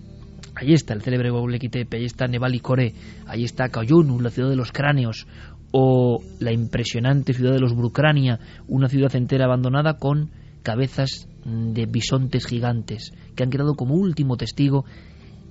Allí 0.57 0.75
está 0.75 0.93
el 0.95 1.03
célebre 1.03 1.31
Göbekli 1.31 1.69
Tepe, 1.69 1.99
allí 1.99 2.07
está 2.07 2.27
Nebali 2.27 2.59
Kore, 2.59 2.93
allí 3.27 3.45
está 3.45 3.69
Kayunu, 3.69 4.21
la 4.21 4.31
ciudad 4.31 4.51
de 4.51 4.57
los 4.57 4.73
cráneos, 4.73 5.27
o 5.73 6.21
la 6.41 6.53
impresionante 6.53 7.33
ciudad 7.33 7.53
de 7.53 7.61
los 7.61 7.77
Brucrania, 7.77 8.41
una 8.67 8.89
ciudad 8.89 9.15
entera 9.15 9.45
abandonada 9.45 9.99
con 9.99 10.31
cabezas 10.63 11.29
de 11.45 11.87
bisontes 11.87 12.47
gigantes 12.47 13.13
que 13.35 13.43
han 13.43 13.51
quedado 13.51 13.75
como 13.75 13.95
último 13.95 14.37
testigo 14.37 14.85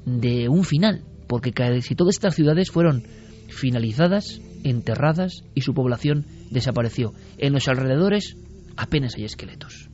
de 0.06 0.49
un 0.49 0.64
final, 0.64 1.03
porque 1.27 1.52
casi 1.52 1.95
todas 1.95 2.15
estas 2.15 2.36
ciudades 2.36 2.72
fueron 2.72 3.03
finalizadas, 3.48 4.41
enterradas 4.64 5.44
y 5.56 5.61
su 5.61 5.73
población 5.73 6.26
desapareció. 6.52 7.14
En 7.38 7.53
los 7.53 7.68
alrededores 7.68 8.36
apenas 8.77 9.15
hay 9.15 9.26
esqueletos. 9.26 9.90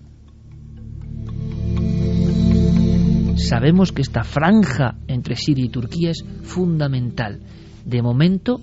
Sabemos 3.37 3.91
que 3.91 4.01
esta 4.01 4.23
franja 4.23 4.97
entre 5.07 5.35
Siria 5.35 5.65
y 5.65 5.69
Turquía 5.69 6.11
es 6.11 6.23
fundamental. 6.43 7.41
De 7.85 8.01
momento, 8.01 8.59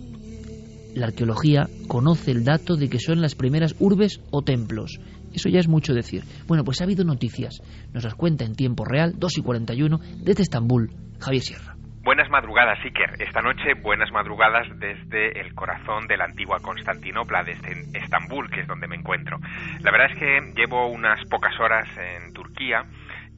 la 0.94 1.06
arqueología 1.06 1.68
conoce 1.88 2.32
el 2.32 2.44
dato 2.44 2.76
de 2.76 2.88
que 2.88 2.98
son 2.98 3.20
las 3.20 3.34
primeras 3.34 3.74
urbes 3.78 4.20
o 4.30 4.42
templos. 4.42 4.98
Eso 5.32 5.48
ya 5.48 5.60
es 5.60 5.68
mucho 5.68 5.94
decir. 5.94 6.22
Bueno, 6.46 6.64
pues 6.64 6.80
ha 6.80 6.84
habido 6.84 7.04
noticias. 7.04 7.60
Nos 7.92 8.04
las 8.04 8.14
cuenta 8.14 8.44
en 8.44 8.54
tiempo 8.54 8.84
real, 8.84 9.14
2 9.16 9.38
y 9.38 9.42
41, 9.42 9.98
desde 10.22 10.42
Estambul, 10.42 10.90
Javier 11.20 11.42
Sierra. 11.42 11.76
Buenas 12.04 12.28
madrugadas, 12.30 12.80
Iker. 12.84 13.22
Esta 13.22 13.42
noche, 13.42 13.74
buenas 13.80 14.10
madrugadas 14.10 14.66
desde 14.80 15.40
el 15.40 15.54
corazón 15.54 16.08
de 16.08 16.16
la 16.16 16.24
antigua 16.24 16.58
Constantinopla, 16.60 17.44
desde 17.44 17.96
Estambul, 17.96 18.50
que 18.50 18.62
es 18.62 18.66
donde 18.66 18.88
me 18.88 18.96
encuentro. 18.96 19.38
La 19.82 19.92
verdad 19.92 20.10
es 20.10 20.18
que 20.18 20.52
llevo 20.60 20.88
unas 20.88 21.24
pocas 21.30 21.54
horas 21.60 21.86
en 21.96 22.32
Turquía 22.32 22.82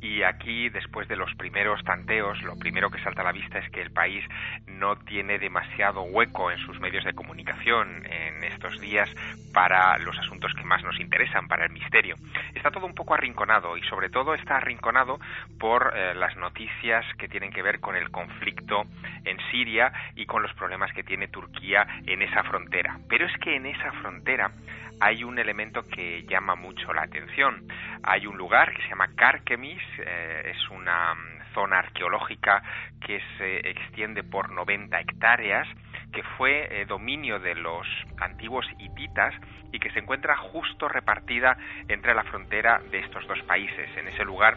y 0.05 0.23
aquí, 0.23 0.69
después 0.69 1.09
de 1.09 1.17
los 1.17 1.35
primeros 1.35 1.83
tanteos, 1.83 2.43
lo 2.43 2.59
primero 2.59 2.91
que 2.91 3.03
salta 3.03 3.23
a 3.23 3.25
la 3.25 3.33
vista 3.33 3.59
es 3.59 3.71
que 3.71 3.81
el 3.81 3.91
país 3.91 4.23
no 4.67 4.97
tiene 4.97 5.39
demasiado 5.39 6.03
hueco 6.03 6.51
en 6.51 6.59
sus 6.59 6.79
medios 6.79 7.05
de 7.05 7.15
comunicación 7.15 8.05
en 8.05 8.45
estos 8.45 8.79
días 8.81 9.09
para 9.55 9.97
los 9.97 10.19
asuntos 10.19 10.53
que 10.53 10.65
más 10.65 10.85
nos 10.85 11.01
interesan, 11.01 11.49
para 11.49 11.65
el 11.65 11.73
misterio. 11.73 12.17
Está 12.55 12.71
todo 12.71 12.85
un 12.85 12.95
poco 12.95 13.15
arrinconado 13.15 13.79
y 13.79 13.83
sobre 13.85 14.11
todo 14.11 14.35
está 14.35 14.59
arrinconado 14.59 15.19
por 15.59 15.95
eh, 15.97 16.15
las 16.15 16.37
noticias 16.37 17.07
que 17.17 17.27
tienen 17.27 17.51
que 17.51 17.63
ver 17.63 17.81
con 17.81 17.97
el 17.97 18.11
conflicto 18.11 18.83
en 19.25 19.39
Siria 19.51 19.91
y 20.17 20.27
con 20.27 20.43
los 20.43 20.53
problemas 20.53 20.93
que 20.93 21.03
tiene 21.03 21.29
Turquía 21.29 21.87
en 22.07 22.21
esa 22.21 22.43
frontera. 22.43 22.99
Pero 23.09 23.25
es 23.25 23.33
que 23.39 23.57
en 23.57 23.65
esa 23.65 23.91
frontera 23.93 24.51
hay 25.01 25.25
un 25.25 25.39
elemento 25.39 25.87
que 25.89 26.25
llama 26.25 26.55
mucho 26.55 26.93
la 26.93 27.03
atención. 27.03 27.67
Hay 28.03 28.27
un 28.27 28.37
lugar 28.37 28.73
que 28.75 28.83
se 28.83 28.89
llama 28.89 29.15
Karkemis, 29.15 29.83
eh, 29.99 30.53
es 30.55 30.71
una 30.71 31.15
mm, 31.15 31.55
zona 31.55 31.79
arqueológica 31.79 32.63
que 33.01 33.21
se 33.39 33.69
extiende 33.69 34.23
por 34.23 34.51
90 34.51 34.99
hectáreas, 35.01 35.69
que 36.13 36.23
fue 36.37 36.69
eh, 36.71 36.85
dominio 36.87 37.39
de 37.39 37.55
los 37.55 37.87
antiguos 38.19 38.67
hititas 38.79 39.35
y 39.73 39.79
que 39.79 39.91
se 39.91 39.99
encuentra 39.99 40.37
justo 40.37 40.89
repartida 40.89 41.57
entre 41.89 42.15
la 42.15 42.25
frontera 42.25 42.81
de 42.91 43.01
estos 43.01 43.27
dos 43.27 43.41
países. 43.43 43.91
En 43.97 44.09
ese 44.09 44.25
lugar 44.25 44.57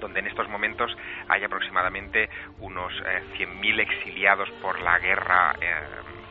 donde 0.00 0.20
en 0.20 0.28
estos 0.28 0.48
momentos 0.48 0.96
hay 1.28 1.42
aproximadamente 1.42 2.30
unos 2.60 2.92
100.000 3.36 3.80
eh, 3.80 3.82
exiliados 3.82 4.48
por 4.62 4.80
la 4.80 4.98
guerra 5.00 5.56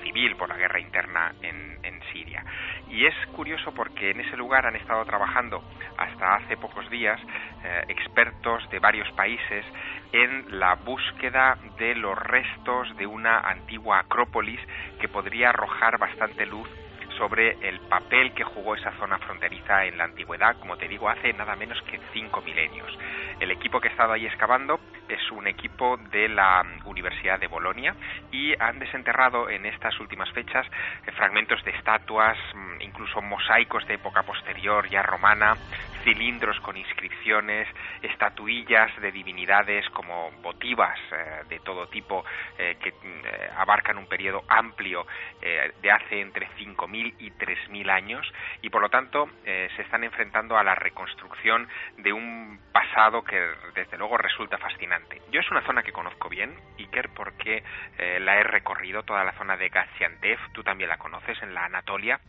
civil, 0.07 0.35
por 0.35 0.49
la 0.49 0.57
guerra 0.57 0.79
interna 0.79 1.33
en, 1.41 1.67
Siria. 2.11 2.43
Y 2.89 3.05
es 3.05 3.15
curioso 3.33 3.71
porque 3.73 4.11
en 4.11 4.21
ese 4.21 4.37
lugar 4.37 4.65
han 4.65 4.75
estado 4.75 5.03
trabajando 5.05 5.61
hasta 5.97 6.35
hace 6.35 6.57
pocos 6.57 6.89
días 6.89 7.19
eh, 7.63 7.83
expertos 7.89 8.67
de 8.69 8.79
varios 8.79 9.11
países 9.11 9.65
en 10.13 10.59
la 10.59 10.75
búsqueda 10.75 11.57
de 11.77 11.95
los 11.95 12.17
restos 12.17 12.95
de 12.97 13.05
una 13.05 13.39
antigua 13.39 13.99
acrópolis 13.99 14.59
que 14.99 15.09
podría 15.09 15.49
arrojar 15.49 15.97
bastante 15.97 16.45
luz 16.45 16.69
sobre 17.17 17.57
el 17.67 17.79
papel 17.81 18.33
que 18.33 18.43
jugó 18.43 18.75
esa 18.75 18.91
zona 18.93 19.17
fronteriza 19.19 19.85
en 19.85 19.97
la 19.97 20.05
antigüedad, 20.05 20.57
como 20.59 20.77
te 20.77 20.87
digo, 20.87 21.09
hace 21.09 21.33
nada 21.33 21.55
menos 21.55 21.81
que 21.83 21.99
cinco 22.13 22.41
milenios. 22.41 22.97
El 23.39 23.51
equipo 23.51 23.79
que 23.79 23.89
ha 23.89 23.91
estado 23.91 24.13
ahí 24.13 24.25
excavando 24.25 24.79
es 25.07 25.31
un 25.31 25.47
equipo 25.47 25.97
de 26.11 26.27
la 26.27 26.63
Universidad 26.85 27.39
de 27.39 27.47
Bolonia 27.47 27.95
y 28.31 28.53
han 28.59 28.79
desenterrado 28.79 29.49
en 29.49 29.65
estas 29.65 29.99
últimas 29.99 30.29
fechas 30.31 30.65
eh, 31.05 31.11
fragmentos 31.11 31.63
de 31.63 31.71
estatuas, 31.71 32.37
mm, 32.53 32.81
incluso 32.81 33.21
mosaicos 33.21 33.85
de 33.87 33.95
época 33.95 34.23
posterior 34.23 34.89
ya 34.89 35.03
romana, 35.03 35.55
cilindros 36.03 36.59
con 36.61 36.77
inscripciones, 36.77 37.67
estatuillas 38.01 38.89
de 39.01 39.11
divinidades 39.11 39.89
como 39.89 40.31
votivas 40.41 40.97
eh, 41.11 41.43
de 41.49 41.59
todo 41.59 41.87
tipo 41.87 42.23
eh, 42.57 42.77
que 42.81 42.93
abarcan 43.57 43.97
un 43.97 44.07
periodo 44.07 44.43
amplio 44.47 45.05
de 45.41 45.91
hace 45.91 46.21
entre 46.21 46.47
5.000 46.57 47.06
y 47.19 47.31
3.000 47.31 47.89
años 47.89 48.31
y 48.61 48.69
por 48.69 48.81
lo 48.81 48.89
tanto 48.89 49.29
se 49.43 49.81
están 49.81 50.03
enfrentando 50.03 50.57
a 50.57 50.63
la 50.63 50.75
reconstrucción 50.75 51.67
de 51.97 52.13
un 52.13 52.59
pasado 52.71 53.23
que 53.23 53.39
desde 53.73 53.97
luego 53.97 54.17
resulta 54.17 54.57
fascinante. 54.57 55.21
Yo 55.31 55.39
es 55.39 55.51
una 55.51 55.65
zona 55.65 55.83
que 55.83 55.91
conozco 55.91 56.29
bien, 56.29 56.55
Iker, 56.77 57.09
porque 57.09 57.63
eh, 57.97 58.19
la 58.19 58.37
he 58.37 58.43
recorrido, 58.43 59.03
toda 59.03 59.23
la 59.23 59.33
zona 59.33 59.57
de 59.57 59.69
Gaziantep, 59.69 60.39
tú 60.53 60.63
también 60.63 60.89
la 60.89 60.97
conoces, 60.97 61.41
en 61.41 61.53
la 61.53 61.65
Anatolia, 61.65 62.19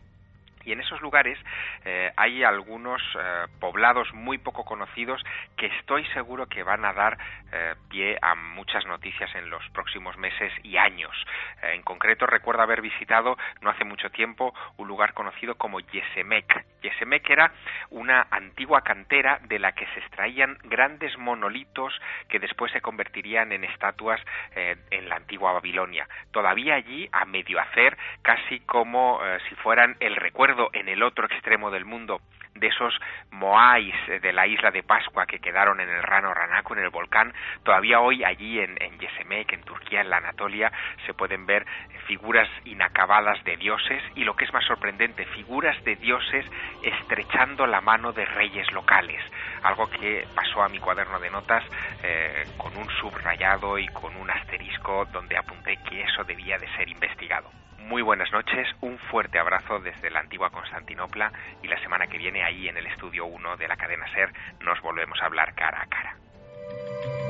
y 0.65 0.71
en 0.71 0.81
esos 0.81 1.01
lugares 1.01 1.37
eh, 1.85 2.11
hay 2.15 2.43
algunos 2.43 3.01
eh, 3.15 3.47
poblados 3.59 4.13
muy 4.13 4.37
poco 4.37 4.65
conocidos 4.65 5.23
que 5.57 5.67
estoy 5.67 6.05
seguro 6.07 6.47
que 6.47 6.63
van 6.63 6.85
a 6.85 6.93
dar 6.93 7.17
eh, 7.51 7.75
pie 7.89 8.17
a 8.21 8.35
muchas 8.35 8.85
noticias 8.85 9.33
en 9.35 9.49
los 9.49 9.67
próximos 9.69 10.17
meses 10.17 10.51
y 10.63 10.77
años. 10.77 11.15
en 11.61 11.81
concreto 11.81 12.25
recuerdo 12.25 12.61
haber 12.61 12.81
visitado 12.81 13.37
no 13.61 13.69
hace 13.69 13.83
mucho 13.83 14.09
tiempo 14.09 14.53
un 14.77 14.87
lugar 14.87 15.13
conocido 15.13 15.55
como 15.55 15.79
Yesemek. 15.79 16.65
Yesemek 16.81 17.29
era 17.29 17.51
una 17.89 18.27
antigua 18.31 18.81
cantera 18.81 19.39
de 19.43 19.59
la 19.59 19.71
que 19.73 19.85
se 19.87 19.99
extraían 19.99 20.57
grandes 20.63 21.17
monolitos 21.17 21.99
que 22.29 22.39
después 22.39 22.71
se 22.71 22.81
convertirían 22.81 23.51
en 23.51 23.63
estatuas 23.63 24.21
en 24.55 25.09
la 25.09 25.15
antigua 25.15 25.53
Babilonia. 25.53 26.07
Todavía 26.31 26.75
allí 26.75 27.09
a 27.11 27.25
medio 27.25 27.59
hacer, 27.59 27.97
casi 28.21 28.59
como 28.61 29.19
si 29.47 29.55
fueran 29.55 29.97
el 29.99 30.15
recuerdo 30.15 30.48
en 30.73 30.89
el 30.89 31.03
otro 31.03 31.25
extremo 31.25 31.71
del 31.71 31.85
mundo 31.85 32.21
de 32.55 32.67
esos 32.67 32.93
moais 33.31 33.95
de 34.21 34.33
la 34.33 34.47
isla 34.47 34.71
de 34.71 34.83
Pascua 34.83 35.25
que 35.25 35.39
quedaron 35.39 35.79
en 35.79 35.89
el 35.89 36.03
Rano 36.03 36.33
Ranaco, 36.33 36.73
en 36.73 36.83
el 36.83 36.89
volcán, 36.89 37.33
todavía 37.63 37.99
hoy 37.99 38.23
allí 38.23 38.59
en, 38.59 38.75
en 38.81 38.99
Yesemek, 38.99 39.53
en 39.53 39.63
Turquía, 39.63 40.01
en 40.01 40.09
la 40.09 40.17
Anatolia, 40.17 40.71
se 41.05 41.13
pueden 41.13 41.45
ver 41.45 41.65
figuras 42.07 42.49
inacabadas 42.65 43.43
de 43.43 43.55
dioses 43.57 44.01
y 44.15 44.23
lo 44.23 44.35
que 44.35 44.45
es 44.45 44.53
más 44.53 44.65
sorprendente, 44.65 45.25
figuras 45.27 45.81
de 45.83 45.95
dioses 45.95 46.45
estrechando 46.83 47.65
la 47.67 47.81
mano 47.81 48.11
de 48.11 48.25
reyes 48.25 48.71
locales, 48.71 49.21
algo 49.63 49.89
que 49.89 50.25
pasó 50.35 50.63
a 50.63 50.69
mi 50.69 50.79
cuaderno 50.79 51.19
de 51.19 51.29
notas 51.29 51.63
eh, 52.03 52.45
con 52.57 52.75
un 52.75 52.89
subrayado 52.99 53.77
y 53.77 53.87
con 53.87 54.15
un 54.15 54.29
asterisco 54.29 55.05
donde 55.11 55.37
apunté 55.37 55.77
que 55.87 56.01
eso 56.01 56.23
debía 56.23 56.57
de 56.57 56.67
ser 56.75 56.89
investigado 56.89 57.49
muy 57.87 58.01
buenas 58.01 58.31
noches, 58.31 58.67
un 58.81 58.97
fuerte 58.97 59.39
abrazo 59.39 59.79
desde 59.79 60.09
la 60.09 60.19
antigua 60.19 60.49
Constantinopla 60.49 61.31
y 61.63 61.67
la 61.67 61.79
semana 61.81 62.07
que 62.07 62.17
viene 62.17 62.43
ahí 62.43 62.67
en 62.67 62.77
el 62.77 62.87
estudio 62.87 63.25
1 63.25 63.57
de 63.57 63.67
la 63.67 63.77
cadena 63.77 64.11
Ser 64.13 64.31
nos 64.61 64.81
volvemos 64.81 65.21
a 65.21 65.25
hablar 65.25 65.53
cara 65.55 65.81
a 65.81 65.87
cara. 65.87 67.28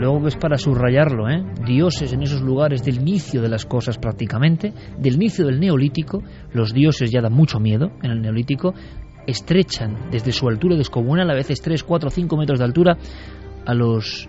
Luego 0.00 0.26
es 0.26 0.36
para 0.36 0.56
subrayarlo, 0.56 1.28
¿eh? 1.28 1.44
Dioses 1.66 2.12
en 2.12 2.22
esos 2.22 2.40
lugares 2.40 2.82
del 2.82 2.96
inicio 2.96 3.42
de 3.42 3.48
las 3.48 3.66
cosas 3.66 3.98
prácticamente, 3.98 4.72
del 4.98 5.14
inicio 5.14 5.44
del 5.44 5.60
neolítico, 5.60 6.22
los 6.52 6.72
dioses 6.72 7.10
ya 7.10 7.20
dan 7.20 7.34
mucho 7.34 7.60
miedo 7.60 7.92
en 8.02 8.10
el 8.10 8.22
neolítico, 8.22 8.74
estrechan 9.26 10.10
desde 10.10 10.32
su 10.32 10.48
altura 10.48 10.76
descomunal, 10.76 11.30
a 11.30 11.34
veces 11.34 11.60
3, 11.60 11.84
4, 11.84 12.10
5 12.10 12.36
metros 12.36 12.58
de 12.58 12.64
altura, 12.64 12.96
a 13.66 13.74
los 13.74 14.28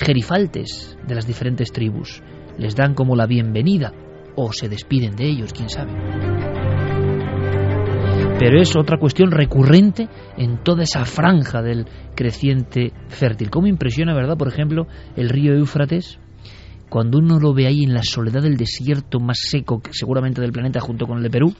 gerifaltes 0.00 0.96
de 1.06 1.14
las 1.14 1.26
diferentes 1.26 1.72
tribus. 1.72 2.22
Les 2.56 2.76
dan 2.76 2.94
como 2.94 3.16
la 3.16 3.26
bienvenida 3.26 3.92
o 4.36 4.52
se 4.52 4.68
despiden 4.68 5.16
de 5.16 5.28
ellos, 5.28 5.52
quién 5.52 5.68
sabe. 5.68 6.53
Pero 8.38 8.60
es 8.60 8.74
otra 8.76 8.98
cuestión 8.98 9.30
recurrente 9.30 10.08
en 10.36 10.62
toda 10.62 10.82
esa 10.82 11.04
franja 11.04 11.62
del 11.62 11.86
creciente 12.14 12.92
fértil. 13.08 13.48
¿Cómo 13.48 13.68
impresiona, 13.68 14.12
verdad, 14.12 14.36
por 14.36 14.48
ejemplo, 14.48 14.86
el 15.16 15.28
río 15.28 15.54
Éufrates? 15.54 16.18
Cuando 16.88 17.18
uno 17.18 17.38
lo 17.38 17.54
ve 17.54 17.66
ahí 17.66 17.84
en 17.84 17.94
la 17.94 18.02
soledad 18.02 18.42
del 18.42 18.56
desierto 18.56 19.20
más 19.20 19.38
seco 19.40 19.80
que 19.80 19.92
seguramente 19.92 20.40
del 20.40 20.52
planeta 20.52 20.80
junto 20.80 21.06
con 21.06 21.18
el 21.18 21.22
de 21.22 21.30
Perú, 21.30 21.54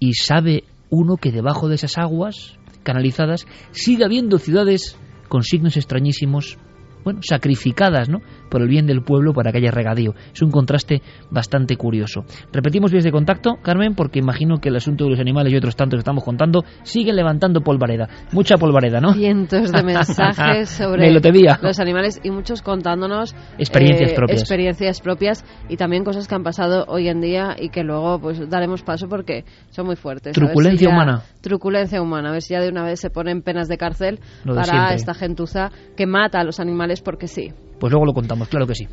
y 0.00 0.14
sabe 0.14 0.64
uno 0.90 1.16
que 1.16 1.30
debajo 1.30 1.68
de 1.68 1.74
esas 1.74 1.98
aguas 1.98 2.58
canalizadas 2.82 3.46
sigue 3.70 4.04
habiendo 4.04 4.38
ciudades 4.38 4.98
con 5.28 5.42
signos 5.42 5.76
extrañísimos 5.76 6.58
bueno, 7.04 7.20
sacrificadas 7.22 8.08
¿no? 8.08 8.20
Por 8.48 8.62
el 8.62 8.68
bien 8.68 8.86
del 8.86 9.02
pueblo 9.02 9.32
para 9.32 9.52
que 9.52 9.58
haya 9.58 9.70
regadío. 9.70 10.14
Es 10.32 10.42
un 10.42 10.50
contraste 10.50 11.02
bastante 11.30 11.76
curioso. 11.76 12.24
Repetimos 12.52 12.90
vías 12.92 13.04
de 13.04 13.12
contacto, 13.12 13.56
Carmen, 13.62 13.94
porque 13.94 14.18
imagino 14.18 14.58
que 14.58 14.68
el 14.68 14.76
asunto 14.76 15.04
de 15.04 15.10
los 15.10 15.20
animales 15.20 15.52
y 15.52 15.56
otros 15.56 15.76
tantos 15.76 15.98
que 15.98 16.00
estamos 16.00 16.24
contando 16.24 16.64
siguen 16.82 17.16
levantando 17.16 17.60
polvareda. 17.60 18.08
Mucha 18.32 18.56
polvareda, 18.56 19.00
¿no? 19.00 19.12
Cientos 19.14 19.72
de 19.72 19.82
mensajes 19.84 20.68
sobre 20.68 21.10
los 21.12 21.80
animales 21.80 22.20
y 22.22 22.30
muchos 22.30 22.62
contándonos 22.62 23.34
experiencias, 23.58 24.12
eh, 24.12 24.14
propias. 24.14 24.40
experiencias 24.40 25.00
propias 25.00 25.44
y 25.68 25.76
también 25.76 26.04
cosas 26.04 26.28
que 26.28 26.34
han 26.34 26.42
pasado 26.42 26.84
hoy 26.88 27.08
en 27.08 27.20
día 27.20 27.56
y 27.58 27.70
que 27.70 27.82
luego 27.82 28.20
pues 28.20 28.48
daremos 28.48 28.82
paso 28.82 29.08
porque 29.08 29.44
son 29.70 29.86
muy 29.86 29.96
fuertes. 29.96 30.34
Truculencia 30.34 30.88
si 30.88 30.94
humana. 30.94 31.22
Truculencia 31.40 32.00
humana. 32.02 32.30
A 32.30 32.32
ver 32.32 32.42
si 32.42 32.54
ya 32.54 32.60
de 32.60 32.68
una 32.68 32.84
vez 32.84 33.00
se 33.00 33.10
ponen 33.10 33.42
penas 33.42 33.68
de 33.68 33.76
cárcel 33.76 34.20
para 34.44 34.64
siempre. 34.64 34.94
esta 34.94 35.14
gentuza 35.14 35.70
que 35.96 36.06
mata 36.06 36.40
a 36.40 36.44
los 36.44 36.60
animales 36.60 37.00
porque 37.00 37.26
sí. 37.26 37.52
Pues 37.78 37.90
luego 37.92 38.06
lo 38.06 38.12
contamos, 38.12 38.48
claro 38.48 38.66
que 38.66 38.74
sí. 38.74 38.88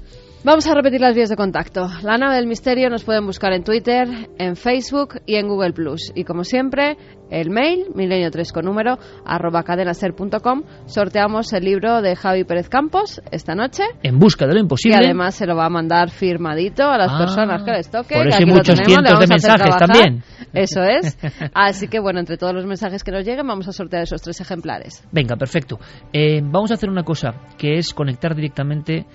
Vamos 0.46 0.68
a 0.68 0.76
repetir 0.76 1.02
las 1.02 1.16
vías 1.16 1.30
de 1.30 1.36
contacto. 1.36 1.90
La 2.04 2.20
nave 2.20 2.36
del 2.36 2.46
misterio 2.46 2.88
nos 2.92 3.04
pueden 3.04 3.26
buscar 3.26 3.52
en 3.52 3.64
Twitter, 3.64 4.08
en 4.38 4.56
Facebook 4.56 5.20
y 5.26 5.38
en 5.38 5.48
Google 5.48 5.74
Plus. 5.74 6.12
Y 6.14 6.24
como 6.24 6.44
siempre, 6.44 6.98
el 7.32 7.50
mail, 7.50 7.88
milenio3 7.96 8.54
con 8.54 8.66
número, 8.66 9.00
arroba 9.26 9.64
cadenaser.com. 9.64 10.62
Sorteamos 10.86 11.52
el 11.54 11.64
libro 11.66 12.04
de 12.04 12.16
Javi 12.16 12.44
Pérez 12.44 12.70
Campos 12.70 13.24
esta 13.32 13.56
noche. 13.56 13.86
En 14.04 14.20
busca 14.20 14.46
de 14.46 14.54
lo 14.54 14.60
imposible. 14.60 15.00
Y 15.02 15.04
además 15.06 15.34
se 15.34 15.48
lo 15.48 15.56
va 15.56 15.66
a 15.66 15.70
mandar 15.72 16.12
firmadito 16.12 16.84
a 16.84 17.00
las 17.00 17.12
Ah, 17.12 17.18
personas 17.18 17.64
que 17.64 17.72
les 17.72 17.90
toque. 17.90 18.14
por 18.14 18.28
eso 18.28 18.38
hay 18.38 18.46
muchos 18.46 18.80
tenemos, 18.80 18.94
cientos 18.94 19.20
de 19.20 19.28
mensajes 19.28 19.78
también. 19.78 20.24
Eso 20.54 20.84
es. 20.84 21.18
Así 21.56 21.88
que 21.88 22.00
bueno, 22.00 22.20
entre 22.20 22.38
todos 22.38 22.54
los 22.54 22.68
mensajes 22.68 23.04
que 23.04 23.10
nos 23.10 23.26
lleguen, 23.26 23.48
vamos 23.48 23.68
a 23.68 23.72
sortear 23.72 24.04
esos 24.04 24.22
tres 24.22 24.40
ejemplares. 24.42 25.04
Venga, 25.12 25.38
perfecto. 25.38 25.80
Eh, 26.14 26.42
vamos 26.44 26.70
a 26.70 26.76
hacer 26.76 26.92
una 26.92 27.02
cosa, 27.04 27.34
que 27.58 27.80
es 27.80 27.96
conectar 27.96 28.36
directamente 28.36 29.08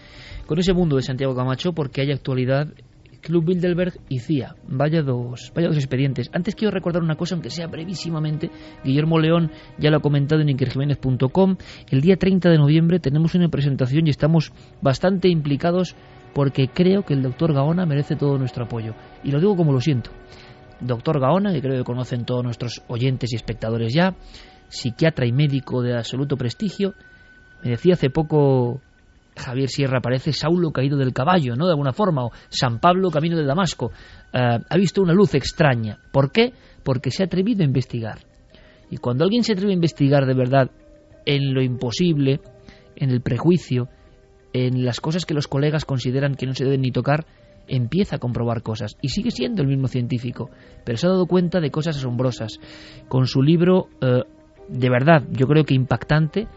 con 0.51 0.59
ese 0.59 0.73
mundo 0.73 0.97
de 0.97 1.03
Santiago 1.03 1.33
Camacho, 1.33 1.73
porque 1.73 2.01
hay 2.01 2.11
actualidad. 2.11 2.67
Club 3.21 3.45
Bilderberg 3.45 4.01
y 4.09 4.19
CIA. 4.19 4.57
Vaya 4.67 5.01
dos, 5.01 5.53
vaya 5.55 5.69
dos 5.69 5.77
expedientes. 5.77 6.29
Antes 6.33 6.57
quiero 6.57 6.73
recordar 6.73 7.05
una 7.05 7.15
cosa, 7.15 7.37
aunque 7.37 7.51
sea 7.51 7.69
brevísimamente. 7.69 8.51
Guillermo 8.83 9.21
León 9.21 9.53
ya 9.79 9.91
lo 9.91 9.99
ha 9.99 10.01
comentado 10.01 10.41
en 10.41 10.49
inkerjiménez.com. 10.49 11.57
El 11.89 12.01
día 12.01 12.17
30 12.17 12.51
de 12.51 12.59
noviembre 12.59 12.99
tenemos 12.99 13.37
una 13.37 13.49
presentación 13.49 14.09
y 14.09 14.11
estamos 14.11 14.53
bastante 14.83 15.29
implicados 15.29 15.95
porque 16.35 16.67
creo 16.67 17.05
que 17.05 17.15
el 17.15 17.23
doctor 17.23 17.53
Gaona 17.53 17.87
merece 17.87 18.17
todo 18.17 18.37
nuestro 18.37 18.65
apoyo. 18.65 18.97
Y 19.23 19.31
lo 19.31 19.39
digo 19.39 19.55
como 19.55 19.73
lo 19.73 19.81
siento. 19.81 20.11
Doctor 20.81 21.21
Gaona, 21.21 21.53
que 21.53 21.63
creo 21.63 21.77
que 21.77 21.85
conocen 21.85 22.25
todos 22.25 22.43
nuestros 22.43 22.83
oyentes 22.89 23.33
y 23.33 23.37
espectadores 23.37 23.95
ya, 23.95 24.17
psiquiatra 24.67 25.27
y 25.27 25.33
médico 25.33 25.81
de 25.81 25.97
absoluto 25.97 26.37
prestigio, 26.37 26.95
me 27.63 27.71
decía 27.71 27.95
hace 27.95 28.11
poco 28.11 28.81
Javier 29.41 29.69
Sierra, 29.69 30.01
parece 30.01 30.33
Saulo 30.33 30.71
caído 30.71 30.97
del 30.97 31.13
caballo, 31.13 31.57
¿no? 31.57 31.67
De 31.67 31.73
alguna 31.73 31.93
forma, 31.93 32.25
o 32.25 32.31
San 32.49 32.79
Pablo 32.79 33.11
camino 33.11 33.37
de 33.37 33.45
Damasco. 33.45 33.91
Eh, 34.33 34.59
ha 34.69 34.77
visto 34.77 35.03
una 35.03 35.13
luz 35.13 35.35
extraña. 35.35 35.99
¿Por 36.13 36.31
qué? 36.31 36.53
Porque 36.85 37.11
se 37.11 37.23
ha 37.23 37.27
atrevido 37.27 37.63
a 37.63 37.67
investigar. 37.67 38.19
Y 38.91 38.99
cuando 38.99 39.25
alguien 39.25 39.45
se 39.45 39.53
atreve 39.53 39.73
a 39.73 39.75
investigar 39.75 40.27
de 40.27 40.35
verdad 40.35 40.71
en 41.27 41.55
lo 41.55 41.63
imposible, 41.63 42.41
en 42.97 43.11
el 43.11 43.21
prejuicio, 43.21 43.89
en 44.53 44.85
las 44.85 45.01
cosas 45.01 45.25
que 45.25 45.35
los 45.35 45.49
colegas 45.49 45.85
consideran 45.85 46.35
que 46.35 46.47
no 46.47 46.55
se 46.55 46.65
deben 46.65 46.83
ni 46.83 46.91
tocar, 46.91 47.27
empieza 47.69 48.17
a 48.17 48.19
comprobar 48.19 48.63
cosas 48.63 48.97
y 49.01 49.11
sigue 49.11 49.31
siendo 49.31 49.63
el 49.63 49.69
mismo 49.69 49.87
científico, 49.87 50.51
pero 50.85 50.99
se 50.99 51.07
ha 51.07 51.11
dado 51.11 51.27
cuenta 51.27 51.61
de 51.61 51.71
cosas 51.71 51.97
asombrosas. 51.97 52.59
Con 53.09 53.27
su 53.27 53.43
libro, 53.43 53.89
eh, 54.01 54.25
de 54.69 54.91
verdad, 54.91 55.25
yo 55.31 55.47
creo 55.47 55.65
que 55.65 55.75
impactante, 55.75 56.49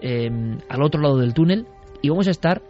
eh, 0.00 0.30
al 0.68 0.82
otro 0.82 1.00
lado 1.00 1.18
del 1.18 1.34
túnel, 1.34 1.66
y 2.02 2.08
vamos 2.08 2.28
a 2.28 2.30
estar, 2.30 2.62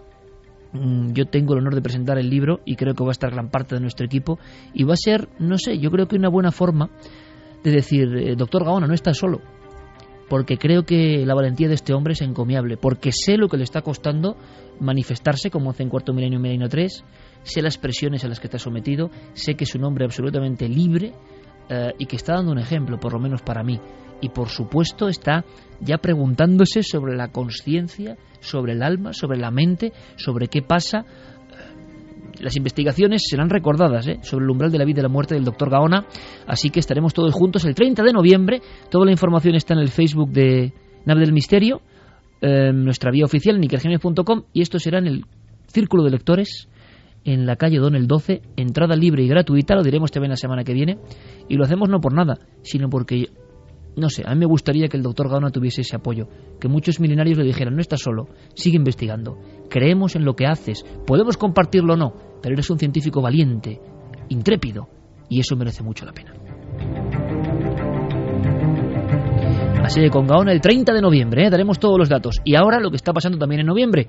mm, 0.72 1.12
yo 1.12 1.26
tengo 1.26 1.54
el 1.54 1.60
honor 1.60 1.74
de 1.74 1.82
presentar 1.82 2.18
el 2.18 2.30
libro 2.30 2.60
y 2.64 2.76
creo 2.76 2.94
que 2.94 3.04
va 3.04 3.10
a 3.10 3.12
estar 3.12 3.30
gran 3.30 3.50
parte 3.50 3.74
de 3.74 3.80
nuestro 3.80 4.06
equipo, 4.06 4.38
y 4.74 4.84
va 4.84 4.94
a 4.94 4.96
ser, 4.96 5.28
no 5.38 5.58
sé, 5.58 5.78
yo 5.78 5.90
creo 5.90 6.06
que 6.06 6.16
una 6.16 6.28
buena 6.28 6.50
forma 6.52 6.90
de 7.62 7.70
decir, 7.70 8.08
eh, 8.16 8.34
doctor 8.36 8.64
Gaona, 8.64 8.86
no 8.86 8.94
está 8.94 9.12
solo, 9.12 9.40
porque 10.28 10.58
creo 10.58 10.84
que 10.84 11.26
la 11.26 11.34
valentía 11.34 11.68
de 11.68 11.74
este 11.74 11.92
hombre 11.92 12.12
es 12.12 12.22
encomiable, 12.22 12.76
porque 12.76 13.10
sé 13.12 13.36
lo 13.36 13.48
que 13.48 13.56
le 13.56 13.64
está 13.64 13.82
costando 13.82 14.36
manifestarse 14.78 15.50
como 15.50 15.70
hace 15.70 15.82
en 15.82 15.88
Cuarto 15.88 16.12
Milenio 16.12 16.38
Milenio 16.38 16.68
3, 16.68 17.04
sé 17.42 17.62
las 17.62 17.78
presiones 17.78 18.24
a 18.24 18.28
las 18.28 18.40
que 18.40 18.46
está 18.46 18.58
sometido, 18.58 19.10
sé 19.34 19.54
que 19.54 19.64
es 19.64 19.74
un 19.74 19.84
hombre 19.84 20.04
absolutamente 20.04 20.68
libre 20.68 21.12
eh, 21.68 21.92
y 21.98 22.06
que 22.06 22.16
está 22.16 22.34
dando 22.34 22.52
un 22.52 22.58
ejemplo, 22.58 22.98
por 22.98 23.12
lo 23.12 23.18
menos 23.18 23.42
para 23.42 23.62
mí. 23.62 23.80
Y 24.20 24.28
por 24.28 24.48
supuesto 24.48 25.08
está 25.08 25.44
ya 25.80 25.98
preguntándose 25.98 26.82
sobre 26.82 27.16
la 27.16 27.28
conciencia, 27.28 28.16
sobre 28.40 28.72
el 28.72 28.82
alma, 28.82 29.12
sobre 29.12 29.38
la 29.38 29.50
mente, 29.50 29.92
sobre 30.16 30.48
qué 30.48 30.62
pasa. 30.62 31.04
Las 32.40 32.56
investigaciones 32.56 33.22
serán 33.28 33.50
recordadas 33.50 34.06
¿eh? 34.08 34.18
sobre 34.22 34.44
el 34.44 34.50
umbral 34.50 34.72
de 34.72 34.78
la 34.78 34.84
vida 34.84 35.00
y 35.00 35.02
la 35.02 35.08
muerte 35.08 35.34
del 35.34 35.44
doctor 35.44 35.70
Gaona, 35.70 36.06
así 36.46 36.70
que 36.70 36.80
estaremos 36.80 37.12
todos 37.12 37.34
juntos 37.34 37.64
el 37.64 37.74
30 37.74 38.02
de 38.02 38.12
noviembre. 38.12 38.62
Toda 38.90 39.04
la 39.04 39.12
información 39.12 39.54
está 39.54 39.74
en 39.74 39.80
el 39.80 39.88
Facebook 39.88 40.30
de 40.30 40.72
Nave 41.04 41.20
del 41.20 41.32
Misterio, 41.32 41.82
eh, 42.40 42.72
nuestra 42.72 43.10
vía 43.10 43.24
oficial 43.24 43.56
en 43.56 43.64
ikergenes.com 43.64 44.44
y 44.52 44.62
esto 44.62 44.78
será 44.78 44.98
en 44.98 45.06
el 45.06 45.24
Círculo 45.66 46.02
de 46.02 46.10
Lectores 46.10 46.68
en 47.24 47.46
la 47.46 47.56
calle 47.56 47.78
Don 47.78 47.94
el 47.94 48.06
12, 48.06 48.42
entrada 48.56 48.96
libre 48.96 49.22
y 49.22 49.28
gratuita, 49.28 49.74
lo 49.74 49.82
diremos 49.82 50.10
también 50.10 50.30
la 50.30 50.36
semana 50.36 50.64
que 50.64 50.72
viene, 50.72 50.98
y 51.48 51.56
lo 51.56 51.64
hacemos 51.64 51.88
no 51.88 52.00
por 52.00 52.14
nada, 52.14 52.38
sino 52.62 52.88
porque, 52.88 53.26
no 53.96 54.08
sé, 54.08 54.22
a 54.26 54.34
mí 54.34 54.40
me 54.40 54.46
gustaría 54.46 54.88
que 54.88 54.96
el 54.96 55.02
doctor 55.02 55.28
Gaona 55.28 55.50
tuviese 55.50 55.82
ese 55.82 55.96
apoyo, 55.96 56.28
que 56.60 56.68
muchos 56.68 57.00
milenarios 57.00 57.38
le 57.38 57.44
dijeran, 57.44 57.74
no 57.74 57.80
estás 57.80 58.00
solo, 58.00 58.28
sigue 58.54 58.76
investigando, 58.76 59.38
creemos 59.68 60.16
en 60.16 60.24
lo 60.24 60.34
que 60.34 60.46
haces, 60.46 60.84
podemos 61.06 61.36
compartirlo 61.36 61.94
o 61.94 61.96
no, 61.96 62.14
pero 62.42 62.54
eres 62.54 62.70
un 62.70 62.78
científico 62.78 63.20
valiente, 63.20 63.80
intrépido, 64.28 64.88
y 65.28 65.40
eso 65.40 65.56
merece 65.56 65.82
mucho 65.82 66.04
la 66.04 66.12
pena. 66.12 66.34
Así 69.84 70.00
que 70.00 70.10
con 70.10 70.26
Gaona 70.26 70.52
el 70.52 70.60
30 70.60 70.92
de 70.92 71.00
noviembre, 71.00 71.46
¿eh? 71.46 71.50
daremos 71.50 71.78
todos 71.78 71.98
los 71.98 72.08
datos. 72.08 72.36
Y 72.44 72.54
ahora 72.54 72.78
lo 72.78 72.90
que 72.90 72.96
está 72.96 73.12
pasando 73.12 73.38
también 73.38 73.62
en 73.62 73.66
noviembre. 73.66 74.08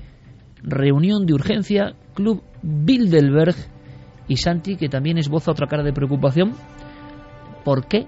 Reunión 0.62 1.26
de 1.26 1.34
urgencia, 1.34 1.96
Club 2.14 2.44
Bilderberg 2.62 3.56
y 4.28 4.36
Santi, 4.36 4.76
que 4.76 4.90
también 4.90 5.18
esboza 5.18 5.52
otra 5.52 5.66
cara 5.66 5.82
de 5.82 5.92
preocupación. 5.92 6.52
¿Por 7.64 7.88
qué? 7.88 8.06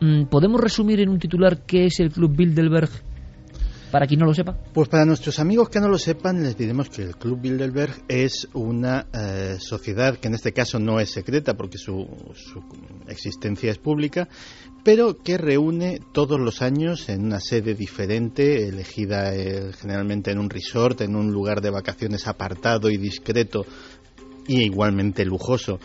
Mm, 0.00 0.24
¿Podemos 0.24 0.60
resumir 0.60 1.00
en 1.00 1.08
un 1.08 1.18
titular 1.18 1.64
qué 1.66 1.86
es 1.86 2.00
el 2.00 2.12
Club 2.12 2.36
Bilderberg 2.36 2.90
para 3.90 4.06
quien 4.06 4.20
no 4.20 4.26
lo 4.26 4.34
sepa? 4.34 4.56
Pues 4.74 4.88
para 4.88 5.06
nuestros 5.06 5.38
amigos 5.38 5.70
que 5.70 5.80
no 5.80 5.88
lo 5.88 5.98
sepan, 5.98 6.42
les 6.42 6.56
diremos 6.56 6.90
que 6.90 7.02
el 7.02 7.16
Club 7.16 7.40
Bilderberg 7.40 8.04
es 8.08 8.46
una 8.52 9.06
eh, 9.12 9.56
sociedad 9.58 10.18
que 10.18 10.28
en 10.28 10.34
este 10.34 10.52
caso 10.52 10.78
no 10.78 11.00
es 11.00 11.10
secreta 11.10 11.56
porque 11.56 11.78
su, 11.78 12.06
su, 12.34 12.62
existencia 13.08 13.70
es 13.70 13.78
pública, 13.78 14.28
pero 14.84 15.16
que 15.16 15.38
reúne 15.38 16.00
todos 16.12 16.38
los 16.38 16.60
años 16.60 17.08
en 17.08 17.24
una 17.24 17.40
sede 17.40 17.74
diferente, 17.74 18.68
elegida 18.68 19.34
eh, 19.34 19.72
generalmente 19.72 20.30
en 20.30 20.40
un 20.40 20.50
resort, 20.50 21.00
en 21.00 21.16
un 21.16 21.32
lugar 21.32 21.62
de 21.62 21.70
vacaciones 21.70 22.26
apartado 22.26 22.90
y 22.90 22.98
discreto 22.98 23.64
y 24.46 24.62
igualmente 24.62 25.24
lujoso 25.24 25.80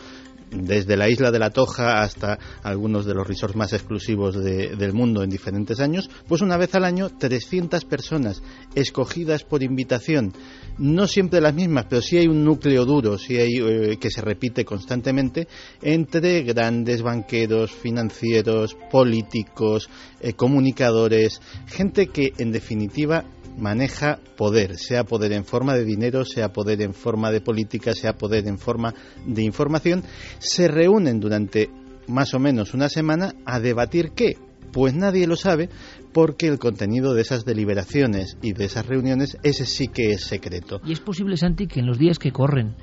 desde 0.52 0.96
la 0.96 1.08
isla 1.08 1.30
de 1.30 1.38
la 1.38 1.50
Toja 1.50 2.02
hasta 2.02 2.38
algunos 2.62 3.06
de 3.06 3.14
los 3.14 3.26
resorts 3.26 3.56
más 3.56 3.72
exclusivos 3.72 4.42
de, 4.42 4.76
del 4.76 4.92
mundo 4.92 5.22
en 5.22 5.30
diferentes 5.30 5.80
años, 5.80 6.10
pues 6.28 6.42
una 6.42 6.56
vez 6.56 6.74
al 6.74 6.84
año 6.84 7.10
300 7.10 7.84
personas 7.84 8.42
escogidas 8.74 9.44
por 9.44 9.62
invitación, 9.62 10.32
no 10.78 11.06
siempre 11.06 11.40
las 11.40 11.54
mismas, 11.54 11.86
pero 11.88 12.02
sí 12.02 12.18
hay 12.18 12.26
un 12.26 12.44
núcleo 12.44 12.84
duro, 12.84 13.18
sí 13.18 13.36
hay 13.36 13.58
eh, 13.58 13.96
que 13.98 14.10
se 14.10 14.20
repite 14.20 14.64
constantemente 14.64 15.48
entre 15.80 16.42
grandes 16.42 17.02
banqueros, 17.02 17.72
financieros, 17.72 18.76
políticos, 18.90 19.88
eh, 20.20 20.34
comunicadores, 20.34 21.40
gente 21.66 22.08
que 22.08 22.32
en 22.38 22.52
definitiva 22.52 23.24
maneja 23.56 24.18
poder, 24.36 24.76
sea 24.76 25.04
poder 25.04 25.32
en 25.32 25.44
forma 25.44 25.74
de 25.74 25.84
dinero, 25.84 26.24
sea 26.24 26.52
poder 26.52 26.82
en 26.82 26.94
forma 26.94 27.30
de 27.30 27.40
política, 27.40 27.92
sea 27.94 28.14
poder 28.14 28.46
en 28.46 28.58
forma 28.58 28.94
de 29.26 29.42
información, 29.42 30.02
se 30.38 30.68
reúnen 30.68 31.20
durante 31.20 31.70
más 32.08 32.34
o 32.34 32.38
menos 32.38 32.74
una 32.74 32.88
semana 32.88 33.34
a 33.44 33.60
debatir 33.60 34.12
qué. 34.14 34.36
Pues 34.72 34.94
nadie 34.94 35.26
lo 35.26 35.36
sabe 35.36 35.68
porque 36.12 36.48
el 36.48 36.58
contenido 36.58 37.14
de 37.14 37.22
esas 37.22 37.44
deliberaciones 37.44 38.38
y 38.40 38.52
de 38.52 38.64
esas 38.64 38.86
reuniones, 38.86 39.36
ese 39.42 39.66
sí 39.66 39.88
que 39.88 40.12
es 40.12 40.22
secreto. 40.22 40.80
Y 40.84 40.92
es 40.92 41.00
posible, 41.00 41.36
Santi, 41.36 41.66
que 41.66 41.80
en 41.80 41.86
los 41.86 41.98
días 41.98 42.18
que 42.18 42.32
corren, 42.32 42.76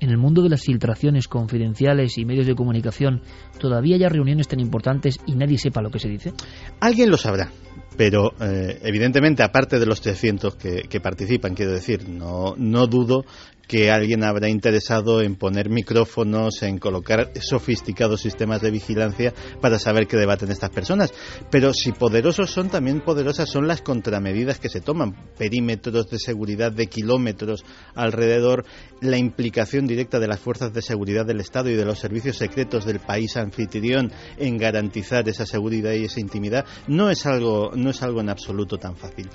en 0.00 0.10
el 0.10 0.16
mundo 0.16 0.42
de 0.42 0.48
las 0.48 0.62
filtraciones 0.62 1.28
confidenciales 1.28 2.18
y 2.18 2.24
medios 2.24 2.46
de 2.46 2.54
comunicación, 2.54 3.22
todavía 3.58 3.96
haya 3.96 4.08
reuniones 4.08 4.48
tan 4.48 4.60
importantes 4.60 5.18
y 5.26 5.34
nadie 5.34 5.58
sepa 5.58 5.82
lo 5.82 5.90
que 5.90 5.98
se 5.98 6.08
dice? 6.08 6.32
Alguien 6.80 7.10
lo 7.10 7.16
sabrá, 7.16 7.50
pero 7.98 8.32
eh, 8.40 8.78
evidentemente 8.84 9.42
aparte 9.42 9.80
de 9.80 9.84
los 9.84 10.00
300 10.00 10.54
que, 10.54 11.00
participan, 11.00 11.56
quiero 11.56 11.72
decir, 11.72 12.08
no, 12.08 12.54
no 12.56 12.86
dudo 12.86 13.24
que 13.68 13.90
alguien 13.90 14.24
habrá 14.24 14.48
interesado 14.48 15.20
en 15.20 15.36
poner 15.36 15.68
micrófonos, 15.68 16.62
en 16.62 16.78
colocar 16.78 17.30
sofisticados 17.40 18.22
sistemas 18.22 18.62
de 18.62 18.70
vigilancia 18.70 19.34
para 19.60 19.78
saber 19.78 20.06
qué 20.06 20.16
debaten 20.16 20.50
estas 20.50 20.70
personas. 20.70 21.12
Pero 21.50 21.74
si 21.74 21.92
poderosos 21.92 22.50
son, 22.50 22.70
también 22.70 23.02
poderosas 23.02 23.50
son 23.50 23.68
las 23.68 23.82
contramedidas 23.82 24.58
que 24.58 24.70
se 24.70 24.80
toman. 24.80 25.14
Perímetros 25.36 26.08
de 26.08 26.18
seguridad 26.18 26.72
de 26.72 26.86
kilómetros 26.86 27.64
alrededor, 27.94 28.64
la 29.02 29.18
implicación 29.18 29.86
directa 29.86 30.18
de 30.18 30.28
las 30.28 30.40
fuerzas 30.40 30.72
de 30.72 30.80
seguridad 30.80 31.26
del 31.26 31.40
Estado 31.40 31.68
y 31.68 31.74
de 31.74 31.84
los 31.84 31.98
servicios 31.98 32.38
secretos 32.38 32.86
del 32.86 33.00
país 33.00 33.36
anfitrión 33.36 34.10
en 34.38 34.56
garantizar 34.56 35.28
esa 35.28 35.44
seguridad 35.44 35.92
y 35.92 36.04
esa 36.04 36.20
intimidad, 36.20 36.64
no 36.86 37.10
es 37.10 37.26
algo, 37.26 37.72
es 37.90 38.02
algo 38.02 38.20
en 38.20 38.28
absoluto 38.28 38.78
tan 38.78 38.96
fácil. 38.96 39.28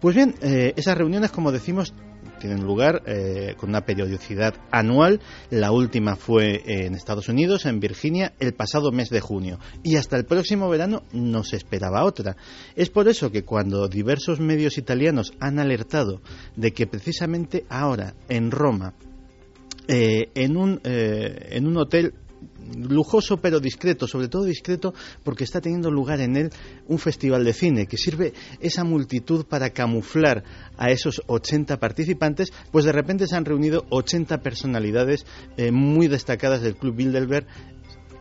Pues 0.00 0.14
bien, 0.14 0.34
eh, 0.42 0.74
esas 0.76 0.96
reuniones, 0.96 1.30
como 1.30 1.52
decimos, 1.52 1.94
tienen 2.38 2.64
lugar 2.64 3.02
eh, 3.06 3.54
con 3.56 3.70
una 3.70 3.84
periodicidad 3.84 4.54
anual. 4.70 5.20
La 5.50 5.72
última 5.72 6.16
fue 6.16 6.62
en 6.66 6.94
Estados 6.94 7.28
Unidos, 7.28 7.66
en 7.66 7.80
Virginia, 7.80 8.34
el 8.38 8.54
pasado 8.54 8.92
mes 8.92 9.10
de 9.10 9.20
junio. 9.20 9.58
Y 9.82 9.96
hasta 9.96 10.16
el 10.16 10.24
próximo 10.24 10.68
verano 10.68 11.02
no 11.12 11.44
se 11.44 11.56
esperaba 11.56 12.04
otra. 12.04 12.36
Es 12.74 12.90
por 12.90 13.08
eso 13.08 13.30
que 13.30 13.44
cuando 13.44 13.88
diversos 13.88 14.40
medios 14.40 14.78
italianos 14.78 15.32
han 15.40 15.58
alertado 15.58 16.20
de 16.56 16.72
que 16.72 16.86
precisamente 16.86 17.64
ahora, 17.68 18.14
en 18.28 18.50
Roma, 18.50 18.94
eh, 19.88 20.30
en, 20.34 20.56
un, 20.56 20.80
eh, 20.84 21.50
en 21.52 21.66
un 21.66 21.76
hotel 21.76 22.14
lujoso 22.74 23.38
pero 23.38 23.60
discreto, 23.60 24.06
sobre 24.06 24.28
todo 24.28 24.44
discreto 24.44 24.94
porque 25.22 25.44
está 25.44 25.60
teniendo 25.60 25.90
lugar 25.90 26.20
en 26.20 26.36
él 26.36 26.50
un 26.86 26.98
festival 26.98 27.44
de 27.44 27.52
cine 27.52 27.86
que 27.86 27.96
sirve 27.96 28.32
esa 28.60 28.84
multitud 28.84 29.46
para 29.46 29.70
camuflar 29.70 30.44
a 30.76 30.90
esos 30.90 31.22
80 31.26 31.78
participantes, 31.78 32.52
pues 32.70 32.84
de 32.84 32.92
repente 32.92 33.26
se 33.26 33.36
han 33.36 33.44
reunido 33.44 33.84
80 33.90 34.38
personalidades 34.38 35.26
eh, 35.56 35.70
muy 35.70 36.08
destacadas 36.08 36.62
del 36.62 36.76
Club 36.76 36.96
Bilderberg 36.96 37.46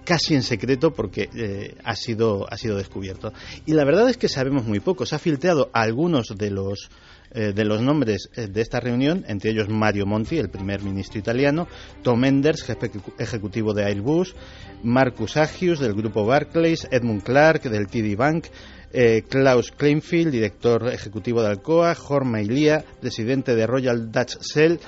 casi 0.05 0.35
en 0.35 0.43
secreto 0.43 0.93
porque 0.93 1.30
eh, 1.35 1.76
ha, 1.84 1.95
sido, 1.95 2.45
ha 2.49 2.57
sido 2.57 2.77
descubierto. 2.77 3.34
Y 3.65 3.73
la 3.73 3.84
verdad 3.84 4.09
es 4.09 4.17
que 4.17 4.30
sabemos 4.30 4.65
muy 4.65 4.80
poco. 4.80 5.05
Se 5.05 5.15
ha 5.15 5.19
filtrado 5.19 5.69
algunos 5.73 6.27
de 6.38 6.51
los 6.51 6.89
eh, 7.36 7.52
de 7.53 7.66
los 7.66 7.82
nombres 7.82 8.30
eh, 8.36 8.48
de 8.48 8.62
esta 8.62 8.80
reunión, 8.80 9.26
entre 9.28 9.52
ellos 9.52 9.68
Mario 9.68 10.06
Monti, 10.06 10.38
el 10.38 10.49
primer 10.49 10.82
ministro 10.82 11.20
italiano, 11.20 11.68
Tom 12.02 12.24
Enders, 12.24 12.64
jefe 12.64 12.90
ejecutivo 13.20 13.74
de 13.74 13.84
Airbus, 13.84 14.36
Marcus 14.84 15.36
Agius 15.36 15.80
del 15.80 15.94
grupo 15.94 16.26
Barclays, 16.26 16.88
Edmund 16.90 17.24
Clark 17.24 17.64
del 17.64 17.88
TD 17.88 18.16
Bank, 18.16 18.45
eh, 18.94 19.24
Klaus 19.28 19.72
Kleinfield, 19.72 20.32
director 20.32 20.88
ejecutivo 20.88 21.41
de 21.41 21.49
Alcoa, 21.49 21.94
Jorma 21.94 22.41
Ilia, 22.41 22.86
presidente 23.02 23.53
de 23.53 23.68
Royal 23.68 24.10
Dutch 24.12 24.38
Shell, 24.40 24.80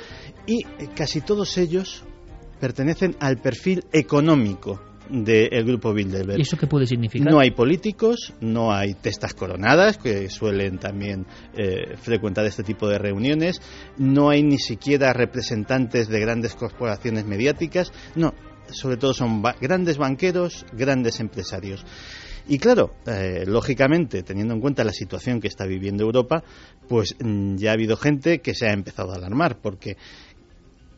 y 0.45 0.64
casi 0.95 1.19
todos 1.19 1.57
ellos 1.57 2.06
pertenecen 2.61 3.18
al 3.19 3.41
perfil 3.41 3.84
económico 3.91 4.82
del 5.09 5.65
grupo 5.65 5.93
Bilderberg. 5.93 6.39
¿Y 6.39 6.41
eso 6.41 6.57
qué 6.57 6.67
puede 6.67 6.85
significar? 6.85 7.31
No 7.31 7.39
hay 7.39 7.51
políticos, 7.51 8.34
no 8.41 8.73
hay 8.73 8.93
testas 8.95 9.34
coronadas, 9.34 9.97
que 9.97 10.29
suelen 10.29 10.77
también 10.77 11.25
eh, 11.55 11.95
frecuentar 11.97 12.45
este 12.45 12.63
tipo 12.63 12.88
de 12.88 12.97
reuniones, 12.97 13.61
no 13.97 14.29
hay 14.29 14.43
ni 14.43 14.57
siquiera 14.57 15.13
representantes 15.13 16.07
de 16.07 16.19
grandes 16.19 16.55
corporaciones 16.55 17.25
mediáticas, 17.25 17.91
no, 18.15 18.34
sobre 18.69 18.97
todo 18.97 19.13
son 19.13 19.41
ba 19.41 19.55
grandes 19.59 19.97
banqueros, 19.97 20.65
grandes 20.73 21.19
empresarios. 21.19 21.85
Y 22.49 22.59
claro, 22.59 22.93
eh, 23.05 23.43
lógicamente, 23.45 24.23
teniendo 24.23 24.53
en 24.53 24.61
cuenta 24.61 24.85
la 24.85 24.93
situación 24.93 25.41
que 25.41 25.49
está 25.49 25.65
viviendo 25.65 26.03
Europa, 26.03 26.43
pues 26.88 27.15
mm, 27.19 27.57
ya 27.57 27.71
ha 27.71 27.73
habido 27.73 27.97
gente 27.97 28.39
que 28.39 28.55
se 28.55 28.67
ha 28.67 28.73
empezado 28.73 29.11
a 29.11 29.15
alarmar, 29.15 29.59
porque 29.61 29.97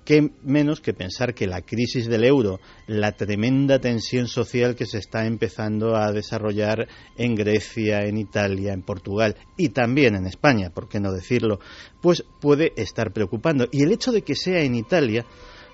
qué 0.10 0.28
menos 0.42 0.82
que 0.82 0.96
pensar 0.96 1.36
que 1.36 1.46
la 1.46 1.62
crisis 1.62 2.08
del 2.08 2.24
euro, 2.24 2.60
la 2.88 3.12
tremenda 3.12 3.78
tensión 3.78 4.28
social 4.28 4.76
que 4.76 4.88
se 4.88 4.98
está 4.98 5.28
empezando 5.28 5.96
a 5.96 6.12
desarrollar 6.12 6.88
en 7.16 7.36
Grecia, 7.36 8.00
en 8.08 8.18
Italia, 8.18 8.74
en 8.74 8.82
Portugal 8.82 9.36
y 9.56 9.70
también 9.70 10.16
en 10.16 10.26
España, 10.26 10.72
por 10.72 10.90
qué 10.90 11.00
no 11.00 11.12
decirlo, 11.12 11.60
pues 12.02 12.26
puede 12.42 12.74
estar 12.76 13.14
preocupando. 13.14 13.68
Y 13.72 13.84
el 13.84 13.92
hecho 13.92 14.12
de 14.12 14.24
que 14.24 14.34
sea 14.34 14.62
en 14.62 14.74
Italia, 14.74 15.28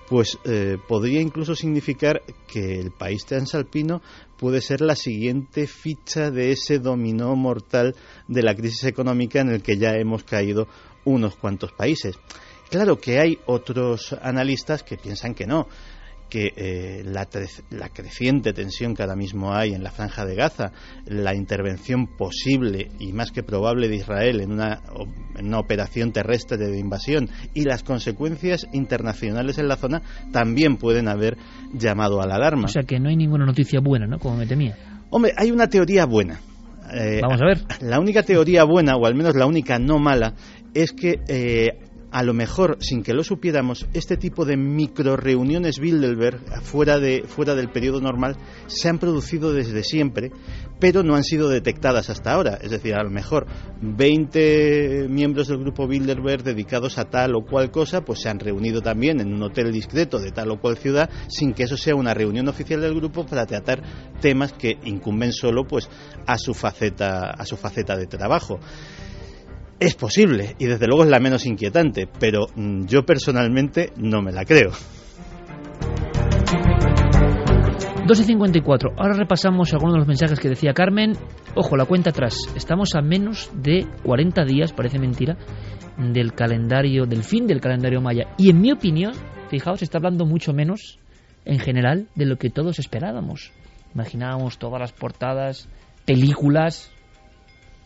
pues 0.06 0.38
eh, 0.44 0.76
podría 0.86 1.22
incluso 1.22 1.54
significar 1.54 2.20
que 2.46 2.78
el 2.78 2.90
país 2.90 3.24
transalpino 3.24 4.02
puede 4.36 4.60
ser 4.60 4.82
la 4.82 4.96
siguiente 4.96 5.66
ficha 5.66 6.30
de 6.30 6.52
ese 6.52 6.78
dominó 6.78 7.34
mortal 7.36 7.94
de 8.28 8.42
la 8.42 8.54
crisis 8.54 8.84
económica 8.84 9.40
en 9.40 9.48
el 9.48 9.62
que 9.62 9.78
ya 9.78 9.94
hemos 9.94 10.24
caído 10.24 10.68
unos 11.06 11.36
cuantos 11.36 11.72
países. 11.72 12.18
Claro 12.70 12.98
que 12.98 13.18
hay 13.20 13.38
otros 13.46 14.16
analistas 14.22 14.82
que 14.82 14.96
piensan 14.96 15.34
que 15.34 15.46
no, 15.46 15.68
que 16.28 16.52
eh, 16.56 17.02
la, 17.04 17.28
la, 17.70 17.88
creciente 17.88 18.52
tensión 18.52 18.94
que 18.94 19.02
ahora 19.02 19.14
mismo 19.14 19.54
hay 19.54 19.74
en 19.74 19.82
la 19.82 19.90
franja 19.90 20.24
de 20.24 20.34
Gaza, 20.34 20.72
la 21.06 21.34
intervención 21.34 22.16
posible 22.16 22.90
y 22.98 23.12
más 23.12 23.30
que 23.30 23.42
probable 23.42 23.88
de 23.88 23.96
Israel 23.96 24.40
en 24.40 24.52
una, 24.52 24.80
en 25.36 25.46
una, 25.46 25.58
operación 25.58 26.12
terrestre 26.12 26.56
de 26.56 26.78
invasión 26.78 27.28
y 27.54 27.62
las 27.62 27.84
consecuencias 27.84 28.66
internacionales 28.72 29.58
en 29.58 29.68
la 29.68 29.76
zona 29.76 30.02
también 30.32 30.76
pueden 30.76 31.08
haber 31.08 31.36
llamado 31.72 32.20
a 32.20 32.26
la 32.26 32.34
alarma. 32.34 32.64
O 32.64 32.68
sea 32.68 32.82
que 32.82 32.98
no 32.98 33.08
hay 33.08 33.16
ninguna 33.16 33.46
noticia 33.46 33.80
buena, 33.80 34.06
¿no? 34.06 34.18
Como 34.18 34.36
me 34.36 34.46
temía. 34.46 34.76
Hombre, 35.10 35.32
hay 35.36 35.52
una 35.52 35.68
teoría 35.68 36.06
buena. 36.06 36.40
Eh, 36.92 37.20
Vamos 37.22 37.40
a 37.40 37.46
ver. 37.46 37.58
La 37.80 38.00
única 38.00 38.22
teoría 38.22 38.64
buena, 38.64 38.96
o 38.96 39.06
al 39.06 39.14
menos 39.14 39.36
la 39.36 39.46
única 39.46 39.78
no 39.78 39.98
mala, 39.98 40.34
es 40.74 40.92
que 40.92 41.20
eh, 41.28 41.85
a 42.16 42.22
lo 42.22 42.32
mejor, 42.32 42.78
sin 42.80 43.02
que 43.02 43.12
lo 43.12 43.22
supiéramos, 43.22 43.86
este 43.92 44.16
tipo 44.16 44.46
de 44.46 44.56
micro 44.56 45.18
reuniones 45.18 45.78
Bilderberg, 45.78 46.40
fuera, 46.62 46.98
de, 46.98 47.24
fuera 47.26 47.54
del 47.54 47.68
periodo 47.68 48.00
normal, 48.00 48.38
se 48.68 48.88
han 48.88 48.98
producido 48.98 49.52
desde 49.52 49.84
siempre, 49.84 50.30
pero 50.80 51.02
no 51.02 51.14
han 51.14 51.24
sido 51.24 51.50
detectadas 51.50 52.08
hasta 52.08 52.32
ahora. 52.32 52.58
Es 52.62 52.70
decir, 52.70 52.94
a 52.94 53.02
lo 53.02 53.10
mejor 53.10 53.46
20 53.82 55.08
miembros 55.10 55.48
del 55.48 55.58
grupo 55.58 55.86
Bilderberg 55.86 56.42
dedicados 56.42 56.96
a 56.96 57.04
tal 57.10 57.34
o 57.34 57.44
cual 57.44 57.70
cosa, 57.70 58.00
pues 58.00 58.22
se 58.22 58.30
han 58.30 58.40
reunido 58.40 58.80
también 58.80 59.20
en 59.20 59.34
un 59.34 59.42
hotel 59.42 59.70
discreto 59.70 60.18
de 60.18 60.30
tal 60.30 60.50
o 60.52 60.58
cual 60.58 60.78
ciudad, 60.78 61.10
sin 61.28 61.52
que 61.52 61.64
eso 61.64 61.76
sea 61.76 61.96
una 61.96 62.14
reunión 62.14 62.48
oficial 62.48 62.80
del 62.80 62.94
grupo 62.94 63.26
para 63.26 63.44
tratar 63.44 63.82
temas 64.22 64.54
que 64.54 64.78
incumben 64.84 65.34
solo 65.34 65.66
pues 65.66 65.90
a 66.26 66.38
su 66.38 66.54
faceta, 66.54 67.32
a 67.32 67.44
su 67.44 67.58
faceta 67.58 67.94
de 67.94 68.06
trabajo. 68.06 68.58
Es 69.78 69.94
posible 69.94 70.56
y 70.58 70.66
desde 70.66 70.86
luego 70.86 71.04
es 71.04 71.10
la 71.10 71.20
menos 71.20 71.44
inquietante, 71.44 72.08
pero 72.18 72.46
mm, 72.54 72.86
yo 72.86 73.04
personalmente 73.04 73.92
no 73.96 74.22
me 74.22 74.32
la 74.32 74.46
creo. 74.46 74.70
2 78.06 78.20
y 78.20 78.24
54. 78.24 78.92
Ahora 78.96 79.14
repasamos 79.14 79.74
algunos 79.74 79.94
de 79.94 79.98
los 79.98 80.08
mensajes 80.08 80.40
que 80.40 80.48
decía 80.48 80.72
Carmen. 80.72 81.12
Ojo, 81.54 81.76
la 81.76 81.84
cuenta 81.84 82.10
atrás. 82.10 82.36
Estamos 82.54 82.94
a 82.94 83.02
menos 83.02 83.50
de 83.52 83.86
40 84.04 84.44
días, 84.44 84.72
parece 84.72 84.98
mentira, 84.98 85.36
del 85.98 86.32
calendario, 86.32 87.04
del 87.04 87.24
fin 87.24 87.46
del 87.46 87.60
calendario 87.60 88.00
maya. 88.00 88.28
Y 88.38 88.48
en 88.50 88.60
mi 88.60 88.72
opinión, 88.72 89.12
fijaos, 89.50 89.82
está 89.82 89.98
hablando 89.98 90.24
mucho 90.24 90.54
menos 90.54 90.98
en 91.44 91.58
general 91.58 92.08
de 92.14 92.26
lo 92.26 92.36
que 92.36 92.48
todos 92.48 92.78
esperábamos. 92.78 93.52
Imaginábamos 93.92 94.58
todas 94.58 94.80
las 94.80 94.92
portadas, 94.92 95.68
películas, 96.06 96.92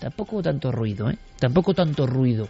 Tampoco 0.00 0.40
tanto 0.40 0.72
ruido, 0.72 1.10
¿eh? 1.10 1.18
Tampoco 1.40 1.74
tanto 1.74 2.06
ruido. 2.06 2.48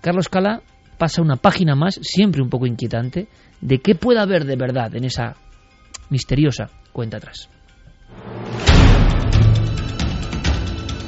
Carlos 0.00 0.30
Cala 0.30 0.62
pasa 0.96 1.20
una 1.20 1.36
página 1.36 1.74
más, 1.74 1.98
siempre 2.00 2.40
un 2.40 2.48
poco 2.48 2.66
inquietante, 2.66 3.28
de 3.60 3.78
qué 3.80 3.94
puede 3.94 4.20
haber 4.20 4.44
de 4.44 4.56
verdad 4.56 4.94
en 4.94 5.04
esa 5.04 5.34
misteriosa 6.08 6.70
cuenta 6.92 7.18
atrás. 7.18 7.50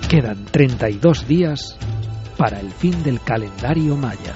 Quedan 0.08 0.44
32 0.46 1.26
días 1.26 1.78
para 2.36 2.60
el 2.60 2.70
fin 2.70 3.02
del 3.02 3.20
calendario 3.20 3.96
maya. 3.96 4.34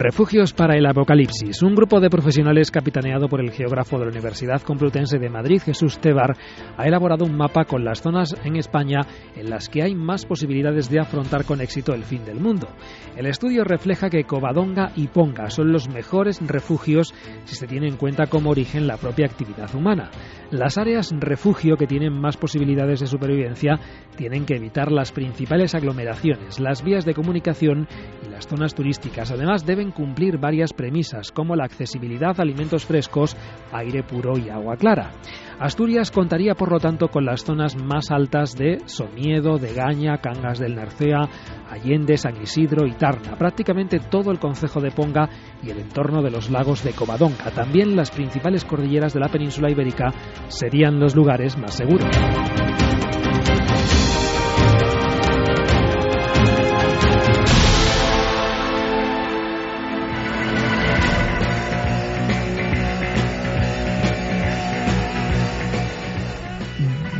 Refugios 0.00 0.52
para 0.52 0.76
el 0.76 0.86
Apocalipsis. 0.86 1.60
Un 1.64 1.74
grupo 1.74 1.98
de 1.98 2.08
profesionales 2.08 2.70
capitaneado 2.70 3.28
por 3.28 3.40
el 3.40 3.50
geógrafo 3.50 3.98
de 3.98 4.04
la 4.04 4.12
Universidad 4.12 4.62
Complutense 4.62 5.18
de 5.18 5.28
Madrid, 5.28 5.60
Jesús 5.60 5.98
Tebar, 5.98 6.36
ha 6.76 6.86
elaborado 6.86 7.24
un 7.24 7.36
mapa 7.36 7.64
con 7.64 7.84
las 7.84 8.00
zonas 8.00 8.36
en 8.44 8.54
España 8.54 9.00
en 9.34 9.50
las 9.50 9.68
que 9.68 9.82
hay 9.82 9.96
más 9.96 10.24
posibilidades 10.24 10.88
de 10.88 11.00
afrontar 11.00 11.44
con 11.44 11.60
éxito 11.60 11.94
el 11.94 12.04
fin 12.04 12.24
del 12.24 12.38
mundo. 12.38 12.68
El 13.16 13.26
estudio 13.26 13.64
refleja 13.64 14.08
que 14.08 14.22
Covadonga 14.22 14.92
y 14.94 15.08
Ponga 15.08 15.50
son 15.50 15.72
los 15.72 15.88
mejores 15.88 16.38
refugios 16.46 17.12
si 17.44 17.56
se 17.56 17.66
tiene 17.66 17.88
en 17.88 17.96
cuenta 17.96 18.28
como 18.28 18.50
origen 18.50 18.86
la 18.86 18.98
propia 18.98 19.26
actividad 19.26 19.74
humana. 19.74 20.12
Las 20.52 20.78
áreas 20.78 21.12
refugio 21.18 21.76
que 21.76 21.88
tienen 21.88 22.12
más 22.12 22.36
posibilidades 22.36 23.00
de 23.00 23.08
supervivencia 23.08 23.80
tienen 24.16 24.46
que 24.46 24.54
evitar 24.54 24.92
las 24.92 25.10
principales 25.10 25.74
aglomeraciones, 25.74 26.60
las 26.60 26.84
vías 26.84 27.04
de 27.04 27.14
comunicación 27.14 27.88
y 28.24 28.30
las 28.30 28.46
zonas 28.46 28.76
turísticas. 28.76 29.32
Además, 29.32 29.66
deben 29.66 29.87
cumplir 29.90 30.38
varias 30.38 30.72
premisas, 30.72 31.32
como 31.32 31.56
la 31.56 31.64
accesibilidad 31.64 32.38
a 32.38 32.42
alimentos 32.42 32.84
frescos, 32.84 33.36
aire 33.72 34.02
puro 34.02 34.38
y 34.38 34.48
agua 34.48 34.76
clara. 34.76 35.12
Asturias 35.58 36.10
contaría, 36.10 36.54
por 36.54 36.70
lo 36.70 36.78
tanto, 36.78 37.08
con 37.08 37.24
las 37.24 37.44
zonas 37.44 37.76
más 37.76 38.10
altas 38.10 38.54
de 38.54 38.78
Somiedo, 38.86 39.58
de 39.58 39.74
Gaña, 39.74 40.18
Cangas 40.18 40.58
del 40.58 40.76
Narcea, 40.76 41.28
Allende, 41.68 42.16
San 42.16 42.40
Isidro 42.40 42.86
y 42.86 42.92
Tarna, 42.92 43.36
prácticamente 43.36 43.98
todo 43.98 44.30
el 44.30 44.38
concejo 44.38 44.80
de 44.80 44.90
Ponga 44.90 45.28
y 45.62 45.70
el 45.70 45.78
entorno 45.78 46.22
de 46.22 46.30
los 46.30 46.50
lagos 46.50 46.84
de 46.84 46.92
Covadonga. 46.92 47.50
También 47.50 47.96
las 47.96 48.10
principales 48.10 48.64
cordilleras 48.64 49.14
de 49.14 49.20
la 49.20 49.28
península 49.28 49.70
ibérica 49.70 50.12
serían 50.48 51.00
los 51.00 51.16
lugares 51.16 51.58
más 51.58 51.74
seguros. 51.74 52.08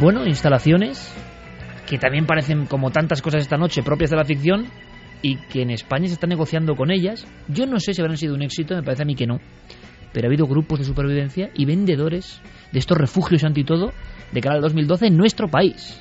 Bueno, 0.00 0.24
instalaciones 0.26 1.12
que 1.88 1.98
también 1.98 2.26
parecen 2.26 2.66
como 2.66 2.90
tantas 2.90 3.20
cosas 3.20 3.42
esta 3.42 3.56
noche 3.56 3.82
propias 3.82 4.10
de 4.10 4.16
la 4.16 4.24
ficción 4.24 4.66
y 5.22 5.36
que 5.48 5.62
en 5.62 5.70
España 5.70 6.06
se 6.06 6.14
está 6.14 6.26
negociando 6.26 6.76
con 6.76 6.92
ellas. 6.92 7.26
Yo 7.48 7.66
no 7.66 7.80
sé 7.80 7.94
si 7.94 8.00
habrán 8.00 8.16
sido 8.16 8.34
un 8.34 8.42
éxito, 8.42 8.76
me 8.76 8.82
parece 8.82 9.02
a 9.02 9.06
mí 9.06 9.16
que 9.16 9.26
no. 9.26 9.40
Pero 10.12 10.26
ha 10.26 10.28
habido 10.28 10.46
grupos 10.46 10.78
de 10.78 10.84
supervivencia 10.84 11.50
y 11.54 11.64
vendedores 11.64 12.40
de 12.72 12.78
estos 12.78 12.96
refugios 12.96 13.42
anti 13.42 13.64
todo 13.64 13.92
de 14.30 14.40
cara 14.40 14.56
al 14.56 14.62
2012 14.62 15.06
en 15.06 15.16
nuestro 15.16 15.48
país. 15.48 16.00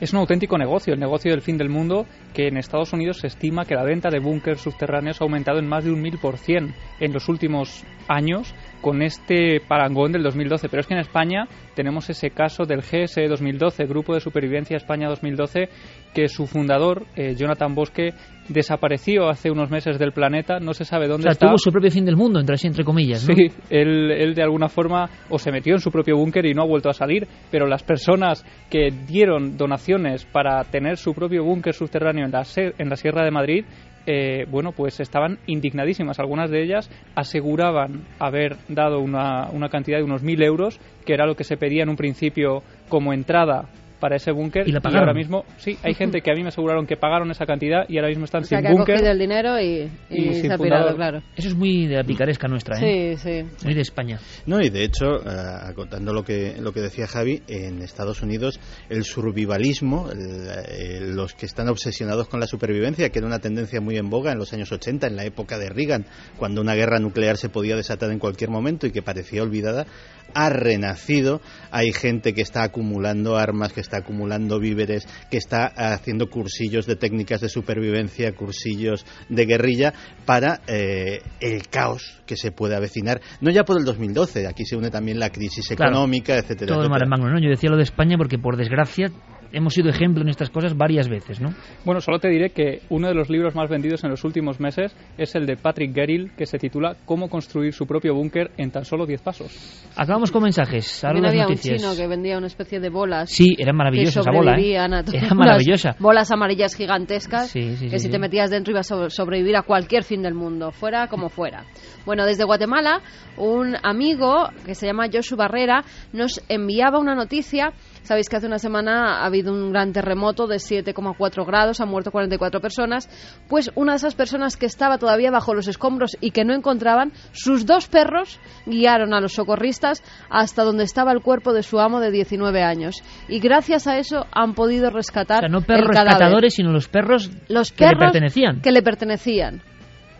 Es 0.00 0.12
un 0.12 0.18
auténtico 0.18 0.58
negocio, 0.58 0.94
el 0.94 1.00
negocio 1.00 1.30
del 1.30 1.40
fin 1.40 1.56
del 1.56 1.70
mundo, 1.70 2.06
que 2.34 2.48
en 2.48 2.58
Estados 2.58 2.92
Unidos 2.92 3.18
se 3.18 3.28
estima 3.28 3.64
que 3.64 3.74
la 3.74 3.82
venta 3.82 4.10
de 4.10 4.18
búnkers 4.18 4.60
subterráneos 4.60 5.20
ha 5.20 5.24
aumentado 5.24 5.58
en 5.58 5.66
más 5.66 5.84
de 5.84 5.90
un 5.90 6.02
mil 6.02 6.18
por 6.18 6.36
cien 6.36 6.74
en 7.00 7.12
los 7.12 7.28
últimos 7.28 7.84
años 8.08 8.54
con 8.80 9.02
este 9.02 9.60
parangón 9.66 10.12
del 10.12 10.22
2012. 10.22 10.68
Pero 10.68 10.80
es 10.80 10.86
que 10.86 10.94
en 10.94 11.00
España 11.00 11.46
tenemos 11.74 12.08
ese 12.10 12.30
caso 12.30 12.64
del 12.64 12.80
GSE 12.80 13.26
2012, 13.28 13.86
Grupo 13.86 14.14
de 14.14 14.20
Supervivencia 14.20 14.76
España 14.76 15.08
2012, 15.08 15.68
que 16.14 16.28
su 16.28 16.46
fundador, 16.46 17.04
eh, 17.16 17.34
Jonathan 17.36 17.74
Bosque, 17.74 18.14
desapareció 18.48 19.28
hace 19.28 19.50
unos 19.50 19.70
meses 19.70 19.98
del 19.98 20.12
planeta, 20.12 20.60
no 20.60 20.72
se 20.72 20.84
sabe 20.84 21.08
dónde 21.08 21.22
o 21.22 21.24
sea, 21.24 21.32
está. 21.32 21.46
tuvo 21.46 21.58
su 21.58 21.70
propio 21.70 21.90
fin 21.90 22.04
del 22.04 22.16
mundo, 22.16 22.40
entre 22.40 22.56
entre 22.62 22.84
comillas, 22.84 23.28
¿no? 23.28 23.34
Sí, 23.34 23.48
él, 23.70 24.10
él 24.10 24.34
de 24.34 24.42
alguna 24.42 24.68
forma 24.68 25.08
o 25.28 25.38
se 25.38 25.52
metió 25.52 25.74
en 25.74 25.80
su 25.80 25.90
propio 25.90 26.16
búnker 26.16 26.46
y 26.46 26.54
no 26.54 26.62
ha 26.62 26.66
vuelto 26.66 26.88
a 26.88 26.94
salir, 26.94 27.26
pero 27.50 27.66
las 27.66 27.82
personas 27.82 28.44
que 28.70 28.88
dieron 29.06 29.56
donaciones 29.56 30.24
para 30.24 30.62
tener 30.64 30.96
su 30.96 31.12
propio 31.12 31.44
búnker 31.44 31.74
subterráneo 31.74 32.24
en 32.24 32.32
la, 32.32 32.42
en 32.56 32.88
la 32.88 32.96
Sierra 32.96 33.24
de 33.24 33.30
Madrid 33.30 33.64
eh, 34.06 34.46
bueno, 34.50 34.72
pues 34.72 35.00
estaban 35.00 35.38
indignadísimas. 35.46 36.18
Algunas 36.18 36.50
de 36.50 36.62
ellas 36.62 36.90
aseguraban 37.14 38.04
haber 38.18 38.56
dado 38.68 39.00
una, 39.00 39.50
una 39.50 39.68
cantidad 39.68 39.98
de 39.98 40.04
unos 40.04 40.22
mil 40.22 40.42
euros, 40.42 40.80
que 41.04 41.14
era 41.14 41.26
lo 41.26 41.34
que 41.34 41.44
se 41.44 41.56
pedía 41.56 41.82
en 41.82 41.88
un 41.88 41.96
principio 41.96 42.62
como 42.88 43.12
entrada 43.12 43.68
para 43.98 44.16
ese 44.16 44.32
búnker 44.32 44.68
y, 44.68 44.72
la 44.72 44.80
ahora 44.84 45.14
mismo 45.14 45.44
sí 45.56 45.78
hay 45.82 45.94
gente 45.94 46.20
que 46.20 46.30
a 46.30 46.34
mí 46.34 46.42
me 46.42 46.48
aseguraron 46.48 46.86
que 46.86 46.96
pagaron 46.96 47.30
esa 47.30 47.46
cantidad 47.46 47.84
y 47.88 47.96
ahora 47.96 48.08
mismo 48.08 48.24
están 48.24 48.42
o 48.42 48.44
sea, 48.44 48.58
sin 48.58 48.66
que 48.66 48.72
búnker 48.72 49.04
el 49.04 49.18
dinero 49.18 49.60
y, 49.60 49.90
y, 50.10 50.34
se 50.34 50.52
ha 50.52 50.58
pirado 50.58 50.94
claro. 50.94 51.22
Eso 51.36 51.48
es 51.48 51.54
muy 51.54 51.86
de 51.86 51.96
la 51.96 52.04
picaresca 52.04 52.48
nuestra 52.48 52.78
¿eh? 52.78 53.16
sí 53.16 53.42
sí. 53.42 53.64
Muy 53.64 53.74
de 53.74 53.80
España. 53.80 54.18
No 54.46 54.60
y 54.60 54.70
de 54.70 54.84
hecho 54.84 55.06
uh, 55.06 55.68
acotando 55.68 56.12
lo 56.12 56.24
que 56.24 56.56
lo 56.60 56.72
que 56.72 56.80
decía 56.80 57.06
Javi 57.06 57.42
en 57.48 57.82
Estados 57.82 58.22
Unidos 58.22 58.60
el 58.88 59.04
survivalismo 59.04 60.10
el, 60.10 60.48
el, 60.68 61.16
los 61.16 61.34
que 61.34 61.46
están 61.46 61.68
obsesionados 61.68 62.28
con 62.28 62.40
la 62.40 62.46
supervivencia 62.46 63.10
que 63.10 63.18
era 63.18 63.26
una 63.26 63.38
tendencia 63.38 63.80
muy 63.80 63.96
en 63.96 64.10
boga 64.10 64.32
en 64.32 64.38
los 64.38 64.52
años 64.52 64.70
80 64.72 65.06
en 65.06 65.16
la 65.16 65.24
época 65.24 65.58
de 65.58 65.68
Reagan 65.68 66.06
cuando 66.36 66.60
una 66.60 66.74
guerra 66.74 66.98
nuclear 66.98 67.36
se 67.36 67.48
podía 67.48 67.76
desatar 67.76 68.10
en 68.10 68.18
cualquier 68.18 68.50
momento 68.50 68.86
y 68.86 68.90
que 68.90 69.02
parecía 69.02 69.42
olvidada 69.42 69.86
ha 70.34 70.48
renacido 70.48 71.40
hay 71.70 71.92
gente 71.92 72.32
que 72.32 72.42
está 72.42 72.62
acumulando 72.62 73.36
armas 73.36 73.72
que 73.72 73.80
está 73.80 73.98
acumulando 73.98 74.58
víveres, 74.58 75.06
que 75.30 75.36
está 75.36 75.66
haciendo 75.66 76.28
cursillos 76.28 76.86
de 76.86 76.96
técnicas 76.96 77.40
de 77.40 77.48
supervivencia, 77.48 78.32
cursillos 78.32 79.04
de 79.28 79.46
guerrilla 79.46 79.92
para 80.24 80.60
eh, 80.66 81.20
el 81.40 81.68
caos 81.68 82.22
que 82.26 82.36
se 82.36 82.52
puede 82.52 82.76
avecinar, 82.76 83.20
no 83.40 83.50
ya 83.50 83.64
por 83.64 83.78
el 83.78 83.84
2012, 83.84 84.46
aquí 84.46 84.64
se 84.64 84.76
une 84.76 84.90
también 84.90 85.18
la 85.18 85.30
crisis 85.30 85.70
económica, 85.70 86.26
claro, 86.26 86.40
etcétera. 86.40 86.74
Todo 86.74 86.84
etcétera. 86.84 87.06
Magno, 87.06 87.28
¿no? 87.28 87.38
Yo 87.40 87.50
decía 87.50 87.70
lo 87.70 87.76
de 87.76 87.84
España 87.84 88.16
porque 88.16 88.38
por 88.38 88.56
desgracia 88.56 89.10
hemos 89.52 89.74
sido 89.74 89.88
ejemplo 89.88 90.22
en 90.22 90.28
estas 90.28 90.50
cosas 90.50 90.76
varias 90.76 91.08
veces, 91.08 91.40
¿no? 91.40 91.50
Bueno, 91.84 92.00
solo 92.00 92.18
te 92.18 92.28
diré 92.28 92.50
que 92.50 92.80
uno 92.90 93.08
de 93.08 93.14
los 93.14 93.30
libros 93.30 93.54
más 93.54 93.68
vendidos 93.68 94.04
en 94.04 94.10
los 94.10 94.24
últimos 94.24 94.60
meses 94.60 94.94
es 95.18 95.34
el 95.34 95.46
de 95.46 95.56
Patrick 95.56 95.94
Gerrill, 95.94 96.32
que 96.36 96.46
se 96.46 96.58
titula 96.58 96.96
Cómo 97.04 97.28
construir 97.28 97.72
su 97.72 97.86
propio 97.86 98.14
búnker 98.14 98.50
en 98.56 98.70
tan 98.70 98.84
solo 98.84 99.06
10 99.06 99.22
pasos. 99.22 99.86
Acabamos 99.96 100.30
con 100.30 100.42
mensajes. 100.42 101.04
Ahora 101.04 101.20
las 101.20 101.30
había 101.30 101.44
noticias. 101.44 101.82
un 101.82 101.90
chino 101.90 101.96
que 101.96 102.08
vendía 102.08 102.38
una 102.38 102.46
especie 102.46 102.80
de 102.80 102.90
bolas. 102.90 103.30
Sí, 103.30 103.56
era 103.58 103.72
maravillosa 103.72 104.20
esa 104.20 104.30
bola, 104.30 104.58
¿eh? 104.58 104.78
A 104.78 104.86
Era 104.86 105.34
maravillosa. 105.34 105.96
Bolas 105.98 106.30
amarillas 106.30 106.74
gigantescas 106.74 107.48
sí, 107.50 107.76
sí, 107.76 107.88
que 107.88 107.98
sí, 107.98 108.06
si 108.06 108.10
te 108.10 108.18
metías 108.18 108.50
dentro 108.50 108.72
ibas 108.72 108.90
a 108.92 109.10
sobrevivir 109.10 109.56
a 109.56 109.62
cualquier 109.62 110.04
fin 110.04 110.22
del 110.22 110.34
mundo, 110.34 110.70
fuera 110.72 111.08
como 111.08 111.28
fuera. 111.28 111.64
Bueno, 112.04 112.24
desde 112.24 112.44
Guatemala, 112.44 113.00
un 113.36 113.76
amigo 113.82 114.48
que 114.64 114.74
se 114.74 114.86
llama 114.86 115.06
Josu 115.12 115.36
Barrera 115.36 115.84
nos 116.12 116.40
enviaba 116.48 116.98
una 116.98 117.14
noticia 117.14 117.72
Sabéis 118.06 118.28
que 118.28 118.36
hace 118.36 118.46
una 118.46 118.60
semana 118.60 119.18
ha 119.20 119.26
habido 119.26 119.52
un 119.52 119.72
gran 119.72 119.92
terremoto 119.92 120.46
de 120.46 120.56
7,4 120.58 121.44
grados, 121.44 121.80
han 121.80 121.88
muerto 121.88 122.12
44 122.12 122.60
personas. 122.60 123.08
Pues 123.48 123.72
una 123.74 123.92
de 123.92 123.96
esas 123.96 124.14
personas 124.14 124.56
que 124.56 124.66
estaba 124.66 124.98
todavía 124.98 125.32
bajo 125.32 125.54
los 125.54 125.66
escombros 125.66 126.16
y 126.20 126.30
que 126.30 126.44
no 126.44 126.54
encontraban, 126.54 127.10
sus 127.32 127.66
dos 127.66 127.88
perros 127.88 128.38
guiaron 128.64 129.12
a 129.12 129.20
los 129.20 129.32
socorristas 129.32 130.04
hasta 130.30 130.62
donde 130.62 130.84
estaba 130.84 131.10
el 131.10 131.20
cuerpo 131.20 131.52
de 131.52 131.64
su 131.64 131.80
amo 131.80 131.98
de 131.98 132.12
19 132.12 132.62
años. 132.62 133.02
Y 133.28 133.40
gracias 133.40 133.88
a 133.88 133.98
eso 133.98 134.24
han 134.30 134.54
podido 134.54 134.90
rescatar 134.90 135.38
O 135.38 135.40
sea, 135.40 135.48
no 135.48 135.62
perros 135.62 135.88
el 135.88 135.94
cadáver. 135.94 136.12
rescatadores, 136.12 136.54
sino 136.54 136.70
los 136.70 136.86
perros 136.86 137.28
Los 137.48 137.72
que 137.72 137.86
le 137.86 137.90
perros 137.90 138.12
pertenecían. 138.12 138.60
que 138.60 138.70
le 138.70 138.82
pertenecían. 138.82 139.62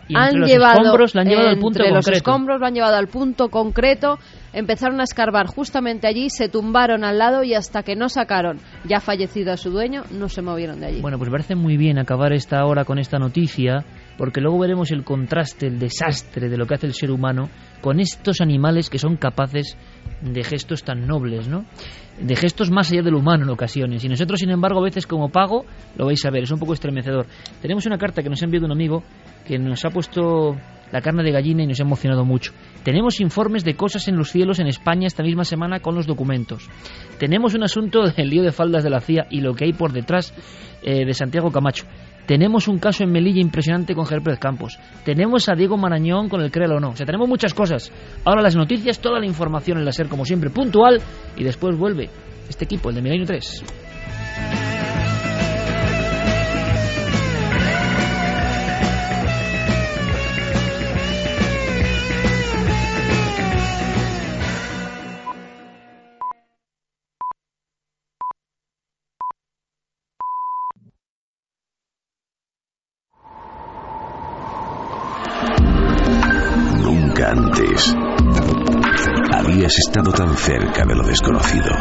Y 0.07 0.15
entre 0.15 0.29
han 0.29 0.39
los 0.39 0.49
llevado, 0.49 0.81
escombros 0.81 1.15
lo 1.15 1.21
han 1.21 1.27
llevado 1.27 1.49
al 1.49 1.59
punto 1.59 1.79
entre 1.79 1.93
los 1.93 2.05
concreto. 2.05 2.17
escombros 2.17 2.59
lo 2.59 2.65
han 2.65 2.73
llevado 2.73 2.95
al 2.95 3.07
punto 3.07 3.49
concreto, 3.49 4.19
empezaron 4.53 4.99
a 5.01 5.03
escarbar 5.03 5.47
justamente 5.47 6.07
allí, 6.07 6.29
se 6.29 6.49
tumbaron 6.49 7.03
al 7.03 7.17
lado 7.17 7.43
y 7.43 7.53
hasta 7.53 7.83
que 7.83 7.95
no 7.95 8.09
sacaron 8.09 8.59
ya 8.85 8.99
fallecido 8.99 9.51
a 9.51 9.57
su 9.57 9.69
dueño, 9.69 10.03
no 10.11 10.29
se 10.29 10.41
movieron 10.41 10.79
de 10.79 10.87
allí. 10.87 11.01
Bueno, 11.01 11.17
pues 11.17 11.29
parece 11.29 11.55
muy 11.55 11.77
bien 11.77 11.99
acabar 11.99 12.33
esta 12.33 12.65
hora 12.65 12.85
con 12.85 12.99
esta 12.99 13.19
noticia, 13.19 13.83
porque 14.17 14.41
luego 14.41 14.59
veremos 14.59 14.91
el 14.91 15.03
contraste, 15.03 15.67
el 15.67 15.79
desastre 15.79 16.49
de 16.49 16.57
lo 16.57 16.65
que 16.65 16.75
hace 16.75 16.87
el 16.87 16.93
ser 16.93 17.11
humano 17.11 17.49
con 17.81 17.99
estos 17.99 18.41
animales 18.41 18.89
que 18.89 18.99
son 18.99 19.17
capaces 19.17 19.77
de 20.21 20.43
gestos 20.43 20.83
tan 20.83 21.05
nobles, 21.05 21.47
¿no? 21.47 21.65
De 22.19 22.35
gestos 22.35 22.71
más 22.71 22.91
allá 22.91 23.03
del 23.03 23.13
humano 23.13 23.43
en 23.43 23.49
ocasiones. 23.51 24.03
Y 24.03 24.09
nosotros, 24.09 24.39
sin 24.39 24.49
embargo, 24.49 24.79
a 24.79 24.83
veces 24.83 25.05
como 25.05 25.29
pago, 25.29 25.65
lo 25.95 26.05
vais 26.05 26.25
a 26.25 26.31
ver, 26.31 26.43
es 26.43 26.51
un 26.51 26.59
poco 26.59 26.73
estremecedor. 26.73 27.27
Tenemos 27.61 27.85
una 27.85 27.99
carta 27.99 28.23
que 28.23 28.29
nos 28.29 28.41
ha 28.41 28.45
enviado 28.45 28.65
un 28.65 28.71
amigo 28.71 29.03
que 29.47 29.57
nos 29.57 29.85
ha 29.85 29.89
puesto 29.89 30.57
la 30.91 31.01
carne 31.01 31.23
de 31.23 31.31
gallina 31.31 31.63
y 31.63 31.67
nos 31.67 31.79
ha 31.79 31.83
emocionado 31.83 32.25
mucho. 32.25 32.53
Tenemos 32.83 33.19
informes 33.19 33.63
de 33.63 33.75
cosas 33.75 34.07
en 34.07 34.17
los 34.17 34.31
cielos 34.31 34.59
en 34.59 34.67
España 34.67 35.07
esta 35.07 35.23
misma 35.23 35.43
semana 35.43 35.79
con 35.79 35.95
los 35.95 36.07
documentos. 36.07 36.69
Tenemos 37.19 37.53
un 37.53 37.63
asunto 37.63 38.03
del 38.17 38.29
lío 38.29 38.43
de 38.43 38.51
faldas 38.51 38.83
de 38.83 38.89
la 38.89 38.99
CIA 38.99 39.27
y 39.29 39.41
lo 39.41 39.53
que 39.53 39.65
hay 39.65 39.73
por 39.73 39.91
detrás 39.91 40.33
eh, 40.83 41.05
de 41.05 41.13
Santiago 41.13 41.51
Camacho. 41.51 41.85
Tenemos 42.25 42.67
un 42.67 42.77
caso 42.77 43.05
en 43.05 43.11
Melilla 43.11 43.39
impresionante 43.39 43.95
con 43.95 44.05
Ger 44.05 44.21
Pérez 44.21 44.39
Campos. 44.39 44.77
Tenemos 45.05 45.47
a 45.47 45.55
Diego 45.55 45.77
Marañón 45.77 46.27
con 46.27 46.41
el 46.41 46.51
Créelo 46.51 46.75
o 46.75 46.79
no. 46.79 46.89
O 46.89 46.95
sea, 46.95 47.05
tenemos 47.05 47.29
muchas 47.29 47.53
cosas. 47.53 47.89
Ahora 48.25 48.41
las 48.41 48.55
noticias, 48.55 48.99
toda 48.99 49.19
la 49.21 49.25
información 49.25 49.77
en 49.77 49.85
la 49.85 49.93
SER, 49.93 50.09
como 50.09 50.25
siempre, 50.25 50.49
puntual. 50.49 50.99
Y 51.37 51.45
después 51.45 51.77
vuelve 51.77 52.09
este 52.49 52.65
equipo, 52.65 52.89
el 52.89 52.95
de 52.95 53.01
Milenio 53.01 53.25
3. 53.25 53.86
Habías 79.67 79.79
estado 79.85 80.11
tan 80.13 80.37
cerca 80.37 80.85
de 80.85 80.95
lo 80.95 81.03
desconocido. 81.03 81.71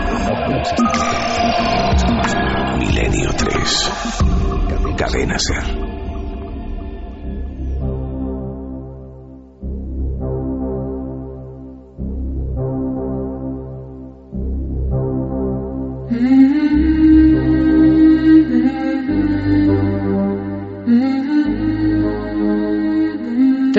Milenio 2.78 3.30
3. 3.32 3.92
Cadena 4.96 5.38
Ser. 5.38 5.85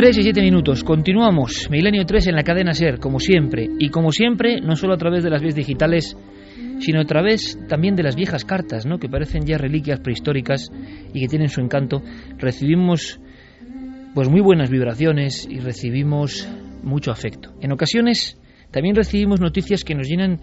Tres 0.08 0.20
y 0.20 0.24
siete 0.24 0.42
minutos. 0.42 0.86
Continuamos. 0.86 1.68
Milenio 1.70 2.06
3 2.06 2.28
en 2.28 2.36
la 2.36 2.44
cadena 2.44 2.72
Ser, 2.72 2.98
como 2.98 3.20
siempre. 3.20 3.68
Y 3.78 3.90
como 3.90 4.14
siempre, 4.14 4.62
no 4.62 4.78
solo 4.78 4.94
a 4.94 4.98
través 4.98 5.22
de 5.22 5.30
las 5.30 5.42
vías 5.42 5.54
digitales, 5.54 6.16
sino 6.80 7.02
a 7.02 7.04
través 7.04 7.60
también 7.68 7.98
de 7.98 8.04
las 8.04 8.16
viejas 8.16 8.46
cartas, 8.46 8.86
¿no? 8.86 9.00
que 9.00 9.10
parecen 9.10 9.46
ya 9.46 9.58
reliquias 9.58 10.00
prehistóricas 10.00 10.70
y 11.14 11.20
que 11.20 11.28
tienen 11.28 11.50
su 11.50 11.60
encanto. 11.60 12.02
Recibimos 12.38 13.20
pues 14.16 14.30
muy 14.30 14.40
buenas 14.40 14.70
vibraciones 14.70 15.46
y 15.46 15.60
recibimos 15.60 16.48
mucho 16.84 17.12
afecto. 17.12 17.52
En 17.60 17.74
ocasiones 17.74 18.40
también 18.72 18.96
recibimos 18.96 19.42
noticias 19.42 19.84
que 19.84 19.94
nos 19.94 20.08
llenan, 20.08 20.40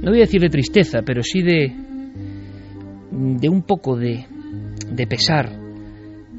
no 0.00 0.12
voy 0.12 0.18
a 0.18 0.26
decir 0.26 0.40
de 0.40 0.48
tristeza, 0.48 1.00
pero 1.04 1.24
sí 1.24 1.42
de, 1.42 1.72
de 3.10 3.48
un 3.48 3.62
poco 3.62 3.96
de, 3.96 4.26
de 4.92 5.06
pesar, 5.08 5.63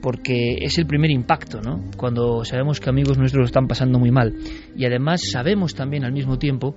porque 0.06 0.60
es 0.61 0.77
el 0.77 0.86
primer 0.86 1.10
impacto, 1.10 1.61
¿no? 1.61 1.90
Cuando 1.98 2.45
sabemos 2.45 2.80
que 2.80 2.91
amigos 2.91 3.18
nuestros 3.18 3.40
lo 3.40 3.45
están 3.48 3.65
pasando 3.65 3.98
muy 3.98 4.11
mal. 4.11 4.36
Y 4.77 4.86
además 4.86 5.19
sabemos 5.32 5.73
también 5.73 6.06
al 6.06 6.11
mismo 6.11 6.38
tiempo 6.38 6.76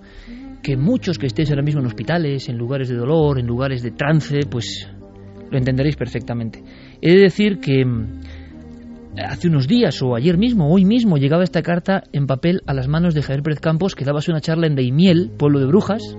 que 0.62 0.78
muchos 0.78 1.18
que 1.18 1.26
estéis 1.26 1.50
ahora 1.50 1.62
mismo 1.62 1.82
en 1.82 1.88
hospitales, 1.88 2.48
en 2.48 2.56
lugares 2.56 2.88
de 2.88 2.96
dolor, 2.96 3.38
en 3.38 3.46
lugares 3.46 3.82
de 3.82 3.90
trance, 3.90 4.38
pues 4.50 4.88
lo 5.50 5.58
entenderéis 5.58 5.96
perfectamente. 5.96 6.62
He 7.02 7.16
de 7.16 7.20
decir 7.20 7.58
que 7.58 7.84
mm, 7.84 8.20
hace 9.22 9.48
unos 9.48 9.68
días 9.68 10.00
o 10.00 10.16
ayer 10.16 10.38
mismo, 10.38 10.72
hoy 10.72 10.86
mismo, 10.86 11.18
llegaba 11.18 11.44
esta 11.44 11.60
carta 11.60 12.04
en 12.14 12.26
papel 12.26 12.62
a 12.64 12.72
las 12.72 12.88
manos 12.88 13.12
de 13.12 13.20
Javier 13.20 13.42
Pérez 13.42 13.60
Campos, 13.60 13.94
que 13.94 14.06
daba 14.06 14.20
una 14.26 14.40
charla 14.40 14.68
en 14.68 14.74
Deimiel, 14.74 15.32
pueblo 15.36 15.60
de 15.60 15.66
Brujas, 15.66 16.16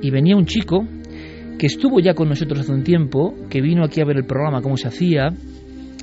y 0.00 0.10
venía 0.10 0.34
un 0.34 0.46
chico 0.46 0.86
que 1.58 1.66
estuvo 1.66 2.00
ya 2.00 2.14
con 2.14 2.30
nosotros 2.30 2.60
hace 2.60 2.72
un 2.72 2.84
tiempo, 2.84 3.34
que 3.50 3.60
vino 3.60 3.84
aquí 3.84 4.00
a 4.00 4.06
ver 4.06 4.16
el 4.16 4.24
programa, 4.24 4.62
cómo 4.62 4.78
se 4.78 4.88
hacía, 4.88 5.28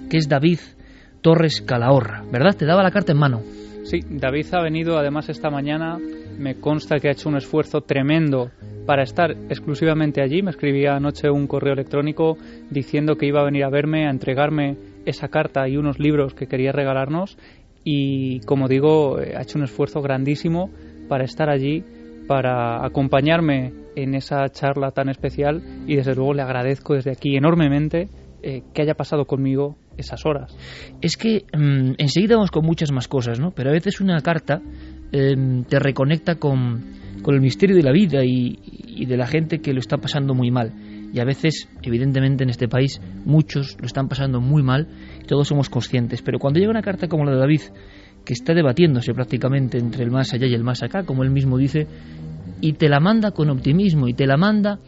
que 0.10 0.18
es 0.18 0.28
David 0.28 0.60
Torres 1.22 1.62
Calahorra, 1.62 2.24
¿verdad? 2.32 2.56
Te 2.56 2.66
daba 2.66 2.84
la 2.84 2.92
carta 2.92 3.12
en 3.12 3.20
mano. 3.20 3.42
Sí, 3.84 4.00
David 4.10 4.46
ha 4.54 4.62
venido 4.62 4.98
además 4.98 5.30
esta 5.30 5.50
mañana, 5.50 5.98
me 6.38 6.56
consta 6.60 7.00
que 7.00 7.10
ha 7.10 7.12
hecho 7.12 7.30
un 7.30 7.38
esfuerzo 7.38 7.82
tremendo 7.82 8.52
para 8.86 9.04
estar 9.04 9.32
exclusivamente 9.32 10.22
allí. 10.22 10.42
Me 10.42 10.52
escribía 10.52 10.96
anoche 10.96 11.30
un 11.30 11.48
correo 11.48 11.74
electrónico 11.74 12.38
diciendo 12.70 13.16
que 13.16 13.28
iba 13.28 13.42
a 13.42 13.46
venir 13.46 13.64
a 13.64 13.70
verme, 13.70 14.08
a 14.08 14.12
entregarme 14.12 14.78
esa 15.06 15.28
carta 15.28 15.68
y 15.68 15.78
unos 15.78 16.00
libros 16.00 16.34
que 16.34 16.48
quería 16.48 16.72
regalarnos 16.72 17.38
y 17.84 18.42
como 18.42 18.68
digo, 18.68 19.18
ha 19.18 19.42
hecho 19.42 19.58
un 19.58 19.64
esfuerzo 19.64 20.02
grandísimo 20.02 20.70
para 21.08 21.24
estar 21.24 21.50
allí, 21.50 21.84
para 22.28 22.86
acompañarme 22.86 23.74
en 23.96 24.16
esa 24.16 24.48
charla 24.50 24.92
tan 24.92 25.10
especial 25.10 25.62
y 25.88 25.96
desde 25.96 26.16
luego 26.16 26.34
le 26.34 26.42
agradezco 26.42 26.94
desde 26.94 27.12
aquí 27.12 27.36
enormemente 27.36 28.10
eh, 28.44 28.64
que 28.74 28.82
haya 28.82 28.94
pasado 28.94 29.26
conmigo 29.26 29.76
esas 30.02 30.26
horas. 30.26 30.56
Es 31.02 31.18
que 31.18 31.46
mm, 31.54 31.94
enseguida 31.98 32.36
vamos 32.36 32.52
con 32.52 32.66
muchas 32.66 32.92
más 32.92 33.08
cosas, 33.08 33.40
¿no? 33.40 33.52
Pero 33.52 33.70
a 33.70 33.74
veces 33.74 34.02
una 34.02 34.20
carta 34.22 34.62
em, 35.12 35.64
te 35.64 35.80
reconecta 35.80 36.36
con, 36.36 36.84
con 37.22 37.36
el 37.36 37.42
misterio 37.42 37.76
de 37.76 37.84
la 37.84 37.92
vida 37.92 38.24
y, 38.24 38.60
y 38.64 39.06
de 39.06 39.18
la 39.18 39.28
gente 39.28 39.60
que 39.60 39.74
lo 39.74 39.80
está 39.80 39.98
pasando 39.98 40.34
muy 40.34 40.52
mal. 40.52 40.74
Y 41.12 41.20
a 41.20 41.26
veces, 41.26 41.68
evidentemente, 41.82 42.44
en 42.44 42.52
este 42.52 42.68
país 42.68 43.02
muchos 43.26 43.78
lo 43.80 43.88
están 43.88 44.08
pasando 44.08 44.42
muy 44.42 44.62
mal 44.62 44.88
todos 45.30 45.48
somos 45.48 45.70
conscientes. 45.70 46.22
Pero 46.24 46.40
cuando 46.40 46.60
llega 46.60 46.72
una 46.72 46.82
carta 46.82 47.08
como 47.08 47.24
la 47.24 47.32
de 47.32 47.38
David, 47.38 47.62
que 48.26 48.34
está 48.34 48.54
debatiéndose 48.54 49.14
prácticamente 49.14 49.78
entre 49.78 50.04
el 50.04 50.12
más 50.12 50.34
allá 50.34 50.48
y 50.48 50.54
el 50.56 50.64
más 50.64 50.82
acá, 50.82 51.04
como 51.04 51.24
él 51.24 51.30
mismo 51.30 51.58
dice, 51.58 51.88
y 52.62 52.74
te 52.74 52.90
la 52.90 53.00
manda 53.00 53.32
con 53.32 53.50
optimismo 53.50 54.08
y 54.08 54.14
te 54.14 54.26
la 54.26 54.38
manda 54.38 54.80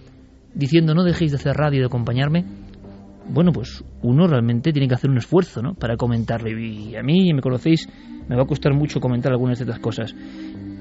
diciendo 0.53 0.93
no 0.93 1.03
dejéis 1.03 1.31
de 1.31 1.37
hacer 1.37 1.55
radio 1.55 1.77
y 1.77 1.79
de 1.81 1.85
acompañarme, 1.85 2.43
bueno, 3.27 3.51
pues 3.51 3.83
uno 4.01 4.27
realmente 4.27 4.71
tiene 4.71 4.87
que 4.87 4.95
hacer 4.95 5.09
un 5.09 5.17
esfuerzo 5.17 5.61
¿no? 5.61 5.73
para 5.73 5.97
comentarlo. 5.97 6.49
Y 6.49 6.95
a 6.95 7.03
mí, 7.03 7.33
me 7.33 7.41
conocéis, 7.41 7.87
me 8.27 8.35
va 8.35 8.43
a 8.43 8.47
costar 8.47 8.73
mucho 8.73 8.99
comentar 8.99 9.31
algunas 9.31 9.59
de 9.59 9.65
estas 9.65 9.79
cosas. 9.79 10.15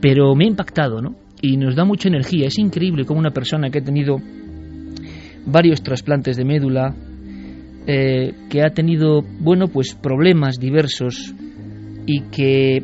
Pero 0.00 0.34
me 0.34 0.44
ha 0.44 0.48
impactado, 0.48 1.00
¿no? 1.00 1.16
Y 1.42 1.56
nos 1.56 1.76
da 1.76 1.84
mucha 1.84 2.08
energía. 2.08 2.46
Es 2.46 2.58
increíble 2.58 3.04
cómo 3.04 3.20
una 3.20 3.30
persona 3.30 3.70
que 3.70 3.78
ha 3.78 3.84
tenido 3.84 4.16
varios 5.46 5.82
trasplantes 5.82 6.36
de 6.36 6.44
médula, 6.44 6.94
eh, 7.86 8.34
que 8.48 8.62
ha 8.62 8.70
tenido, 8.70 9.22
bueno, 9.40 9.68
pues 9.68 9.94
problemas 9.94 10.58
diversos 10.58 11.34
y 12.06 12.22
que 12.30 12.76
eh, 12.76 12.82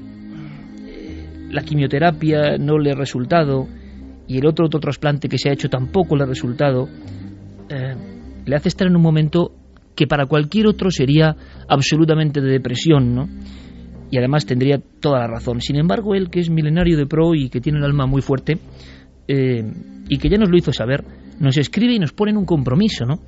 la 1.51 1.63
quimioterapia 1.63 2.59
no 2.59 2.79
le 2.79 2.93
ha 2.93 2.95
resultado 2.95 3.67
y 4.27 4.39
el 4.39 4.47
otro 4.47 4.67
otro 4.67 4.81
trasplante 4.81 5.29
que 5.29 5.39
se 5.39 5.49
ha 5.49 5.53
hecho 5.53 5.69
tampoco 5.69 6.17
le 6.17 6.25
ha 6.25 6.27
resultado, 6.27 6.89
eh, 7.69 7.95
le 8.47 8.57
hace 8.57 8.69
estar 8.69 8.87
en 8.87 8.97
un 8.97 9.03
momento 9.03 9.53
que 9.95 10.07
para 10.07 10.27
cualquier 10.27 10.67
otro 10.67 10.91
sería 10.91 11.37
absolutamente 11.69 12.41
de 12.41 12.51
depresión, 12.51 13.15
¿no? 13.15 13.29
Y 14.11 14.19
además 14.19 14.47
tendría 14.47 14.79
toda 15.01 15.21
la 15.21 15.27
razón. 15.27 15.61
Sin 15.61 15.77
embargo, 15.77 16.15
él, 16.15 16.31
que 16.31 16.41
es 16.41 16.49
milenario 16.49 16.97
de 16.97 17.07
pro 17.07 17.35
y 17.35 17.49
que 17.49 17.61
tiene 17.61 17.79
el 17.79 17.85
alma 17.85 18.07
muy 18.07 18.23
fuerte, 18.23 18.59
eh, 19.27 19.65
y 20.09 20.19
que 20.19 20.29
ya 20.29 20.37
nos 20.37 20.49
lo 20.49 20.57
hizo 20.57 20.73
saber, 20.73 21.05
nos 21.41 21.57
escribe 21.59 21.95
y 21.95 21.99
nos 21.99 22.13
pone 22.13 22.31
en 22.31 22.37
un 22.37 22.45
compromiso, 22.45 23.05
¿no? 23.05 23.21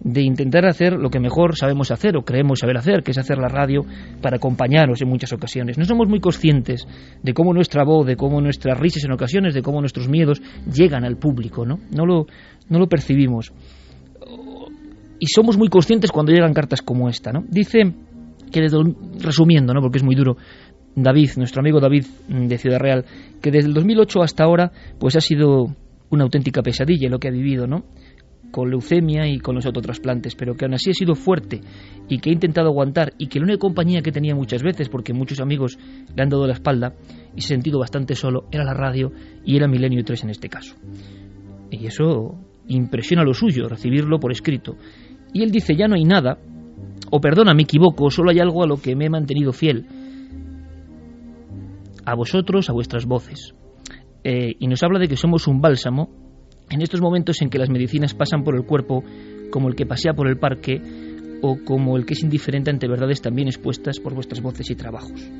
de 0.00 0.22
intentar 0.22 0.66
hacer 0.66 0.94
lo 0.94 1.10
que 1.10 1.20
mejor 1.20 1.56
sabemos 1.56 1.90
hacer 1.90 2.16
o 2.16 2.24
creemos 2.24 2.60
saber 2.60 2.76
hacer, 2.76 3.02
que 3.02 3.12
es 3.12 3.18
hacer 3.18 3.38
la 3.38 3.48
radio 3.48 3.82
para 4.20 4.36
acompañaros 4.36 5.00
en 5.00 5.08
muchas 5.08 5.32
ocasiones. 5.32 5.78
No 5.78 5.84
somos 5.84 6.08
muy 6.08 6.20
conscientes 6.20 6.86
de 7.22 7.34
cómo 7.34 7.54
nuestra 7.54 7.84
voz, 7.84 8.06
de 8.06 8.16
cómo 8.16 8.40
nuestras 8.40 8.78
risas 8.78 9.04
en 9.04 9.12
ocasiones, 9.12 9.54
de 9.54 9.62
cómo 9.62 9.80
nuestros 9.80 10.08
miedos 10.08 10.42
llegan 10.70 11.04
al 11.04 11.16
público, 11.16 11.64
¿no? 11.64 11.78
No 11.90 12.06
lo, 12.06 12.26
no 12.68 12.78
lo 12.78 12.86
percibimos. 12.88 13.52
Y 15.18 15.26
somos 15.26 15.56
muy 15.56 15.68
conscientes 15.68 16.10
cuando 16.10 16.32
llegan 16.32 16.54
cartas 16.54 16.82
como 16.82 17.08
esta, 17.08 17.32
¿no? 17.32 17.44
Dice 17.48 17.94
que 18.50 18.60
desde, 18.60 18.78
resumiendo, 19.20 19.72
¿no? 19.72 19.80
Porque 19.80 19.98
es 19.98 20.04
muy 20.04 20.14
duro, 20.14 20.36
David, 20.96 21.30
nuestro 21.36 21.60
amigo 21.60 21.80
David 21.80 22.06
mm, 22.28 22.46
de 22.46 22.58
Ciudad 22.58 22.78
Real, 22.78 23.04
que 23.40 23.50
desde 23.50 23.68
el 23.68 23.74
2008 23.74 24.22
hasta 24.22 24.44
ahora, 24.44 24.72
pues 24.98 25.16
ha 25.16 25.20
sido 25.20 25.74
una 26.10 26.24
auténtica 26.24 26.62
pesadilla 26.62 27.08
lo 27.08 27.18
que 27.18 27.28
ha 27.28 27.32
vivido, 27.32 27.66
¿no? 27.66 27.84
con 28.54 28.70
leucemia 28.70 29.26
y 29.26 29.40
con 29.40 29.56
los 29.56 29.66
autotrasplantes, 29.66 30.36
pero 30.36 30.54
que 30.54 30.64
aún 30.64 30.74
así 30.74 30.90
ha 30.90 30.94
sido 30.94 31.16
fuerte 31.16 31.60
y 32.08 32.20
que 32.20 32.30
ha 32.30 32.32
intentado 32.32 32.68
aguantar 32.68 33.12
y 33.18 33.26
que 33.26 33.40
la 33.40 33.46
única 33.46 33.58
compañía 33.58 34.00
que 34.00 34.12
tenía 34.12 34.36
muchas 34.36 34.62
veces, 34.62 34.88
porque 34.88 35.12
muchos 35.12 35.40
amigos 35.40 35.76
le 36.14 36.22
han 36.22 36.28
dado 36.28 36.46
la 36.46 36.52
espalda 36.52 36.94
y 37.34 37.40
se 37.40 37.46
ha 37.46 37.56
sentido 37.56 37.80
bastante 37.80 38.14
solo, 38.14 38.46
era 38.52 38.62
la 38.62 38.72
radio 38.72 39.10
y 39.44 39.56
era 39.56 39.66
Milenio 39.66 40.04
3 40.04 40.22
en 40.22 40.30
este 40.30 40.48
caso. 40.48 40.76
Y 41.68 41.84
eso 41.84 42.38
impresiona 42.68 43.24
lo 43.24 43.34
suyo, 43.34 43.68
recibirlo 43.68 44.18
por 44.18 44.32
escrito. 44.32 44.76
Y 45.32 45.42
él 45.42 45.50
dice, 45.50 45.74
ya 45.76 45.88
no 45.88 45.96
hay 45.96 46.04
nada, 46.04 46.38
o 47.10 47.20
perdona, 47.20 47.54
me 47.54 47.62
equivoco, 47.62 48.10
solo 48.10 48.30
hay 48.30 48.38
algo 48.38 48.62
a 48.62 48.66
lo 48.66 48.76
que 48.76 48.96
me 48.96 49.06
he 49.06 49.10
mantenido 49.10 49.52
fiel. 49.52 49.86
A 52.04 52.14
vosotros, 52.14 52.68
a 52.68 52.72
vuestras 52.72 53.06
voces. 53.06 53.54
Eh, 54.22 54.54
y 54.58 54.66
nos 54.68 54.82
habla 54.82 54.98
de 54.98 55.08
que 55.08 55.16
somos 55.16 55.46
un 55.46 55.60
bálsamo 55.60 56.08
en 56.70 56.80
estos 56.80 57.00
momentos 57.00 57.42
en 57.42 57.50
que 57.50 57.58
las 57.58 57.68
medicinas 57.68 58.14
pasan 58.14 58.42
por 58.42 58.56
el 58.56 58.64
cuerpo 58.64 59.04
como 59.50 59.68
el 59.68 59.74
que 59.74 59.86
pasea 59.86 60.14
por 60.14 60.28
el 60.28 60.38
parque 60.38 60.80
o 61.42 61.58
como 61.64 61.96
el 61.96 62.06
que 62.06 62.14
es 62.14 62.22
indiferente 62.22 62.70
ante 62.70 62.88
verdades 62.88 63.20
también 63.20 63.48
expuestas 63.48 64.00
por 64.00 64.14
vuestras 64.14 64.40
voces 64.40 64.70
y 64.70 64.74
trabajos. 64.74 65.30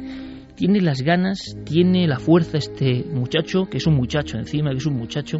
Tiene 0.54 0.80
las 0.80 1.02
ganas, 1.02 1.56
tiene 1.64 2.06
la 2.06 2.18
fuerza 2.18 2.58
este 2.58 3.04
muchacho, 3.10 3.66
que 3.70 3.78
es 3.78 3.86
un 3.86 3.96
muchacho 3.96 4.38
encima, 4.38 4.70
que 4.70 4.76
es 4.76 4.86
un 4.86 4.96
muchacho, 4.96 5.38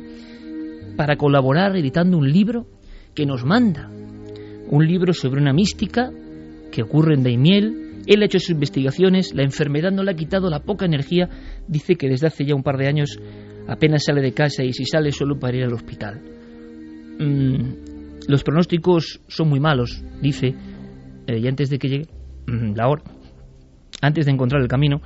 para 0.97 1.17
colaborar 1.17 1.77
editando 1.77 2.19
un 2.19 2.31
libro 2.31 2.67
que 3.15 3.27
nos 3.27 3.45
manda. 3.45 3.91
Un 4.69 4.87
libro 4.87 5.13
sobre 5.13 5.41
una 5.41 5.53
mística 5.53 6.11
que 6.73 6.83
ocurre 6.83 7.15
en 7.15 7.23
Daimiel. 7.23 8.03
Él 8.07 8.23
ha 8.23 8.27
hecho 8.27 8.39
sus 8.39 8.51
investigaciones, 8.51 9.35
la 9.35 9.43
enfermedad 9.43 9.91
no 9.91 10.03
le 10.03 10.11
ha 10.11 10.17
quitado 10.17 10.51
la 10.51 10.61
poca 10.61 10.85
energía. 10.85 11.29
Dice 11.69 11.97
que 11.97 12.09
desde 12.09 12.27
hace 12.27 12.45
ya 12.45 12.55
un 12.55 12.63
par 12.63 12.77
de 12.77 12.89
años 12.89 13.19
apenas 13.67 14.05
sale 14.05 14.21
de 14.21 14.33
casa 14.33 14.63
y 14.63 14.73
si 14.73 14.85
sale 14.85 15.11
solo 15.11 15.39
para 15.39 15.57
ir 15.57 15.65
al 15.65 15.73
hospital. 15.73 16.21
Mm, 17.19 18.29
los 18.29 18.43
pronósticos 18.43 19.21
son 19.29 19.49
muy 19.49 19.61
malos, 19.61 20.03
dice, 20.21 20.55
eh, 21.27 21.39
y 21.39 21.47
antes 21.47 21.71
de 21.71 21.79
que 21.79 21.89
llegue 21.89 22.09
mm, 22.47 22.75
la 22.75 22.89
hora, 22.89 23.03
antes 24.01 24.27
de 24.27 24.33
encontrar 24.33 24.61
el 24.61 24.69
camino, 24.69 25.01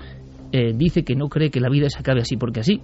eh, 0.53 0.73
dice 0.75 1.05
que 1.05 1.15
no 1.15 1.29
cree 1.29 1.51
que 1.51 1.61
la 1.61 1.69
vida 1.69 1.89
se 1.91 1.99
acabe 1.99 2.21
así 2.21 2.37
porque 2.37 2.61
así. 2.61 2.81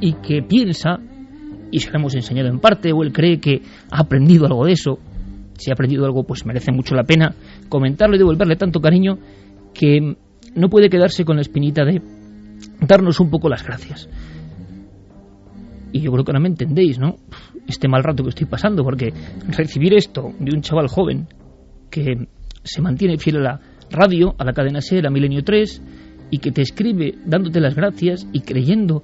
Y 0.00 0.14
que 0.14 0.42
piensa, 0.42 0.98
y 1.70 1.78
se 1.80 1.90
lo 1.90 1.98
hemos 1.98 2.14
enseñado 2.14 2.48
en 2.48 2.58
parte, 2.58 2.92
o 2.92 3.02
él 3.02 3.12
cree 3.12 3.38
que 3.38 3.62
ha 3.90 4.00
aprendido 4.00 4.46
algo 4.46 4.64
de 4.64 4.72
eso, 4.72 4.98
si 5.58 5.70
ha 5.70 5.74
aprendido 5.74 6.06
algo, 6.06 6.24
pues 6.24 6.46
merece 6.46 6.72
mucho 6.72 6.94
la 6.94 7.04
pena 7.04 7.34
comentarlo 7.68 8.16
y 8.16 8.18
devolverle 8.18 8.56
tanto 8.56 8.80
cariño 8.80 9.18
que 9.74 10.16
no 10.54 10.68
puede 10.68 10.88
quedarse 10.88 11.24
con 11.24 11.36
la 11.36 11.42
espinita 11.42 11.84
de 11.84 12.00
darnos 12.80 13.20
un 13.20 13.30
poco 13.30 13.48
las 13.48 13.64
gracias. 13.64 14.08
Y 15.92 16.00
yo 16.00 16.12
creo 16.12 16.24
que 16.24 16.30
ahora 16.30 16.40
me 16.40 16.48
entendéis, 16.48 16.98
¿no? 16.98 17.16
Este 17.66 17.88
mal 17.88 18.02
rato 18.02 18.22
que 18.22 18.30
estoy 18.30 18.46
pasando, 18.46 18.82
porque 18.84 19.12
recibir 19.48 19.94
esto 19.94 20.32
de 20.38 20.54
un 20.54 20.62
chaval 20.62 20.88
joven 20.88 21.28
que 21.90 22.26
se 22.62 22.80
mantiene 22.80 23.18
fiel 23.18 23.38
a 23.38 23.40
la 23.40 23.60
radio, 23.90 24.34
a 24.38 24.44
la 24.44 24.52
cadena 24.52 24.80
SER, 24.80 25.06
a 25.06 25.10
Milenio 25.10 25.42
3, 25.42 25.82
y 26.30 26.38
que 26.38 26.52
te 26.52 26.62
escribe 26.62 27.14
dándote 27.26 27.60
las 27.60 27.74
gracias 27.74 28.26
y 28.32 28.40
creyendo 28.40 29.02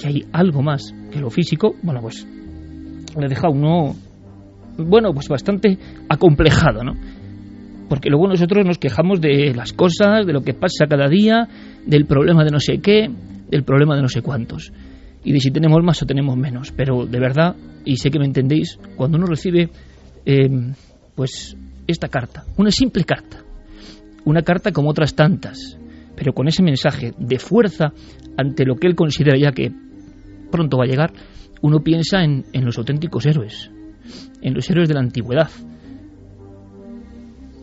que 0.00 0.08
hay 0.08 0.24
algo 0.32 0.62
más 0.62 0.94
que 1.10 1.20
lo 1.20 1.30
físico, 1.30 1.74
bueno, 1.82 2.00
pues 2.00 2.26
le 3.18 3.28
deja 3.28 3.48
uno, 3.48 3.94
bueno, 4.78 5.12
pues 5.12 5.28
bastante 5.28 5.78
acomplejado, 6.08 6.84
¿no? 6.84 6.94
porque 7.88 8.10
luego 8.10 8.28
nosotros 8.28 8.64
nos 8.66 8.78
quejamos 8.78 9.20
de 9.20 9.54
las 9.54 9.72
cosas, 9.72 10.26
de 10.26 10.32
lo 10.32 10.42
que 10.42 10.54
pasa 10.54 10.86
cada 10.88 11.08
día, 11.08 11.48
del 11.86 12.04
problema 12.04 12.44
de 12.44 12.50
no 12.50 12.60
sé 12.60 12.78
qué, 12.78 13.08
del 13.50 13.64
problema 13.64 13.96
de 13.96 14.02
no 14.02 14.08
sé 14.08 14.20
cuántos, 14.20 14.72
y 15.24 15.32
de 15.32 15.40
si 15.40 15.50
tenemos 15.50 15.82
más 15.82 16.02
o 16.02 16.06
tenemos 16.06 16.36
menos. 16.36 16.72
Pero 16.72 17.06
de 17.06 17.18
verdad, 17.18 17.56
y 17.84 17.96
sé 17.96 18.10
que 18.10 18.18
me 18.18 18.26
entendéis, 18.26 18.78
cuando 18.96 19.16
uno 19.16 19.26
recibe, 19.26 19.70
eh, 20.26 20.72
pues, 21.14 21.56
esta 21.86 22.08
carta, 22.08 22.44
una 22.58 22.70
simple 22.70 23.04
carta, 23.04 23.42
una 24.24 24.42
carta 24.42 24.72
como 24.72 24.90
otras 24.90 25.14
tantas, 25.14 25.78
pero 26.14 26.34
con 26.34 26.48
ese 26.48 26.62
mensaje 26.62 27.12
de 27.18 27.38
fuerza 27.38 27.92
ante 28.36 28.66
lo 28.66 28.76
que 28.76 28.88
él 28.88 28.94
considera 28.94 29.38
ya 29.38 29.52
que 29.52 29.72
pronto 30.50 30.76
va 30.78 30.84
a 30.84 30.88
llegar, 30.88 31.12
uno 31.62 31.80
piensa 31.80 32.22
en, 32.22 32.44
en 32.52 32.64
los 32.64 32.78
auténticos 32.78 33.26
héroes, 33.26 33.70
en 34.42 34.54
los 34.54 34.68
héroes 34.70 34.88
de 34.88 34.94
la 34.94 35.00
antigüedad, 35.00 35.50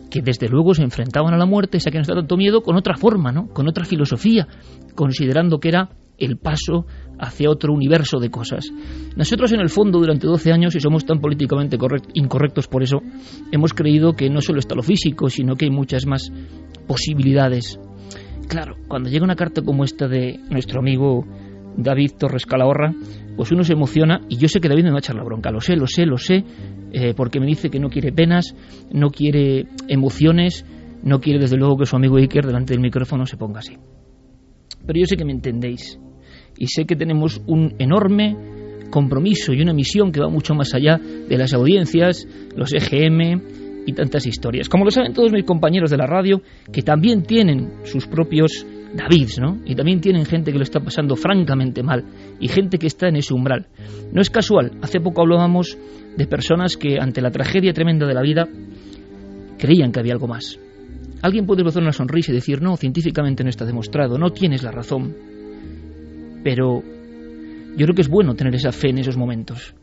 que 0.09 0.21
desde 0.21 0.47
luego 0.47 0.73
se 0.73 0.83
enfrentaban 0.83 1.33
a 1.33 1.37
la 1.37 1.45
muerte, 1.45 1.77
esa 1.77 1.91
que 1.91 1.97
nos 1.97 2.07
da 2.07 2.15
tanto 2.15 2.37
miedo, 2.37 2.61
con 2.61 2.75
otra 2.77 2.95
forma, 2.95 3.31
¿no? 3.31 3.47
con 3.47 3.67
otra 3.67 3.83
filosofía, 3.83 4.47
considerando 4.95 5.59
que 5.59 5.69
era 5.69 5.89
el 6.17 6.37
paso 6.37 6.85
hacia 7.19 7.49
otro 7.49 7.73
universo 7.73 8.19
de 8.19 8.29
cosas. 8.29 8.71
Nosotros 9.15 9.51
en 9.51 9.59
el 9.59 9.69
fondo 9.69 9.99
durante 9.99 10.27
12 10.27 10.51
años, 10.51 10.75
y 10.75 10.79
somos 10.79 11.05
tan 11.05 11.19
políticamente 11.19 11.77
incorrectos 12.13 12.67
por 12.67 12.83
eso, 12.83 13.01
hemos 13.51 13.73
creído 13.73 14.13
que 14.13 14.29
no 14.29 14.41
solo 14.41 14.59
está 14.59 14.75
lo 14.75 14.83
físico, 14.83 15.29
sino 15.29 15.55
que 15.55 15.65
hay 15.65 15.71
muchas 15.71 16.05
más 16.05 16.31
posibilidades. 16.87 17.79
Claro, 18.47 18.75
cuando 18.87 19.09
llega 19.09 19.25
una 19.25 19.35
carta 19.35 19.61
como 19.63 19.83
esta 19.83 20.07
de 20.07 20.39
nuestro 20.49 20.79
amigo 20.79 21.25
David 21.77 22.11
Torres 22.17 22.45
Calahorra, 22.45 22.93
pues 23.35 23.51
uno 23.51 23.63
se 23.63 23.73
emociona 23.73 24.21
y 24.29 24.37
yo 24.37 24.47
sé 24.47 24.59
que 24.59 24.69
David 24.69 24.83
me 24.83 24.91
va 24.91 24.97
a 24.97 24.99
echar 24.99 25.15
la 25.15 25.23
bronca, 25.23 25.51
lo 25.51 25.59
sé, 25.59 25.75
lo 25.75 25.87
sé, 25.87 26.05
lo 26.05 26.17
sé, 26.17 26.43
eh, 26.91 27.13
porque 27.15 27.39
me 27.39 27.45
dice 27.45 27.69
que 27.69 27.79
no 27.79 27.89
quiere 27.89 28.11
penas, 28.11 28.55
no 28.91 29.09
quiere 29.09 29.67
emociones, 29.87 30.65
no 31.03 31.19
quiere 31.19 31.39
desde 31.39 31.57
luego 31.57 31.77
que 31.77 31.85
su 31.85 31.95
amigo 31.95 32.17
Iker 32.17 32.45
delante 32.45 32.73
del 32.73 32.81
micrófono 32.81 33.25
se 33.25 33.37
ponga 33.37 33.59
así. 33.59 33.77
Pero 34.85 34.99
yo 34.99 35.05
sé 35.05 35.17
que 35.17 35.25
me 35.25 35.33
entendéis 35.33 35.99
y 36.57 36.67
sé 36.67 36.85
que 36.85 36.95
tenemos 36.95 37.41
un 37.47 37.75
enorme 37.79 38.35
compromiso 38.89 39.53
y 39.53 39.61
una 39.61 39.73
misión 39.73 40.11
que 40.11 40.21
va 40.21 40.29
mucho 40.29 40.53
más 40.53 40.73
allá 40.73 40.97
de 40.97 41.37
las 41.37 41.53
audiencias, 41.53 42.27
los 42.55 42.73
EGM 42.73 43.41
y 43.85 43.93
tantas 43.93 44.25
historias. 44.25 44.69
Como 44.69 44.85
lo 44.85 44.91
saben 44.91 45.13
todos 45.13 45.31
mis 45.31 45.43
compañeros 45.43 45.91
de 45.91 45.97
la 45.97 46.07
radio, 46.07 46.41
que 46.71 46.81
también 46.81 47.23
tienen 47.23 47.71
sus 47.83 48.07
propios 48.07 48.65
Davids, 48.95 49.39
¿no? 49.39 49.59
Y 49.65 49.75
también 49.75 49.99
tienen 49.99 50.25
gente 50.25 50.51
que 50.51 50.57
lo 50.57 50.63
está 50.63 50.79
pasando 50.79 51.15
francamente 51.15 51.83
mal 51.83 52.05
y 52.39 52.47
gente 52.47 52.77
que 52.77 52.87
está 52.87 53.09
en 53.09 53.17
ese 53.17 53.33
umbral. 53.33 53.67
No 54.13 54.21
es 54.21 54.29
casual, 54.29 54.71
hace 54.81 54.99
poco 54.99 55.21
hablábamos 55.21 55.77
de 56.15 56.27
personas 56.27 56.77
que 56.77 56.97
ante 56.99 57.21
la 57.21 57.31
tragedia 57.31 57.73
tremenda 57.73 58.07
de 58.07 58.13
la 58.13 58.21
vida 58.21 58.47
creían 59.57 59.91
que 59.91 59.99
había 59.99 60.13
algo 60.13 60.27
más. 60.27 60.57
Alguien 61.21 61.45
puede 61.45 61.67
hacer 61.67 61.81
una 61.81 61.91
sonrisa 61.91 62.31
y 62.31 62.35
decir, 62.35 62.61
no, 62.61 62.77
científicamente 62.77 63.43
no 63.43 63.49
está 63.49 63.65
demostrado, 63.65 64.17
no 64.17 64.29
tienes 64.29 64.63
la 64.63 64.71
razón. 64.71 65.15
Pero 66.43 66.81
yo 67.75 67.85
creo 67.85 67.95
que 67.95 68.01
es 68.01 68.09
bueno 68.09 68.35
tener 68.35 68.55
esa 68.55 68.71
fe 68.71 68.89
en 68.89 68.99
esos 68.99 69.17
momentos, 69.17 69.75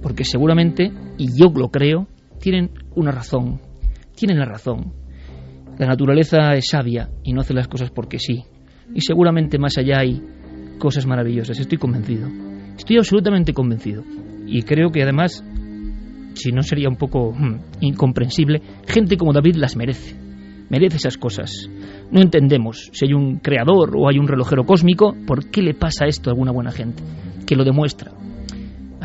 porque 0.00 0.24
seguramente, 0.24 0.90
y 1.18 1.28
yo 1.38 1.52
lo 1.54 1.68
creo, 1.68 2.06
tienen 2.40 2.70
una 2.94 3.10
razón, 3.10 3.60
tienen 4.14 4.38
la 4.38 4.46
razón. 4.46 4.92
La 5.78 5.86
naturaleza 5.86 6.54
es 6.54 6.68
sabia 6.70 7.10
y 7.22 7.32
no 7.32 7.42
hace 7.42 7.52
las 7.52 7.68
cosas 7.68 7.90
porque 7.90 8.18
sí. 8.18 8.44
Y 8.94 9.00
seguramente 9.02 9.58
más 9.58 9.76
allá 9.76 10.00
hay 10.00 10.22
cosas 10.78 11.06
maravillosas, 11.06 11.58
estoy 11.58 11.78
convencido. 11.78 12.28
Estoy 12.76 12.98
absolutamente 12.98 13.52
convencido. 13.52 14.02
Y 14.46 14.62
creo 14.62 14.90
que 14.90 15.02
además, 15.02 15.44
si 16.34 16.52
no 16.52 16.62
sería 16.62 16.88
un 16.88 16.96
poco 16.96 17.32
hmm, 17.32 17.60
incomprensible, 17.80 18.62
gente 18.86 19.16
como 19.16 19.32
David 19.32 19.56
las 19.56 19.76
merece. 19.76 20.16
Merece 20.68 20.96
esas 20.96 21.18
cosas. 21.18 21.68
No 22.10 22.20
entendemos 22.20 22.90
si 22.92 23.06
hay 23.06 23.12
un 23.12 23.38
creador 23.38 23.96
o 23.96 24.08
hay 24.08 24.18
un 24.18 24.28
relojero 24.28 24.64
cósmico, 24.64 25.14
¿por 25.26 25.50
qué 25.50 25.62
le 25.62 25.74
pasa 25.74 26.06
esto 26.06 26.30
a 26.30 26.32
alguna 26.32 26.52
buena 26.52 26.70
gente? 26.70 27.02
Que 27.46 27.54
lo 27.54 27.64
demuestra. 27.64 28.12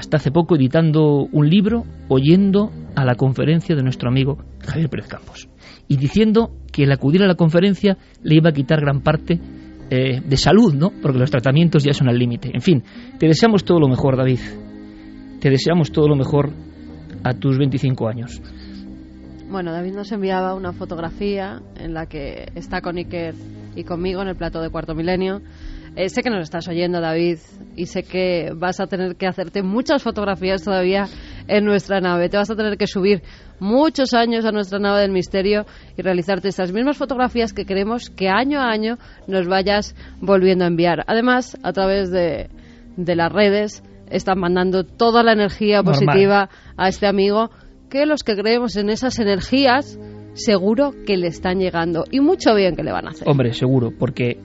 Hasta 0.01 0.17
hace 0.17 0.31
poco 0.31 0.55
editando 0.55 1.27
un 1.31 1.47
libro, 1.47 1.83
oyendo 2.07 2.71
a 2.95 3.05
la 3.05 3.13
conferencia 3.13 3.75
de 3.75 3.83
nuestro 3.83 4.09
amigo 4.09 4.39
Javier 4.61 4.89
Pérez 4.89 5.07
Campos 5.07 5.47
y 5.87 5.97
diciendo 5.97 6.49
que 6.71 6.85
el 6.85 6.91
acudir 6.91 7.21
a 7.21 7.27
la 7.27 7.35
conferencia 7.35 7.99
le 8.23 8.33
iba 8.33 8.49
a 8.49 8.51
quitar 8.51 8.81
gran 8.81 9.01
parte 9.01 9.39
eh, 9.91 10.19
de 10.19 10.37
salud, 10.37 10.73
¿no? 10.73 10.89
Porque 11.03 11.19
los 11.19 11.29
tratamientos 11.29 11.83
ya 11.83 11.93
son 11.93 12.09
al 12.09 12.17
límite. 12.17 12.49
En 12.51 12.61
fin, 12.61 12.81
te 13.19 13.27
deseamos 13.27 13.63
todo 13.63 13.79
lo 13.79 13.87
mejor, 13.87 14.17
David. 14.17 14.39
Te 15.39 15.51
deseamos 15.51 15.91
todo 15.91 16.07
lo 16.07 16.15
mejor 16.15 16.49
a 17.23 17.35
tus 17.35 17.59
25 17.59 18.07
años. 18.07 18.41
Bueno, 19.51 19.71
David 19.71 19.93
nos 19.93 20.11
enviaba 20.11 20.55
una 20.55 20.73
fotografía 20.73 21.61
en 21.77 21.93
la 21.93 22.07
que 22.07 22.47
está 22.55 22.81
con 22.81 22.97
Iker 22.97 23.35
y 23.75 23.83
conmigo 23.83 24.23
en 24.23 24.29
el 24.29 24.35
plato 24.35 24.63
de 24.63 24.71
Cuarto 24.71 24.95
Milenio. 24.95 25.43
Eh, 25.95 26.07
sé 26.07 26.21
que 26.21 26.29
nos 26.29 26.43
estás 26.43 26.67
oyendo, 26.69 27.01
David, 27.01 27.39
y 27.75 27.85
sé 27.85 28.03
que 28.03 28.51
vas 28.55 28.79
a 28.79 28.87
tener 28.87 29.17
que 29.17 29.27
hacerte 29.27 29.61
muchas 29.61 30.01
fotografías 30.01 30.63
todavía 30.63 31.07
en 31.47 31.65
nuestra 31.65 31.99
nave. 31.99 32.29
Te 32.29 32.37
vas 32.37 32.49
a 32.49 32.55
tener 32.55 32.77
que 32.77 32.87
subir 32.87 33.23
muchos 33.59 34.13
años 34.13 34.45
a 34.45 34.53
nuestra 34.53 34.79
nave 34.79 35.01
del 35.01 35.11
misterio 35.11 35.65
y 35.97 36.01
realizarte 36.01 36.47
estas 36.47 36.71
mismas 36.71 36.97
fotografías 36.97 37.51
que 37.51 37.65
queremos 37.65 38.09
que 38.09 38.29
año 38.29 38.61
a 38.61 38.71
año 38.71 38.97
nos 39.27 39.47
vayas 39.47 39.93
volviendo 40.21 40.63
a 40.63 40.67
enviar. 40.67 41.03
Además, 41.07 41.57
a 41.61 41.73
través 41.73 42.09
de, 42.09 42.49
de 42.95 43.15
las 43.15 43.31
redes 43.31 43.83
están 44.09 44.39
mandando 44.39 44.85
toda 44.85 45.23
la 45.23 45.33
energía 45.33 45.83
positiva 45.83 46.49
a 46.77 46.87
este 46.87 47.05
amigo 47.05 47.49
que 47.89 48.05
los 48.05 48.23
que 48.23 48.35
creemos 48.35 48.77
en 48.77 48.89
esas 48.89 49.19
energías 49.19 49.99
seguro 50.33 50.93
que 51.05 51.17
le 51.17 51.27
están 51.27 51.59
llegando 51.59 52.05
y 52.09 52.21
mucho 52.21 52.55
bien 52.55 52.77
que 52.77 52.83
le 52.83 52.93
van 52.93 53.07
a 53.07 53.11
hacer. 53.11 53.27
Hombre, 53.29 53.53
seguro, 53.53 53.91
porque 53.97 54.37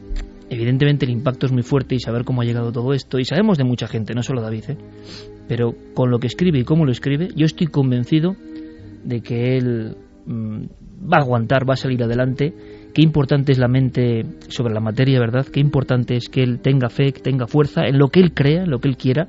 evidentemente 0.51 1.05
el 1.05 1.13
impacto 1.13 1.47
es 1.47 1.53
muy 1.53 1.63
fuerte 1.63 1.95
y 1.95 2.01
saber 2.01 2.25
cómo 2.25 2.43
ha 2.43 2.45
llegado 2.45 2.73
todo 2.73 2.93
esto, 2.93 3.19
y 3.19 3.25
sabemos 3.25 3.59
de 3.59 3.65
mucha 3.65 3.87
gente, 3.87 4.15
no 4.15 4.23
solo 4.23 4.43
David, 4.43 4.65
¿eh? 4.69 4.77
pero 5.49 5.75
con 5.95 6.11
lo 6.11 6.19
que 6.19 6.27
escribe 6.27 6.59
y 6.59 6.65
cómo 6.65 6.85
lo 6.85 6.93
escribe, 6.93 7.29
yo 7.35 7.47
estoy 7.47 7.69
convencido 7.69 8.37
de 9.05 9.21
que 9.21 9.57
él 9.57 9.97
mm, 10.27 10.63
va 11.03 11.19
a 11.19 11.23
aguantar, 11.23 11.69
va 11.69 11.75
a 11.75 11.77
salir 11.77 12.03
adelante. 12.03 12.53
Qué 12.93 13.03
importante 13.03 13.53
es 13.53 13.59
la 13.59 13.69
mente 13.69 14.25
sobre 14.49 14.75
la 14.75 14.81
materia, 14.81 15.21
¿verdad? 15.21 15.47
Qué 15.47 15.61
importante 15.61 16.17
es 16.17 16.29
que 16.29 16.43
él 16.43 16.61
tenga 16.61 16.89
fe, 16.89 17.13
que 17.13 17.21
tenga 17.21 17.47
fuerza 17.47 17.87
en 17.87 17.99
lo 17.99 18.09
que 18.09 18.21
él 18.21 18.33
crea, 18.33 18.65
en 18.65 18.71
lo 18.71 18.81
que 18.81 18.89
él 18.89 18.97
quiera. 18.97 19.29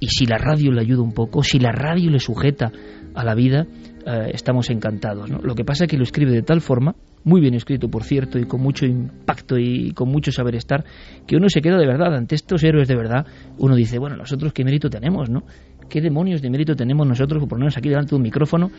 Y 0.00 0.08
si 0.08 0.26
la 0.26 0.38
radio 0.38 0.72
le 0.72 0.80
ayuda 0.80 1.02
un 1.02 1.12
poco, 1.12 1.42
si 1.42 1.58
la 1.58 1.72
radio 1.72 2.10
le 2.10 2.18
sujeta 2.18 2.70
a 3.14 3.24
la 3.24 3.34
vida, 3.34 3.66
eh, 4.06 4.30
estamos 4.32 4.70
encantados. 4.70 5.30
¿no? 5.30 5.38
Lo 5.38 5.54
que 5.54 5.64
pasa 5.64 5.84
es 5.84 5.90
que 5.90 5.96
lo 5.96 6.02
escribe 6.02 6.32
de 6.32 6.42
tal 6.42 6.60
forma, 6.60 6.94
muy 7.24 7.40
bien 7.40 7.54
escrito 7.54 7.88
por 7.88 8.04
cierto, 8.04 8.38
y 8.38 8.44
con 8.44 8.60
mucho 8.60 8.86
impacto 8.86 9.58
y 9.58 9.92
con 9.92 10.10
mucho 10.10 10.32
saber 10.32 10.54
estar, 10.54 10.84
que 11.26 11.36
uno 11.36 11.48
se 11.48 11.60
queda 11.60 11.78
de 11.78 11.86
verdad 11.86 12.14
ante 12.14 12.34
estos 12.34 12.62
héroes 12.64 12.88
de 12.88 12.96
verdad. 12.96 13.26
Uno 13.58 13.74
dice, 13.74 13.98
bueno, 13.98 14.16
nosotros 14.16 14.52
qué 14.52 14.64
mérito 14.64 14.88
tenemos, 14.90 15.28
¿no? 15.28 15.44
¿Qué 15.88 16.00
demonios 16.00 16.42
de 16.42 16.50
mérito 16.50 16.74
tenemos 16.74 17.06
nosotros 17.06 17.40
por 17.40 17.48
ponernos 17.48 17.76
aquí 17.76 17.88
delante 17.88 18.10
de 18.10 18.16
un 18.16 18.22
micrófono? 18.22 18.70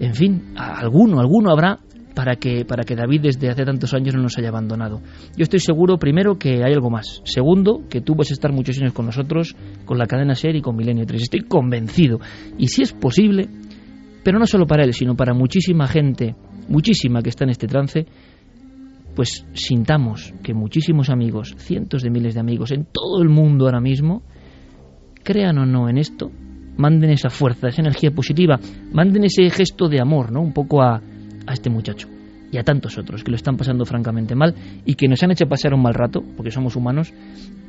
En 0.00 0.14
fin, 0.14 0.54
alguno, 0.56 1.20
alguno 1.20 1.50
habrá 1.50 1.78
para 2.14 2.36
que, 2.36 2.64
para 2.64 2.84
que 2.84 2.96
David 2.96 3.22
desde 3.22 3.48
hace 3.48 3.64
tantos 3.64 3.94
años 3.94 4.14
no 4.14 4.22
nos 4.22 4.36
haya 4.38 4.48
abandonado. 4.48 5.00
Yo 5.36 5.42
estoy 5.42 5.60
seguro, 5.60 5.98
primero, 5.98 6.38
que 6.38 6.64
hay 6.64 6.72
algo 6.72 6.90
más. 6.90 7.22
Segundo, 7.24 7.82
que 7.88 8.00
tú 8.00 8.14
vas 8.14 8.30
a 8.30 8.34
estar 8.34 8.52
muchos 8.52 8.78
años 8.78 8.92
con 8.92 9.06
nosotros, 9.06 9.56
con 9.84 9.98
la 9.98 10.06
cadena 10.06 10.34
SER 10.34 10.56
y 10.56 10.62
con 10.62 10.76
Milenio 10.76 11.06
3. 11.06 11.22
Estoy 11.22 11.40
convencido. 11.42 12.20
Y 12.58 12.68
si 12.68 12.82
es 12.82 12.92
posible, 12.92 13.48
pero 14.22 14.38
no 14.38 14.46
solo 14.46 14.66
para 14.66 14.84
él, 14.84 14.92
sino 14.92 15.16
para 15.16 15.34
muchísima 15.34 15.86
gente, 15.86 16.34
muchísima 16.68 17.22
que 17.22 17.30
está 17.30 17.44
en 17.44 17.50
este 17.50 17.66
trance, 17.66 18.06
pues 19.14 19.46
sintamos 19.52 20.32
que 20.42 20.54
muchísimos 20.54 21.10
amigos, 21.10 21.54
cientos 21.58 22.02
de 22.02 22.10
miles 22.10 22.34
de 22.34 22.40
amigos 22.40 22.70
en 22.72 22.86
todo 22.90 23.22
el 23.22 23.28
mundo 23.28 23.66
ahora 23.66 23.80
mismo, 23.80 24.22
crean 25.22 25.58
o 25.58 25.66
no 25.66 25.88
en 25.88 25.98
esto, 25.98 26.30
manden 26.76 27.10
esa 27.10 27.30
fuerza, 27.30 27.68
esa 27.68 27.82
energía 27.82 28.10
positiva, 28.10 28.58
manden 28.92 29.24
ese 29.24 29.48
gesto 29.50 29.88
de 29.88 30.00
amor, 30.00 30.32
¿no? 30.32 30.40
Un 30.40 30.52
poco 30.52 30.82
a, 30.82 30.96
a 31.46 31.52
este 31.52 31.70
muchacho 31.70 32.08
y 32.50 32.58
a 32.58 32.62
tantos 32.62 32.98
otros 32.98 33.24
que 33.24 33.30
lo 33.30 33.36
están 33.36 33.56
pasando 33.56 33.84
francamente 33.84 34.34
mal 34.34 34.54
y 34.84 34.94
que 34.94 35.08
nos 35.08 35.22
han 35.22 35.30
hecho 35.30 35.46
pasar 35.46 35.74
un 35.74 35.82
mal 35.82 35.94
rato, 35.94 36.22
porque 36.36 36.50
somos 36.50 36.76
humanos, 36.76 37.12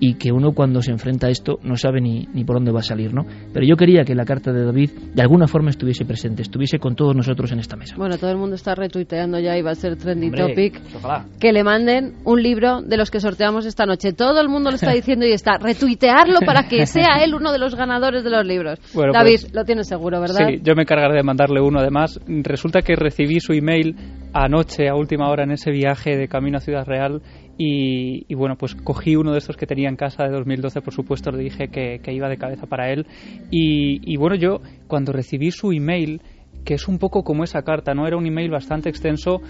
y 0.05 0.15
que 0.15 0.33
uno 0.33 0.51
cuando 0.51 0.81
se 0.81 0.91
enfrenta 0.91 1.27
a 1.27 1.29
esto 1.29 1.59
no 1.63 1.77
sabe 1.77 2.01
ni, 2.01 2.27
ni 2.33 2.43
por 2.43 2.57
dónde 2.57 2.73
va 2.73 2.81
a 2.81 2.83
salir, 2.83 3.13
¿no? 3.13 3.25
Pero 3.53 3.65
yo 3.65 3.77
quería 3.77 4.03
que 4.03 4.13
la 4.13 4.25
carta 4.25 4.51
de 4.51 4.65
David 4.65 4.89
de 5.13 5.21
alguna 5.21 5.47
forma 5.47 5.69
estuviese 5.69 6.03
presente, 6.03 6.41
estuviese 6.41 6.77
con 6.77 6.93
todos 6.93 7.15
nosotros 7.15 7.53
en 7.53 7.59
esta 7.59 7.77
mesa. 7.77 7.95
Bueno, 7.97 8.17
todo 8.17 8.29
el 8.29 8.35
mundo 8.35 8.55
está 8.55 8.75
retuiteando 8.75 9.39
ya 9.39 9.57
y 9.57 9.61
va 9.61 9.71
a 9.71 9.75
ser 9.75 9.95
trending 9.95 10.31
Hombre, 10.31 10.47
topic. 10.49 10.81
pues 10.81 10.95
ojalá. 10.95 11.25
Que 11.39 11.53
le 11.53 11.63
manden 11.63 12.15
un 12.25 12.43
libro 12.43 12.81
de 12.81 12.97
los 12.97 13.11
que 13.11 13.21
sorteamos 13.21 13.65
esta 13.65 13.85
noche. 13.85 14.11
Todo 14.11 14.41
el 14.41 14.49
mundo 14.49 14.71
lo 14.71 14.75
está 14.75 14.91
diciendo 14.91 15.25
y 15.25 15.31
está 15.31 15.57
retuitearlo 15.61 16.39
para 16.45 16.67
que 16.67 16.85
sea 16.85 17.23
él 17.23 17.33
uno 17.33 17.53
de 17.53 17.59
los 17.59 17.73
ganadores 17.73 18.25
de 18.25 18.29
los 18.29 18.45
libros. 18.45 18.79
Bueno, 18.93 19.13
David, 19.13 19.39
pues- 19.39 19.53
lo 19.53 19.63
tienes 19.63 19.87
seguro, 19.87 20.19
¿verdad? 20.19 20.49
Sí, 20.49 20.59
yo 20.61 20.75
me 20.75 20.81
encargaré 20.81 21.15
de 21.15 21.23
mandarle 21.23 21.61
uno. 21.61 21.79
Además, 21.79 22.19
resulta 22.27 22.81
que 22.81 22.97
recibí 22.97 23.39
su 23.39 23.53
email 23.53 23.95
anoche, 24.33 24.89
a 24.89 24.95
última 24.95 25.29
hora, 25.29 25.43
en 25.43 25.51
ese 25.51 25.71
viaje 25.71 26.17
de 26.17 26.27
camino 26.27 26.57
a 26.57 26.59
Ciudad 26.59 26.85
Real. 26.85 27.21
Y, 27.57 28.33
bueno, 28.33 28.55
pues 28.57 28.75
cogí 28.75 29.15
uno 29.15 29.31
de 29.31 29.37
estos 29.37 29.57
que 29.57 29.67
tenía 29.67 29.89
en 29.89 29.95
casa 29.95 30.23
de 30.23 30.31
2012, 30.31 30.81
por 30.81 30.93
supuesto, 30.93 31.31
le 31.31 31.43
dije 31.43 31.67
que, 31.67 31.99
que 32.03 32.13
iba 32.13 32.27
de 32.27 32.37
cabeza 32.37 32.65
para 32.65 32.91
él. 32.91 33.05
Y, 33.51 34.01
y 34.11 34.17
bueno, 34.17 34.35
yo 34.35 34.59
cuando 34.87 35.11
recibí 35.11 35.51
su 35.51 35.71
email, 35.71 36.21
que 36.65 36.73
es 36.73 36.87
un 36.87 36.97
poco 36.97 37.23
como 37.23 37.43
esa 37.43 37.61
carta, 37.61 37.93
¿no? 37.93 38.07
Era 38.07 38.17
un 38.17 38.25
email 38.25 38.49
bastante 38.49 38.89
extenso, 38.89 39.41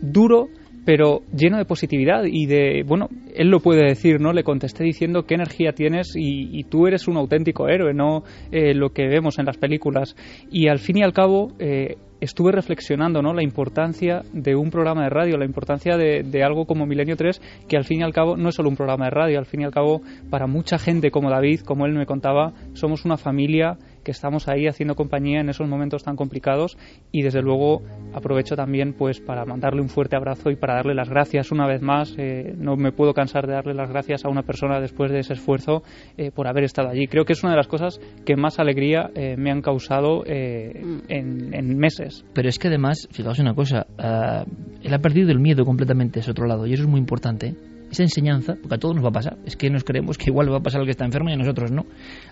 duro, 0.00 0.48
pero 0.84 1.22
lleno 1.34 1.58
de 1.58 1.64
positividad 1.64 2.24
y 2.24 2.46
de, 2.46 2.82
bueno, 2.84 3.08
él 3.34 3.48
lo 3.48 3.60
puede 3.60 3.86
decir, 3.86 4.20
¿no? 4.20 4.32
Le 4.32 4.42
contesté 4.42 4.84
diciendo 4.84 5.24
qué 5.24 5.34
energía 5.34 5.72
tienes 5.72 6.14
y, 6.16 6.58
y 6.58 6.64
tú 6.64 6.86
eres 6.86 7.06
un 7.06 7.16
auténtico 7.16 7.68
héroe, 7.68 7.94
no 7.94 8.24
eh, 8.50 8.74
lo 8.74 8.90
que 8.90 9.06
vemos 9.06 9.38
en 9.38 9.46
las 9.46 9.58
películas. 9.58 10.16
Y 10.50 10.68
al 10.68 10.78
fin 10.78 10.98
y 10.98 11.02
al 11.02 11.12
cabo, 11.12 11.52
eh, 11.58 11.96
estuve 12.22 12.52
reflexionando, 12.52 13.20
¿no? 13.20 13.34
La 13.34 13.42
importancia 13.42 14.22
de 14.32 14.54
un 14.54 14.70
programa 14.70 15.02
de 15.02 15.10
radio, 15.10 15.36
la 15.36 15.44
importancia 15.44 15.96
de, 15.96 16.22
de 16.22 16.44
algo 16.44 16.66
como 16.66 16.86
Milenio 16.86 17.16
3, 17.16 17.40
que 17.68 17.76
al 17.76 17.84
fin 17.84 18.00
y 18.00 18.02
al 18.04 18.12
cabo 18.12 18.36
no 18.36 18.48
es 18.48 18.54
solo 18.54 18.68
un 18.68 18.76
programa 18.76 19.06
de 19.06 19.10
radio, 19.10 19.38
al 19.38 19.46
fin 19.46 19.62
y 19.62 19.64
al 19.64 19.72
cabo, 19.72 20.02
para 20.30 20.46
mucha 20.46 20.78
gente 20.78 21.10
como 21.10 21.30
David, 21.30 21.60
como 21.60 21.84
él 21.84 21.92
me 21.92 22.06
contaba, 22.06 22.52
somos 22.74 23.04
una 23.04 23.16
familia 23.16 23.76
que 24.02 24.10
estamos 24.10 24.48
ahí 24.48 24.66
haciendo 24.66 24.94
compañía 24.94 25.40
en 25.40 25.48
esos 25.48 25.68
momentos 25.68 26.02
tan 26.02 26.16
complicados 26.16 26.76
y 27.10 27.22
desde 27.22 27.42
luego 27.42 27.82
aprovecho 28.14 28.56
también 28.56 28.94
pues 28.94 29.20
para 29.20 29.44
mandarle 29.44 29.80
un 29.80 29.88
fuerte 29.88 30.16
abrazo 30.16 30.50
y 30.50 30.56
para 30.56 30.74
darle 30.74 30.94
las 30.94 31.08
gracias 31.08 31.50
una 31.52 31.66
vez 31.66 31.82
más. 31.82 32.14
Eh, 32.18 32.54
no 32.56 32.76
me 32.76 32.92
puedo 32.92 33.14
cansar 33.14 33.46
de 33.46 33.54
darle 33.54 33.74
las 33.74 33.90
gracias 33.90 34.24
a 34.24 34.28
una 34.28 34.42
persona 34.42 34.80
después 34.80 35.10
de 35.10 35.20
ese 35.20 35.34
esfuerzo 35.34 35.82
eh, 36.16 36.30
por 36.30 36.46
haber 36.46 36.64
estado 36.64 36.88
allí. 36.88 37.06
Creo 37.06 37.24
que 37.24 37.32
es 37.32 37.42
una 37.42 37.52
de 37.52 37.58
las 37.58 37.68
cosas 37.68 38.00
que 38.24 38.36
más 38.36 38.58
alegría 38.58 39.10
eh, 39.14 39.36
me 39.36 39.50
han 39.50 39.62
causado 39.62 40.24
en, 40.26 41.76
meses. 41.76 42.24
Pero 42.34 42.48
es 42.48 42.58
que 42.58 42.68
además, 42.68 43.08
fijaos 43.10 43.38
una 43.38 43.54
cosa, 43.54 43.86
ah, 43.98 44.44
él 44.82 44.94
ha 44.94 44.98
perdido 44.98 45.30
el 45.30 45.40
miedo 45.40 45.64
completamente 45.64 46.20
ese 46.20 46.30
otro 46.30 46.46
lado 46.46 46.66
y 46.66 46.74
eso 46.74 46.82
es 46.82 46.88
muy 46.88 47.00
importante. 47.00 47.54
Esa 47.92 48.04
enseñanza, 48.04 48.54
porque 48.54 48.76
a 48.76 48.78
todos 48.78 48.94
nos 48.94 49.04
va 49.04 49.10
a 49.10 49.12
pasar, 49.12 49.36
es 49.44 49.54
que 49.54 49.68
nos 49.68 49.84
creemos 49.84 50.16
que 50.16 50.30
igual 50.30 50.46
le 50.46 50.52
va 50.52 50.58
a 50.58 50.62
pasar 50.62 50.80
al 50.80 50.86
que 50.86 50.92
está 50.92 51.04
enfermo 51.04 51.28
y 51.28 51.34
a 51.34 51.36
nosotros 51.36 51.70
no. 51.70 51.84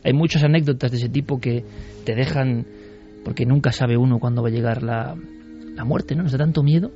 Hay 0.03 0.15
muchas 0.15 0.43
anécdotas 0.43 0.91
de 0.91 0.97
ese 0.97 1.11
tipo 1.11 1.39
que 1.39 1.66
te 2.07 2.15
dejan, 2.15 2.65
porque 3.27 3.45
nunca 3.45 3.70
sabe 3.70 3.99
uno 3.99 4.19
cuándo 4.19 4.43
va 4.43 4.49
a 4.49 4.53
llegar 4.53 4.82
la, 4.82 5.15
la 5.74 5.85
muerte, 5.85 6.16
¿no? 6.16 6.23
Nos 6.23 6.32
da 6.32 6.39
tanto 6.39 6.62
miedo. 6.62 6.91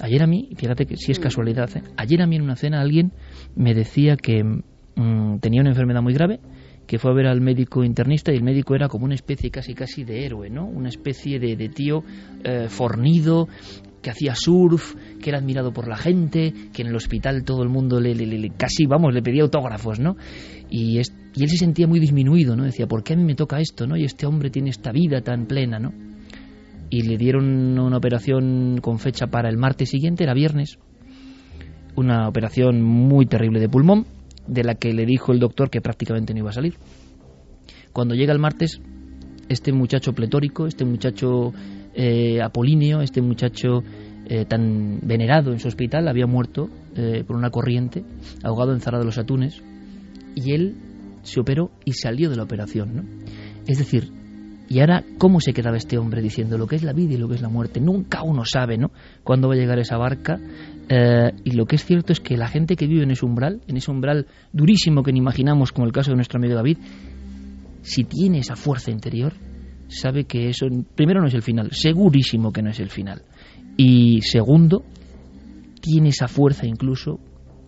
Ayer 0.00 0.22
a 0.22 0.26
mí, 0.26 0.50
fíjate 0.54 0.84
que 0.84 0.98
sí 0.98 1.12
es 1.12 1.18
casualidad, 1.18 1.74
¿eh? 1.74 1.82
ayer 1.96 2.20
a 2.20 2.26
mí 2.26 2.36
en 2.36 2.42
una 2.42 2.56
cena 2.56 2.82
alguien 2.82 3.12
me 3.56 3.72
decía 3.72 4.16
que 4.16 4.44
mm, 4.44 5.38
tenía 5.40 5.62
una 5.62 5.70
enfermedad 5.70 6.02
muy 6.02 6.12
grave, 6.12 6.40
que 6.86 6.98
fue 6.98 7.12
a 7.12 7.14
ver 7.14 7.26
al 7.26 7.40
médico 7.40 7.84
internista 7.84 8.32
y 8.32 8.36
el 8.36 8.42
médico 8.42 8.74
era 8.74 8.88
como 8.88 9.06
una 9.06 9.14
especie 9.14 9.50
casi 9.50 9.72
casi 9.72 10.04
de 10.04 10.26
héroe, 10.26 10.50
¿no? 10.50 10.66
Una 10.66 10.90
especie 10.90 11.38
de, 11.38 11.56
de 11.56 11.70
tío 11.70 12.04
eh, 12.44 12.66
fornido 12.68 13.48
que 14.02 14.10
hacía 14.10 14.34
surf, 14.34 14.94
que 15.22 15.30
era 15.30 15.38
admirado 15.38 15.72
por 15.72 15.86
la 15.88 15.96
gente, 15.96 16.52
que 16.72 16.82
en 16.82 16.88
el 16.88 16.96
hospital 16.96 17.44
todo 17.44 17.62
el 17.62 17.68
mundo 17.68 18.00
le, 18.00 18.14
le- 18.14 18.26
le- 18.26 18.50
casi, 18.50 18.86
vamos, 18.86 19.12
le 19.12 19.22
pedía 19.22 19.42
autógrafos, 19.42 20.00
¿no? 20.00 20.16
Y, 20.70 20.98
es- 20.98 21.14
y 21.34 21.42
él 21.42 21.50
se 21.50 21.56
sentía 21.58 21.86
muy 21.86 22.00
disminuido, 22.00 22.56
¿no? 22.56 22.64
Decía, 22.64 22.86
¿por 22.86 23.02
qué 23.02 23.12
a 23.12 23.16
mí 23.16 23.24
me 23.24 23.34
toca 23.34 23.60
esto, 23.60 23.86
no? 23.86 23.96
Y 23.96 24.04
este 24.04 24.26
hombre 24.26 24.50
tiene 24.50 24.70
esta 24.70 24.92
vida 24.92 25.20
tan 25.20 25.46
plena, 25.46 25.78
¿no? 25.78 25.92
Y 26.88 27.02
le 27.02 27.16
dieron 27.18 27.78
una 27.78 27.96
operación 27.98 28.78
con 28.82 28.98
fecha 28.98 29.26
para 29.28 29.48
el 29.48 29.56
martes 29.56 29.90
siguiente, 29.90 30.24
era 30.24 30.34
viernes, 30.34 30.78
una 31.96 32.28
operación 32.28 32.82
muy 32.82 33.26
terrible 33.26 33.60
de 33.60 33.68
pulmón, 33.68 34.06
de 34.46 34.64
la 34.64 34.74
que 34.74 34.92
le 34.92 35.06
dijo 35.06 35.32
el 35.32 35.38
doctor 35.38 35.70
que 35.70 35.80
prácticamente 35.80 36.32
no 36.32 36.40
iba 36.40 36.50
a 36.50 36.54
salir. 36.54 36.74
Cuando 37.92 38.14
llega 38.14 38.32
el 38.32 38.38
martes, 38.38 38.80
este 39.48 39.72
muchacho 39.72 40.12
pletórico, 40.12 40.66
este 40.66 40.84
muchacho 40.84 41.52
eh, 42.02 42.40
apolíneo, 42.40 43.02
este 43.02 43.20
muchacho 43.20 43.82
eh, 44.26 44.46
tan 44.46 45.00
venerado 45.02 45.52
en 45.52 45.58
su 45.58 45.68
hospital, 45.68 46.08
había 46.08 46.26
muerto 46.26 46.70
eh, 46.96 47.24
por 47.26 47.36
una 47.36 47.50
corriente, 47.50 48.04
ahogado 48.42 48.72
en 48.72 48.80
Zara 48.80 48.98
de 48.98 49.04
los 49.04 49.18
Atunes, 49.18 49.62
y 50.34 50.52
él 50.52 50.76
se 51.22 51.40
operó 51.40 51.70
y 51.84 51.92
salió 51.92 52.30
de 52.30 52.36
la 52.36 52.44
operación. 52.44 52.96
¿no? 52.96 53.02
Es 53.66 53.76
decir, 53.76 54.10
y 54.66 54.80
ahora, 54.80 55.04
¿cómo 55.18 55.40
se 55.40 55.52
quedaba 55.52 55.76
este 55.76 55.98
hombre 55.98 56.22
diciendo 56.22 56.56
lo 56.56 56.66
que 56.66 56.76
es 56.76 56.84
la 56.84 56.94
vida 56.94 57.14
y 57.14 57.16
lo 57.18 57.28
que 57.28 57.34
es 57.34 57.42
la 57.42 57.50
muerte? 57.50 57.80
Nunca 57.80 58.22
uno 58.22 58.44
sabe, 58.46 58.78
¿no? 58.78 58.92
Cuándo 59.24 59.48
va 59.48 59.54
a 59.54 59.58
llegar 59.58 59.78
esa 59.78 59.98
barca. 59.98 60.38
Eh, 60.88 61.32
y 61.44 61.50
lo 61.50 61.66
que 61.66 61.76
es 61.76 61.84
cierto 61.84 62.12
es 62.14 62.20
que 62.20 62.36
la 62.36 62.48
gente 62.48 62.76
que 62.76 62.86
vive 62.86 63.02
en 63.02 63.10
ese 63.10 63.26
umbral, 63.26 63.60
en 63.66 63.76
ese 63.76 63.90
umbral 63.90 64.26
durísimo 64.52 65.02
que 65.02 65.12
ni 65.12 65.18
imaginamos, 65.18 65.72
como 65.72 65.86
el 65.86 65.92
caso 65.92 66.12
de 66.12 66.16
nuestro 66.16 66.38
amigo 66.38 66.54
David, 66.54 66.78
si 67.82 68.04
tiene 68.04 68.38
esa 68.38 68.54
fuerza 68.54 68.90
interior, 68.90 69.32
sabe 69.90 70.24
que 70.24 70.48
eso, 70.48 70.66
primero, 70.94 71.20
no 71.20 71.26
es 71.26 71.34
el 71.34 71.42
final, 71.42 71.68
segurísimo 71.72 72.52
que 72.52 72.62
no 72.62 72.70
es 72.70 72.80
el 72.80 72.88
final. 72.88 73.22
Y 73.76 74.20
segundo, 74.22 74.84
tiene 75.80 76.10
esa 76.10 76.28
fuerza 76.28 76.66
incluso 76.66 77.18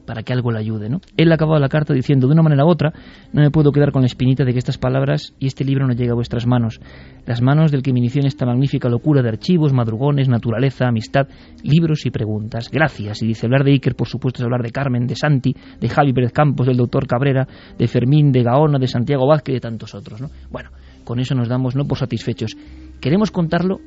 para 0.06 0.22
que 0.22 0.32
algo 0.32 0.50
le 0.50 0.58
ayude. 0.58 0.88
¿no? 0.88 1.00
Él 1.16 1.30
ha 1.32 1.36
acabado 1.36 1.58
la 1.60 1.68
carta 1.68 1.94
diciendo, 1.94 2.26
de 2.26 2.34
una 2.34 2.42
manera 2.42 2.64
u 2.64 2.68
otra, 2.68 2.92
no 3.32 3.40
me 3.40 3.50
puedo 3.50 3.72
quedar 3.72 3.92
con 3.92 4.02
la 4.02 4.06
espinita 4.06 4.44
de 4.44 4.52
que 4.52 4.58
estas 4.58 4.78
palabras 4.78 5.34
y 5.38 5.46
este 5.46 5.64
libro 5.64 5.86
no 5.86 5.94
llegue 5.94 6.10
a 6.10 6.14
vuestras 6.14 6.46
manos, 6.46 6.80
las 7.26 7.40
manos 7.40 7.70
del 7.70 7.82
que 7.82 7.92
me 7.92 8.00
inició 8.00 8.20
en 8.20 8.26
esta 8.26 8.46
magnífica 8.46 8.88
locura 8.88 9.22
de 9.22 9.28
archivos, 9.28 9.72
madrugones, 9.72 10.28
naturaleza, 10.28 10.88
amistad, 10.88 11.28
libros 11.62 12.04
y 12.06 12.10
preguntas. 12.10 12.68
Gracias. 12.70 13.22
Y 13.22 13.26
dice, 13.26 13.46
hablar 13.46 13.64
de 13.64 13.72
Iker, 13.72 13.94
por 13.94 14.08
supuesto, 14.08 14.42
es 14.42 14.44
hablar 14.44 14.62
de 14.62 14.70
Carmen, 14.70 15.06
de 15.06 15.16
Santi, 15.16 15.54
de 15.80 15.88
Javi 15.88 16.12
Pérez 16.12 16.32
Campos, 16.32 16.66
del 16.66 16.76
doctor 16.76 17.06
Cabrera, 17.06 17.46
de 17.78 17.88
Fermín, 17.88 18.32
de 18.32 18.42
Gaona, 18.42 18.78
de 18.78 18.88
Santiago 18.88 19.26
Vázquez 19.26 19.52
y 19.52 19.56
de 19.56 19.60
tantos 19.60 19.94
otros. 19.94 20.20
¿no? 20.20 20.30
Bueno, 20.50 20.70
con 21.04 21.20
eso 21.20 21.34
nos 21.34 21.48
damos 21.48 21.76
no 21.76 21.86
por 21.86 21.98
satisfechos. 21.98 22.56
Queremos 23.00 23.30
contarlo 23.30 23.80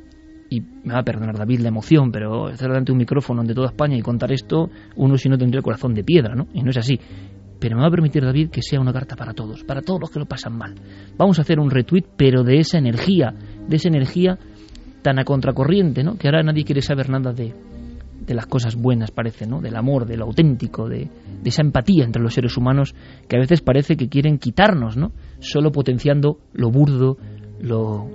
y 0.49 0.61
me 0.61 0.93
va 0.93 0.99
a 0.99 1.03
perdonar 1.03 1.37
David 1.37 1.59
la 1.61 1.69
emoción, 1.69 2.11
pero 2.11 2.49
estar 2.49 2.67
delante 2.67 2.87
de 2.87 2.93
un 2.93 2.99
micrófono 2.99 3.43
de 3.43 3.53
toda 3.53 3.67
España 3.67 3.97
y 3.97 4.01
contar 4.01 4.31
esto, 4.31 4.69
uno 4.95 5.17
si 5.17 5.29
no 5.29 5.37
tendría 5.37 5.59
el 5.59 5.63
corazón 5.63 5.93
de 5.93 6.03
piedra, 6.03 6.35
¿no? 6.35 6.47
Y 6.53 6.61
no 6.61 6.69
es 6.69 6.77
así. 6.77 6.99
Pero 7.59 7.77
me 7.77 7.81
va 7.81 7.87
a 7.87 7.91
permitir, 7.91 8.23
David, 8.23 8.49
que 8.49 8.61
sea 8.61 8.79
una 8.79 8.93
carta 8.93 9.15
para 9.15 9.33
todos, 9.33 9.63
para 9.63 9.81
todos 9.81 9.99
los 9.99 10.11
que 10.11 10.19
lo 10.19 10.25
pasan 10.25 10.57
mal. 10.57 10.75
Vamos 11.17 11.39
a 11.39 11.41
hacer 11.41 11.59
un 11.59 11.71
retweet, 11.71 12.05
pero 12.15 12.43
de 12.43 12.57
esa 12.59 12.77
energía, 12.77 13.33
de 13.67 13.75
esa 13.75 13.87
energía 13.87 14.37
tan 15.01 15.19
a 15.19 15.23
contracorriente, 15.23 16.03
¿no? 16.03 16.17
Que 16.17 16.27
ahora 16.27 16.43
nadie 16.43 16.63
quiere 16.63 16.81
saber 16.81 17.09
nada 17.09 17.31
de, 17.31 17.53
de 18.19 18.33
las 18.33 18.47
cosas 18.47 18.75
buenas, 18.75 19.11
parece, 19.11 19.45
¿no? 19.45 19.61
Del 19.61 19.75
amor, 19.75 20.05
de 20.05 20.17
lo 20.17 20.25
auténtico, 20.25 20.87
de, 20.87 21.09
de 21.43 21.49
esa 21.49 21.61
empatía 21.61 22.03
entre 22.03 22.21
los 22.21 22.33
seres 22.33 22.57
humanos 22.57 22.95
que 23.27 23.37
a 23.37 23.39
veces 23.39 23.61
parece 23.61 23.95
que 23.97 24.09
quieren 24.09 24.37
quitarnos, 24.37 24.97
¿no? 24.97 25.11
Solo 25.39 25.71
potenciando 25.71 26.39
lo 26.53 26.71
burdo, 26.71 27.17
lo 27.59 28.07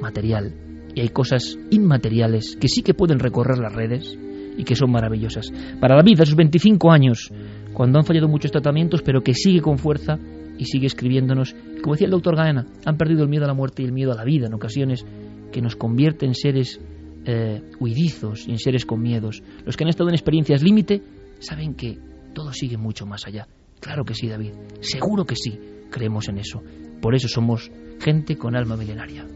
material 0.00 0.54
y 0.94 1.00
hay 1.00 1.08
cosas 1.08 1.58
inmateriales 1.70 2.56
que 2.56 2.68
sí 2.68 2.82
que 2.82 2.94
pueden 2.94 3.18
recorrer 3.18 3.58
las 3.58 3.72
redes 3.72 4.18
y 4.56 4.64
que 4.64 4.76
son 4.76 4.90
maravillosas. 4.90 5.50
Para 5.80 5.96
David, 5.96 6.20
a 6.20 6.26
sus 6.26 6.36
25 6.36 6.90
años, 6.90 7.32
cuando 7.72 7.98
han 7.98 8.04
fallado 8.04 8.28
muchos 8.28 8.52
tratamientos, 8.52 9.02
pero 9.02 9.22
que 9.22 9.34
sigue 9.34 9.60
con 9.60 9.78
fuerza 9.78 10.18
y 10.58 10.66
sigue 10.66 10.86
escribiéndonos, 10.86 11.56
como 11.82 11.94
decía 11.94 12.06
el 12.06 12.10
doctor 12.10 12.36
Gaena, 12.36 12.66
han 12.84 12.98
perdido 12.98 13.22
el 13.22 13.30
miedo 13.30 13.44
a 13.44 13.48
la 13.48 13.54
muerte 13.54 13.82
y 13.82 13.86
el 13.86 13.92
miedo 13.92 14.12
a 14.12 14.16
la 14.16 14.24
vida 14.24 14.46
en 14.46 14.54
ocasiones, 14.54 15.06
que 15.50 15.62
nos 15.62 15.76
convierte 15.76 16.26
en 16.26 16.34
seres 16.34 16.80
eh, 17.24 17.62
huidizos 17.78 18.46
y 18.46 18.52
en 18.52 18.58
seres 18.58 18.84
con 18.84 19.00
miedos. 19.00 19.42
Los 19.64 19.76
que 19.76 19.84
han 19.84 19.90
estado 19.90 20.08
en 20.08 20.14
experiencias 20.14 20.62
límite 20.62 21.02
saben 21.38 21.74
que 21.74 21.98
todo 22.34 22.52
sigue 22.52 22.76
mucho 22.76 23.06
más 23.06 23.26
allá. 23.26 23.46
Claro 23.80 24.04
que 24.04 24.14
sí, 24.14 24.28
David. 24.28 24.52
Seguro 24.80 25.24
que 25.24 25.36
sí. 25.36 25.58
Creemos 25.90 26.28
en 26.28 26.38
eso. 26.38 26.62
Por 27.00 27.14
eso 27.14 27.28
somos 27.28 27.70
gente 28.00 28.36
con 28.36 28.56
alma 28.56 28.76
milenaria. 28.76 29.26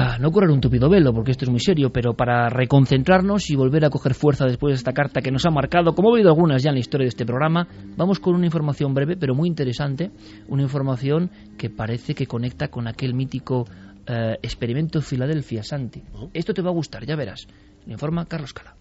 Para 0.00 0.16
no 0.16 0.30
correr 0.30 0.50
un 0.50 0.62
tupido 0.62 0.88
velo, 0.88 1.12
porque 1.12 1.32
esto 1.32 1.44
es 1.44 1.50
muy 1.50 1.60
serio, 1.60 1.90
pero 1.92 2.14
para 2.14 2.48
reconcentrarnos 2.48 3.50
y 3.50 3.54
volver 3.54 3.84
a 3.84 3.90
coger 3.90 4.14
fuerza 4.14 4.46
después 4.46 4.72
de 4.72 4.76
esta 4.76 4.94
carta 4.94 5.20
que 5.20 5.30
nos 5.30 5.44
ha 5.44 5.50
marcado, 5.50 5.94
como 5.94 6.08
he 6.08 6.12
oído 6.20 6.30
algunas 6.30 6.62
ya 6.62 6.70
en 6.70 6.76
la 6.76 6.80
historia 6.80 7.04
de 7.04 7.10
este 7.10 7.26
programa, 7.26 7.68
vamos 7.98 8.18
con 8.18 8.34
una 8.34 8.46
información 8.46 8.94
breve, 8.94 9.18
pero 9.18 9.34
muy 9.34 9.46
interesante, 9.46 10.10
una 10.48 10.62
información 10.62 11.30
que 11.58 11.68
parece 11.68 12.14
que 12.14 12.24
conecta 12.24 12.68
con 12.68 12.88
aquel 12.88 13.12
mítico 13.12 13.66
eh, 14.06 14.38
experimento 14.40 15.02
Filadelfia, 15.02 15.62
Santi. 15.62 16.02
Esto 16.32 16.54
te 16.54 16.62
va 16.62 16.70
a 16.70 16.72
gustar, 16.72 17.04
ya 17.04 17.14
verás. 17.14 17.46
Le 17.84 17.92
informa 17.92 18.24
Carlos 18.24 18.54
Cala. 18.54 18.74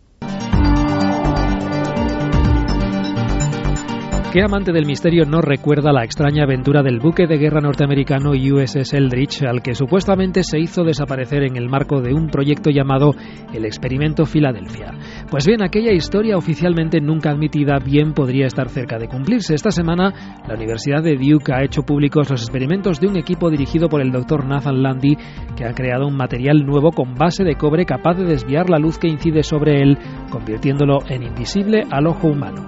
¿Qué 4.32 4.44
amante 4.44 4.72
del 4.72 4.86
misterio 4.86 5.26
no 5.26 5.42
recuerda 5.42 5.92
la 5.92 6.04
extraña 6.04 6.44
aventura 6.44 6.84
del 6.84 7.00
buque 7.00 7.26
de 7.26 7.40
guerra 7.40 7.62
norteamericano 7.62 8.30
USS 8.30 8.94
Eldridge 8.94 9.42
al 9.42 9.64
que 9.64 9.74
supuestamente 9.74 10.44
se 10.44 10.60
hizo 10.60 10.84
desaparecer 10.84 11.42
en 11.42 11.58
el 11.58 11.68
marco 11.68 12.00
de 12.00 12.14
un 12.14 12.28
proyecto 12.28 12.70
llamado 12.70 13.16
el 13.52 13.66
Experimento 13.66 14.28
Filadelfia? 14.28 14.94
Pues 15.32 15.48
bien, 15.48 15.64
aquella 15.64 15.94
historia 15.94 16.38
oficialmente 16.38 17.02
nunca 17.02 17.32
admitida 17.32 17.80
bien 17.84 18.14
podría 18.14 18.46
estar 18.46 18.70
cerca 18.70 19.00
de 19.00 19.08
cumplirse. 19.08 19.56
Esta 19.56 19.72
semana, 19.72 20.42
la 20.48 20.54
Universidad 20.54 21.02
de 21.02 21.16
Duke 21.16 21.52
ha 21.52 21.64
hecho 21.64 21.82
públicos 21.82 22.30
los 22.30 22.44
experimentos 22.44 23.00
de 23.00 23.08
un 23.08 23.18
equipo 23.18 23.50
dirigido 23.50 23.90
por 23.90 24.00
el 24.00 24.12
doctor 24.12 24.46
Nathan 24.46 24.84
Landy 24.84 25.18
que 25.56 25.66
ha 25.66 25.74
creado 25.74 26.06
un 26.06 26.16
material 26.16 26.68
nuevo 26.68 26.92
con 26.92 27.16
base 27.16 27.44
de 27.44 27.56
cobre 27.56 27.84
capaz 27.84 28.14
de 28.14 28.26
desviar 28.26 28.70
la 28.70 28.78
luz 28.78 29.00
que 29.00 29.08
incide 29.08 29.42
sobre 29.42 29.82
él, 29.82 29.98
convirtiéndolo 30.30 31.00
en 31.08 31.24
invisible 31.24 31.84
al 31.90 32.06
ojo 32.06 32.28
humano. 32.28 32.68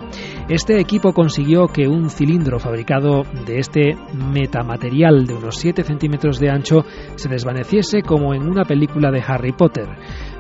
Este 0.52 0.78
equipo 0.82 1.14
consiguió 1.14 1.68
que 1.68 1.88
un 1.88 2.10
cilindro 2.10 2.60
fabricado 2.60 3.24
de 3.46 3.60
este 3.60 3.96
metamaterial 4.14 5.26
de 5.26 5.34
unos 5.34 5.56
7 5.56 5.82
centímetros 5.82 6.40
de 6.40 6.50
ancho 6.50 6.84
se 7.16 7.30
desvaneciese 7.30 8.02
como 8.02 8.34
en 8.34 8.50
una 8.50 8.66
película 8.66 9.12
de 9.12 9.24
Harry 9.26 9.54
Potter. 9.54 9.88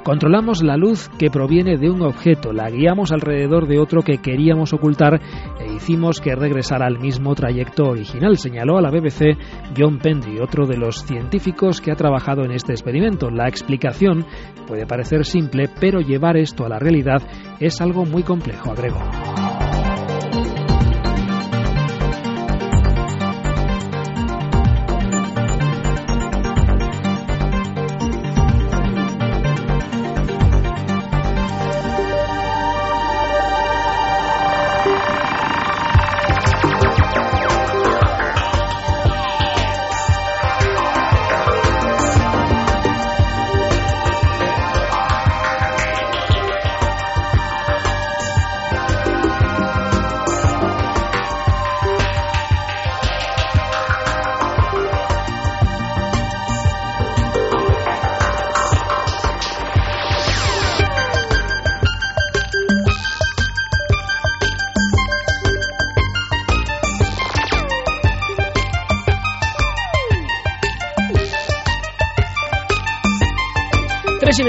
Controlamos 0.03 0.63
la 0.63 0.75
luz 0.75 1.07
que 1.17 1.29
proviene 1.29 1.77
de 1.77 1.89
un 1.89 2.01
objeto, 2.01 2.51
la 2.51 2.69
guiamos 2.69 3.13
alrededor 3.13 3.69
de 3.69 3.79
otro 3.79 4.01
que 4.01 4.17
queríamos 4.17 4.73
ocultar 4.73 5.21
e 5.61 5.75
hicimos 5.75 6.19
que 6.19 6.35
regresara 6.35 6.87
al 6.87 6.99
mismo 6.99 7.33
trayecto 7.33 7.85
original, 7.85 8.37
señaló 8.37 8.79
a 8.79 8.81
la 8.81 8.91
BBC 8.91 9.37
John 9.77 9.97
Pendry, 9.99 10.41
otro 10.41 10.67
de 10.67 10.75
los 10.75 11.05
científicos 11.05 11.79
que 11.79 11.93
ha 11.93 11.95
trabajado 11.95 12.43
en 12.43 12.51
este 12.51 12.73
experimento. 12.73 13.29
La 13.29 13.47
explicación 13.47 14.25
puede 14.67 14.85
parecer 14.85 15.23
simple, 15.23 15.69
pero 15.79 16.01
llevar 16.01 16.35
esto 16.35 16.65
a 16.65 16.69
la 16.69 16.79
realidad 16.79 17.21
es 17.61 17.79
algo 17.79 18.03
muy 18.03 18.23
complejo, 18.23 18.71
agregó. 18.71 18.99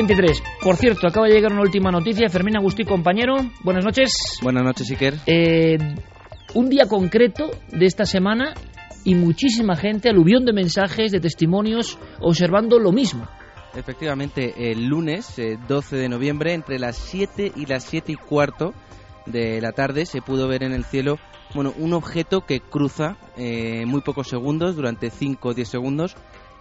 23. 0.07 0.43
Por 0.61 0.77
cierto, 0.77 1.07
acaba 1.07 1.29
de 1.29 1.35
llegar 1.35 1.53
una 1.53 1.61
última 1.61 1.93
noticia. 1.93 2.29
Fermín 2.29 2.57
Agustí, 2.57 2.85
compañero. 2.85 3.37
Buenas 3.62 3.85
noches. 3.85 4.11
Buenas 4.43 4.65
noches, 4.65 4.91
Iker. 4.91 5.15
Eh, 5.27 5.79
un 6.55 6.69
día 6.69 6.89
concreto 6.89 7.53
de 7.70 7.87
esta 7.87 8.05
semana 8.05 8.55
y 9.05 9.15
muchísima 9.15 9.77
gente, 9.77 10.09
aluvión 10.09 10.45
de 10.45 10.53
mensajes, 10.53 11.12
de 11.12 11.20
testimonios, 11.20 11.99
observando 12.20 12.81
lo 12.81 12.91
mismo. 12.91 13.29
Efectivamente, 13.77 14.73
el 14.73 14.87
lunes 14.87 15.41
12 15.69 15.97
de 15.97 16.09
noviembre, 16.09 16.53
entre 16.53 16.81
las 16.81 16.97
7 16.97 17.53
y 17.55 17.66
las 17.66 17.85
7 17.85 18.11
y 18.11 18.16
cuarto 18.16 18.74
de 19.27 19.61
la 19.61 19.70
tarde, 19.70 20.05
se 20.05 20.20
pudo 20.20 20.49
ver 20.49 20.65
en 20.65 20.73
el 20.73 20.85
cielo 20.85 21.19
bueno, 21.55 21.74
un 21.79 21.93
objeto 21.93 22.47
que 22.47 22.61
cruza 22.61 23.16
eh, 23.37 23.85
muy 23.87 24.01
pocos 24.01 24.29
segundos, 24.29 24.74
durante 24.74 25.11
5 25.11 25.49
o 25.49 25.55
10 25.55 25.69
segundos, 25.69 26.16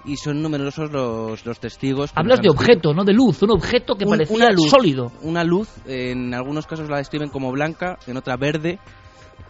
y 0.05 0.17
son 0.17 0.41
numerosos 0.41 0.91
los, 0.91 1.45
los 1.45 1.59
testigos. 1.59 2.11
Hablas 2.15 2.41
de 2.41 2.49
objeto, 2.49 2.93
no 2.93 3.03
de 3.03 3.13
luz, 3.13 3.41
un 3.43 3.51
objeto 3.51 3.95
que 3.95 4.05
parecía 4.05 4.49
sólido. 4.69 5.11
Una 5.21 5.43
luz, 5.43 5.69
en 5.85 6.33
algunos 6.33 6.65
casos 6.67 6.89
la 6.89 6.97
describen 6.97 7.29
como 7.29 7.51
blanca, 7.51 7.97
en 8.07 8.17
otra 8.17 8.37
verde, 8.37 8.79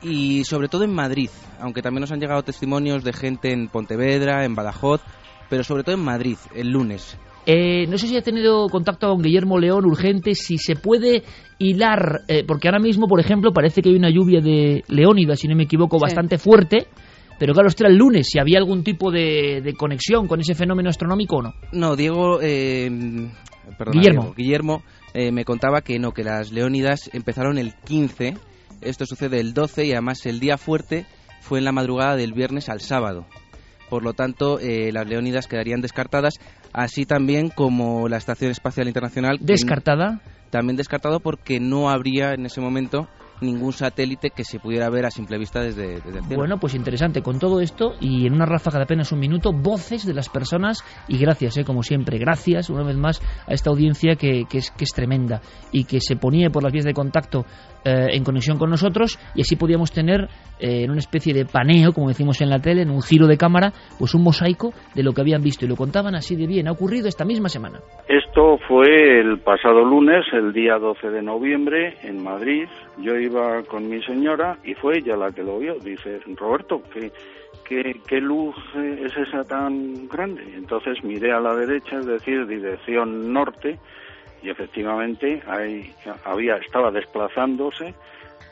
y 0.01 0.43
sobre 0.43 0.67
todo 0.67 0.83
en 0.83 0.93
Madrid, 0.93 1.29
aunque 1.59 1.81
también 1.81 2.01
nos 2.01 2.11
han 2.11 2.19
llegado 2.19 2.43
testimonios 2.43 3.03
de 3.03 3.13
gente 3.13 3.51
en 3.51 3.67
Pontevedra, 3.67 4.45
en 4.45 4.55
Badajoz, 4.55 5.01
pero 5.49 5.63
sobre 5.63 5.83
todo 5.83 5.95
en 5.95 6.03
Madrid, 6.03 6.37
el 6.55 6.69
lunes. 6.69 7.17
Eh, 7.45 7.87
no 7.87 7.97
sé 7.97 8.07
si 8.07 8.15
ha 8.15 8.21
tenido 8.21 8.67
contacto 8.69 9.07
con 9.09 9.21
Guillermo 9.21 9.57
León 9.57 9.85
urgente, 9.85 10.35
si 10.35 10.57
se 10.57 10.75
puede 10.75 11.23
hilar, 11.57 12.21
eh, 12.27 12.43
porque 12.45 12.67
ahora 12.67 12.79
mismo, 12.79 13.07
por 13.07 13.19
ejemplo, 13.19 13.51
parece 13.51 13.81
que 13.81 13.89
hay 13.89 13.95
una 13.95 14.11
lluvia 14.11 14.41
de 14.41 14.83
Leónidas, 14.87 15.39
si 15.39 15.47
no 15.47 15.55
me 15.55 15.63
equivoco, 15.63 15.97
bastante 15.99 16.37
fuerte. 16.37 16.87
Pero 17.41 17.53
claro, 17.53 17.69
esto 17.69 17.85
era 17.85 17.91
el 17.91 17.97
lunes, 17.97 18.27
si 18.31 18.39
había 18.39 18.59
algún 18.59 18.83
tipo 18.83 19.09
de, 19.09 19.73
conexión 19.75 20.27
con 20.27 20.39
ese 20.39 20.53
fenómeno 20.53 20.91
astronómico 20.91 21.37
o 21.37 21.41
no. 21.41 21.55
No, 21.71 21.95
Diego, 21.95 22.39
eh, 22.39 22.87
Guillermo, 23.91 24.35
Guillermo 24.37 24.83
eh, 25.15 25.31
me 25.31 25.43
contaba 25.43 25.81
que 25.81 25.97
no, 25.97 26.11
que 26.11 26.23
las 26.23 26.51
Leónidas 26.51 27.09
empezaron 27.13 27.57
el 27.57 27.73
15, 27.73 28.35
esto 28.81 29.07
sucede 29.07 29.39
el 29.39 29.55
12 29.55 29.85
y 29.85 29.91
además 29.93 30.23
el 30.27 30.39
día 30.39 30.59
fuerte 30.59 31.07
fue 31.39 31.57
en 31.57 31.65
la 31.65 31.71
madrugada 31.71 32.15
del 32.15 32.33
viernes 32.33 32.69
al 32.69 32.79
sábado. 32.79 33.25
Por 33.89 34.03
lo 34.03 34.13
tanto, 34.13 34.59
eh, 34.59 34.91
las 34.91 35.07
Leónidas 35.07 35.47
quedarían 35.47 35.81
descartadas, 35.81 36.35
así 36.73 37.07
también 37.07 37.49
como 37.49 38.07
la 38.07 38.17
Estación 38.17 38.51
Espacial 38.51 38.85
Internacional. 38.85 39.39
¿Descartada? 39.41 40.21
También 40.51 40.77
descartado 40.77 41.19
porque 41.21 41.59
no 41.59 41.89
habría 41.89 42.35
en 42.35 42.45
ese 42.45 42.61
momento 42.61 43.07
ningún 43.41 43.73
satélite 43.73 44.29
que 44.29 44.43
se 44.43 44.59
pudiera 44.59 44.89
ver 44.89 45.05
a 45.05 45.11
simple 45.11 45.37
vista 45.37 45.61
desde, 45.61 45.95
el 45.95 46.01
cielo. 46.01 46.35
Bueno, 46.35 46.57
pues 46.57 46.75
interesante. 46.75 47.21
Con 47.21 47.39
todo 47.39 47.59
esto 47.59 47.93
y 47.99 48.27
en 48.27 48.33
una 48.33 48.45
ráfaga 48.45 48.77
de 48.79 48.83
apenas 48.83 49.11
un 49.11 49.19
minuto, 49.19 49.51
voces 49.51 50.05
de 50.05 50.13
las 50.13 50.29
personas 50.29 50.83
y 51.07 51.17
gracias, 51.17 51.57
eh, 51.57 51.63
como 51.63 51.83
siempre, 51.83 52.17
gracias 52.17 52.69
una 52.69 52.83
vez 52.83 52.95
más 52.95 53.21
a 53.47 53.53
esta 53.53 53.69
audiencia 53.69 54.15
que, 54.15 54.45
que, 54.49 54.59
es, 54.59 54.71
que 54.71 54.83
es 54.83 54.91
tremenda 54.93 55.41
y 55.71 55.85
que 55.85 55.99
se 55.99 56.15
ponía 56.15 56.49
por 56.49 56.63
las 56.63 56.71
vías 56.71 56.85
de 56.85 56.93
contacto 56.93 57.45
eh, 57.83 58.09
en 58.11 58.23
conexión 58.23 58.57
con 58.57 58.69
nosotros 58.69 59.17
y 59.33 59.41
así 59.41 59.55
podíamos 59.55 59.91
tener 59.91 60.27
eh, 60.59 60.83
en 60.83 60.91
una 60.91 60.99
especie 60.99 61.33
de 61.33 61.45
paneo, 61.45 61.93
como 61.93 62.09
decimos 62.09 62.39
en 62.41 62.49
la 62.49 62.59
tele, 62.59 62.83
en 62.83 62.91
un 62.91 63.01
giro 63.01 63.25
de 63.25 63.37
cámara, 63.37 63.71
pues 63.97 64.13
un 64.13 64.23
mosaico 64.23 64.71
de 64.93 65.01
lo 65.01 65.13
que 65.13 65.21
habían 65.21 65.41
visto 65.41 65.65
y 65.65 65.67
lo 65.67 65.75
contaban 65.75 66.13
así 66.13 66.35
de 66.35 66.45
bien. 66.45 66.67
Ha 66.67 66.71
ocurrido 66.71 67.07
esta 67.07 67.25
misma 67.25 67.49
semana. 67.49 67.79
Esto 68.07 68.59
fue 68.67 69.19
el 69.19 69.39
pasado 69.39 69.83
lunes, 69.83 70.25
el 70.31 70.53
día 70.53 70.77
12 70.77 71.09
de 71.09 71.21
noviembre, 71.21 71.97
en 72.03 72.23
Madrid. 72.23 72.67
Yo 72.99 73.15
iba 73.15 73.63
con 73.63 73.89
mi 73.89 74.01
señora 74.03 74.57
y 74.63 74.75
fue 74.75 74.99
ella 74.99 75.15
la 75.17 75.31
que 75.31 75.43
lo 75.43 75.57
vio. 75.57 75.75
Dice, 75.79 76.19
Roberto, 76.37 76.83
¿qué, 76.93 77.11
qué, 77.67 77.99
qué 78.07 78.21
luz 78.21 78.55
es 78.75 79.11
esa 79.17 79.43
tan 79.43 80.07
grande? 80.07 80.43
Entonces 80.55 81.03
miré 81.03 81.31
a 81.31 81.39
la 81.39 81.55
derecha, 81.55 81.97
es 81.97 82.05
decir, 82.05 82.45
dirección 82.45 83.33
norte, 83.33 83.79
y 84.41 84.49
efectivamente 84.49 85.41
ahí 85.47 85.93
había 86.25 86.55
estaba 86.57 86.91
desplazándose 86.91 87.93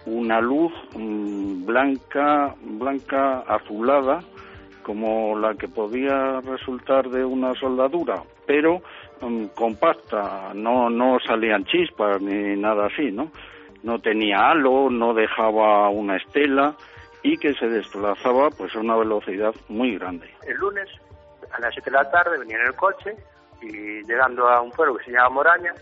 una 0.06 0.40
luz 0.42 0.72
mm, 0.96 1.66
blanca 1.66 2.56
blanca 2.62 3.40
azulada 3.48 4.22
como 4.84 5.38
la 5.38 5.56
que 5.56 5.68
podía 5.68 6.42
resultar 6.42 7.10
de 7.10 7.26
una 7.26 7.54
soldadura 7.56 8.24
pero 8.46 8.82
mm, 9.22 9.46
compacta 9.56 10.54
no 10.54 10.90
no 10.90 11.20
salían 11.20 11.66
chispas 11.66 12.22
ni 12.22 12.56
nada 12.56 12.88
así 12.88 13.12
no 13.12 13.32
no 13.84 14.00
tenía 14.00 14.50
halo 14.50 14.90
no 14.90 15.14
dejaba 15.14 15.90
una 15.90 16.18
estela 16.18 16.76
y 17.24 17.38
que 17.38 17.54
se 17.54 17.68
desplazaba 17.68 18.50
pues 18.50 18.76
a 18.76 18.80
una 18.80 18.96
velocidad 18.96 19.54
muy 19.68 19.98
grande. 19.98 20.30
El 20.48 20.58
lunes 20.58 20.88
a 21.52 21.60
las 21.60 21.74
7 21.74 21.90
de 21.90 21.98
la 21.98 22.10
tarde 22.10 22.40
venía 22.40 22.58
en 22.58 22.68
el 22.68 22.76
coche 22.76 23.16
y 23.62 24.04
llegando 24.04 24.48
a 24.48 24.62
un 24.62 24.72
pueblo 24.72 24.98
que 24.98 25.06
se 25.06 25.12
llama 25.12 25.30
Moraña, 25.30 25.74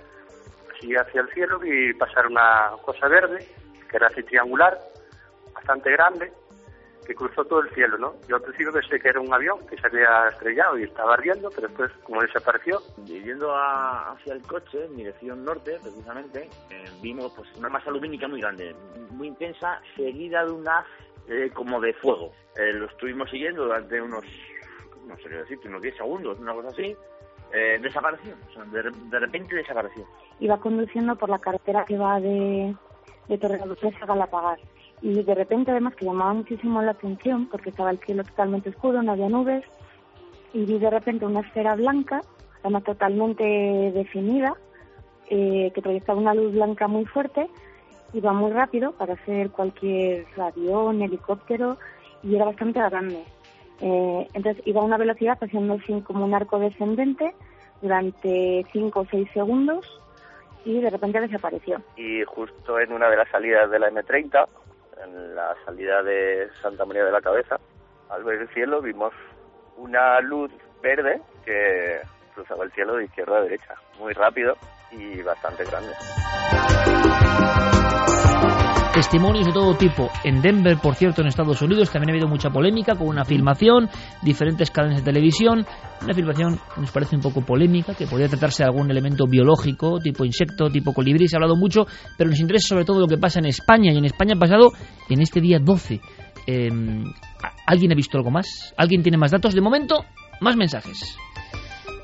así 0.76 0.96
hacia 0.96 1.22
el 1.22 1.30
cielo 1.30 1.60
y 1.64 1.94
pasar 1.94 2.28
una 2.28 2.72
cosa 2.84 3.08
verde, 3.08 3.48
que 3.90 3.98
era 3.98 4.08
así 4.08 4.24
triangular, 4.24 4.78
bastante 5.54 5.92
grande, 5.92 6.32
que 7.08 7.16
cruzó 7.16 7.46
todo 7.46 7.62
el 7.62 7.70
cielo, 7.70 7.98
¿no? 7.98 8.16
Yo 8.28 8.36
al 8.36 8.42
principio 8.42 8.74
pensé 8.74 9.00
que 9.00 9.08
era 9.08 9.22
un 9.22 9.34
avión 9.34 9.66
que 9.66 9.78
se 9.78 9.88
había 9.88 10.28
estrellado 10.28 10.78
y 10.78 10.84
estaba 10.84 11.14
ardiendo, 11.14 11.50
pero 11.56 11.70
después, 11.70 11.90
como 12.04 12.22
desapareció... 12.22 12.82
Y 13.06 13.22
yendo 13.22 13.56
a, 13.56 14.12
hacia 14.12 14.34
el 14.34 14.42
coche, 14.42 14.86
en 14.86 14.98
dirección 14.98 15.46
norte, 15.46 15.80
precisamente, 15.82 16.50
eh, 16.70 16.84
vimos 17.02 17.32
pues 17.34 17.50
una 17.56 17.70
masa 17.70 17.92
lumínica 17.92 18.28
muy 18.28 18.42
grande, 18.42 18.76
muy 19.12 19.30
intensa, 19.30 19.80
seguida 19.96 20.44
de 20.44 20.52
un 20.52 20.68
haz 20.68 20.86
eh, 21.30 21.50
como 21.54 21.80
de 21.80 21.94
fuego. 21.94 22.34
Eh, 22.58 22.74
lo 22.74 22.88
estuvimos 22.88 23.30
siguiendo 23.30 23.64
durante 23.64 24.02
unos, 24.02 24.26
no 25.06 25.16
sé 25.18 25.30
qué 25.30 25.38
decir, 25.38 25.60
unos 25.66 25.82
10 25.82 25.96
segundos, 25.96 26.40
una 26.40 26.54
cosa 26.54 26.70
así, 26.70 26.96
eh, 27.54 27.80
desapareció, 27.82 28.36
o 28.50 28.54
sea, 28.54 28.64
de, 28.66 28.92
de, 28.92 29.20
repente 29.20 29.56
desapareció. 29.56 30.06
Iba 30.40 30.58
conduciendo 30.60 31.16
por 31.16 31.30
la 31.30 31.40
carretera 31.40 31.86
que 31.86 31.98
va 31.98 32.20
de, 32.20 32.76
de 33.28 33.38
Torrelodones 33.38 34.02
a 34.02 34.06
Galapagar 34.06 34.60
y 35.02 35.22
de 35.24 35.36
repente 35.36 35.72
además 35.72 35.96
que 35.96 36.06
llamaba 36.06 36.34
muchísimo 36.34 36.82
la 36.82 36.92
atención 36.92 37.48
porque 37.48 37.70
estaba 37.70 37.92
el 37.92 38.00
cielo 38.00 38.24
totalmente 38.24 38.70
oscuro, 38.70 39.04
no 39.04 39.12
había 39.12 39.30
nubes 39.30 39.64
y 40.54 40.66
vi 40.66 40.80
de 40.80 40.90
repente 40.90 41.26
una 41.26 41.42
esfera 41.42 41.76
blanca, 41.76 42.22
además 42.64 42.84
totalmente 42.84 43.44
definida, 43.44 44.56
eh, 45.30 45.72
que 45.74 45.82
proyectaba 45.82 46.20
una 46.20 46.34
luz 46.34 46.54
blanca 46.54 46.88
muy 46.88 47.06
fuerte, 47.06 47.48
iba 48.14 48.34
muy 48.34 48.52
rápido 48.52 48.94
para 48.94 49.14
hacer 49.14 49.52
cualquier 49.52 50.26
avión, 50.40 51.02
helicóptero 51.02 51.78
y 52.24 52.36
era 52.36 52.46
bastante 52.46 52.80
grande. 52.80 53.24
Eh, 53.82 54.28
entonces 54.34 54.66
iba 54.66 54.82
a 54.82 54.86
una 54.86 54.98
velocidad 54.98 55.38
haciendo 55.40 55.78
como 56.04 56.26
un 56.26 56.34
arco 56.34 56.60
descendente 56.60 57.34
durante 57.82 58.66
5 58.72 59.00
o 59.00 59.06
6 59.06 59.30
segundos 59.34 59.86
y 60.66 60.82
de 60.82 60.90
repente 60.90 61.22
desapareció. 61.22 61.82
Y 61.96 62.24
justo 62.24 62.80
en 62.80 62.92
una 62.92 63.10
de 63.10 63.18
las 63.18 63.30
salidas 63.30 63.70
de 63.70 63.80
la 63.80 63.90
M30, 63.90 64.48
en 65.06 65.36
la 65.36 65.56
salida 65.66 66.04
de 66.04 66.50
Santa 66.62 66.86
María 66.86 67.06
de 67.06 67.12
la 67.12 67.22
Cabeza, 67.22 67.60
al 68.10 68.24
ver 68.24 68.42
el 68.42 68.50
cielo 68.50 68.82
vimos 68.82 69.14
una 69.78 70.20
luz 70.22 70.52
verde 70.82 71.22
que 71.46 72.00
cruzaba 72.34 72.66
el 72.66 72.72
cielo 72.72 72.96
de 72.96 73.06
izquierda 73.06 73.38
a 73.38 73.42
derecha, 73.42 73.76
muy 74.00 74.14
rápido 74.14 74.56
y 74.92 75.22
bastante 75.22 75.64
grande. 75.66 75.94
Testimonios 78.98 79.46
de 79.46 79.54
todo 79.54 79.76
tipo. 79.76 80.10
En 80.24 80.42
Denver, 80.42 80.76
por 80.82 80.96
cierto, 80.96 81.22
en 81.22 81.28
Estados 81.28 81.62
Unidos, 81.62 81.92
también 81.92 82.10
ha 82.10 82.14
habido 82.14 82.28
mucha 82.28 82.50
polémica 82.50 82.96
con 82.96 83.08
una 83.08 83.24
filmación, 83.24 83.88
diferentes 84.24 84.72
cadenas 84.72 84.98
de 84.98 85.04
televisión. 85.04 85.68
Una 86.02 86.16
filmación 86.16 86.60
nos 86.78 86.90
parece 86.90 87.16
un 87.16 87.22
poco 87.22 87.42
polémica, 87.42 87.94
que 87.94 88.08
podría 88.08 88.28
tratarse 88.28 88.64
de 88.64 88.70
algún 88.70 88.90
elemento 88.90 89.28
biológico, 89.28 90.00
tipo 90.00 90.26
insecto, 90.26 90.72
tipo 90.72 90.94
colibrí. 90.94 91.28
Se 91.28 91.36
ha 91.36 91.38
hablado 91.38 91.56
mucho, 91.56 91.86
pero 92.18 92.32
nos 92.32 92.40
interesa 92.40 92.70
sobre 92.70 92.86
todo 92.86 93.00
lo 93.00 93.08
que 93.08 93.20
pasa 93.20 93.38
en 93.38 93.46
España. 93.46 93.94
Y 93.94 93.98
en 94.00 94.06
España 94.06 94.34
ha 94.36 94.40
pasado 94.40 94.72
en 95.08 95.22
este 95.22 95.42
día 95.42 95.60
12. 95.62 96.02
Eh, 96.48 96.70
¿Alguien 97.68 97.92
ha 97.92 97.96
visto 97.96 98.18
algo 98.18 98.32
más? 98.32 98.74
¿Alguien 98.78 99.04
tiene 99.04 99.20
más 99.20 99.30
datos? 99.30 99.54
De 99.54 99.62
momento, 99.62 100.06
más 100.42 100.58
mensajes. 100.58 101.16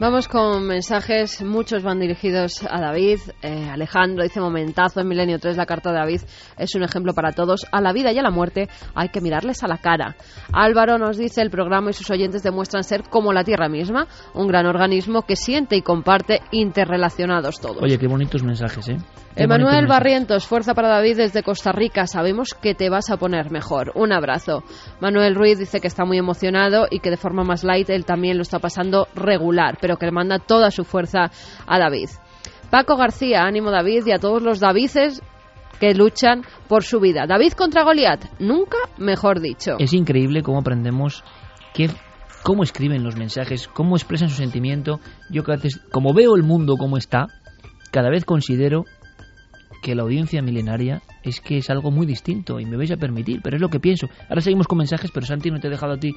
Vamos 0.03 0.27
con 0.27 0.67
mensajes, 0.67 1.41
muchos 1.41 1.81
van 1.81 2.01
dirigidos 2.01 2.61
a 2.69 2.81
David. 2.81 3.19
Eh, 3.41 3.69
Alejandro 3.71 4.21
dice 4.21 4.41
momentazo 4.41 4.99
en 4.99 5.07
Milenio 5.07 5.39
3, 5.39 5.55
la 5.55 5.65
carta 5.65 5.91
de 5.91 5.97
David 5.99 6.21
es 6.57 6.75
un 6.75 6.83
ejemplo 6.83 7.13
para 7.13 7.31
todos. 7.31 7.65
A 7.71 7.79
la 7.79 7.93
vida 7.93 8.11
y 8.11 8.19
a 8.19 8.21
la 8.21 8.29
muerte 8.29 8.67
hay 8.95 9.07
que 9.07 9.21
mirarles 9.21 9.63
a 9.63 9.69
la 9.69 9.77
cara. 9.77 10.17
Álvaro 10.51 10.97
nos 10.97 11.17
dice 11.17 11.41
el 11.41 11.49
programa 11.49 11.91
y 11.91 11.93
sus 11.93 12.11
oyentes 12.11 12.43
demuestran 12.43 12.83
ser 12.83 13.03
como 13.03 13.31
la 13.31 13.45
Tierra 13.45 13.69
misma, 13.69 14.07
un 14.33 14.49
gran 14.49 14.65
organismo 14.65 15.21
que 15.21 15.37
siente 15.37 15.77
y 15.77 15.81
comparte 15.81 16.41
interrelacionados 16.51 17.61
todos. 17.61 17.81
Oye, 17.81 17.97
qué 17.97 18.07
bonitos 18.07 18.43
mensajes, 18.43 18.89
¿eh? 18.89 18.97
Emanuel 19.35 19.87
Barrientos, 19.87 20.45
fuerza 20.45 20.75
para 20.75 20.89
David 20.89 21.17
desde 21.17 21.41
Costa 21.41 21.71
Rica. 21.71 22.05
Sabemos 22.05 22.49
que 22.53 22.75
te 22.75 22.89
vas 22.89 23.09
a 23.09 23.17
poner 23.17 23.49
mejor. 23.49 23.91
Un 23.95 24.13
abrazo. 24.13 24.63
Manuel 24.99 25.33
Ruiz 25.35 25.57
dice 25.57 25.81
que 25.81 25.87
está 25.87 26.05
muy 26.05 26.19
emocionado 26.19 26.85
y 26.89 26.99
que 26.99 27.09
de 27.09 27.17
forma 27.17 27.43
más 27.43 27.63
light 27.63 27.89
él 27.89 28.05
también 28.05 28.37
lo 28.37 28.43
está 28.43 28.59
pasando 28.59 29.07
regular, 29.15 29.77
pero 29.81 29.97
que 29.97 30.05
le 30.05 30.11
manda 30.11 30.37
toda 30.37 30.69
su 30.69 30.83
fuerza 30.83 31.31
a 31.65 31.79
David. 31.79 32.09
Paco 32.69 32.95
García, 32.95 33.43
ánimo 33.43 33.71
David 33.71 34.05
y 34.05 34.11
a 34.11 34.19
todos 34.19 34.43
los 34.43 34.59
Davices 34.59 35.21
que 35.79 35.95
luchan 35.95 36.43
por 36.67 36.83
su 36.83 36.99
vida. 36.99 37.25
David 37.27 37.53
contra 37.53 37.83
Goliat, 37.83 38.39
nunca 38.39 38.77
mejor 38.97 39.41
dicho. 39.41 39.77
Es 39.79 39.93
increíble 39.93 40.43
cómo 40.43 40.59
aprendemos 40.59 41.23
que 41.73 41.89
cómo 42.43 42.61
escriben 42.61 43.03
los 43.03 43.15
mensajes, 43.15 43.67
cómo 43.67 43.95
expresan 43.95 44.29
su 44.29 44.35
sentimiento. 44.35 44.99
Yo 45.29 45.43
que 45.43 45.53
a 45.53 45.55
veces, 45.55 45.81
como 45.91 46.13
veo 46.13 46.35
el 46.35 46.43
mundo 46.43 46.75
como 46.77 46.97
está, 46.97 47.27
cada 47.91 48.09
vez 48.09 48.25
considero 48.25 48.85
que 49.83 49.93
la 49.93 50.03
audiencia 50.03 50.41
milenaria 50.41 51.03
es 51.23 51.41
que 51.41 51.57
es 51.57 51.69
algo 51.69 51.91
muy 51.91 52.07
distinto 52.07 52.59
y 52.59 52.65
me 52.65 52.77
vais 52.77 52.89
a 52.91 52.97
permitir, 52.97 53.41
pero 53.43 53.57
es 53.57 53.61
lo 53.61 53.69
que 53.69 53.79
pienso. 53.79 54.07
Ahora 54.29 54.41
seguimos 54.41 54.65
con 54.65 54.77
mensajes, 54.79 55.11
pero 55.13 55.25
Santi 55.25 55.51
no 55.51 55.59
te 55.59 55.67
he 55.67 55.69
dejado 55.69 55.93
a 55.93 55.97
ti 55.97 56.15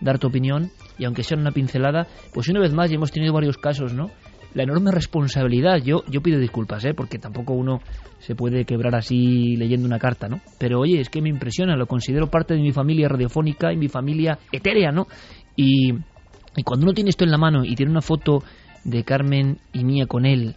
dar 0.00 0.18
tu 0.18 0.28
opinión 0.28 0.70
y 0.98 1.06
aunque 1.06 1.24
sea 1.24 1.38
una 1.38 1.50
pincelada, 1.50 2.06
pues 2.32 2.48
una 2.48 2.60
vez 2.60 2.72
más 2.74 2.90
ya 2.90 2.96
hemos 2.96 3.10
tenido 3.10 3.32
varios 3.32 3.56
casos, 3.56 3.94
¿no? 3.94 4.10
La 4.54 4.62
enorme 4.62 4.90
responsabilidad, 4.90 5.78
yo, 5.82 6.02
yo 6.08 6.22
pido 6.22 6.38
disculpas, 6.38 6.84
¿eh? 6.84 6.94
porque 6.94 7.18
tampoco 7.18 7.54
uno 7.54 7.80
se 8.18 8.34
puede 8.34 8.64
quebrar 8.64 8.94
así 8.94 9.56
leyendo 9.56 9.86
una 9.86 9.98
carta, 9.98 10.28
¿no? 10.28 10.40
Pero 10.58 10.80
oye, 10.80 11.00
es 11.00 11.08
que 11.08 11.20
me 11.20 11.30
impresiona, 11.30 11.74
lo 11.74 11.86
considero 11.86 12.30
parte 12.30 12.54
de 12.54 12.60
mi 12.60 12.72
familia 12.72 13.08
radiofónica 13.08 13.72
y 13.72 13.76
mi 13.76 13.88
familia 13.88 14.38
etérea, 14.52 14.92
¿no? 14.92 15.06
Y, 15.56 15.92
y 16.54 16.62
cuando 16.64 16.84
uno 16.84 16.92
tiene 16.92 17.10
esto 17.10 17.24
en 17.24 17.30
la 17.30 17.38
mano 17.38 17.64
y 17.64 17.74
tiene 17.74 17.92
una 17.92 18.02
foto 18.02 18.42
de 18.84 19.04
Carmen 19.04 19.58
y 19.72 19.84
mía 19.84 20.06
con 20.06 20.26
él 20.26 20.54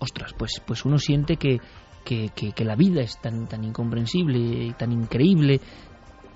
ostras, 0.00 0.34
pues, 0.36 0.60
pues 0.66 0.84
uno 0.84 0.98
siente 0.98 1.36
que, 1.36 1.60
que, 2.04 2.30
que, 2.30 2.64
la 2.64 2.74
vida 2.74 3.02
es 3.02 3.20
tan, 3.20 3.46
tan 3.46 3.62
incomprensible, 3.62 4.74
tan 4.76 4.90
increíble, 4.90 5.60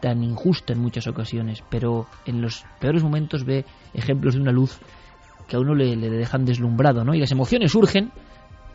tan 0.01 0.23
injusta 0.23 0.74
en 0.74 0.81
muchas 0.81 1.07
ocasiones, 1.09 1.65
pero 1.69 2.07
en 2.27 2.41
los 2.41 2.65
peores 2.78 3.03
momentos 3.03 3.45
ve 3.45 3.65
ejemplos 3.93 4.35
de 4.35 4.41
una 4.41 4.53
luz 4.53 4.78
que 5.49 5.57
a 5.57 5.61
uno 5.61 5.74
le, 5.74 5.97
le 5.97 6.11
dejan 6.11 6.45
deslumbrado, 6.45 7.05
¿no? 7.05 7.15
Y 7.15 7.20
las 7.20 7.32
emociones 7.32 7.73
surgen 7.73 8.12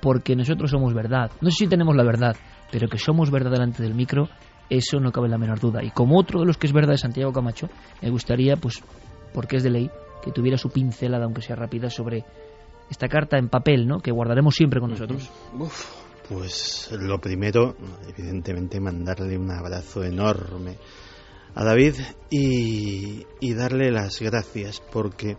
porque 0.02 0.36
nosotros 0.36 0.72
somos 0.72 0.94
verdad. 0.94 1.32
No 1.42 1.50
sé 1.50 1.66
si 1.66 1.68
tenemos 1.68 1.96
la 1.96 2.04
verdad, 2.04 2.36
pero 2.72 2.88
que 2.88 2.98
somos 2.98 3.32
verdad 3.32 3.52
delante 3.52 3.84
del 3.84 3.94
micro, 3.94 4.30
eso 4.70 5.00
no 5.00 5.12
cabe 5.12 5.30
la 5.30 5.38
menor 5.38 5.60
duda. 5.60 5.84
Y 5.84 5.92
como 5.92 6.18
otro 6.18 6.40
de 6.40 6.46
los 6.46 6.58
que 6.58 6.68
es 6.68 6.74
verdad 6.74 6.94
de 6.94 6.98
Santiago 6.98 7.34
Camacho, 7.34 7.70
me 8.02 8.10
gustaría, 8.10 8.56
pues, 8.56 8.84
porque 9.34 9.58
es 9.58 9.64
de 9.64 9.72
ley, 9.72 9.90
que 10.24 10.32
tuviera 10.32 10.58
su 10.58 10.70
pincelada, 10.70 11.26
aunque 11.26 11.42
sea 11.42 11.56
rápida, 11.56 11.90
sobre 11.90 12.24
esta 12.90 13.08
carta 13.08 13.38
en 13.38 13.50
papel, 13.50 13.88
¿no? 13.88 14.00
Que 14.00 14.12
guardaremos 14.12 14.56
siempre 14.56 14.80
con 14.80 14.92
nosotros. 14.92 15.30
Uf, 15.58 15.86
pues 16.28 16.90
lo 16.92 17.20
primero, 17.20 17.76
evidentemente, 18.08 18.80
mandarle 18.80 19.38
un 19.38 19.52
abrazo 19.52 20.04
enorme 20.04 20.78
a 21.56 21.64
David 21.64 21.96
y, 22.30 23.26
y 23.40 23.54
darle 23.54 23.92
las 23.92 24.20
gracias 24.20 24.82
porque 24.92 25.38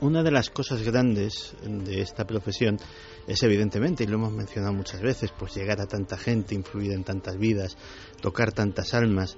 una 0.00 0.22
de 0.22 0.30
las 0.30 0.50
cosas 0.50 0.82
grandes 0.82 1.54
de 1.62 2.02
esta 2.02 2.26
profesión 2.26 2.78
es 3.26 3.42
evidentemente, 3.42 4.04
y 4.04 4.06
lo 4.06 4.16
hemos 4.16 4.32
mencionado 4.32 4.72
muchas 4.72 5.00
veces, 5.00 5.32
pues 5.36 5.54
llegar 5.54 5.80
a 5.80 5.86
tanta 5.86 6.16
gente, 6.16 6.54
influir 6.54 6.92
en 6.92 7.02
tantas 7.02 7.36
vidas, 7.38 7.76
tocar 8.20 8.52
tantas 8.52 8.94
almas, 8.94 9.36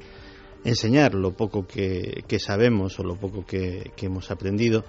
enseñar 0.64 1.14
lo 1.14 1.32
poco 1.32 1.66
que, 1.66 2.24
sabemos 2.38 2.98
o 2.98 3.02
lo 3.02 3.16
poco 3.16 3.46
que, 3.46 3.92
hemos 4.02 4.30
aprendido, 4.30 4.84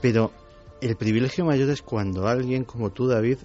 pero 0.00 0.32
el 0.80 0.96
privilegio 0.96 1.44
mayor 1.44 1.70
es 1.70 1.82
cuando 1.82 2.26
alguien 2.26 2.64
como 2.64 2.90
tú, 2.90 3.06
David, 3.06 3.38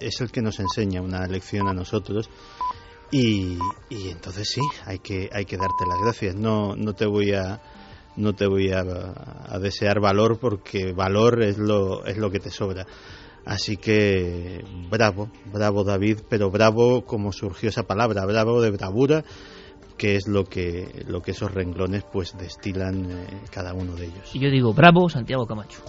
es 0.00 0.20
el 0.20 0.30
que 0.30 0.42
nos 0.42 0.58
enseña 0.58 1.00
una 1.00 1.26
lección 1.26 1.68
a 1.68 1.72
nosotros 1.72 2.28
y, 3.10 3.58
y 3.90 4.08
entonces 4.08 4.48
sí, 4.48 4.62
hay 4.86 4.98
que, 4.98 5.28
hay 5.32 5.44
que 5.44 5.56
darte 5.56 5.86
las 5.86 6.00
gracias. 6.00 6.34
No, 6.34 6.74
no 6.74 6.94
te 6.94 7.06
voy 7.06 7.32
a 7.32 7.60
no 8.16 8.34
te 8.34 8.46
voy 8.46 8.70
a, 8.72 8.84
desear 9.60 10.00
valor 10.00 10.38
porque 10.38 10.92
valor 10.92 11.42
es 11.42 11.58
lo, 11.58 12.04
es 12.04 12.16
lo 12.16 12.30
que 12.30 12.40
te 12.40 12.50
sobra. 12.50 12.86
Así 13.44 13.76
que 13.76 14.64
bravo, 14.90 15.30
bravo 15.52 15.82
David, 15.82 16.20
pero 16.28 16.50
bravo 16.50 17.04
como 17.04 17.32
surgió 17.32 17.70
esa 17.70 17.84
palabra, 17.84 18.24
bravo 18.24 18.60
de 18.60 18.70
bravura, 18.70 19.24
que 20.02 20.16
es 20.16 20.26
lo 20.26 20.42
que, 20.42 21.04
lo 21.06 21.22
que 21.22 21.30
esos 21.30 21.54
renglones 21.54 22.02
pues 22.10 22.36
destilan 22.36 23.08
eh, 23.08 23.40
cada 23.52 23.72
uno 23.72 23.94
de 23.94 24.06
ellos. 24.06 24.34
Y 24.34 24.40
yo 24.40 24.50
digo, 24.50 24.74
bravo 24.74 25.08
Santiago 25.08 25.46
Camacho. 25.46 25.80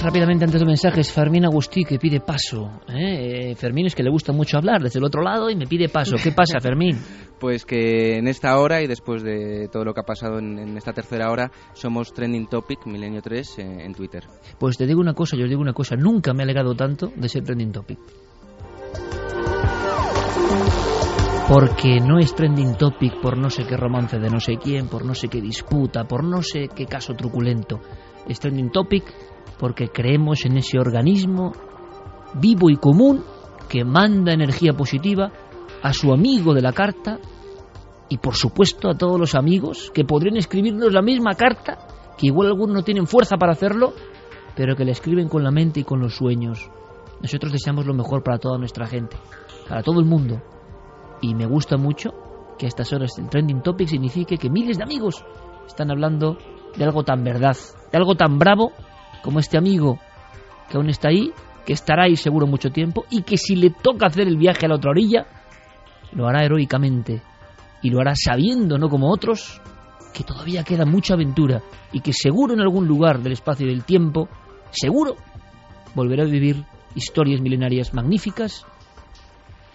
Rápidamente 0.00 0.46
antes 0.46 0.58
de 0.58 0.66
mensajes, 0.66 1.12
Fermín 1.12 1.44
Agustí 1.44 1.84
que 1.84 1.98
pide 1.98 2.20
paso. 2.20 2.80
¿eh? 2.88 3.54
Fermín 3.54 3.84
es 3.84 3.94
que 3.94 4.02
le 4.02 4.08
gusta 4.08 4.32
mucho 4.32 4.56
hablar 4.56 4.82
desde 4.82 4.98
el 4.98 5.04
otro 5.04 5.20
lado 5.20 5.50
y 5.50 5.56
me 5.56 5.66
pide 5.66 5.90
paso. 5.90 6.16
¿Qué 6.16 6.32
pasa, 6.32 6.58
Fermín? 6.58 6.98
Pues 7.38 7.66
que 7.66 8.16
en 8.16 8.28
esta 8.28 8.58
hora 8.58 8.80
y 8.80 8.86
después 8.86 9.22
de 9.22 9.68
todo 9.70 9.84
lo 9.84 9.92
que 9.92 10.00
ha 10.00 10.04
pasado 10.04 10.38
en, 10.38 10.74
esta 10.78 10.94
tercera 10.94 11.30
hora, 11.30 11.52
somos 11.74 12.14
Trending 12.14 12.46
Topic 12.46 12.86
Milenio 12.86 13.20
3 13.20 13.58
en, 13.58 13.80
en 13.80 13.94
Twitter. 13.94 14.24
Pues 14.58 14.78
te 14.78 14.86
digo 14.86 15.02
una 15.02 15.12
cosa, 15.12 15.36
yo 15.36 15.44
os 15.44 15.50
digo 15.50 15.60
una 15.60 15.74
cosa, 15.74 15.96
nunca 15.96 16.32
me 16.32 16.40
he 16.40 16.44
alegado 16.44 16.74
tanto 16.74 17.12
de 17.14 17.28
ser 17.28 17.44
Trending 17.44 17.72
Topic. 17.72 17.98
Porque 21.48 22.00
no 22.00 22.18
es 22.18 22.34
trending 22.34 22.74
topic 22.74 23.20
por 23.20 23.38
no 23.38 23.50
sé 23.50 23.64
qué 23.68 23.76
romance 23.76 24.18
de 24.18 24.28
no 24.28 24.40
sé 24.40 24.56
quién, 24.56 24.88
por 24.88 25.04
no 25.04 25.14
sé 25.14 25.28
qué 25.28 25.40
disputa, 25.40 26.02
por 26.02 26.24
no 26.24 26.42
sé 26.42 26.68
qué 26.74 26.86
caso 26.86 27.14
truculento. 27.14 27.78
Es 28.28 28.40
trending 28.40 28.72
topic 28.72 29.04
porque 29.56 29.86
creemos 29.86 30.44
en 30.44 30.56
ese 30.56 30.76
organismo 30.76 31.52
vivo 32.34 32.68
y 32.68 32.76
común 32.76 33.22
que 33.68 33.84
manda 33.84 34.32
energía 34.32 34.72
positiva 34.72 35.30
a 35.84 35.92
su 35.92 36.12
amigo 36.12 36.52
de 36.52 36.62
la 36.62 36.72
carta 36.72 37.20
y 38.08 38.18
por 38.18 38.34
supuesto 38.34 38.90
a 38.90 38.98
todos 38.98 39.18
los 39.18 39.36
amigos 39.36 39.92
que 39.94 40.04
podrían 40.04 40.36
escribirnos 40.36 40.92
la 40.92 41.00
misma 41.00 41.34
carta, 41.34 41.78
que 42.18 42.26
igual 42.26 42.48
algunos 42.48 42.74
no 42.74 42.82
tienen 42.82 43.06
fuerza 43.06 43.36
para 43.36 43.52
hacerlo, 43.52 43.92
pero 44.56 44.74
que 44.74 44.84
la 44.84 44.90
escriben 44.90 45.28
con 45.28 45.44
la 45.44 45.52
mente 45.52 45.78
y 45.78 45.84
con 45.84 46.00
los 46.00 46.16
sueños. 46.16 46.68
Nosotros 47.20 47.52
deseamos 47.52 47.86
lo 47.86 47.94
mejor 47.94 48.24
para 48.24 48.38
toda 48.38 48.58
nuestra 48.58 48.88
gente, 48.88 49.16
para 49.68 49.84
todo 49.84 50.00
el 50.00 50.06
mundo. 50.06 50.42
Y 51.20 51.34
me 51.34 51.46
gusta 51.46 51.76
mucho 51.76 52.12
que 52.58 52.66
a 52.66 52.68
estas 52.68 52.92
horas 52.92 53.18
el 53.18 53.28
trending 53.28 53.62
topic 53.62 53.88
signifique 53.88 54.38
que 54.38 54.50
miles 54.50 54.78
de 54.78 54.84
amigos 54.84 55.24
están 55.66 55.90
hablando 55.90 56.38
de 56.76 56.84
algo 56.84 57.04
tan 57.04 57.24
verdad, 57.24 57.56
de 57.90 57.98
algo 57.98 58.14
tan 58.14 58.38
bravo 58.38 58.72
como 59.22 59.40
este 59.40 59.58
amigo 59.58 59.98
que 60.68 60.76
aún 60.76 60.88
está 60.88 61.08
ahí, 61.08 61.32
que 61.64 61.72
estará 61.72 62.04
ahí 62.04 62.16
seguro 62.16 62.46
mucho 62.46 62.70
tiempo 62.70 63.04
y 63.10 63.22
que 63.22 63.36
si 63.36 63.56
le 63.56 63.70
toca 63.70 64.06
hacer 64.06 64.28
el 64.28 64.36
viaje 64.36 64.66
a 64.66 64.68
la 64.68 64.76
otra 64.76 64.90
orilla, 64.90 65.26
lo 66.12 66.26
hará 66.26 66.44
heroicamente 66.44 67.22
y 67.82 67.90
lo 67.90 68.00
hará 68.00 68.14
sabiendo, 68.14 68.78
no 68.78 68.88
como 68.88 69.12
otros, 69.12 69.60
que 70.12 70.24
todavía 70.24 70.64
queda 70.64 70.84
mucha 70.84 71.14
aventura 71.14 71.62
y 71.92 72.00
que 72.00 72.12
seguro 72.12 72.54
en 72.54 72.60
algún 72.60 72.86
lugar 72.86 73.20
del 73.20 73.32
espacio 73.32 73.66
y 73.66 73.70
del 73.70 73.84
tiempo, 73.84 74.28
seguro, 74.70 75.16
volverá 75.94 76.24
a 76.24 76.26
vivir 76.26 76.64
historias 76.94 77.40
milenarias 77.40 77.92
magníficas 77.92 78.64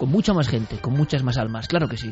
con 0.01 0.09
mucha 0.09 0.33
más 0.33 0.47
gente, 0.47 0.79
con 0.79 0.93
muchas 0.93 1.21
más 1.21 1.37
almas, 1.37 1.67
claro 1.67 1.87
que 1.87 1.95
sí. 1.95 2.11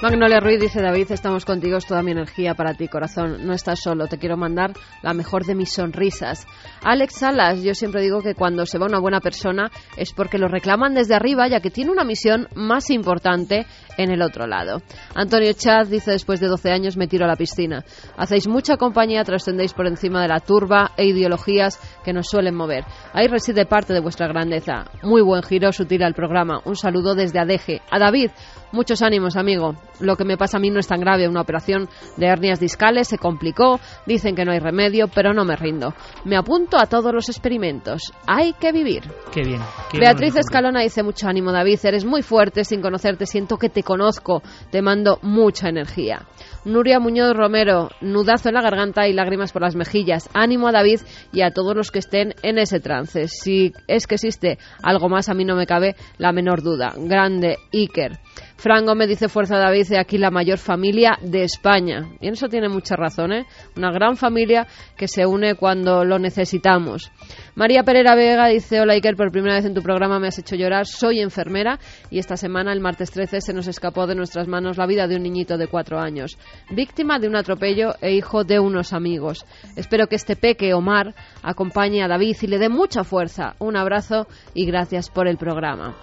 Magnolia 0.00 0.38
Ruiz 0.38 0.60
dice 0.60 0.80
David, 0.80 1.10
estamos 1.10 1.44
contigo, 1.44 1.76
es 1.76 1.84
toda 1.84 2.04
mi 2.04 2.12
energía 2.12 2.54
para 2.54 2.72
ti, 2.72 2.86
corazón. 2.86 3.44
No 3.44 3.52
estás 3.52 3.80
solo, 3.80 4.06
te 4.06 4.16
quiero 4.16 4.36
mandar 4.36 4.70
la 5.02 5.12
mejor 5.12 5.44
de 5.44 5.56
mis 5.56 5.72
sonrisas. 5.72 6.46
Alex 6.84 7.16
Salas, 7.16 7.64
yo 7.64 7.74
siempre 7.74 8.00
digo 8.00 8.22
que 8.22 8.36
cuando 8.36 8.64
se 8.64 8.78
va 8.78 8.86
una 8.86 9.00
buena 9.00 9.18
persona 9.18 9.72
es 9.96 10.12
porque 10.12 10.38
lo 10.38 10.46
reclaman 10.46 10.94
desde 10.94 11.16
arriba, 11.16 11.48
ya 11.48 11.58
que 11.58 11.72
tiene 11.72 11.90
una 11.90 12.04
misión 12.04 12.46
más 12.54 12.90
importante 12.90 13.66
en 13.96 14.12
el 14.12 14.22
otro 14.22 14.46
lado. 14.46 14.82
Antonio 15.16 15.52
Chaz 15.52 15.90
dice, 15.90 16.12
después 16.12 16.38
de 16.38 16.46
12 16.46 16.70
años 16.70 16.96
me 16.96 17.08
tiro 17.08 17.24
a 17.24 17.28
la 17.28 17.34
piscina. 17.34 17.84
Hacéis 18.16 18.46
mucha 18.46 18.76
compañía, 18.76 19.24
trascendéis 19.24 19.74
por 19.74 19.88
encima 19.88 20.22
de 20.22 20.28
la 20.28 20.38
turba 20.38 20.92
e 20.96 21.06
ideologías 21.06 21.80
que 22.04 22.12
nos 22.12 22.28
suelen 22.28 22.54
mover. 22.54 22.84
Ahí 23.12 23.26
reside 23.26 23.66
parte 23.66 23.94
de 23.94 24.00
vuestra 24.00 24.28
grandeza. 24.28 24.84
Muy 25.02 25.22
buen 25.22 25.42
giro 25.42 25.72
sutil 25.72 26.04
al 26.04 26.14
programa. 26.14 26.60
Un 26.64 26.76
saludo 26.76 27.16
desde 27.16 27.40
Adeje. 27.40 27.82
A 27.90 27.98
David, 27.98 28.30
Muchos 28.70 29.00
ánimos, 29.00 29.36
amigo. 29.36 29.76
Lo 30.00 30.16
que 30.16 30.24
me 30.24 30.36
pasa 30.36 30.58
a 30.58 30.60
mí 30.60 30.70
no 30.70 30.80
es 30.80 30.86
tan 30.86 31.00
grave. 31.00 31.28
Una 31.28 31.40
operación 31.40 31.88
de 32.16 32.26
hernias 32.26 32.60
discales 32.60 33.08
se 33.08 33.18
complicó. 33.18 33.80
Dicen 34.06 34.34
que 34.34 34.44
no 34.44 34.52
hay 34.52 34.58
remedio, 34.58 35.08
pero 35.08 35.32
no 35.32 35.44
me 35.44 35.56
rindo. 35.56 35.94
Me 36.24 36.36
apunto 36.36 36.78
a 36.78 36.86
todos 36.86 37.12
los 37.12 37.28
experimentos. 37.28 38.12
Hay 38.26 38.52
que 38.54 38.72
vivir. 38.72 39.02
Qué 39.32 39.42
bien. 39.42 39.60
Beatriz 39.98 40.36
Escalona 40.36 40.80
dice 40.80 41.02
mucho 41.02 41.28
ánimo, 41.28 41.52
David. 41.52 41.78
Eres 41.82 42.04
muy 42.04 42.22
fuerte. 42.22 42.64
Sin 42.64 42.80
conocerte 42.80 43.26
siento 43.26 43.56
que 43.56 43.68
te 43.68 43.82
conozco. 43.82 44.42
Te 44.70 44.82
mando 44.82 45.18
mucha 45.22 45.68
energía. 45.68 46.26
Nuria 46.64 47.00
Muñoz 47.00 47.34
Romero, 47.34 47.90
nudazo 48.00 48.48
en 48.48 48.54
la 48.54 48.62
garganta 48.62 49.08
y 49.08 49.12
lágrimas 49.12 49.52
por 49.52 49.62
las 49.62 49.76
mejillas. 49.76 50.28
Ánimo 50.34 50.68
a 50.68 50.72
David 50.72 51.00
y 51.32 51.42
a 51.42 51.50
todos 51.50 51.74
los 51.74 51.90
que 51.90 52.00
estén 52.00 52.34
en 52.42 52.58
ese 52.58 52.80
trance. 52.80 53.28
Si 53.28 53.72
es 53.86 54.06
que 54.06 54.16
existe 54.16 54.58
algo 54.82 55.08
más, 55.08 55.28
a 55.28 55.34
mí 55.34 55.44
no 55.44 55.56
me 55.56 55.66
cabe 55.66 55.96
la 56.18 56.32
menor 56.32 56.62
duda. 56.62 56.94
Grande 56.96 57.56
Iker. 57.72 58.18
Fran 58.56 58.86
Gómez 58.86 59.08
dice 59.08 59.28
Fuerza 59.28 59.56
David, 59.56 59.86
de 59.88 60.00
aquí 60.00 60.18
la 60.18 60.32
mayor 60.32 60.58
familia 60.58 61.16
de 61.22 61.44
España. 61.44 62.08
Y 62.20 62.28
eso 62.28 62.48
tiene 62.48 62.68
mucha 62.68 62.96
razón, 62.96 63.32
¿eh? 63.32 63.46
Una 63.76 63.92
gran 63.92 64.16
familia 64.16 64.66
que 64.96 65.06
se 65.06 65.26
une 65.26 65.54
cuando 65.54 66.04
lo 66.04 66.18
necesitamos. 66.18 67.12
María 67.54 67.84
Pereira 67.84 68.14
Vega 68.16 68.48
dice, 68.48 68.80
hola 68.80 68.94
Iker, 68.94 69.16
por 69.16 69.30
primera 69.30 69.54
vez 69.54 69.64
en 69.64 69.74
tu 69.74 69.82
programa 69.82 70.18
me 70.18 70.28
has 70.28 70.38
hecho 70.38 70.56
llorar, 70.56 70.86
soy 70.86 71.20
enfermera 71.20 71.78
y 72.10 72.18
esta 72.18 72.36
semana, 72.36 72.72
el 72.72 72.80
martes 72.80 73.10
13, 73.10 73.40
se 73.40 73.52
nos 73.52 73.66
escapó 73.66 74.06
de 74.06 74.14
nuestras 74.14 74.48
manos 74.48 74.76
la 74.76 74.86
vida 74.86 75.08
de 75.08 75.16
un 75.16 75.22
niñito 75.22 75.58
de 75.58 75.66
cuatro 75.66 75.98
años, 75.98 76.37
víctima 76.70 77.18
de 77.18 77.28
un 77.28 77.36
atropello 77.36 77.94
e 78.00 78.12
hijo 78.12 78.44
de 78.44 78.58
unos 78.58 78.92
amigos. 78.92 79.44
Espero 79.76 80.06
que 80.06 80.16
este 80.16 80.36
peque, 80.36 80.74
Omar, 80.74 81.14
acompañe 81.42 82.02
a 82.02 82.08
David 82.08 82.36
y 82.40 82.46
le 82.46 82.58
dé 82.58 82.68
mucha 82.68 83.04
fuerza. 83.04 83.54
Un 83.58 83.76
abrazo 83.76 84.26
y 84.54 84.66
gracias 84.66 85.10
por 85.10 85.28
el 85.28 85.38
programa. 85.38 85.96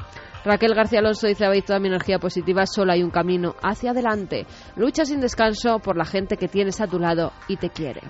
Raquel 0.46 0.76
García 0.76 1.00
Alonso 1.00 1.26
dice, 1.26 1.44
habéis 1.44 1.66
toda 1.66 1.80
mi 1.80 1.88
energía 1.88 2.20
positiva, 2.20 2.68
solo 2.68 2.92
hay 2.92 3.02
un 3.02 3.10
camino 3.10 3.56
hacia 3.64 3.92
adelante. 3.92 4.46
Lucha 4.76 5.04
sin 5.04 5.20
descanso 5.20 5.80
por 5.80 5.98
la 5.98 6.06
gente 6.06 6.38
que 6.38 6.48
tienes 6.48 6.80
a 6.82 6.88
tu 6.88 7.00
lado 7.00 7.34
y 7.48 7.58
te 7.58 7.72
quiere. 7.72 8.02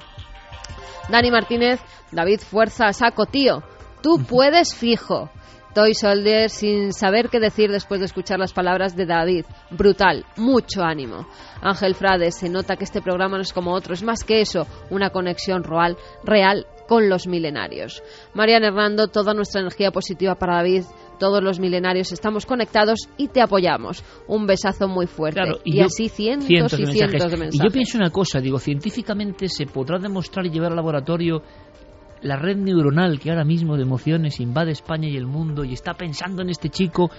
Dani 1.10 1.32
Martínez, 1.32 1.80
David 2.12 2.40
Fuerza, 2.40 2.92
saco 2.92 3.26
tío, 3.26 3.64
tú 4.02 4.22
puedes 4.30 4.76
fijo. 4.76 5.30
Toy 5.76 5.94
Soldier 5.94 6.50
sin 6.50 6.94
saber 6.94 7.28
qué 7.28 7.42
decir 7.42 7.70
después 7.70 8.00
de 8.00 8.06
escuchar 8.06 8.40
las 8.40 8.54
palabras 8.54 8.96
de 8.96 9.06
David. 9.06 9.44
Brutal, 9.72 10.24
mucho 10.38 10.82
ánimo. 10.82 11.28
Ángel 11.62 11.96
Frade, 11.96 12.32
se 12.32 12.48
nota 12.48 12.78
que 12.78 12.86
este 12.86 13.02
programa 13.02 13.36
no 13.36 13.42
es 13.42 13.52
como 13.52 13.74
otro, 13.74 13.94
es 13.94 14.02
más 14.02 14.24
que 14.24 14.40
eso, 14.40 14.66
una 14.90 15.10
conexión 15.10 15.66
real, 15.66 15.98
real 16.24 16.66
con 16.88 17.10
los 17.10 17.28
milenarios. 17.28 18.02
Marian 18.34 18.64
Hernando, 18.64 19.10
toda 19.10 19.34
nuestra 19.34 19.60
energía 19.60 19.92
positiva 19.92 20.36
para 20.36 20.56
David, 20.56 20.84
todos 21.20 21.44
los 21.44 21.60
milenarios 21.60 22.12
estamos 22.14 22.46
conectados 22.46 23.10
y 23.18 23.28
te 23.28 23.42
apoyamos. 23.42 24.02
Un 24.28 24.48
besazo 24.48 24.88
muy 24.88 25.08
fuerte. 25.08 25.42
y, 25.66 25.82
así 25.82 26.08
cientos, 26.08 26.48
y 26.80 26.86
cientos 26.86 27.32
de 27.32 27.38
mensajes. 27.38 27.56
Y 27.56 27.64
yo 27.64 27.70
pienso 27.70 27.98
una 27.98 28.12
cosa, 28.12 28.40
digo, 28.40 28.60
científicamente 28.60 29.50
se 29.50 29.66
podrá 29.66 30.00
demostrar 30.00 30.46
y 30.46 30.50
llevar 30.52 30.72
al 30.72 30.78
laboratorio 30.78 31.42
la 32.22 32.38
red 32.38 32.58
neuronal 32.58 33.20
que 33.20 33.30
ahora 33.30 33.44
mismo 33.44 33.76
de 33.76 33.84
emociones 33.84 34.40
invade 34.40 34.72
España 34.72 35.08
y 35.08 35.18
el 35.18 35.28
mundo 35.28 35.64
y 35.64 35.74
está 35.74 35.94
pensando 35.94 36.42
en 36.42 36.50
este 36.50 36.70
chico 36.70 37.10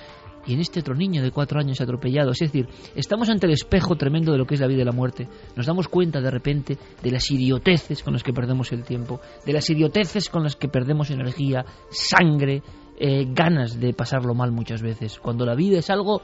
y 0.47 0.55
en 0.55 0.61
este 0.61 0.81
otro 0.81 0.95
niño 0.95 1.23
de 1.23 1.31
cuatro 1.31 1.59
años 1.59 1.81
atropellado. 1.81 2.31
Es 2.31 2.39
decir, 2.39 2.69
estamos 2.95 3.29
ante 3.29 3.47
el 3.47 3.53
espejo 3.53 3.97
tremendo 3.97 4.33
de 4.33 4.39
lo 4.39 4.47
que 4.47 4.55
es 4.55 4.61
la 4.61 4.69
vida 4.69 4.83
y 4.83 4.85
la 4.85 4.93
muerte. 4.93 5.29
Nos 5.57 5.67
damos 5.67 5.89
cuenta 5.89 6.21
de 6.21 6.31
repente 6.31 6.79
de 7.03 7.11
las 7.11 7.31
idioteces 7.31 8.03
con 8.03 8.13
las 8.13 8.23
que 8.23 8.33
perdemos 8.33 8.73
el 8.73 8.85
tiempo, 8.85 9.21
de 9.45 9.53
las 9.53 9.69
idioteces 9.69 10.29
con 10.29 10.45
las 10.45 10.57
que 10.57 10.69
perdemos 10.69 11.11
energía, 11.11 11.65
sangre, 11.91 12.63
eh, 12.99 13.27
ganas 13.29 13.79
de 13.79 13.93
pasarlo 13.93 14.35
mal 14.35 14.53
muchas 14.53 14.83
veces. 14.83 15.19
Cuando 15.19 15.45
la 15.45 15.55
vida 15.55 15.79
es 15.79 15.91
algo 15.91 16.23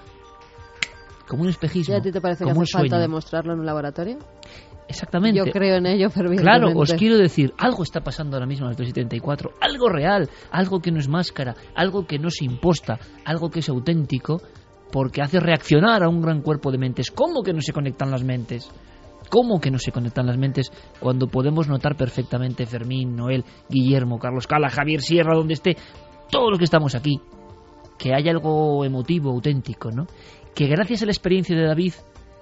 como 1.28 1.43
un 1.43 1.49
espejismo. 1.49 1.94
¿Y 1.94 1.99
a 1.99 2.01
ti 2.01 2.12
te 2.12 2.20
parece 2.20 2.44
que 2.44 2.51
hace 2.51 2.66
falta 2.66 2.99
demostrarlo 2.99 3.53
en 3.55 3.61
un 3.61 3.66
laboratorio? 3.66 4.19
Exactamente. 4.93 5.39
Yo 5.39 5.51
creo 5.51 5.77
en 5.77 5.86
ello 5.86 6.10
Claro, 6.10 6.73
os 6.77 6.93
quiero 6.94 7.16
decir, 7.16 7.52
algo 7.59 7.82
está 7.82 8.01
pasando 8.02 8.36
ahora 8.36 8.47
mismo 8.47 8.66
en 8.66 8.73
el 8.73 8.77
374, 8.77 9.52
algo 9.60 9.89
real, 9.89 10.28
algo 10.51 10.81
que 10.81 10.90
no 10.90 10.98
es 10.98 11.09
máscara, 11.09 11.55
algo 11.74 12.06
que 12.06 12.19
no 12.19 12.28
se 12.31 12.44
imposta, 12.44 12.98
algo 13.24 13.51
que 13.51 13.60
es 13.60 13.69
auténtico 13.69 14.43
porque 14.93 15.23
hace 15.23 15.40
reaccionar 15.40 16.02
a 16.02 16.09
un 16.09 16.20
gran 16.20 16.43
cuerpo 16.43 16.70
de 16.70 16.77
mentes. 16.77 17.10
¿Cómo 17.10 17.43
que 17.43 17.55
no 17.55 17.62
se 17.62 17.73
conectan 17.73 18.10
las 18.10 18.23
mentes? 18.23 18.70
¿Cómo 19.31 19.60
que 19.60 19.70
no 19.70 19.78
se 19.78 19.93
conectan 19.93 20.27
las 20.27 20.36
mentes 20.36 20.70
cuando 21.01 21.27
podemos 21.27 21.66
notar 21.69 21.97
perfectamente 21.97 22.66
Fermín, 22.66 23.16
Noel, 23.16 23.44
Guillermo, 23.70 24.19
Carlos 24.19 24.47
Cala, 24.47 24.69
Javier 24.69 25.01
Sierra, 25.01 25.35
donde 25.35 25.55
esté, 25.55 25.77
todos 26.31 26.51
los 26.51 26.59
que 26.59 26.66
estamos 26.66 26.94
aquí, 26.94 27.19
que 27.98 28.14
hay 28.14 28.28
algo 28.28 28.85
emotivo, 28.85 29.31
auténtico, 29.31 29.90
¿no? 29.90 30.06
Que 30.55 30.66
gracias 30.66 31.02
a 31.02 31.06
la 31.06 31.12
experiencia 31.12 31.56
de 31.56 31.66
David, 31.66 31.94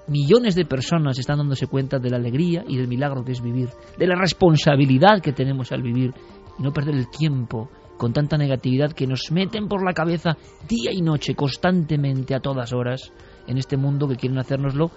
millones 0.09 0.55
de 0.55 0.65
personas 0.65 1.19
están 1.19 1.39
dándose 1.39 1.67
cuenta 1.67 1.99
de 1.99 2.11
la 2.11 2.17
alegría 2.17 2.65
y 2.67 2.77
del 2.77 2.89
milagro 2.89 3.25
que 3.25 3.33
es 3.33 3.43
vivir, 3.43 3.71
de 3.99 4.07
la 4.07 4.17
responsabilidad 4.17 5.21
que 5.23 5.33
tenemos 5.33 5.73
al 5.73 5.83
vivir 5.83 6.13
y 6.59 6.63
no 6.63 6.73
perder 6.73 6.95
el 6.95 7.09
tiempo 7.09 7.71
con 7.97 8.13
tanta 8.15 8.39
negatividad 8.39 8.93
que 8.93 9.07
nos 9.07 9.31
meten 9.31 9.69
por 9.69 9.85
la 9.85 9.93
cabeza 9.93 10.37
día 10.67 10.91
y 10.91 11.03
noche, 11.03 11.35
constantemente, 11.35 12.35
a 12.35 12.41
todas 12.41 12.73
horas, 12.73 13.13
en 13.47 13.59
este 13.59 13.77
mundo 13.77 14.09
que 14.09 14.17
quieren 14.17 14.39
hacérnoslo 14.39 14.91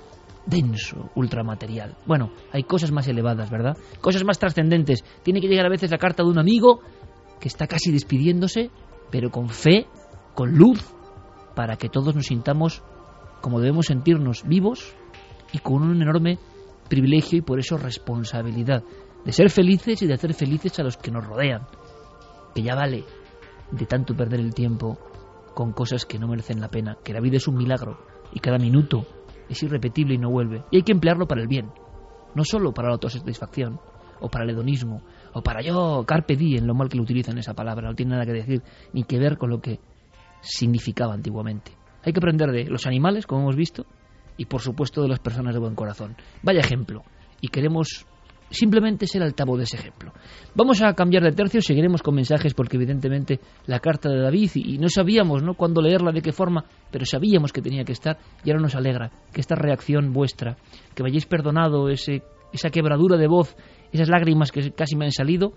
denso, 0.45 1.09
ultramaterial. 1.15 1.97
Bueno, 2.05 2.31
hay 2.51 2.63
cosas 2.63 2.91
más 2.91 3.07
elevadas, 3.07 3.49
¿verdad? 3.49 3.77
Cosas 3.99 4.23
más 4.23 4.39
trascendentes. 4.39 5.03
Tiene 5.21 5.41
que 5.41 5.47
llegar 5.47 5.65
a 5.65 5.69
veces 5.69 5.91
la 5.91 5.97
carta 5.97 6.23
de 6.23 6.29
un 6.29 6.39
amigo 6.39 6.79
que 7.41 7.49
está 7.49 7.67
casi 7.67 7.91
despidiéndose, 7.91 8.71
pero 9.11 9.31
con 9.31 9.49
fe, 9.49 9.85
con 10.33 10.55
luz, 10.55 10.93
para 11.55 11.75
que 11.75 11.89
todos 11.89 12.15
nos 12.15 12.27
sintamos 12.27 12.83
como 13.43 13.59
debemos 13.59 13.87
sentirnos 13.87 14.47
vivos 14.47 14.95
y 15.51 15.59
con 15.59 15.83
un 15.83 16.01
enorme 16.01 16.39
privilegio 16.87 17.39
y 17.39 17.41
por 17.41 17.59
eso 17.59 17.77
responsabilidad 17.77 18.85
de 19.25 19.33
ser 19.33 19.49
felices 19.49 20.01
y 20.01 20.07
de 20.07 20.13
hacer 20.13 20.33
felices 20.33 20.79
a 20.79 20.83
los 20.83 20.95
que 20.95 21.11
nos 21.11 21.27
rodean. 21.27 21.67
Que 22.55 22.61
ya 22.61 22.73
vale 22.73 23.03
de 23.69 23.85
tanto 23.85 24.15
perder 24.15 24.39
el 24.39 24.53
tiempo 24.53 24.97
con 25.53 25.73
cosas 25.73 26.05
que 26.05 26.17
no 26.17 26.29
merecen 26.29 26.61
la 26.61 26.69
pena, 26.69 26.97
que 27.03 27.11
la 27.11 27.19
vida 27.19 27.35
es 27.35 27.45
un 27.49 27.57
milagro 27.57 27.99
y 28.31 28.39
cada 28.39 28.57
minuto 28.57 29.05
es 29.49 29.61
irrepetible 29.61 30.13
y 30.13 30.19
no 30.19 30.31
vuelve. 30.31 30.63
Y 30.71 30.77
hay 30.77 30.83
que 30.83 30.93
emplearlo 30.93 31.27
para 31.27 31.41
el 31.41 31.49
bien, 31.49 31.69
no 32.35 32.45
solo 32.45 32.73
para 32.73 32.87
la 32.87 32.93
autosatisfacción, 32.93 33.77
o 34.21 34.29
para 34.29 34.45
el 34.45 34.51
hedonismo, 34.51 35.01
o 35.33 35.43
para 35.43 35.61
yo, 35.61 36.05
carpe 36.07 36.37
diem, 36.37 36.65
lo 36.65 36.75
mal 36.75 36.87
que 36.87 36.95
lo 36.95 37.03
utilizan 37.03 37.37
esa 37.37 37.53
palabra, 37.53 37.89
no 37.89 37.93
tiene 37.93 38.13
nada 38.13 38.25
que 38.25 38.31
decir, 38.31 38.63
ni 38.93 39.03
que 39.03 39.19
ver 39.19 39.37
con 39.37 39.49
lo 39.49 39.59
que 39.59 39.81
significaba 40.39 41.13
antiguamente. 41.13 41.82
Hay 42.03 42.13
que 42.13 42.19
aprender 42.19 42.51
de 42.51 42.65
los 42.65 42.85
animales, 42.85 43.25
como 43.25 43.41
hemos 43.41 43.55
visto, 43.55 43.85
y 44.37 44.45
por 44.45 44.61
supuesto 44.61 45.01
de 45.01 45.09
las 45.09 45.19
personas 45.19 45.53
de 45.53 45.59
buen 45.59 45.75
corazón. 45.75 46.15
Vaya 46.41 46.59
ejemplo. 46.59 47.03
Y 47.41 47.49
queremos 47.49 48.05
simplemente 48.53 49.07
ser 49.07 49.23
altavoz 49.23 49.57
de 49.57 49.63
ese 49.63 49.77
ejemplo. 49.77 50.13
Vamos 50.55 50.81
a 50.81 50.93
cambiar 50.93 51.23
de 51.23 51.31
tercio, 51.31 51.61
seguiremos 51.61 52.01
con 52.01 52.15
mensajes 52.15 52.53
porque 52.53 52.77
evidentemente 52.77 53.39
la 53.65 53.79
carta 53.79 54.09
de 54.09 54.21
David 54.21 54.51
y, 54.55 54.77
no 54.77 54.89
sabíamos 54.89 55.43
¿no? 55.43 55.55
cuándo 55.55 55.81
leerla, 55.81 56.11
de 56.11 56.21
qué 56.21 56.31
forma, 56.31 56.65
pero 56.91 57.05
sabíamos 57.05 57.51
que 57.51 57.61
tenía 57.61 57.83
que 57.83 57.93
estar 57.93 58.17
y 58.43 58.51
ahora 58.51 58.61
nos 58.61 58.75
alegra 58.75 59.11
que 59.33 59.41
esta 59.41 59.55
reacción 59.55 60.13
vuestra, 60.13 60.57
que 60.93 61.03
me 61.03 61.09
hayáis 61.09 61.25
perdonado 61.25 61.89
ese, 61.89 62.23
esa 62.51 62.69
quebradura 62.69 63.17
de 63.17 63.27
voz, 63.27 63.55
esas 63.91 64.09
lágrimas 64.09 64.51
que 64.51 64.71
casi 64.71 64.95
me 64.95 65.05
han 65.05 65.11
salido, 65.11 65.53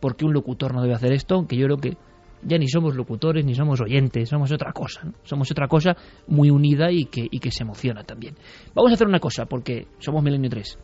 porque 0.00 0.24
un 0.24 0.32
locutor 0.32 0.74
no 0.74 0.82
debe 0.82 0.94
hacer 0.94 1.12
esto, 1.12 1.34
aunque 1.34 1.56
yo 1.56 1.66
creo 1.66 1.76
que 1.76 1.96
ya 2.42 2.58
ni 2.58 2.68
somos 2.68 2.94
locutores 2.94 3.44
ni 3.44 3.54
somos 3.54 3.80
oyentes, 3.80 4.28
somos 4.28 4.50
otra 4.52 4.72
cosa, 4.72 5.12
somos 5.22 5.50
otra 5.50 5.68
cosa 5.68 5.96
muy 6.26 6.50
unida 6.50 6.90
y 6.90 7.06
que, 7.06 7.50
se 7.50 7.62
emociona 7.62 8.04
también. 8.04 8.36
Vamos 8.74 8.90
a 8.90 8.94
hacer 8.94 9.06
una 9.06 9.20
cosa, 9.20 9.46
porque 9.46 9.86
somos 9.98 10.22
Milenio 10.22 10.50
3. 10.50 10.78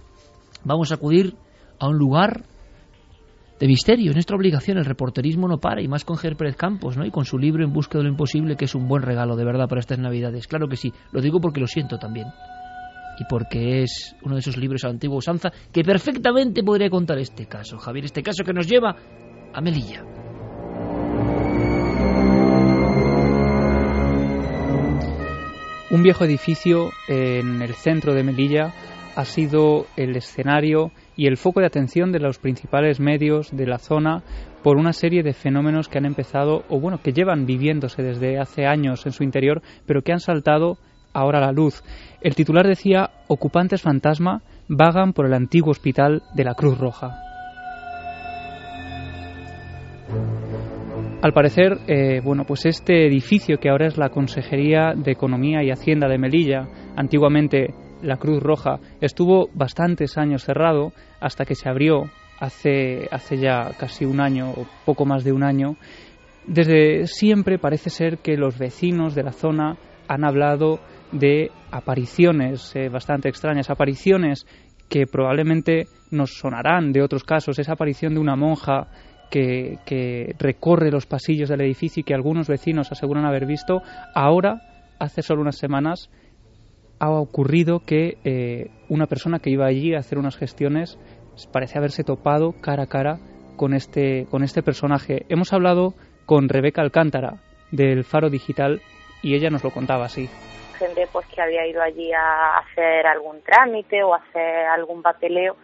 Vamos 0.65 0.91
a 0.93 0.95
acudir 0.95 1.35
a 1.79 1.89
un 1.89 1.99
lugar 1.99 2.45
de 3.61 3.67
misterio. 3.67 4.11
Es 4.11 4.17
nuestra 4.17 4.37
obligación, 4.37 4.79
el 4.79 4.85
reporterismo 4.85 5.47
no 5.47 5.59
para, 5.59 5.83
y 5.83 5.89
más 5.89 6.05
con 6.05 6.17
Ger 6.17 6.37
Campos, 6.57 6.97
¿no? 6.97 7.05
Y 7.05 7.11
con 7.11 7.25
su 7.25 7.39
libro 7.39 7.65
En 7.65 7.73
busca 7.73 7.99
de 7.99 8.05
lo 8.05 8.11
imposible, 8.11 8.57
que 8.57 8.65
es 8.65 8.75
un 8.75 8.89
buen 8.89 9.03
regalo 9.03 9.37
de 9.37 9.45
verdad 9.45 9.69
para 9.69 9.81
estas 9.81 9.99
Navidades. 9.99 10.47
Claro 10.47 10.69
que 10.69 10.77
sí, 10.77 10.93
lo 11.13 11.21
digo 11.21 11.41
porque 11.41 11.61
lo 11.61 11.67
siento 11.67 11.99
también. 11.99 12.27
Y 13.19 13.25
porque 13.29 13.83
es 13.83 14.17
uno 14.23 14.35
de 14.35 14.41
esos 14.41 14.57
libros 14.57 14.85
a 14.85 14.89
antigua 14.89 15.19
usanza 15.19 15.53
que 15.73 15.85
perfectamente 15.85 16.65
podría 16.65 16.91
contar 16.91 17.19
este 17.19 17.47
caso, 17.47 17.79
Javier, 17.79 18.07
este 18.07 18.23
caso 18.23 18.43
que 18.43 18.53
nos 18.53 18.67
lleva 18.67 18.97
a 19.53 19.61
Melilla. 19.61 20.24
Un 25.95 26.03
viejo 26.03 26.25
edificio 26.25 26.91
en 27.07 27.63
el 27.63 27.73
centro 27.73 28.15
de 28.15 28.25
Melilla 28.25 28.73
ha 29.15 29.25
sido 29.25 29.87
el 29.97 30.17
escenario 30.17 30.91
y 31.15 31.29
el 31.29 31.37
foco 31.37 31.61
de 31.61 31.67
atención 31.67 32.11
de 32.11 32.19
los 32.19 32.41
principales 32.41 32.99
medios 32.99 33.57
de 33.57 33.65
la 33.65 33.79
zona 33.79 34.25
por 34.65 34.77
una 34.77 34.93
serie 34.93 35.23
de 35.23 35.35
fenómenos 35.35 35.89
que 35.89 35.99
han 35.99 36.05
empezado, 36.05 36.65
o 36.69 36.81
bueno, 36.81 36.99
que 37.01 37.13
llevan 37.13 37.47
viviéndose 37.47 38.03
desde 38.03 38.41
hace 38.41 38.67
años 38.67 39.07
en 39.07 39.13
su 39.13 39.23
interior, 39.23 39.63
pero 39.87 40.03
que 40.03 40.11
han 40.11 40.19
saltado 40.19 40.79
ahora 41.13 41.39
a 41.39 41.43
la 41.43 41.53
luz. 41.53 41.85
El 42.21 42.35
titular 42.35 42.67
decía, 42.67 43.11
ocupantes 43.29 43.81
fantasma 43.81 44.43
vagan 44.67 45.13
por 45.13 45.27
el 45.27 45.35
antiguo 45.35 45.71
hospital 45.71 46.25
de 46.35 46.43
la 46.43 46.55
Cruz 46.55 46.77
Roja. 46.77 47.21
Al 51.25 51.33
parecer, 51.33 51.79
eh, 51.87 52.21
bueno, 52.23 52.45
pues 52.45 52.67
este 52.67 53.07
edificio 53.07 53.57
que 53.57 53.71
ahora 53.71 53.87
es 53.87 53.97
la 53.97 54.11
Consejería 54.11 54.93
de 54.95 55.13
Economía 55.13 55.63
y 55.63 55.71
Hacienda 55.71 56.07
de 56.07 56.19
Melilla, 56.19 56.69
antiguamente 56.97 57.73
la 58.03 58.19
Cruz 58.19 58.43
Roja 58.43 58.79
estuvo 59.01 59.49
bastantes 59.55 60.19
años 60.19 60.45
cerrado 60.45 60.93
hasta 61.21 61.47
que 61.47 61.55
se 61.55 61.67
abrió 61.67 62.11
hace, 62.39 63.09
hace 63.11 63.39
ya 63.39 63.71
casi 63.79 64.05
un 64.05 64.21
año 64.21 64.51
o 64.51 64.67
poco 64.85 65.07
más 65.07 65.25
de 65.25 65.33
un 65.33 65.45
año. 65.45 65.77
Desde 66.47 67.07
siempre 67.07 67.59
parece 67.59 67.89
ser 67.89 68.19
que 68.19 68.37
los 68.37 68.59
vecinos 68.59 69.15
de 69.15 69.23
la 69.23 69.33
zona 69.33 69.79
han 70.07 70.27
hablado 70.27 70.79
de 71.11 71.51
apariciones 71.71 72.77
eh, 72.77 72.91
bastante 72.91 73.31
extrañas, 73.31 73.71
apariciones 73.71 74.47
que 74.91 75.07
probablemente 75.07 75.87
nos 76.11 76.35
sonarán 76.35 76.93
de 76.93 77.01
otros 77.01 77.25
casos, 77.25 77.59
esa 77.59 77.73
aparición 77.73 78.13
de 78.13 78.21
una 78.21 78.37
monja 78.37 78.89
que, 79.31 79.79
que, 79.85 80.35
recorre 80.39 80.91
los 80.91 81.07
pasillos 81.07 81.49
del 81.49 81.63
edificio 81.63 82.01
y 82.01 82.05
que 82.05 82.15
algunos 82.15 82.49
vecinos 82.49 82.93
aseguran 82.93 83.25
haber 83.25 83.47
visto, 83.47 83.83
ahora, 84.15 84.61
hace 84.99 85.23
solo 85.23 85.43
unas 85.43 85.59
semanas, 85.59 86.11
ha 86.99 87.11
ocurrido 87.11 87.81
que 87.81 88.19
eh, 88.25 88.71
una 88.89 89.07
persona 89.07 89.39
que 89.39 89.51
iba 89.51 89.67
allí 89.67 89.95
a 89.95 89.99
hacer 89.99 90.19
unas 90.19 90.37
gestiones 90.37 90.99
parece 91.53 91.79
haberse 91.79 92.05
topado 92.05 92.55
cara 92.61 92.85
a 92.85 92.87
cara 92.87 93.19
con 93.57 93.75
este, 93.75 94.27
con 94.31 94.43
este 94.43 94.63
personaje. 94.63 95.27
Hemos 95.29 95.53
hablado 95.53 95.95
con 96.27 96.49
Rebeca 96.49 96.83
Alcántara 96.83 97.41
del 97.71 98.05
Faro 98.05 98.31
Digital 98.31 98.81
y 99.23 99.35
ella 99.35 99.51
nos 99.51 99.65
lo 99.65 99.71
contaba 99.71 100.05
así. 100.05 100.29
Gente 100.79 101.07
pues 101.13 101.27
que 101.27 101.41
había 101.41 101.67
ido 101.67 101.83
allí 101.83 102.13
a 102.13 102.59
hacer 102.59 103.07
algún 103.07 103.43
trámite 103.43 104.03
o 104.03 104.15
hacer 104.15 104.67
algún 104.67 105.03
papeleo, 105.03 105.57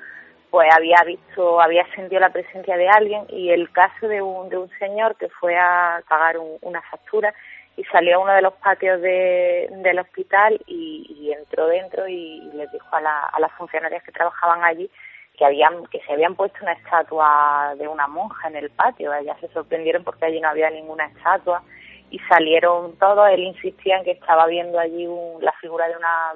pues 0.51 0.69
había 0.75 1.03
visto, 1.07 1.61
había 1.61 1.87
sentido 1.95 2.21
la 2.21 2.33
presencia 2.33 2.77
de 2.77 2.89
alguien 2.89 3.25
y 3.29 3.51
el 3.51 3.71
caso 3.71 4.09
de 4.09 4.21
un, 4.21 4.49
de 4.49 4.59
un 4.59 4.69
señor 4.79 5.17
que 5.17 5.29
fue 5.29 5.57
a 5.57 6.03
pagar 6.09 6.37
una 6.61 6.83
factura 6.83 7.33
y 7.77 7.85
salió 7.85 8.17
a 8.17 8.19
uno 8.19 8.33
de 8.33 8.43
los 8.43 8.55
patios 8.55 9.01
de, 9.01 9.69
del 9.71 9.99
hospital 10.01 10.61
y, 10.67 11.33
entró 11.33 11.69
dentro 11.69 12.09
y, 12.09 12.41
les 12.55 12.71
dijo 12.73 12.87
a, 12.95 13.01
la, 13.01 13.21
a 13.25 13.41
las 13.41 13.53
funcionarias 13.53 14.03
que 14.03 14.13
trabajaban 14.13 14.63
allí 14.65 14.91
que 15.39 15.47
habían 15.47 15.87
que 15.87 16.01
se 16.01 16.13
habían 16.13 16.35
puesto 16.35 16.59
una 16.61 16.73
estatua 16.73 17.75
de 17.79 17.89
una 17.89 18.07
monja 18.07 18.49
en 18.49 18.57
el 18.57 18.69
patio. 18.71 19.15
Ellas 19.15 19.39
se 19.41 19.49
sorprendieron 19.49 20.05
porque 20.05 20.27
allí 20.27 20.39
no 20.39 20.49
había 20.49 20.69
ninguna 20.69 21.07
estatua 21.07 21.63
y 22.11 22.19
salieron 22.21 22.97
todos 22.97 23.29
él 23.31 23.41
insistía 23.41 23.99
en 23.99 24.05
que 24.05 24.13
estaba 24.13 24.47
viendo 24.47 24.79
allí 24.79 25.07
la 25.41 25.53
figura 25.61 25.89
de 25.89 25.97
una 25.97 26.33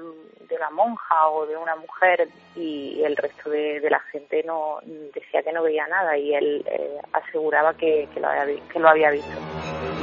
de 0.49 0.57
una 0.57 0.71
monja 0.71 1.29
o 1.29 1.47
de 1.47 1.57
una 1.57 1.75
mujer 1.77 2.29
y 2.55 3.03
el 3.03 3.17
resto 3.17 3.51
de, 3.51 3.81
la 3.91 4.01
gente 4.01 4.43
no 4.45 4.79
decía 5.15 5.43
que 5.43 5.53
no 5.53 5.63
veía 5.63 5.87
nada 5.87 6.17
y 6.17 6.35
él 6.35 6.65
eh, 6.71 6.99
aseguraba 7.13 7.75
que, 7.75 8.09
que, 8.13 8.21
lo 8.21 8.29
había, 8.29 8.69
que 8.69 8.79
lo 8.79 8.89
había 8.89 9.11
visto 9.11 9.94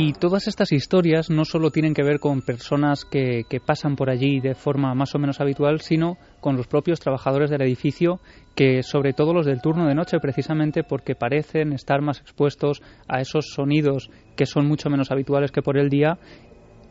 y 0.00 0.12
todas 0.12 0.46
estas 0.46 0.70
historias 0.70 1.28
no 1.28 1.44
solo 1.44 1.72
tienen 1.72 1.92
que 1.92 2.04
ver 2.04 2.20
con 2.20 2.40
personas 2.40 3.04
que, 3.04 3.44
pasan 3.66 3.96
por 3.96 4.10
allí 4.10 4.38
de 4.38 4.54
forma 4.54 4.94
más 4.94 5.12
o 5.16 5.18
menos 5.18 5.40
habitual, 5.40 5.80
sino 5.80 6.18
con 6.40 6.56
los 6.56 6.68
propios 6.68 7.00
trabajadores 7.00 7.50
del 7.50 7.62
edificio, 7.62 8.20
que 8.54 8.84
sobre 8.84 9.12
todo 9.12 9.34
los 9.34 9.44
del 9.44 9.60
turno 9.60 9.88
de 9.88 9.96
noche, 9.96 10.20
precisamente 10.20 10.84
porque 10.84 11.16
parecen 11.16 11.72
estar 11.72 12.00
más 12.00 12.20
expuestos 12.20 12.80
a 13.08 13.20
esos 13.20 13.46
sonidos 13.52 14.08
que 14.36 14.46
son 14.46 14.68
mucho 14.68 14.88
menos 14.88 15.10
habituales 15.10 15.50
que 15.50 15.62
por 15.62 15.76
el 15.76 15.88
día, 15.88 16.16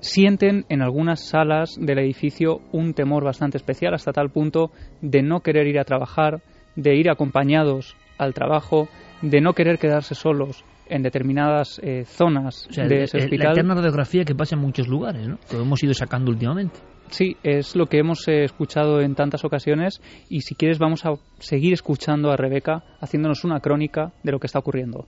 sienten 0.01 0.65
en 0.67 0.81
algunas 0.81 1.25
salas 1.29 1.77
del 1.79 1.99
edificio 1.99 2.59
un 2.73 2.93
temor 2.93 3.23
bastante 3.23 3.55
especial 3.55 3.93
hasta 3.93 4.11
tal 4.11 4.31
punto 4.31 4.71
de 5.01 5.21
no 5.21 5.39
querer 5.39 5.65
ir 5.67 5.79
a 5.79 5.85
trabajar, 5.85 6.41
de 6.75 6.97
ir 6.97 7.09
acompañados 7.09 7.95
al 8.17 8.33
trabajo, 8.33 8.89
de 9.21 9.39
no 9.39 9.53
querer 9.53 9.79
quedarse 9.79 10.13
solos 10.13 10.65
en 10.89 11.03
determinadas 11.03 11.79
eh, 11.83 12.03
zonas 12.05 12.67
de 12.75 13.03
ese 13.03 13.17
hospital. 13.17 13.47
La 13.47 13.51
eterna 13.53 13.75
radiografía 13.75 14.23
que 14.23 14.35
pasa 14.35 14.55
en 14.55 14.61
muchos 14.61 14.87
lugares, 14.87 15.27
¿no? 15.27 15.37
Que 15.49 15.57
hemos 15.57 15.83
ido 15.83 15.93
sacando 15.93 16.31
últimamente. 16.31 16.79
Sí, 17.09 17.37
es 17.43 17.75
lo 17.75 17.85
que 17.85 17.99
hemos 17.99 18.27
eh, 18.27 18.43
escuchado 18.43 19.01
en 19.01 19.15
tantas 19.15 19.45
ocasiones 19.45 20.01
y 20.29 20.41
si 20.41 20.55
quieres 20.55 20.77
vamos 20.77 21.05
a 21.05 21.15
seguir 21.39 21.73
escuchando 21.73 22.31
a 22.31 22.37
Rebeca 22.37 22.83
haciéndonos 22.99 23.45
una 23.45 23.61
crónica 23.61 24.11
de 24.23 24.31
lo 24.31 24.39
que 24.39 24.47
está 24.47 24.59
ocurriendo. 24.59 25.05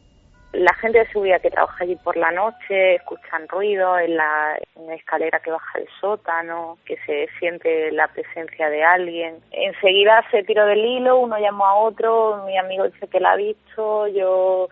la 0.53 0.73
gente 0.75 0.99
de 0.99 1.07
seguridad 1.07 1.41
que 1.41 1.51
trabaja 1.51 1.83
allí 1.83 1.95
por 1.97 2.15
la 2.17 2.31
noche 2.31 2.95
escuchan 2.95 3.47
ruido 3.49 3.99
en 3.99 4.15
la, 4.15 4.57
escalera 4.95 5.39
que 5.39 5.51
baja 5.51 5.77
del 5.77 5.87
sótano, 5.99 6.77
que 6.85 6.95
se 7.05 7.27
siente 7.37 7.91
la 7.91 8.07
presencia 8.07 8.69
de 8.69 8.83
alguien. 8.83 9.35
Enseguida 9.51 10.23
se 10.31 10.43
tiró 10.43 10.65
del 10.65 10.83
hilo, 10.83 11.19
uno 11.19 11.37
llamó 11.37 11.65
a 11.65 11.75
otro, 11.75 12.45
mi 12.45 12.57
amigo 12.57 12.85
dice 12.85 13.07
que 13.07 13.19
la 13.19 13.33
ha 13.33 13.35
visto, 13.35 14.07
yo 14.07 14.69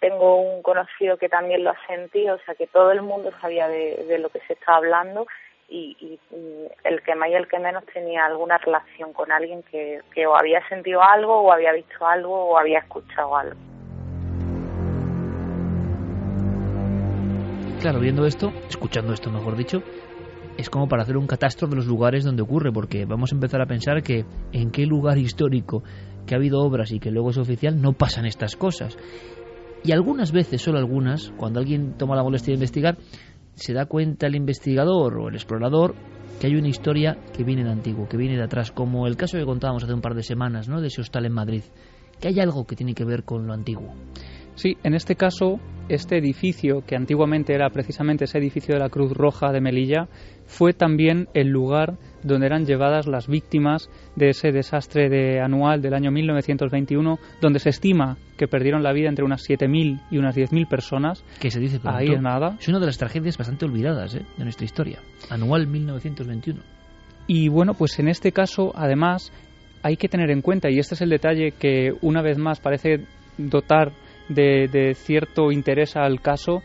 tengo 0.00 0.40
un 0.40 0.62
conocido 0.62 1.16
que 1.16 1.28
también 1.28 1.62
lo 1.62 1.70
ha 1.70 1.86
sentido, 1.86 2.36
o 2.36 2.38
sea 2.40 2.54
que 2.54 2.66
todo 2.66 2.90
el 2.90 3.02
mundo 3.02 3.30
sabía 3.40 3.68
de, 3.68 4.18
lo 4.18 4.28
que 4.28 4.40
se 4.46 4.54
estaba 4.54 4.78
hablando 4.78 5.26
y, 5.68 5.96
y, 6.00 6.18
el 6.84 7.02
que 7.02 7.14
más 7.14 7.30
y 7.30 7.34
el 7.34 7.46
que 7.46 7.58
menos 7.60 7.84
tenía 7.86 8.26
alguna 8.26 8.58
relación 8.58 9.12
con 9.12 9.30
alguien 9.30 9.62
que, 9.62 10.00
que 10.12 10.26
o 10.26 10.36
había 10.36 10.66
sentido 10.68 11.02
algo 11.02 11.40
o 11.40 11.52
había 11.52 11.72
visto 11.72 12.04
algo 12.04 12.50
o 12.50 12.58
había 12.58 12.80
escuchado 12.80 13.36
algo. 13.36 13.56
Claro, 17.80 18.00
viendo 18.00 18.26
esto, 18.26 18.52
escuchando 18.68 19.14
esto 19.14 19.30
mejor 19.30 19.56
dicho, 19.56 19.82
es 20.58 20.68
como 20.68 20.88
para 20.88 21.02
hacer 21.02 21.16
un 21.16 21.26
catastro 21.26 21.68
de 21.68 21.76
los 21.76 21.86
lugares 21.86 22.24
donde 22.24 22.42
ocurre, 22.42 22.72
porque 22.72 23.06
vamos 23.06 23.32
a 23.32 23.36
empezar 23.36 23.62
a 23.62 23.66
pensar 23.66 24.02
que 24.02 24.24
en 24.52 24.70
qué 24.70 24.84
lugar 24.84 25.16
histórico 25.16 25.82
que 26.26 26.34
ha 26.34 26.38
habido 26.38 26.60
obras 26.60 26.92
y 26.92 27.00
que 27.00 27.10
luego 27.10 27.30
es 27.30 27.38
oficial 27.38 27.80
no 27.80 27.92
pasan 27.94 28.26
estas 28.26 28.56
cosas. 28.56 28.98
Y 29.82 29.92
algunas 29.92 30.32
veces, 30.32 30.60
solo 30.60 30.78
algunas, 30.78 31.32
cuando 31.36 31.60
alguien 31.60 31.94
toma 31.96 32.16
la 32.16 32.22
molestia 32.22 32.52
de 32.52 32.56
investigar, 32.56 32.98
se 33.54 33.72
da 33.72 33.86
cuenta 33.86 34.26
el 34.26 34.36
investigador 34.36 35.18
o 35.18 35.28
el 35.28 35.34
explorador 35.34 35.94
que 36.40 36.46
hay 36.46 36.54
una 36.56 36.68
historia 36.68 37.18
que 37.36 37.44
viene 37.44 37.64
de 37.64 37.70
antiguo, 37.70 38.08
que 38.08 38.16
viene 38.16 38.36
de 38.36 38.44
atrás, 38.44 38.72
como 38.72 39.06
el 39.06 39.16
caso 39.16 39.36
que 39.36 39.44
contábamos 39.44 39.84
hace 39.84 39.92
un 39.92 40.00
par 40.00 40.14
de 40.14 40.22
semanas, 40.22 40.68
¿no? 40.68 40.80
de 40.80 40.88
ese 40.88 41.02
hostal 41.02 41.26
en 41.26 41.32
Madrid, 41.32 41.62
que 42.18 42.28
hay 42.28 42.40
algo 42.40 42.66
que 42.66 42.76
tiene 42.76 42.94
que 42.94 43.04
ver 43.04 43.24
con 43.24 43.46
lo 43.46 43.52
antiguo. 43.52 43.94
Sí, 44.60 44.76
en 44.82 44.92
este 44.92 45.16
caso, 45.16 45.58
este 45.88 46.18
edificio, 46.18 46.84
que 46.86 46.94
antiguamente 46.94 47.54
era 47.54 47.70
precisamente 47.70 48.24
ese 48.24 48.36
edificio 48.36 48.74
de 48.74 48.80
la 48.80 48.90
Cruz 48.90 49.10
Roja 49.14 49.52
de 49.52 49.62
Melilla, 49.62 50.06
fue 50.44 50.74
también 50.74 51.28
el 51.32 51.48
lugar 51.48 51.96
donde 52.22 52.44
eran 52.44 52.66
llevadas 52.66 53.06
las 53.06 53.26
víctimas 53.26 53.88
de 54.16 54.28
ese 54.28 54.52
desastre 54.52 55.08
de 55.08 55.40
anual 55.40 55.80
del 55.80 55.94
año 55.94 56.10
1921, 56.10 57.18
donde 57.40 57.58
se 57.58 57.70
estima 57.70 58.18
que 58.36 58.48
perdieron 58.48 58.82
la 58.82 58.92
vida 58.92 59.08
entre 59.08 59.24
unas 59.24 59.48
7.000 59.48 60.02
y 60.10 60.18
unas 60.18 60.36
10.000 60.36 60.68
personas. 60.68 61.24
Que 61.40 61.50
se 61.50 61.58
dice 61.58 61.80
pronto. 61.80 61.98
Ahí 61.98 62.12
es 62.12 62.20
nada. 62.20 62.58
Es 62.60 62.68
una 62.68 62.80
de 62.80 62.86
las 62.86 62.98
tragedias 62.98 63.38
bastante 63.38 63.64
olvidadas 63.64 64.14
¿eh? 64.14 64.26
de 64.36 64.44
nuestra 64.44 64.66
historia. 64.66 64.98
Anual 65.30 65.68
1921. 65.68 66.60
Y 67.28 67.48
bueno, 67.48 67.72
pues 67.72 67.98
en 67.98 68.08
este 68.08 68.30
caso, 68.32 68.72
además, 68.74 69.32
hay 69.82 69.96
que 69.96 70.10
tener 70.10 70.30
en 70.30 70.42
cuenta, 70.42 70.68
y 70.68 70.78
este 70.78 70.96
es 70.96 71.00
el 71.00 71.08
detalle 71.08 71.52
que 71.52 71.94
una 72.02 72.20
vez 72.20 72.36
más 72.36 72.60
parece 72.60 73.06
dotar 73.38 73.92
de, 74.30 74.94
cierto 74.94 75.52
interés 75.52 75.96
al 75.96 76.20
caso 76.20 76.62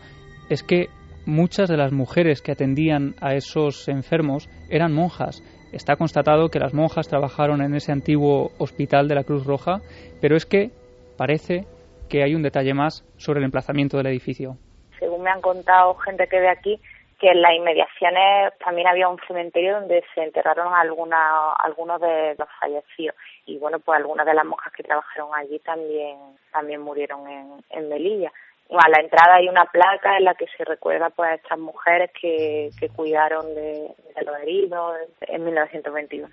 es 0.49 0.63
que 0.63 0.87
muchas 1.25 1.69
de 1.69 1.77
las 1.77 1.91
mujeres 1.91 2.41
que 2.41 2.51
atendían 2.51 3.15
a 3.19 3.33
esos 3.33 3.87
enfermos 3.87 4.49
eran 4.69 4.93
monjas. 4.93 5.43
Está 5.73 5.95
constatado 5.95 6.49
que 6.49 6.59
las 6.59 6.73
monjas 6.73 7.07
trabajaron 7.07 7.61
en 7.61 7.75
ese 7.75 7.91
antiguo 7.91 8.51
hospital 8.59 9.07
de 9.07 9.15
la 9.15 9.23
Cruz 9.23 9.45
Roja, 9.45 9.81
pero 10.21 10.35
es 10.35 10.45
que 10.45 10.71
parece 11.17 11.65
que 12.07 12.23
hay 12.23 12.35
un 12.35 12.43
detalle 12.43 12.73
más 12.73 13.03
sobre 13.17 13.39
el 13.39 13.45
emplazamiento 13.45 13.97
del 13.97 14.07
edificio. 14.07 14.57
Según 14.99 15.23
me 15.23 15.31
han 15.31 15.41
contado 15.41 15.95
gente 15.95 16.27
que 16.27 16.39
ve 16.39 16.49
aquí, 16.49 16.79
que 17.25 17.31
en 17.31 17.41
las 17.41 17.55
inmediaciones 17.55 18.53
también 18.63 18.87
había 18.87 19.09
un 19.09 19.17
cementerio 19.27 19.79
donde 19.79 20.03
se 20.13 20.21
enterraron 20.21 20.71
alguna, 20.75 21.53
algunos 21.53 21.99
de 21.99 22.35
los 22.37 22.47
fallecidos 22.59 23.15
y 23.47 23.57
bueno 23.57 23.79
pues 23.79 23.97
algunas 23.97 24.27
de 24.27 24.35
las 24.35 24.45
monjas 24.45 24.71
que 24.73 24.83
trabajaron 24.83 25.29
allí 25.33 25.57
también 25.57 26.19
también 26.53 26.81
murieron 26.81 27.27
en, 27.27 27.63
en 27.71 27.89
Melilla 27.89 28.31
a 28.69 28.89
la 28.89 29.01
entrada 29.01 29.37
hay 29.37 29.49
una 29.49 29.65
placa 29.65 30.17
en 30.17 30.25
la 30.25 30.35
que 30.35 30.45
se 30.55 30.63
recuerda 30.65 31.09
pues 31.09 31.31
a 31.31 31.33
estas 31.33 31.57
mujeres 31.57 32.11
que, 32.21 32.69
que 32.79 32.89
cuidaron 32.89 33.55
de, 33.55 33.89
de 34.15 34.23
los 34.23 34.37
heridos 34.43 34.97
en 35.21 35.45
1921 35.45 36.29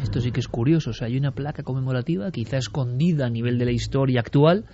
esto 0.00 0.20
sí 0.20 0.30
que 0.30 0.38
es 0.38 0.46
curioso. 0.46 0.90
O 0.90 0.92
sea, 0.92 1.08
hay 1.08 1.16
una 1.16 1.32
placa 1.32 1.64
conmemorativa, 1.64 2.30
quizá 2.30 2.58
escondida 2.58 3.26
a 3.26 3.30
nivel 3.30 3.58
de 3.58 3.64
la 3.64 3.72
historia 3.72 4.20
actual, 4.20 4.64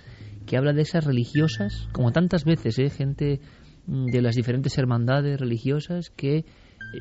que 0.45 0.57
habla 0.57 0.73
de 0.73 0.81
esas 0.81 1.05
religiosas, 1.05 1.87
como 1.91 2.11
tantas 2.11 2.45
veces, 2.45 2.79
¿eh? 2.79 2.89
gente 2.89 3.39
mm, 3.87 4.05
de 4.07 4.21
las 4.21 4.35
diferentes 4.35 4.77
hermandades 4.77 5.39
religiosas 5.39 6.09
que 6.09 6.45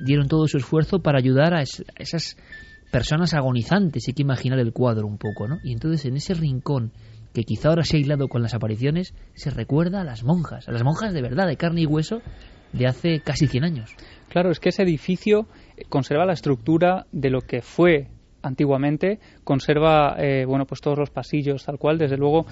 dieron 0.05 0.29
todo 0.29 0.47
su 0.47 0.59
esfuerzo 0.59 1.01
para 1.01 1.19
ayudar 1.19 1.55
a, 1.55 1.63
esas 1.63 2.37
personas 2.91 3.35
agonizantes. 3.35 4.05
Hay 4.09 4.15
que 4.15 4.23
imaginar 4.23 4.59
el 4.59 4.73
cuadro 4.73 5.07
un 5.07 5.19
poco, 5.19 5.49
¿no? 5.49 5.59
Y 5.65 5.73
entonces 5.73 6.05
en 6.07 6.17
ese 6.17 6.35
rincón 6.35 6.93
que 7.33 7.45
quizá 7.45 7.71
ahora 7.71 7.85
se 7.85 7.97
ha 7.97 7.99
aislado 7.99 8.29
con 8.29 8.43
las 8.43 8.55
apariciones, 8.55 9.15
se 9.35 9.51
recuerda 9.51 10.03
a 10.03 10.05
las 10.05 10.23
monjas, 10.23 10.69
a 10.69 10.73
las 10.73 10.85
monjas 10.85 11.15
de 11.15 11.23
verdad, 11.23 11.47
de 11.47 11.57
carne 11.57 11.83
y 11.83 11.87
hueso, 11.87 12.21
de 12.73 12.87
hace 12.87 13.21
casi 13.21 13.47
100 13.47 13.65
años. 13.65 13.97
Claro, 14.29 14.51
es 14.51 14.61
que 14.61 14.69
ese 14.69 14.83
edificio 14.83 15.47
conserva 15.89 16.27
la 16.27 16.35
estructura 16.35 17.07
de 17.13 17.31
lo 17.31 17.41
que 17.41 17.63
fue 17.63 18.09
antiguamente, 18.43 19.21
conserva 19.45 20.17
eh, 20.19 20.45
bueno 20.47 20.67
pues 20.67 20.81
todos 20.81 20.99
los 20.99 21.11
pasillos 21.11 21.65
tal 21.65 21.79
cual, 21.79 21.99
desde 21.99 22.17
luego 22.17 22.47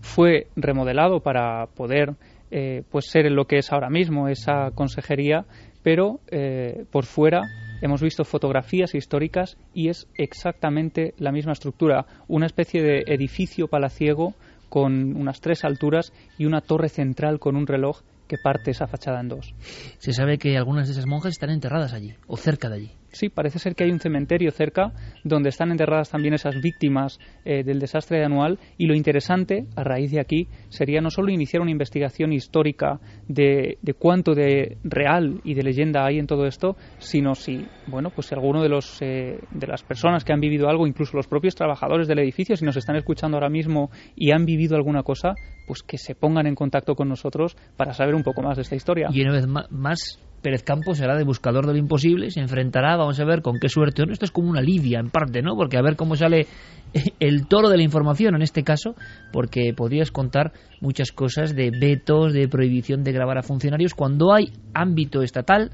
fue 0.00 0.46
remodelado 0.56 1.20
para 1.20 1.66
poder 1.66 2.14
eh, 2.50 2.82
pues 2.90 3.06
ser 3.10 3.30
lo 3.30 3.46
que 3.46 3.58
es 3.58 3.72
ahora 3.72 3.90
mismo 3.90 4.28
esa 4.28 4.70
consejería, 4.74 5.44
pero 5.82 6.20
eh, 6.30 6.84
por 6.90 7.04
fuera 7.04 7.42
hemos 7.82 8.02
visto 8.02 8.24
fotografías 8.24 8.94
históricas 8.94 9.56
y 9.74 9.88
es 9.88 10.08
exactamente 10.14 11.14
la 11.18 11.32
misma 11.32 11.52
estructura, 11.52 12.06
una 12.26 12.46
especie 12.46 12.82
de 12.82 13.04
edificio 13.06 13.68
palaciego 13.68 14.34
con 14.68 15.16
unas 15.16 15.40
tres 15.40 15.64
alturas 15.64 16.12
y 16.38 16.44
una 16.46 16.60
torre 16.60 16.88
central 16.88 17.38
con 17.38 17.56
un 17.56 17.66
reloj 17.66 18.00
que 18.26 18.36
parte 18.36 18.70
esa 18.70 18.86
fachada 18.86 19.20
en 19.20 19.28
dos. 19.28 19.54
Se 19.98 20.12
sabe 20.12 20.38
que 20.38 20.56
algunas 20.56 20.86
de 20.86 20.92
esas 20.92 21.06
monjas 21.06 21.32
están 21.32 21.50
enterradas 21.50 21.94
allí 21.94 22.14
o 22.26 22.36
cerca 22.36 22.68
de 22.68 22.76
allí. 22.76 22.90
Sí, 23.18 23.30
parece 23.30 23.58
ser 23.58 23.74
que 23.74 23.82
hay 23.82 23.90
un 23.90 23.98
cementerio 23.98 24.52
cerca 24.52 24.92
donde 25.24 25.48
están 25.48 25.72
enterradas 25.72 26.08
también 26.08 26.34
esas 26.34 26.54
víctimas 26.62 27.18
eh, 27.44 27.64
del 27.64 27.80
desastre 27.80 28.24
anual 28.24 28.60
y 28.76 28.86
lo 28.86 28.94
interesante 28.94 29.66
a 29.74 29.82
raíz 29.82 30.12
de 30.12 30.20
aquí 30.20 30.46
sería 30.68 31.00
no 31.00 31.10
solo 31.10 31.32
iniciar 31.32 31.60
una 31.60 31.72
investigación 31.72 32.32
histórica 32.32 33.00
de, 33.26 33.76
cuánto 33.98 34.36
de 34.36 34.78
real 34.84 35.40
y 35.42 35.54
de 35.54 35.64
leyenda 35.64 36.06
hay 36.06 36.20
en 36.20 36.28
todo 36.28 36.46
esto, 36.46 36.76
sino 36.98 37.34
si, 37.34 37.66
bueno, 37.88 38.10
pues 38.10 38.28
si 38.28 38.36
alguno 38.36 38.62
de 38.62 38.68
los 38.68 39.02
eh, 39.02 39.40
de 39.50 39.66
las 39.66 39.82
personas 39.82 40.22
que 40.24 40.32
han 40.32 40.38
vivido 40.38 40.68
algo, 40.68 40.86
incluso 40.86 41.16
los 41.16 41.26
propios 41.26 41.56
trabajadores 41.56 42.06
del 42.06 42.20
edificio, 42.20 42.54
si 42.54 42.64
nos 42.64 42.76
están 42.76 42.94
escuchando 42.94 43.36
ahora 43.36 43.50
mismo 43.50 43.90
y 44.14 44.30
han 44.30 44.44
vivido 44.44 44.76
alguna 44.76 45.02
cosa, 45.02 45.34
pues 45.66 45.82
que 45.82 45.98
se 45.98 46.14
pongan 46.14 46.46
en 46.46 46.54
contacto 46.54 46.94
con 46.94 47.08
nosotros 47.08 47.56
para 47.76 47.94
saber 47.94 48.14
un 48.14 48.22
poco 48.22 48.42
más 48.42 48.58
de 48.58 48.62
esta 48.62 48.76
historia. 48.76 49.08
Y 49.12 49.22
una 49.22 49.32
vez 49.32 49.48
más 49.48 50.20
Pérez 50.42 50.62
Campos 50.62 50.98
será 50.98 51.16
de 51.16 51.24
buscador 51.24 51.66
del 51.66 51.76
imposible, 51.76 52.30
se 52.30 52.40
enfrentará, 52.40 52.96
vamos 52.96 53.18
a 53.18 53.24
ver 53.24 53.42
con 53.42 53.58
qué 53.58 53.68
suerte. 53.68 54.04
Esto 54.10 54.24
es 54.24 54.30
como 54.30 54.48
una 54.48 54.60
lidia 54.60 55.00
en 55.00 55.10
parte, 55.10 55.42
¿no? 55.42 55.56
Porque 55.56 55.76
a 55.76 55.82
ver 55.82 55.96
cómo 55.96 56.14
sale 56.14 56.46
el 57.20 57.46
toro 57.46 57.68
de 57.68 57.76
la 57.76 57.82
información 57.82 58.36
en 58.36 58.42
este 58.42 58.62
caso, 58.62 58.94
porque 59.32 59.72
podrías 59.74 60.10
contar 60.10 60.52
muchas 60.80 61.10
cosas 61.10 61.54
de 61.54 61.70
vetos, 61.70 62.32
de 62.32 62.48
prohibición 62.48 63.02
de 63.02 63.12
grabar 63.12 63.38
a 63.38 63.42
funcionarios. 63.42 63.94
Cuando 63.94 64.32
hay 64.32 64.52
ámbito 64.74 65.22
estatal, 65.22 65.72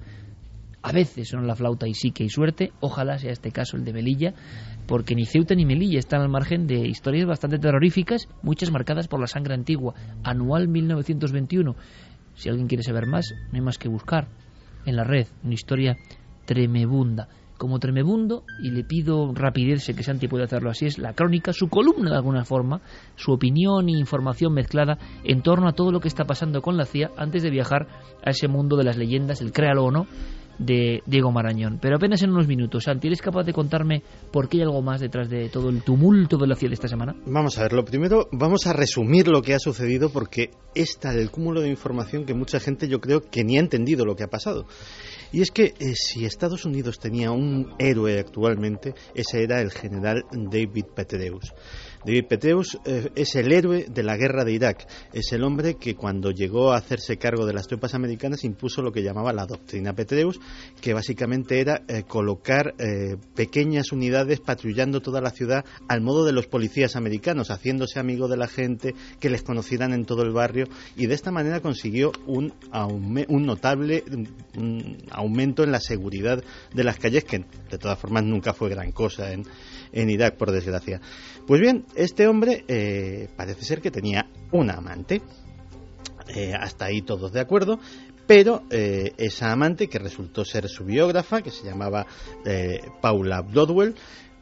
a 0.83 0.93
veces 0.93 1.29
son 1.29 1.47
la 1.47 1.57
flauta 1.57 1.87
y 1.87 1.95
sí 1.95 2.11
que 2.11 2.25
hay 2.25 2.31
suerte. 2.31 2.73
Ojalá 2.81 3.19
sea 3.19 3.33
este 3.33 3.53
caso 3.53 3.77
el 3.77 3.85
de 3.85 3.93
Melilla, 3.93 4.35
porque 4.87 5.15
ni 5.15 5.27
Ceuta 5.27 5.55
ni 5.55 5.67
Melilla 5.67 5.99
están 5.99 6.23
al 6.23 6.31
margen 6.31 6.67
de 6.67 6.87
historias 6.87 7.27
bastante 7.27 7.59
terroríficas, 7.59 8.29
muchas 8.43 8.71
marcadas 8.71 9.09
por 9.09 9.21
la 9.21 9.27
sangre 9.27 9.55
antigua. 9.55 9.95
Anual 10.23 10.69
1921. 10.69 11.77
Si 12.35 12.49
alguien 12.49 12.67
quiere 12.67 12.83
saber 12.83 13.07
más, 13.07 13.27
no 13.53 13.57
hay 13.57 13.61
más 13.61 13.79
que 13.79 13.89
buscar 13.89 14.27
en 14.87 14.97
la 14.97 15.05
red, 15.05 15.27
una 15.43 15.55
historia 15.55 15.97
tremebunda. 16.45 17.29
Como 17.57 17.79
tremebundo, 17.79 18.43
y 18.61 18.73
le 18.73 18.83
pido 18.83 19.33
rapidez, 19.33 19.85
sé 19.85 19.95
que 19.95 20.03
Santi 20.03 20.27
puede 20.27 20.45
hacerlo 20.45 20.71
así, 20.71 20.87
es 20.87 20.99
la 20.99 21.13
crónica, 21.13 21.53
su 21.53 21.69
columna 21.69 22.11
de 22.11 22.17
alguna 22.17 22.45
forma, 22.45 22.81
su 23.15 23.33
opinión 23.33 23.89
e 23.89 23.93
información 23.93 24.53
mezclada 24.53 24.99
en 25.23 25.41
torno 25.41 25.69
a 25.69 25.73
todo 25.73 25.93
lo 25.93 26.01
que 26.01 26.09
está 26.09 26.25
pasando 26.25 26.63
con 26.63 26.77
la 26.77 26.85
CIA 26.85 27.13
antes 27.17 27.45
de 27.45 27.51
viajar 27.51 27.87
a 28.25 28.31
ese 28.31 28.49
mundo 28.49 28.77
de 28.77 28.85
las 28.85 28.97
leyendas, 28.97 29.41
el 29.41 29.53
créalo 29.53 29.85
o 29.85 29.91
no, 29.93 30.07
de 30.59 31.03
Diego 31.07 31.31
Marañón. 31.31 31.79
Pero 31.81 31.97
apenas 31.97 32.23
en 32.23 32.31
unos 32.31 32.47
minutos, 32.49 32.85
Santi, 32.85 33.09
¿eres 33.09 33.23
capaz 33.23 33.45
de 33.45 33.53
contarme 33.53 34.03
por 34.33 34.49
qué 34.49 34.59
hay 34.59 34.63
algo 34.65 34.83
más 34.83 35.01
detrás 35.01 35.29
de 35.29 35.49
todo 35.49 35.69
el 35.69 35.83
tumulto 35.83 36.37
de 36.37 36.47
la 36.47 36.55
de 36.55 36.75
esta 36.75 36.89
semana? 36.89 37.15
Vamos 37.27 37.59
a 37.59 37.63
ver, 37.63 37.73
lo 37.73 37.85
primero, 37.85 38.29
vamos 38.33 38.67
a 38.67 38.73
resumir 38.73 39.29
lo 39.29 39.43
que 39.43 39.55
ha 39.55 39.59
sucedido 39.59 40.09
porque 40.11 40.51
está 40.75 41.13
el 41.13 41.31
cúmulo 41.31 41.61
de 41.61 41.69
información 41.69 42.25
que 42.25 42.35
mucha 42.35 42.61
gente 42.61 42.89
yo 42.89 43.01
creo 43.01 43.21
que 43.21 43.45
ni 43.45 43.57
ha 43.57 43.61
entendido 43.61 44.05
lo 44.05 44.17
que 44.17 44.25
ha 44.25 44.29
pasado. 44.29 44.67
Y 45.33 45.43
es 45.43 45.51
que 45.51 45.75
eh, 45.79 45.95
si 45.95 46.25
Estados 46.25 46.65
Unidos 46.65 46.99
tenía 46.99 47.33
un 47.33 47.75
héroe 47.79 48.19
actualmente, 48.19 48.95
ese 49.15 49.43
era 49.43 49.61
el 49.61 49.73
general 49.73 50.25
David 50.31 50.87
Petraeus. 50.95 51.53
David 52.05 52.27
Petraeus 52.29 52.79
eh, 52.85 53.11
es 53.15 53.35
el 53.35 53.51
héroe 53.51 53.87
de 53.89 54.03
la 54.03 54.17
guerra 54.17 54.45
de 54.45 54.53
Irak. 54.53 54.87
Es 55.13 55.33
el 55.33 55.43
hombre 55.43 55.75
que 55.75 55.95
cuando 55.95 56.31
llegó 56.31 56.73
a 56.73 56.77
hacerse 56.77 57.17
cargo 57.17 57.47
de 57.47 57.55
las 57.55 57.67
tropas 57.67 57.95
americanas 57.95 58.45
impuso 58.45 58.83
lo 58.83 58.93
que 58.93 59.03
llamaba 59.03 59.33
la 59.33 59.47
doctrina 59.47 59.95
Petraeus, 59.95 60.39
que 60.81 60.93
básicamente 60.93 61.61
era 61.61 61.83
eh, 61.89 62.03
colocar 62.03 62.75
eh, 62.79 63.17
pequeñas 63.35 63.93
unidades 63.93 64.41
patrullando 64.41 65.01
toda 65.01 65.21
la 65.21 65.31
ciudad 65.31 65.65
al 65.89 66.03
modo 66.03 66.25
de 66.27 66.33
los 66.33 66.47
policías 66.47 66.95
americanos, 66.97 67.51
haciéndose 67.51 67.99
amigo 67.99 68.29
de 68.29 68.37
la 68.37 68.49
gente, 68.49 68.95
que 69.19 69.31
les 69.31 69.43
conocieran 69.43 69.95
en 69.95 70.05
todo 70.05 70.23
el 70.23 70.33
barrio 70.33 70.67
y 70.97 71.07
de 71.07 71.15
esta 71.15 71.31
manera 71.31 71.61
consiguió 71.61 72.13
un, 72.27 72.53
un 73.29 73.47
notable 73.47 74.05
aumento 75.11 75.65
en 75.65 75.73
la 75.73 75.81
seguridad 75.81 76.43
de 76.75 76.85
las 76.85 76.99
calles 76.99 77.25
que 77.25 77.45
de 77.71 77.79
todas 77.79 77.99
formas 77.99 78.25
nunca 78.25 78.53
fue 78.53 78.69
gran 78.69 78.93
cosa 78.93 79.33
en 79.93 80.11
Irak, 80.11 80.37
por 80.37 80.51
desgracia. 80.51 81.01
Pues 81.47 81.61
bien, 81.61 81.85
este 81.95 82.27
hombre 82.27 82.65
eh, 82.69 83.29
parece 83.37 83.65
ser 83.65 83.81
que 83.81 83.91
tenía 83.91 84.27
una 84.53 84.75
amante. 84.75 85.23
Eh, 86.35 86.55
hasta 86.59 86.87
ahí 86.87 87.03
todos 87.03 87.33
de 87.33 87.41
acuerdo, 87.41 87.79
pero 88.27 88.63
eh, 88.71 89.13
esa 89.19 89.53
amante, 89.53 89.89
que 89.89 89.99
resultó 89.99 90.45
ser 90.45 90.69
su 90.69 90.85
biógrafa, 90.85 91.43
que 91.43 91.51
se 91.51 91.65
llamaba 91.65 92.07
Paula 93.03 93.43
Broadwell, 93.43 93.95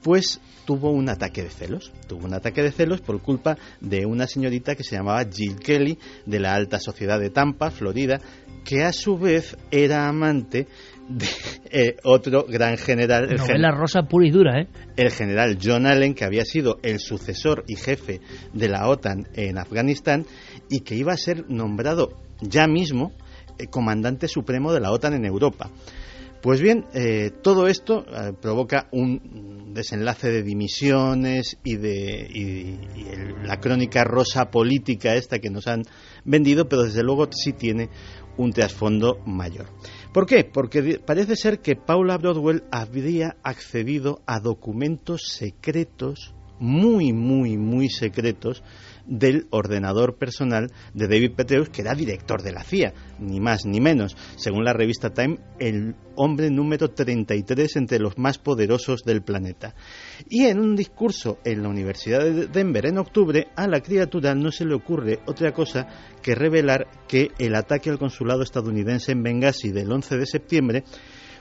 pues 0.03 0.41
tuvo 0.65 0.91
un 0.91 1.09
ataque 1.09 1.43
de 1.43 1.51
celos. 1.51 1.93
Tuvo 2.07 2.27
un 2.27 2.35
ataque 2.35 2.63
de 2.63 2.73
celos 2.73 3.01
por 3.01 3.21
culpa 3.21 3.57
de 3.81 4.07
una 4.07 4.27
señorita 4.27 4.75
que 4.75 4.85
se 4.85 4.97
llamaba 4.97 5.25
Jill 5.25 5.57
Kelly, 5.57 5.99
de 6.27 6.41
la 6.41 6.55
alta 6.55 6.79
sociedad 6.79 7.19
de 7.19 7.31
Tampa, 7.31 7.71
Florida, 7.71 8.21
que 8.65 8.85
a 8.85 8.93
su 8.93 9.19
vez 9.19 9.57
era 9.71 10.09
amante 10.09 10.67
de 11.19 11.27
eh, 11.71 11.97
otro 12.05 12.45
gran 12.49 12.77
general. 12.77 13.31
El 13.31 13.39
Novela 13.39 13.71
rosa 13.71 14.03
pura 14.03 14.27
y 14.27 14.31
dura, 14.31 14.61
¿eh? 14.61 14.69
El 14.97 15.11
general 15.11 15.59
John 15.63 15.87
Allen, 15.87 16.15
que 16.15 16.25
había 16.25 16.45
sido 16.45 16.79
el 16.83 16.99
sucesor 16.99 17.65
y 17.67 17.77
jefe 17.77 18.21
de 18.53 18.69
la 18.69 18.89
OTAN 18.89 19.29
en 19.35 19.59
Afganistán 19.59 20.27
y 20.69 20.81
que 20.81 20.95
iba 20.95 21.13
a 21.13 21.17
ser 21.17 21.49
nombrado 21.49 22.11
ya 22.41 22.67
mismo 22.67 23.13
eh, 23.59 23.67
comandante 23.69 24.29
supremo 24.29 24.73
de 24.73 24.81
la 24.81 24.91
OTAN 24.91 25.15
en 25.15 25.25
Europa. 25.25 25.71
Pues 26.43 26.61
bien, 26.61 26.87
eh, 26.93 27.31
todo 27.41 27.69
esto 27.69 28.05
provoca 28.41 28.89
un 28.91 29.73
desenlace 29.73 30.29
de 30.29 30.43
dimisiones 30.43 31.57
y 31.63 31.77
de 31.77 32.77
la 33.45 33.61
crónica 33.61 34.03
rosa 34.03 34.51
política 34.51 35.15
esta 35.15 35.39
que 35.39 35.51
nos 35.51 35.69
han 35.69 35.85
vendido, 36.25 36.69
pero 36.69 36.83
desde 36.83 37.05
luego 37.05 37.29
sí 37.31 37.53
tiene 37.53 37.91
un 38.37 38.53
trasfondo 38.53 39.19
mayor. 39.27 39.67
¿Por 40.13 40.27
qué? 40.27 40.45
Porque 40.45 41.01
parece 41.05 41.37
ser 41.37 41.61
que 41.61 41.75
Paula 41.75 42.19
Broadwell 42.19 42.65
habría 42.71 43.37
accedido 43.43 44.21
a 44.27 44.41
documentos 44.41 45.23
secretos, 45.29 46.35
muy, 46.59 47.15
muy, 47.15 47.57
muy 47.57 47.89
secretos, 47.89 48.63
del 49.07 49.47
ordenador 49.51 50.17
personal 50.17 50.71
de 50.95 51.09
David 51.09 51.33
Petraeus, 51.37 51.69
que 51.69 51.83
era 51.83 51.95
director 51.95 52.43
de 52.43 52.53
la 52.53 52.63
CIA, 52.63 52.93
ni 53.19 53.41
más 53.41 53.67
ni 53.67 53.81
menos. 53.81 54.17
Según 54.37 54.65
la 54.65 54.73
revista 54.73 55.11
Time, 55.11 55.39
el 55.59 55.95
hombre 56.17 56.51
número 56.51 56.91
33 56.91 57.77
entre 57.77 57.99
los 57.99 58.19
más 58.19 58.39
poderosos 58.39 59.03
del 59.05 59.23
planeta. 59.23 59.75
Y 60.29 60.47
en 60.47 60.59
un 60.59 60.77
discurso 60.77 61.39
en 61.45 61.63
la 61.63 61.69
Universidad 61.69 62.21
de 62.21 62.47
Denver 62.47 62.87
en 62.87 62.99
octubre, 62.99 63.49
a 63.57 63.67
la 63.67 63.81
criatura 63.81 64.35
no 64.35 64.51
se 64.51 64.65
le 64.65 64.75
ocurre 64.75 65.21
otra 65.27 65.53
cosa 65.53 65.87
que 66.23 66.35
revelar 66.35 66.87
que 67.09 67.31
el 67.39 67.55
ataque 67.55 67.91
al 67.91 67.99
consulado 67.99 68.43
estadounidense 68.43 69.13
en 69.13 69.23
Benghazi 69.23 69.71
del 69.71 69.91
11 69.91 70.17
de 70.17 70.27
septiembre 70.27 70.85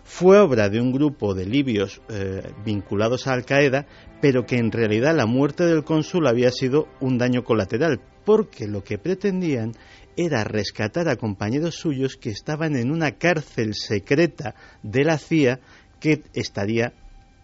fue 0.03 0.39
obra 0.39 0.69
de 0.69 0.81
un 0.81 0.91
grupo 0.91 1.33
de 1.33 1.45
libios 1.45 2.01
eh, 2.09 2.41
vinculados 2.65 3.27
a 3.27 3.33
Al 3.33 3.45
Qaeda, 3.45 3.85
pero 4.21 4.45
que 4.45 4.57
en 4.57 4.71
realidad 4.71 5.15
la 5.15 5.25
muerte 5.25 5.65
del 5.65 5.83
cónsul 5.83 6.27
había 6.27 6.51
sido 6.51 6.87
un 6.99 7.17
daño 7.17 7.43
colateral, 7.43 7.99
porque 8.25 8.67
lo 8.67 8.83
que 8.83 8.97
pretendían 8.97 9.73
era 10.17 10.43
rescatar 10.43 11.07
a 11.07 11.15
compañeros 11.15 11.75
suyos 11.75 12.17
que 12.17 12.29
estaban 12.29 12.75
en 12.75 12.91
una 12.91 13.11
cárcel 13.13 13.73
secreta 13.73 14.55
de 14.83 15.03
la 15.03 15.17
CIA 15.17 15.59
que 15.99 16.23
estaría 16.33 16.93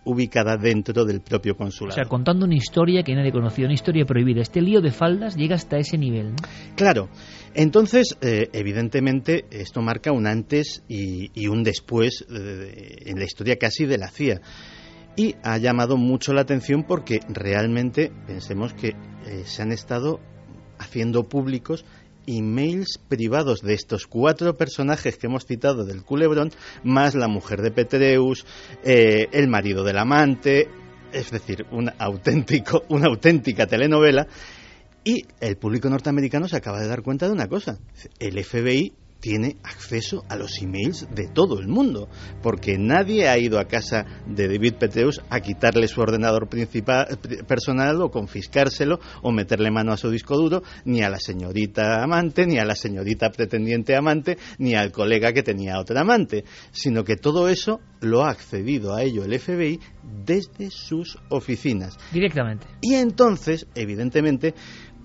ubicada 0.08 0.56
dentro 0.58 1.06
del 1.06 1.22
propio 1.22 1.56
consulado. 1.56 1.96
O 2.00 2.04
sea, 2.04 2.10
contando 2.10 2.46
una 2.46 2.56
historia 2.56 3.04
que 3.04 3.14
nadie 3.14 3.32
conocía, 3.32 3.66
una 3.66 3.74
historia 3.74 4.06
prohibida. 4.06 4.42
Este 4.42 4.62
lío 4.62 4.82
de 4.82 4.92
faldas 4.92 5.36
llega 5.36 5.56
hasta 5.56 5.78
ese 5.78 5.98
nivel. 5.98 6.34
Claro. 6.76 7.10
Entonces, 7.60 8.16
eh, 8.22 8.50
evidentemente, 8.54 9.46
esto 9.50 9.82
marca 9.82 10.12
un 10.12 10.28
antes 10.28 10.84
y, 10.88 11.48
un 11.48 11.64
después 11.64 12.24
en 12.30 13.18
la 13.18 13.26
historia 13.26 13.58
casi 13.58 13.88
de 13.88 13.98
la 13.98 14.10
CIA. 14.10 14.42
Y 15.16 15.36
ha 15.42 15.58
llamado 15.58 15.98
mucho 15.98 16.34
la 16.34 16.42
atención 16.42 16.84
porque 16.84 17.20
realmente 17.28 18.12
pensemos 18.28 18.76
que 18.76 18.90
eh, 18.90 19.44
se 19.46 19.64
han 19.64 19.72
estado 19.72 20.20
haciendo 20.78 21.24
públicos 21.24 21.84
emails 22.28 23.00
privados 23.00 23.62
de 23.62 23.74
estos 23.74 24.06
cuatro 24.06 24.56
personajes 24.56 25.18
que 25.18 25.26
hemos 25.26 25.48
citado 25.48 25.84
del 25.84 26.04
culebrón, 26.04 26.52
más 26.84 27.16
la 27.16 27.28
mujer 27.28 27.64
de 27.64 27.72
Petreus, 27.72 28.46
eh, 28.84 29.30
el 29.32 29.48
marido 29.48 29.84
del 29.84 29.98
amante, 29.98 30.68
es 31.12 31.32
decir, 31.32 31.66
un 31.72 31.92
auténtico, 31.98 32.84
una 32.90 33.08
auténtica 33.08 33.66
telenovela. 33.66 34.28
Y 35.08 35.26
el 35.40 35.56
público 35.56 35.90
norteamericano 35.90 36.50
se 36.50 36.58
acaba 36.58 36.82
de 36.82 36.88
dar 36.90 37.02
cuenta 37.02 37.28
de 37.28 37.32
una 37.32 37.48
cosa. 37.48 37.80
El 38.20 38.44
FBI 38.44 38.92
tiene 39.22 39.56
acceso 39.64 40.26
a 40.28 40.36
los 40.36 40.62
emails 40.62 41.08
de 41.16 41.30
todo 41.30 41.62
el 41.62 41.70
mundo, 41.70 42.10
porque 42.42 42.78
nadie 42.78 43.30
ha 43.30 43.38
ido 43.38 43.58
a 43.58 43.70
casa 43.70 44.06
de 44.28 44.50
David 44.50 44.74
Peteus 44.76 45.22
a 45.30 45.40
quitarle 45.40 45.88
su 45.88 46.02
ordenador 46.02 46.50
principal, 46.50 47.18
personal 47.48 48.02
o 48.02 48.12
confiscárselo 48.12 49.00
o 49.22 49.32
meterle 49.32 49.72
mano 49.72 49.94
a 49.94 49.98
su 49.98 50.12
disco 50.12 50.36
duro, 50.36 50.62
ni 50.84 51.02
a 51.04 51.10
la 51.10 51.20
señorita 51.20 52.04
amante, 52.04 52.46
ni 52.46 52.60
a 52.60 52.66
la 52.66 52.76
señorita 52.76 53.30
pretendiente 53.30 53.96
amante, 53.96 54.38
ni 54.58 54.76
al 54.76 54.92
colega 54.92 55.32
que 55.32 55.42
tenía 55.42 55.80
otra 55.80 56.02
amante, 56.02 56.44
sino 56.72 57.06
que 57.06 57.16
todo 57.16 57.48
eso 57.48 57.80
lo 58.02 58.24
ha 58.24 58.32
accedido 58.32 58.94
a 58.94 59.04
ello 59.04 59.24
el 59.24 59.40
FBI 59.40 59.80
desde 60.26 60.70
sus 60.70 61.18
oficinas. 61.30 61.98
Directamente. 62.12 62.68
Y 62.82 62.94
entonces, 62.96 63.68
evidentemente, 63.76 64.54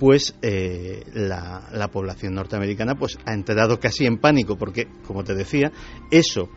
pues 0.02 0.34
eh, 0.42 1.04
la, 1.14 1.88
población 1.92 2.34
norteamericana 2.34 2.96
pues 2.96 3.20
ha 3.24 3.34
entrado 3.34 3.78
casi 3.78 4.04
en 4.04 4.18
pánico 4.18 4.56
porque, 4.58 4.88
como 5.06 5.22
te 5.22 5.32
decía, 5.32 5.70
eso 6.10 6.48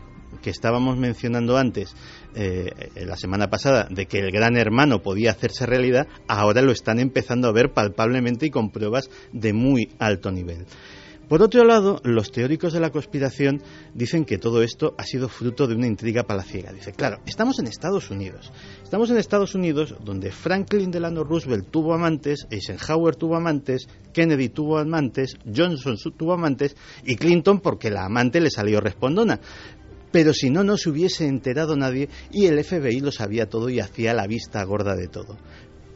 que 0.42 0.50
estábamos 0.50 0.98
mencionando 0.98 1.56
antes 1.56 1.94
eh, 2.34 2.90
la 2.96 3.16
semana 3.16 3.48
pasada 3.48 3.86
de 3.88 4.06
que 4.06 4.18
el 4.18 4.32
gran 4.32 4.56
hermano 4.56 5.00
podía 5.00 5.30
hacerse 5.30 5.64
realidad, 5.64 6.08
ahora 6.26 6.60
lo 6.60 6.72
están 6.72 6.98
empezando 6.98 7.46
a 7.46 7.52
ver 7.52 7.72
palpablemente 7.72 8.46
y 8.46 8.50
con 8.50 8.72
pruebas 8.72 9.10
de 9.32 9.52
muy 9.52 9.92
alto 10.00 10.32
nivel. 10.32 10.66
Por 11.28 11.42
otro 11.42 11.64
lado, 11.64 12.00
los 12.04 12.30
teóricos 12.30 12.72
de 12.72 12.78
la 12.78 12.90
conspiración 12.90 13.60
dicen 13.94 14.24
que 14.24 14.38
todo 14.38 14.62
esto 14.62 14.94
ha 14.96 15.02
sido 15.02 15.28
fruto 15.28 15.66
de 15.66 15.74
una 15.74 15.88
intriga 15.88 16.22
palaciega. 16.22 16.72
Dice, 16.72 16.92
claro, 16.92 17.18
estamos 17.26 17.58
en 17.58 17.66
Estados 17.66 18.12
Unidos. 18.12 18.52
Estamos 18.84 19.10
en 19.10 19.16
Estados 19.16 19.56
Unidos 19.56 19.96
donde 20.04 20.30
Franklin 20.30 20.92
Delano 20.92 21.24
Roosevelt 21.24 21.68
tuvo 21.68 21.94
amantes, 21.94 22.46
Eisenhower 22.48 23.16
tuvo 23.16 23.34
amantes, 23.34 23.88
Kennedy 24.12 24.50
tuvo 24.50 24.78
amantes, 24.78 25.36
Johnson 25.44 25.96
tuvo 26.16 26.34
amantes 26.34 26.76
y 27.04 27.16
Clinton 27.16 27.58
porque 27.58 27.90
la 27.90 28.04
amante 28.04 28.40
le 28.40 28.50
salió 28.50 28.80
respondona. 28.80 29.40
Pero 30.12 30.32
si 30.32 30.50
no, 30.50 30.62
no 30.62 30.76
se 30.76 30.90
hubiese 30.90 31.26
enterado 31.26 31.76
nadie 31.76 32.08
y 32.30 32.46
el 32.46 32.62
FBI 32.62 33.00
lo 33.00 33.10
sabía 33.10 33.48
todo 33.48 33.68
y 33.68 33.80
hacía 33.80 34.14
la 34.14 34.28
vista 34.28 34.62
gorda 34.62 34.94
de 34.94 35.08
todo. 35.08 35.36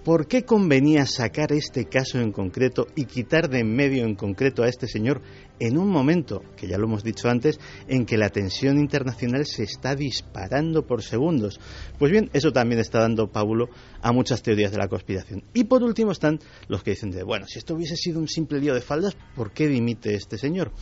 ¿Por 0.04 0.26
qué 0.26 0.46
convenía 0.46 1.04
sacar 1.04 1.52
este 1.52 1.84
caso 1.84 2.20
en 2.20 2.32
concreto 2.32 2.86
y 2.96 3.04
quitar 3.04 3.50
de 3.50 3.58
en 3.58 3.76
medio 3.76 4.06
en 4.06 4.14
concreto 4.14 4.62
a 4.62 4.68
este 4.68 4.86
señor 4.86 5.20
en 5.58 5.76
un 5.76 5.88
momento, 5.90 6.42
que 6.56 6.66
ya 6.66 6.78
lo 6.78 6.86
hemos 6.86 7.04
dicho 7.04 7.28
antes, 7.28 7.60
en 7.86 8.06
que 8.06 8.16
la 8.16 8.30
tensión 8.30 8.78
internacional 8.78 9.44
se 9.44 9.64
está 9.64 9.94
disparando 9.94 10.86
por 10.86 11.02
segundos? 11.02 11.60
Pues 11.98 12.10
bien, 12.10 12.30
eso 12.32 12.50
también 12.50 12.80
está 12.80 13.00
dando 13.00 13.30
Paulo 13.30 13.68
a 14.00 14.10
muchas 14.12 14.42
teorías 14.42 14.72
de 14.72 14.78
la 14.78 14.88
conspiración. 14.88 15.44
Y 15.52 15.64
por 15.64 15.82
último 15.82 16.12
están 16.12 16.38
los 16.68 16.82
que 16.82 16.92
dicen 16.92 17.10
de, 17.10 17.22
bueno, 17.22 17.46
si 17.46 17.58
esto 17.58 17.74
hubiese 17.74 17.96
sido 17.96 18.20
un 18.20 18.28
simple 18.28 18.58
lío 18.58 18.72
de 18.72 18.80
faldas, 18.80 19.18
¿por 19.36 19.52
qué 19.52 19.68
dimite 19.68 20.14
este 20.14 20.38
señor? 20.38 20.72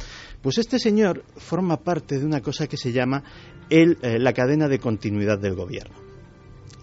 Pues 0.43 0.59
este 0.59 0.79
señor 0.79 1.25
forma 1.35 1.83
parte 1.83 2.21
de 2.21 2.25
una 2.25 2.41
cosa 2.41 2.69
que 2.69 2.77
se 2.77 2.93
llama 2.93 3.25
eh, 3.69 3.97
la 4.01 4.33
cadena 4.33 4.69
de 4.69 4.79
continuidad 4.79 5.41
del 5.41 5.57
gobierno. 5.57 6.08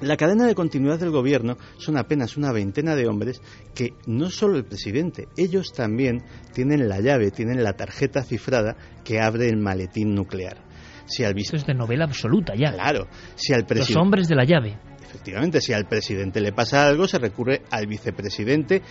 La 0.01 0.17
cadena 0.17 0.45
de 0.45 0.55
continuidad 0.55 0.99
del 0.99 1.11
gobierno 1.11 1.57
son 1.77 1.97
apenas 1.97 2.35
una 2.35 2.51
veintena 2.51 2.95
de 2.95 3.07
hombres 3.07 3.41
que 3.73 3.93
no 4.07 4.29
solo 4.29 4.57
el 4.57 4.65
presidente, 4.65 5.27
ellos 5.37 5.71
también 5.71 6.23
tienen 6.53 6.89
la 6.89 6.99
llave, 6.99 7.31
tienen 7.31 7.63
la 7.63 7.73
tarjeta 7.73 8.23
cifrada 8.23 8.75
que 9.03 9.21
abre 9.21 9.47
el 9.47 9.57
maletín 9.57 10.13
nuclear. 10.13 10.57
Si 11.05 11.23
al 11.23 11.37
Esto 11.37 11.55
es 11.55 11.65
de 11.65 11.73
novela 11.73 12.05
absoluta 12.05 12.53
ya. 12.55 12.73
Claro. 12.73 13.07
Si 13.35 13.53
al 13.53 13.65
Los 13.69 13.95
hombres 13.95 14.27
de 14.27 14.35
la 14.35 14.43
llave. 14.43 14.77
Efectivamente, 15.03 15.61
si 15.61 15.71
al 15.71 15.87
presidente 15.87 16.41
le 16.41 16.51
pasa 16.51 16.87
algo, 16.87 17.07
se 17.07 17.19
recurre 17.19 17.61
al 17.69 17.87
vicepresidente. 17.87 18.81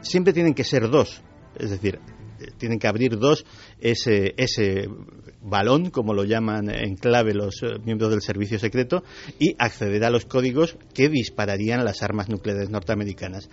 Siempre 0.00 0.32
tienen 0.32 0.52
que 0.52 0.64
ser 0.64 0.90
dos. 0.90 1.22
Es 1.56 1.70
decir, 1.70 2.00
tienen 2.58 2.78
que 2.78 2.88
abrir 2.88 3.18
dos 3.18 3.44
ese, 3.80 4.34
ese 4.36 4.88
balón, 5.40 5.90
como 5.90 6.14
lo 6.14 6.24
llaman 6.24 6.70
en 6.70 6.96
clave 6.96 7.34
los 7.34 7.62
eh, 7.62 7.78
miembros 7.84 8.10
del 8.10 8.22
servicio 8.22 8.58
secreto, 8.58 9.04
y 9.38 9.54
acceder 9.58 10.04
a 10.04 10.10
los 10.10 10.24
códigos 10.24 10.76
que 10.94 11.08
dispararían 11.08 11.84
las 11.84 12.02
armas 12.02 12.28
nucleares 12.28 12.70
norteamericanas. 12.70 13.48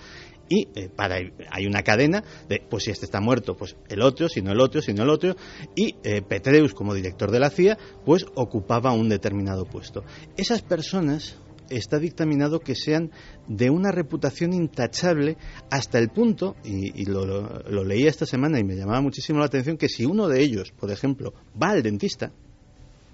Y 0.50 0.68
eh, 0.76 0.90
para 0.94 1.16
hay 1.16 1.66
una 1.66 1.82
cadena 1.82 2.24
de 2.50 2.62
pues 2.70 2.84
si 2.84 2.92
este 2.92 3.06
está 3.06 3.22
muerto 3.22 3.56
pues 3.56 3.78
el 3.88 4.02
otro 4.02 4.28
si 4.28 4.42
no 4.42 4.52
el 4.52 4.60
otro 4.60 4.82
si 4.82 4.94
no 4.94 5.04
el 5.04 5.10
otro 5.10 5.38
y 5.78 5.96
eh, 6.04 6.22
Petreus 6.22 6.74
como 6.74 6.94
director 6.94 7.32
de 7.32 7.40
la 7.40 7.50
CIA 7.50 7.78
pues 8.04 8.26
ocupaba 8.36 8.92
un 8.92 9.08
determinado 9.08 9.64
puesto. 9.64 10.04
Esas 10.36 10.62
personas 10.62 11.38
está 11.72 11.98
dictaminado 11.98 12.60
que 12.60 12.76
sean 12.76 13.12
de 13.48 13.70
una 13.70 13.92
reputación 13.92 14.54
intachable 14.54 15.38
hasta 15.70 16.00
el 16.00 16.10
punto, 16.10 16.56
y, 16.64 17.06
lo, 17.06 17.26
lo, 17.26 17.84
leí 17.84 18.06
esta 18.06 18.26
semana 18.26 18.60
y 18.60 18.64
me 18.64 18.76
llamaba 18.76 19.02
muchísimo 19.02 19.40
la 19.40 19.46
atención, 19.46 19.78
que 19.78 19.90
si 19.90 20.06
uno 20.06 20.28
de 20.28 20.42
ellos, 20.42 20.72
por 20.72 20.92
ejemplo, 20.92 21.34
va 21.62 21.70
al 21.70 21.84
dentista, 21.84 22.32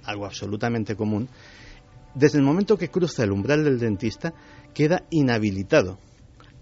algo 0.04 0.26
absolutamente 0.26 0.96
común, 0.96 1.30
desde 2.16 2.40
el 2.40 2.44
momento 2.44 2.78
que 2.78 2.90
cruza 2.90 3.24
el 3.24 3.32
umbral 3.32 3.64
del 3.64 3.80
dentista, 3.80 4.34
queda 4.74 5.06
inhabilitado 5.12 6.00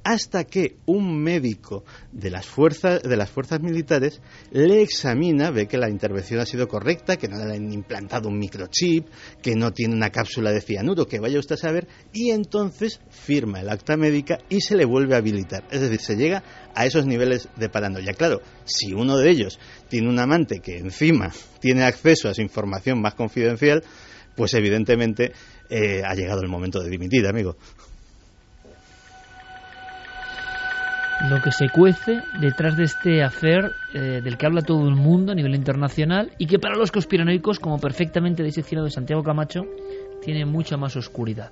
hasta 0.06 0.44
que 0.44 0.76
un 0.86 1.20
médico 1.24 1.84
de 2.12 2.30
las 2.30 2.46
fuerzas 2.46 3.02
de 3.02 3.18
las 3.18 3.32
fuerzas 3.32 3.60
militares 3.60 4.22
le 4.52 4.84
examina, 4.84 5.50
ve 5.50 5.68
que 5.68 5.80
la 5.80 5.90
intervención 5.90 6.40
ha 6.40 6.46
sido 6.46 6.68
correcta, 6.68 7.18
que 7.18 7.28
no 7.28 7.44
le 7.44 7.56
han 7.56 7.74
implantado 7.74 8.30
un 8.30 8.38
microchip, 8.38 9.08
que 9.42 9.56
no 9.56 9.72
tiene 9.72 9.96
una 9.96 10.12
cápsula 10.12 10.52
de 10.52 10.62
cianuro, 10.62 11.08
que 11.08 11.20
vaya 11.20 11.40
usted 11.40 11.56
a 11.56 11.58
saber, 11.58 11.88
y 12.14 12.30
entonces 12.30 13.02
firma 13.10 13.62
el 13.62 13.70
acta 13.70 13.98
médica 13.98 14.38
y 14.48 14.62
se 14.62 14.76
le 14.76 14.86
vuelve 14.86 15.16
a 15.16 15.18
habilitar. 15.18 15.64
Es 15.72 15.82
decir, 15.82 16.00
se 16.00 16.16
llega 16.16 16.44
a 16.76 16.86
esos 16.86 17.08
niveles 17.08 17.50
de 17.56 17.70
paranoia. 17.70 18.14
Claro, 18.14 18.42
si 18.64 18.94
uno 18.94 19.18
de 19.18 19.32
ellos 19.32 19.60
tiene 19.90 20.08
un 20.08 20.20
amante 20.20 20.60
que 20.60 20.78
encima 20.78 21.32
tiene 21.60 21.84
acceso 21.84 22.30
a 22.30 22.36
su 22.36 22.42
información 22.44 23.02
más 23.02 23.16
confidencial, 23.16 23.84
pues 24.36 24.54
evidentemente 24.54 25.32
eh, 25.68 26.04
ha 26.06 26.14
llegado 26.14 26.42
el 26.42 26.50
momento 26.50 26.80
de 26.80 26.92
dimitir, 26.92 27.26
amigo. 27.26 27.58
Lo 31.30 31.42
que 31.42 31.52
se 31.52 31.70
cuece 31.70 32.22
detrás 32.40 32.78
de 32.78 32.84
este 32.84 33.24
hacer 33.24 33.72
eh, 33.94 34.22
del 34.24 34.38
que 34.38 34.46
habla 34.46 34.62
todo 34.62 34.88
el 34.88 34.96
mundo 34.96 35.32
a 35.32 35.36
nivel 35.36 35.56
internacional 35.56 36.32
y 36.38 36.46
que 36.46 36.60
para 36.60 36.76
los 36.76 36.92
conspiranoicos, 36.92 37.60
como 37.60 37.80
perfectamente 37.80 38.44
diseccionado 38.44 38.86
de 38.86 38.92
Santiago 38.92 39.24
Camacho, 39.24 39.62
tiene 40.22 40.46
mucha 40.46 40.78
más 40.78 40.96
oscuridad. 40.96 41.52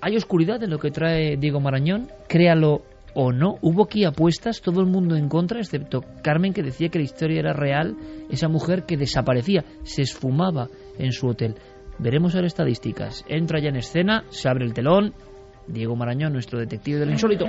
Hay 0.00 0.16
oscuridad 0.16 0.62
en 0.62 0.70
lo 0.70 0.78
que 0.78 0.90
trae 0.90 1.36
Diego 1.36 1.60
Marañón, 1.60 2.08
créalo 2.28 2.82
o 3.14 3.32
no. 3.32 3.56
Hubo 3.60 3.84
aquí 3.84 4.04
apuestas, 4.04 4.60
todo 4.60 4.80
el 4.80 4.86
mundo 4.86 5.16
en 5.16 5.28
contra, 5.28 5.58
excepto 5.58 6.04
Carmen, 6.22 6.52
que 6.52 6.62
decía 6.62 6.88
que 6.88 6.98
la 6.98 7.04
historia 7.04 7.40
era 7.40 7.52
real, 7.52 7.96
esa 8.30 8.48
mujer 8.48 8.84
que 8.84 8.96
desaparecía, 8.96 9.64
se 9.82 10.02
esfumaba 10.02 10.68
en 10.98 11.12
su 11.12 11.26
hotel. 11.26 11.56
Veremos 11.98 12.34
ahora 12.34 12.46
estadísticas. 12.46 13.24
Entra 13.26 13.58
ya 13.58 13.70
en 13.70 13.76
escena, 13.76 14.24
se 14.28 14.48
abre 14.48 14.66
el 14.66 14.74
telón, 14.74 15.14
Diego 15.66 15.96
Marañón, 15.96 16.32
nuestro 16.32 16.60
detective 16.60 17.00
del 17.00 17.10
insólito. 17.10 17.46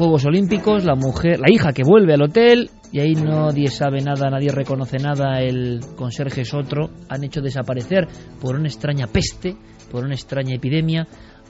Juegos 0.00 0.24
Olímpicos, 0.24 0.84
la 0.84 0.94
mujer, 0.94 1.38
la 1.40 1.52
hija 1.52 1.72
que 1.74 1.84
vuelve 1.84 2.14
al 2.14 2.22
hotel 2.22 2.70
y 2.90 3.00
ahí 3.00 3.12
nadie 3.12 3.68
sabe 3.68 4.00
nada, 4.00 4.30
nadie 4.30 4.50
reconoce 4.50 4.96
nada, 4.96 5.40
el 5.40 5.80
conserje 5.94 6.40
es 6.40 6.54
otro, 6.54 6.88
han 7.08 7.22
hecho 7.22 7.42
desaparecer 7.42 8.08
por 8.40 8.56
una 8.56 8.68
extraña 8.68 9.06
peste, 9.06 9.56
por 9.90 10.04
una 10.04 10.14
extraña 10.14 10.56
epidemia 10.56 11.06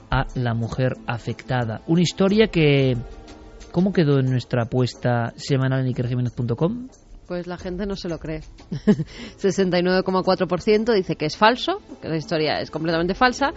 a 0.09 0.25
la 0.35 0.53
mujer 0.53 0.91
afectada. 1.07 1.81
Una 1.87 2.01
historia 2.01 2.47
que 2.47 2.97
¿cómo 3.71 3.93
quedó 3.93 4.19
en 4.19 4.29
nuestra 4.29 4.63
apuesta 4.63 5.31
semanal 5.37 5.81
en 5.81 5.87
ikerjiménez.com? 5.87 6.89
Pues 7.31 7.47
la 7.47 7.57
gente 7.57 7.85
no 7.85 7.95
se 7.95 8.09
lo 8.09 8.19
cree. 8.19 8.41
69,4% 9.39 10.93
dice 10.93 11.15
que 11.15 11.25
es 11.25 11.37
falso, 11.37 11.81
que 12.01 12.09
la 12.09 12.17
historia 12.17 12.59
es 12.59 12.69
completamente 12.69 13.13
falsa, 13.13 13.53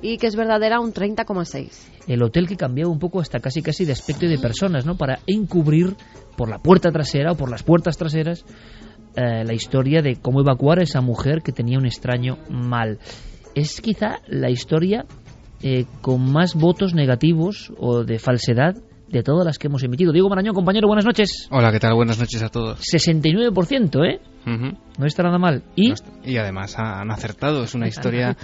y 0.00 0.16
que 0.16 0.28
es 0.28 0.34
verdadera 0.34 0.80
un 0.80 0.94
30,6%. 0.94 1.70
El 2.06 2.22
hotel 2.22 2.48
que 2.48 2.56
cambiaba 2.56 2.90
un 2.90 2.98
poco 2.98 3.20
hasta 3.20 3.38
casi 3.38 3.60
casi 3.60 3.84
de 3.84 3.92
aspecto 3.92 4.24
y 4.24 4.30
de 4.30 4.38
personas, 4.38 4.86
¿no? 4.86 4.96
Para 4.96 5.18
encubrir 5.26 5.94
por 6.38 6.48
la 6.48 6.58
puerta 6.58 6.90
trasera 6.90 7.32
o 7.32 7.36
por 7.36 7.50
las 7.50 7.62
puertas 7.62 7.98
traseras 7.98 8.46
eh, 9.14 9.44
la 9.44 9.52
historia 9.52 10.00
de 10.00 10.16
cómo 10.16 10.40
evacuar 10.40 10.78
a 10.78 10.84
esa 10.84 11.02
mujer 11.02 11.42
que 11.42 11.52
tenía 11.52 11.76
un 11.76 11.84
extraño 11.84 12.38
mal. 12.48 12.98
Es 13.54 13.82
quizá 13.82 14.22
la 14.26 14.48
historia 14.48 15.04
eh, 15.62 15.84
con 16.00 16.32
más 16.32 16.54
votos 16.54 16.94
negativos 16.94 17.74
o 17.76 18.04
de 18.04 18.18
falsedad 18.18 18.74
de 19.10 19.22
todas 19.22 19.44
las 19.44 19.58
que 19.58 19.68
hemos 19.68 19.82
emitido. 19.82 20.12
Diego 20.12 20.28
Marañón, 20.28 20.54
compañero, 20.54 20.86
buenas 20.86 21.04
noches. 21.04 21.48
Hola, 21.50 21.72
¿qué 21.72 21.80
tal? 21.80 21.94
Buenas 21.94 22.18
noches 22.18 22.42
a 22.42 22.48
todos. 22.48 22.80
69%, 22.80 24.06
¿eh? 24.06 24.20
No 24.98 25.06
está 25.06 25.22
nada 25.22 25.38
mal. 25.38 25.62
¿Y? 25.76 25.94
y 26.24 26.38
además 26.38 26.76
han 26.76 27.10
acertado. 27.10 27.62
Es 27.62 27.74
una 27.74 27.86
historia 27.88 28.36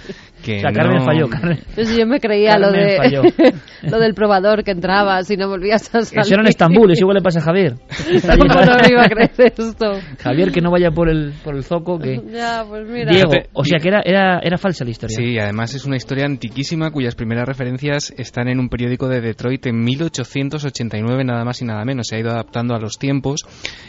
que. 0.43 0.57
o 0.57 0.59
sea, 0.61 0.71
Carmen 0.71 1.03
falló. 1.03 1.29
Carmen. 1.29 1.59
yo 1.75 2.07
me 2.07 2.19
creía 2.19 2.57
lo, 2.57 2.71
de, 2.71 3.53
lo 3.83 3.99
del 3.99 4.13
probador 4.13 4.63
que 4.63 4.71
entrabas 4.71 5.29
y 5.29 5.37
no 5.37 5.49
volvías 5.49 5.93
a 5.93 6.01
salir. 6.01 6.21
Eso 6.21 6.33
era 6.33 6.43
en 6.43 6.47
Estambul, 6.47 6.91
eso 6.91 7.03
igual 7.03 7.15
le 7.15 7.21
pasa 7.21 7.39
a 7.39 7.43
Javier. 7.43 7.75
¿Cómo 8.21 8.45
no 8.45 8.87
iba 8.89 9.03
a 9.03 9.09
creer 9.09 9.31
esto? 9.37 9.99
Javier, 10.23 10.51
que 10.51 10.61
no 10.61 10.71
vaya 10.71 10.91
por 10.91 11.09
el, 11.09 11.33
por 11.43 11.55
el 11.55 11.63
zoco. 11.63 11.99
que 11.99 12.21
Ya, 12.31 12.63
pues 12.67 12.87
mira. 12.87 13.11
Diego, 13.11 13.31
o 13.53 13.65
sea 13.65 13.79
que 13.79 13.89
era, 13.89 14.01
era, 14.05 14.39
era 14.39 14.57
falsa 14.57 14.85
la 14.85 14.91
historia. 14.91 15.17
Sí, 15.17 15.37
además 15.37 15.75
es 15.75 15.85
una 15.85 15.97
historia 15.97 16.25
antiquísima 16.25 16.89
cuyas 16.91 17.15
primeras 17.15 17.45
referencias 17.47 18.13
están 18.17 18.47
en 18.47 18.59
un 18.59 18.69
periódico 18.69 19.09
de 19.09 19.19
Detroit 19.19 19.65
en 19.65 19.83
1889, 19.83 21.25
nada 21.25 21.43
más 21.43 21.61
y 21.61 21.65
nada 21.65 21.83
menos. 21.83 22.07
Se 22.07 22.15
ha 22.15 22.19
ido 22.19 22.31
adaptando 22.31 22.75
a 22.75 22.79
los 22.79 22.97
tiempos. 22.97 23.41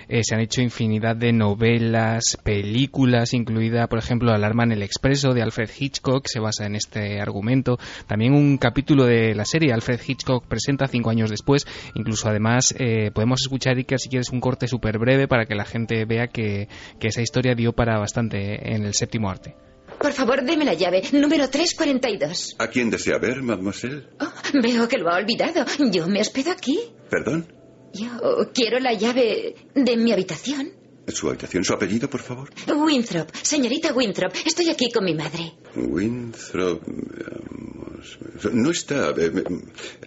Eh, 0.09 0.23
se 0.25 0.35
han 0.35 0.41
hecho 0.41 0.63
infinidad 0.63 1.15
de 1.15 1.33
novelas 1.33 2.06
películas, 2.43 3.35
incluida, 3.35 3.87
por 3.87 3.99
ejemplo, 3.99 4.33
Alarma 4.33 4.65
en 4.65 4.73
el 4.73 4.83
Expreso 4.83 5.33
de 5.33 5.43
Alfred 5.43 5.71
Hitchcock, 5.79 6.27
se 6.27 6.41
basa 6.41 6.67
en 6.67 6.77
este 6.77 7.21
argumento. 7.21 7.79
También 8.07 8.35
un 8.35 8.59
capítulo 8.59 9.05
de 9.05 9.35
la 9.35 9.45
serie 9.45 9.73
Alfred 9.73 10.01
Hitchcock 10.07 10.47
presenta 10.47 10.87
cinco 10.87 11.11
años 11.11 11.31
después. 11.31 11.67
Incluso, 11.95 12.29
además, 12.29 12.75
eh, 12.79 13.11
podemos 13.13 13.43
escuchar, 13.43 13.77
Iker, 13.77 13.99
si 13.99 14.09
quieres, 14.09 14.31
un 14.31 14.41
corte 14.41 14.67
súper 14.69 14.99
breve 14.99 15.29
para 15.29 15.47
que 15.47 15.55
la 15.55 15.65
gente 15.65 16.05
vea 16.05 16.29
que, 16.29 16.69
esa 17.01 17.23
historia 17.23 17.55
dio 17.55 17.73
para 17.73 18.01
bastante 18.01 18.75
en 18.75 18.85
el 18.85 18.93
séptimo 18.93 19.31
arte. 19.31 19.55
Por 20.01 20.13
favor, 20.13 20.45
deme 20.45 20.65
la 20.65 20.75
llave. 20.75 21.03
Número 21.13 21.49
342. 21.49 22.57
¿A 22.59 22.67
quién 22.67 22.91
desea 22.91 23.19
ver, 23.19 23.43
mademoiselle? 23.43 24.09
Oh, 24.21 24.61
veo 24.61 24.89
que 24.89 24.99
lo 24.99 25.09
ha 25.09 25.19
olvidado. 25.19 25.65
Yo 25.93 26.09
me 26.09 26.21
hospedo 26.21 26.51
aquí. 26.51 26.81
¿Perdón? 27.09 27.47
Yo 27.93 28.09
quiero 28.53 28.79
la 28.81 28.93
llave 28.93 29.55
de 29.75 29.97
mi 29.97 30.13
habitación. 30.13 30.73
¿Su 31.09 31.29
habitación, 31.29 31.65
su 31.65 31.73
apellido, 31.73 32.11
por 32.11 32.21
favor? 32.21 32.51
Winthrop, 32.67 33.31
señorita 33.43 33.93
Winthrop. 33.93 34.33
Estoy 34.45 34.71
aquí 34.71 34.91
con 34.91 35.05
mi 35.05 35.15
madre. 35.15 35.55
Winthrop. 35.77 36.83
No 38.53 38.71
está. 38.71 39.11
Eh, 39.17 39.33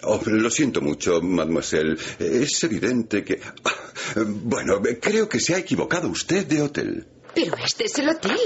oh, 0.03 0.21
lo 0.25 0.49
siento 0.49 0.81
mucho, 0.81 1.21
mademoiselle. 1.21 1.97
Es 2.19 2.63
evidente 2.63 3.23
que. 3.23 3.39
Ah, 3.63 4.23
bueno, 4.25 4.81
creo 5.01 5.27
que 5.29 5.39
se 5.39 5.55
ha 5.55 5.57
equivocado 5.59 6.09
usted 6.09 6.45
de 6.45 6.61
hotel. 6.61 7.07
Pero 7.33 7.55
este 7.63 7.85
es 7.85 7.97
el 7.99 8.09
hotel. 8.09 8.37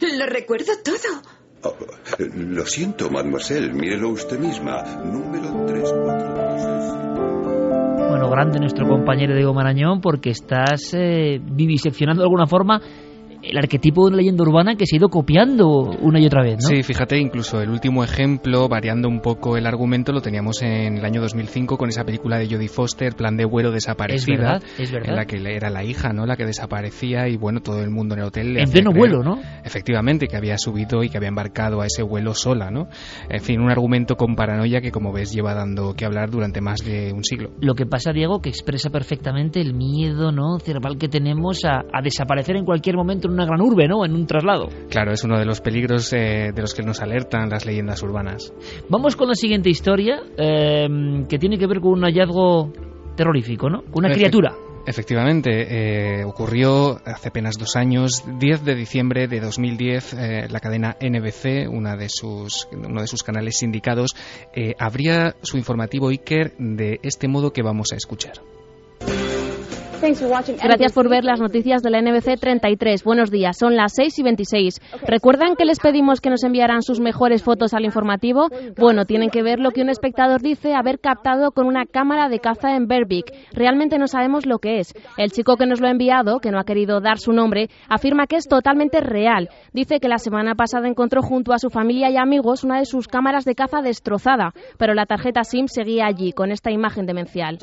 Lo 0.00 0.26
recuerdo 0.26 0.72
todo. 0.84 1.22
Oh, 1.62 1.76
lo 2.18 2.66
siento, 2.66 3.10
mademoiselle. 3.10 3.72
Mírelo 3.72 4.10
usted 4.10 4.38
misma. 4.38 4.82
Número 5.04 5.66
346 5.66 7.05
bueno, 8.16 8.30
grande 8.30 8.58
nuestro 8.58 8.88
compañero 8.88 9.34
Diego 9.34 9.52
Marañón, 9.52 10.00
porque 10.00 10.30
estás 10.30 10.94
eh, 10.94 11.38
viviseccionando 11.38 12.22
de 12.22 12.24
alguna 12.24 12.46
forma 12.46 12.80
el 13.48 13.58
arquetipo 13.58 14.02
de 14.02 14.08
una 14.08 14.16
leyenda 14.18 14.42
urbana 14.42 14.76
que 14.76 14.86
se 14.86 14.96
ha 14.96 14.98
ido 14.98 15.08
copiando 15.08 15.66
una 16.00 16.20
y 16.20 16.26
otra 16.26 16.42
vez, 16.42 16.58
¿no? 16.62 16.68
Sí, 16.68 16.82
fíjate, 16.82 17.18
incluso 17.18 17.60
el 17.60 17.70
último 17.70 18.04
ejemplo, 18.04 18.68
variando 18.68 19.08
un 19.08 19.20
poco 19.20 19.56
el 19.56 19.66
argumento, 19.66 20.12
lo 20.12 20.20
teníamos 20.20 20.62
en 20.62 20.98
el 20.98 21.04
año 21.04 21.20
2005 21.20 21.76
con 21.76 21.88
esa 21.88 22.04
película 22.04 22.38
de 22.38 22.48
Jodie 22.48 22.68
Foster, 22.68 23.14
Plan 23.14 23.36
de 23.36 23.44
vuelo 23.44 23.70
desaparecida, 23.70 24.60
es 24.78 24.90
verdad, 24.90 25.10
en 25.10 25.16
la 25.16 25.24
que 25.26 25.36
era 25.54 25.70
la 25.70 25.84
hija, 25.84 26.12
¿no? 26.12 26.26
La 26.26 26.36
que 26.36 26.44
desaparecía 26.44 27.28
y 27.28 27.36
bueno, 27.36 27.60
todo 27.60 27.82
el 27.82 27.90
mundo 27.90 28.14
en 28.14 28.20
el 28.20 28.26
hotel 28.26 28.56
en 28.56 28.70
pleno 28.70 28.90
vuelo, 28.92 29.22
¿no? 29.22 29.40
Efectivamente, 29.64 30.26
que 30.26 30.36
había 30.36 30.58
subido 30.58 31.02
y 31.02 31.08
que 31.08 31.16
había 31.16 31.28
embarcado 31.28 31.80
a 31.80 31.86
ese 31.86 32.02
vuelo 32.02 32.34
sola, 32.34 32.70
¿no? 32.70 32.88
En 33.28 33.40
fin, 33.40 33.60
un 33.60 33.70
argumento 33.70 34.16
con 34.16 34.34
paranoia 34.34 34.80
que 34.80 34.90
como 34.90 35.12
ves 35.12 35.32
lleva 35.32 35.54
dando 35.54 35.94
que 35.94 36.04
hablar 36.04 36.30
durante 36.30 36.60
más 36.60 36.80
de 36.84 37.12
un 37.12 37.24
siglo. 37.24 37.50
Lo 37.60 37.74
que 37.74 37.86
pasa, 37.86 38.12
Diego, 38.12 38.40
que 38.40 38.48
expresa 38.48 38.90
perfectamente 38.90 39.60
el 39.60 39.74
miedo, 39.74 40.32
¿no? 40.32 40.58
Cerebral 40.58 40.98
que 40.98 41.08
tenemos 41.08 41.64
a, 41.64 41.84
a 41.92 42.02
desaparecer 42.02 42.56
en 42.56 42.64
cualquier 42.64 42.96
momento 42.96 43.28
en 43.28 43.35
una 43.36 43.46
gran 43.46 43.60
urbe, 43.60 43.86
¿no? 43.86 44.04
En 44.04 44.14
un 44.14 44.26
traslado. 44.26 44.68
Claro, 44.90 45.12
es 45.12 45.22
uno 45.24 45.38
de 45.38 45.44
los 45.44 45.60
peligros 45.60 46.12
eh, 46.12 46.52
de 46.54 46.60
los 46.60 46.74
que 46.74 46.82
nos 46.82 47.00
alertan 47.00 47.48
las 47.48 47.64
leyendas 47.64 48.02
urbanas. 48.02 48.52
Vamos 48.88 49.16
con 49.16 49.28
la 49.28 49.34
siguiente 49.34 49.70
historia, 49.70 50.22
eh, 50.36 50.88
que 51.28 51.38
tiene 51.38 51.58
que 51.58 51.66
ver 51.66 51.80
con 51.80 51.92
un 51.92 52.02
hallazgo 52.02 52.72
terrorífico, 53.16 53.70
¿no? 53.70 53.82
Con 53.82 54.04
una 54.04 54.14
criatura. 54.14 54.54
Efectivamente, 54.86 56.20
eh, 56.20 56.24
ocurrió 56.24 57.00
hace 57.04 57.28
apenas 57.28 57.58
dos 57.58 57.74
años, 57.74 58.22
10 58.38 58.64
de 58.64 58.76
diciembre 58.76 59.26
de 59.26 59.40
2010, 59.40 60.14
eh, 60.14 60.46
la 60.48 60.60
cadena 60.60 60.96
NBC, 61.00 61.68
una 61.68 61.96
de 61.96 62.08
sus, 62.08 62.68
uno 62.70 63.00
de 63.00 63.08
sus 63.08 63.24
canales 63.24 63.56
sindicados, 63.56 64.14
eh, 64.54 64.74
abría 64.78 65.34
su 65.42 65.58
informativo 65.58 66.08
Iker 66.10 66.54
de 66.58 67.00
este 67.02 67.26
modo 67.26 67.52
que 67.52 67.62
vamos 67.62 67.88
a 67.92 67.96
escuchar. 67.96 68.34
Gracias 70.62 70.92
por 70.92 71.08
ver 71.08 71.24
las 71.24 71.40
noticias 71.40 71.82
de 71.82 71.90
la 71.90 72.00
NBC 72.00 72.38
33. 72.38 73.02
Buenos 73.04 73.30
días, 73.30 73.56
son 73.58 73.76
las 73.76 73.92
6 73.94 74.18
y 74.18 74.22
26. 74.22 74.80
¿Recuerdan 75.06 75.56
que 75.56 75.64
les 75.64 75.80
pedimos 75.80 76.20
que 76.20 76.30
nos 76.30 76.44
enviaran 76.44 76.82
sus 76.82 77.00
mejores 77.00 77.42
fotos 77.42 77.74
al 77.74 77.84
informativo? 77.84 78.48
Bueno, 78.76 79.04
tienen 79.06 79.30
que 79.30 79.42
ver 79.42 79.58
lo 79.58 79.70
que 79.70 79.82
un 79.82 79.88
espectador 79.88 80.40
dice 80.42 80.74
haber 80.74 80.98
captado 80.98 81.52
con 81.52 81.66
una 81.66 81.86
cámara 81.86 82.28
de 82.28 82.40
caza 82.40 82.76
en 82.76 82.86
Berbick. 82.86 83.32
Realmente 83.52 83.98
no 83.98 84.06
sabemos 84.06 84.46
lo 84.46 84.58
que 84.58 84.80
es. 84.80 84.92
El 85.16 85.30
chico 85.30 85.56
que 85.56 85.66
nos 85.66 85.80
lo 85.80 85.88
ha 85.88 85.90
enviado, 85.92 86.40
que 86.40 86.50
no 86.50 86.58
ha 86.58 86.64
querido 86.64 87.00
dar 87.00 87.18
su 87.18 87.32
nombre, 87.32 87.68
afirma 87.88 88.26
que 88.26 88.36
es 88.36 88.46
totalmente 88.48 89.00
real. 89.00 89.48
Dice 89.72 89.98
que 90.00 90.08
la 90.08 90.18
semana 90.18 90.54
pasada 90.54 90.88
encontró 90.88 91.22
junto 91.22 91.52
a 91.52 91.58
su 91.58 91.70
familia 91.70 92.10
y 92.10 92.16
amigos 92.16 92.64
una 92.64 92.78
de 92.78 92.84
sus 92.84 93.08
cámaras 93.08 93.44
de 93.44 93.54
caza 93.54 93.82
destrozada, 93.82 94.52
pero 94.78 94.94
la 94.94 95.06
tarjeta 95.06 95.44
SIM 95.44 95.68
seguía 95.68 96.06
allí 96.06 96.32
con 96.32 96.50
esta 96.50 96.70
imagen 96.70 97.06
demencial. 97.06 97.58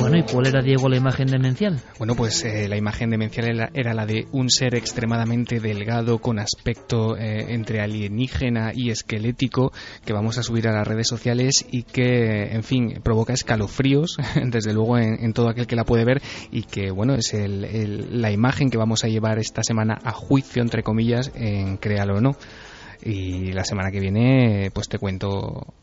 Bueno, 0.00 0.18
¿y 0.18 0.22
cuál 0.22 0.46
era, 0.46 0.62
Diego, 0.62 0.88
la 0.88 0.96
imagen 0.96 1.26
demencial? 1.26 1.80
Bueno, 1.98 2.14
pues 2.14 2.44
eh, 2.44 2.68
la 2.68 2.76
imagen 2.76 3.10
demencial 3.10 3.48
era, 3.48 3.70
era, 3.74 3.94
la 3.94 4.06
de 4.06 4.26
un 4.32 4.50
ser 4.50 4.74
extremadamente 4.74 5.60
delgado, 5.60 6.18
con 6.18 6.38
aspecto 6.38 7.16
eh, 7.16 7.54
entre 7.54 7.80
alienígena 7.80 8.72
y 8.74 8.90
esquelético, 8.90 9.72
que 10.04 10.12
vamos 10.12 10.38
a 10.38 10.42
subir 10.42 10.68
a 10.68 10.72
las 10.72 10.86
redes 10.86 11.08
sociales 11.08 11.66
y 11.70 11.82
que, 11.82 12.52
en 12.52 12.62
fin, 12.62 13.00
provoca 13.02 13.32
escalofríos, 13.32 14.16
desde 14.44 14.72
luego, 14.72 14.98
en, 14.98 15.24
en 15.24 15.32
todo 15.32 15.48
aquel 15.48 15.66
que 15.66 15.76
la 15.76 15.84
puede 15.84 16.04
ver 16.04 16.22
y 16.50 16.62
que, 16.62 16.90
bueno, 16.90 17.14
es 17.14 17.34
el, 17.34 17.64
el, 17.64 18.22
la 18.22 18.30
imagen 18.30 18.70
que 18.70 18.78
vamos 18.78 19.04
a 19.04 19.08
llevar 19.08 19.38
esta 19.38 19.62
semana 19.62 19.98
a 20.02 20.12
juicio, 20.12 20.62
entre 20.62 20.82
comillas, 20.82 21.30
en 21.34 21.76
Créalo 21.76 22.16
o 22.16 22.20
no. 22.20 22.36
Y 23.02 23.52
la 23.52 23.64
semana 23.64 23.90
que 23.90 24.00
viene, 24.00 24.70
pues 24.72 24.88
te 24.88 24.98
cuento 24.98 25.74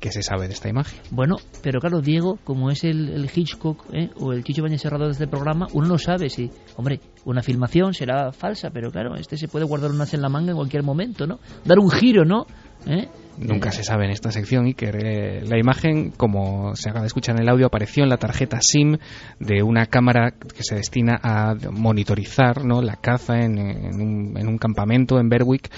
qué 0.00 0.10
se 0.10 0.22
sabe 0.22 0.46
de 0.48 0.54
esta 0.54 0.68
imagen. 0.68 0.98
Bueno, 1.10 1.36
pero 1.62 1.80
claro, 1.80 2.00
Diego, 2.00 2.38
como 2.44 2.70
es 2.70 2.84
el, 2.84 3.08
el 3.10 3.30
Hitchcock 3.34 3.84
¿eh? 3.92 4.10
o 4.16 4.32
el 4.32 4.44
Chicho 4.44 4.62
Bañez 4.62 4.82
Serrado 4.82 5.06
de 5.06 5.12
este 5.12 5.26
programa, 5.26 5.66
uno 5.72 5.88
no 5.88 5.98
sabe 5.98 6.28
si, 6.28 6.50
hombre, 6.76 7.00
una 7.24 7.42
filmación 7.42 7.94
será 7.94 8.32
falsa, 8.32 8.70
pero 8.70 8.90
claro, 8.90 9.16
este 9.16 9.36
se 9.36 9.48
puede 9.48 9.64
guardar 9.64 9.90
un 9.90 10.06
en 10.06 10.22
la 10.22 10.28
manga 10.28 10.50
en 10.50 10.56
cualquier 10.56 10.82
momento, 10.82 11.26
¿no? 11.26 11.40
Dar 11.64 11.78
un 11.78 11.90
giro, 11.90 12.24
¿no? 12.24 12.46
¿Eh? 12.86 13.08
Nunca 13.38 13.70
se 13.70 13.82
sabe 13.82 14.04
en 14.04 14.12
esta 14.12 14.30
sección 14.30 14.66
y 14.66 14.74
que 14.74 14.86
eh, 14.86 15.42
la 15.44 15.58
imagen, 15.58 16.10
como 16.10 16.74
se 16.74 16.88
acaba 16.88 17.02
de 17.02 17.08
escuchar 17.08 17.36
en 17.36 17.42
el 17.42 17.48
audio, 17.48 17.66
apareció 17.66 18.02
en 18.02 18.08
la 18.08 18.16
tarjeta 18.16 18.58
SIM 18.60 18.96
de 19.40 19.62
una 19.62 19.86
cámara 19.86 20.30
que 20.30 20.62
se 20.62 20.76
destina 20.76 21.18
a 21.22 21.54
monitorizar 21.70 22.64
¿no? 22.64 22.80
la 22.80 22.96
caza 22.96 23.40
en, 23.40 23.58
en, 23.58 24.00
un, 24.00 24.38
en 24.38 24.48
un, 24.48 24.56
campamento 24.56 25.18
en 25.18 25.28
Berwick 25.28 25.70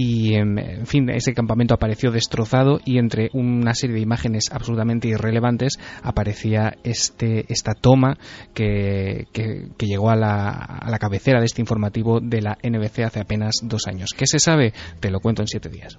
y 0.00 0.34
en, 0.34 0.60
en, 0.60 0.86
fin 0.86 1.10
ese 1.10 1.34
campamento 1.34 1.74
apareció 1.74 2.12
destrozado 2.12 2.78
y 2.84 2.98
entre 2.98 3.30
una 3.32 3.74
serie 3.74 3.96
de 3.96 4.02
imágenes 4.02 4.44
absolutamente 4.52 5.08
irrelevantes 5.08 5.72
aparecía 6.04 6.76
este 6.84 7.52
esta 7.52 7.74
toma 7.74 8.16
que, 8.54 9.26
que, 9.32 9.70
que 9.76 9.86
llegó 9.86 10.10
a 10.10 10.14
la, 10.14 10.50
a 10.50 10.88
la 10.88 11.00
cabecera 11.00 11.40
de 11.40 11.46
este 11.46 11.62
informativo 11.62 12.20
de 12.20 12.42
la 12.42 12.56
NBC 12.62 13.00
hace 13.00 13.18
apenas 13.18 13.56
dos 13.64 13.88
años. 13.88 14.10
¿Qué 14.16 14.28
se 14.28 14.38
sabe? 14.38 14.72
Te 15.00 15.10
lo 15.10 15.18
cuento 15.18 15.42
en 15.42 15.48
siete 15.48 15.68
días. 15.68 15.98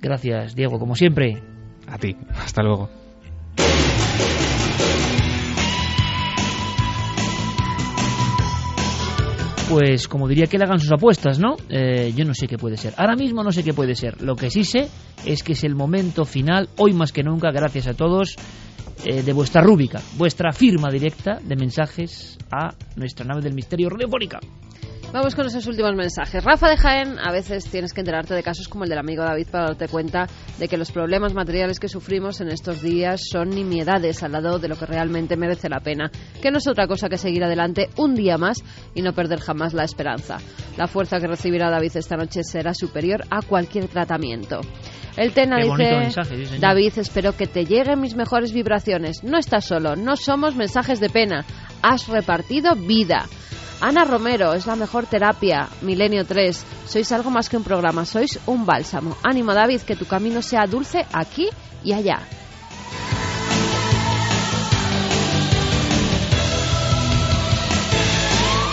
Gracias, 0.00 0.54
Diego, 0.54 0.78
como 0.78 0.94
siempre. 0.94 1.42
A 1.86 1.98
ti, 1.98 2.16
hasta 2.42 2.62
luego. 2.62 2.88
Pues 9.68 10.08
como 10.08 10.28
diría 10.28 10.46
que 10.46 10.58
le 10.58 10.64
hagan 10.64 10.78
sus 10.78 10.92
apuestas, 10.92 11.38
¿no? 11.38 11.56
Eh, 11.70 12.12
yo 12.14 12.24
no 12.24 12.34
sé 12.34 12.46
qué 12.46 12.58
puede 12.58 12.76
ser. 12.76 12.92
Ahora 12.98 13.16
mismo 13.16 13.42
no 13.42 13.50
sé 13.50 13.64
qué 13.64 13.72
puede 13.72 13.94
ser. 13.94 14.20
Lo 14.20 14.36
que 14.36 14.50
sí 14.50 14.62
sé 14.62 14.88
es 15.24 15.42
que 15.42 15.54
es 15.54 15.64
el 15.64 15.74
momento 15.74 16.24
final, 16.24 16.68
hoy 16.76 16.92
más 16.92 17.12
que 17.12 17.22
nunca, 17.22 17.50
gracias 17.50 17.86
a 17.86 17.94
todos, 17.94 18.36
eh, 19.04 19.22
de 19.22 19.32
vuestra 19.32 19.62
rúbrica, 19.62 20.00
vuestra 20.16 20.52
firma 20.52 20.90
directa 20.90 21.38
de 21.42 21.56
mensajes 21.56 22.36
a 22.50 22.74
nuestra 22.96 23.24
nave 23.24 23.40
del 23.40 23.54
misterio 23.54 23.88
radiofónica. 23.88 24.38
Vamos 25.14 25.36
con 25.36 25.46
esos 25.46 25.64
últimos 25.68 25.94
mensajes. 25.94 26.42
Rafa 26.42 26.68
de 26.68 26.76
Jaén, 26.76 27.20
a 27.20 27.30
veces 27.30 27.70
tienes 27.70 27.92
que 27.92 28.00
enterarte 28.00 28.34
de 28.34 28.42
casos 28.42 28.66
como 28.66 28.82
el 28.82 28.90
del 28.90 28.98
amigo 28.98 29.22
David 29.22 29.46
para 29.48 29.66
darte 29.66 29.86
cuenta 29.86 30.26
de 30.58 30.66
que 30.66 30.76
los 30.76 30.90
problemas 30.90 31.34
materiales 31.34 31.78
que 31.78 31.86
sufrimos 31.86 32.40
en 32.40 32.48
estos 32.48 32.82
días 32.82 33.20
son 33.30 33.50
nimiedades 33.50 34.24
al 34.24 34.32
lado 34.32 34.58
de 34.58 34.66
lo 34.66 34.74
que 34.74 34.86
realmente 34.86 35.36
merece 35.36 35.68
la 35.68 35.78
pena, 35.78 36.10
que 36.42 36.50
no 36.50 36.58
es 36.58 36.66
otra 36.66 36.88
cosa 36.88 37.08
que 37.08 37.16
seguir 37.16 37.44
adelante 37.44 37.90
un 37.96 38.16
día 38.16 38.38
más 38.38 38.64
y 38.92 39.02
no 39.02 39.12
perder 39.12 39.38
jamás 39.38 39.72
la 39.72 39.84
esperanza. 39.84 40.38
La 40.76 40.88
fuerza 40.88 41.20
que 41.20 41.28
recibirá 41.28 41.70
David 41.70 41.92
esta 41.96 42.16
noche 42.16 42.42
será 42.42 42.74
superior 42.74 43.22
a 43.30 43.40
cualquier 43.40 43.86
tratamiento. 43.86 44.62
El 45.16 45.32
Tena 45.32 45.58
Qué 45.58 45.66
dice, 45.66 45.96
mensaje, 45.96 46.44
sí, 46.44 46.58
David, 46.58 46.92
espero 46.96 47.36
que 47.36 47.46
te 47.46 47.64
lleguen 47.64 48.00
mis 48.00 48.16
mejores 48.16 48.52
vibraciones. 48.52 49.22
No 49.22 49.38
estás 49.38 49.64
solo, 49.64 49.94
no 49.94 50.16
somos 50.16 50.56
mensajes 50.56 50.98
de 50.98 51.08
pena. 51.08 51.44
Has 51.82 52.08
repartido 52.08 52.74
vida. 52.74 53.26
Ana 53.80 54.04
Romero, 54.04 54.54
es 54.54 54.66
la 54.66 54.76
mejor 54.76 55.06
terapia. 55.06 55.68
Milenio 55.82 56.24
3, 56.24 56.64
sois 56.86 57.12
algo 57.12 57.30
más 57.30 57.48
que 57.48 57.56
un 57.56 57.64
programa, 57.64 58.04
sois 58.04 58.38
un 58.46 58.64
bálsamo. 58.64 59.16
Ánimo 59.22 59.52
David, 59.52 59.82
que 59.82 59.96
tu 59.96 60.06
camino 60.06 60.42
sea 60.42 60.66
dulce 60.66 61.04
aquí 61.12 61.48
y 61.82 61.92
allá. 61.92 62.20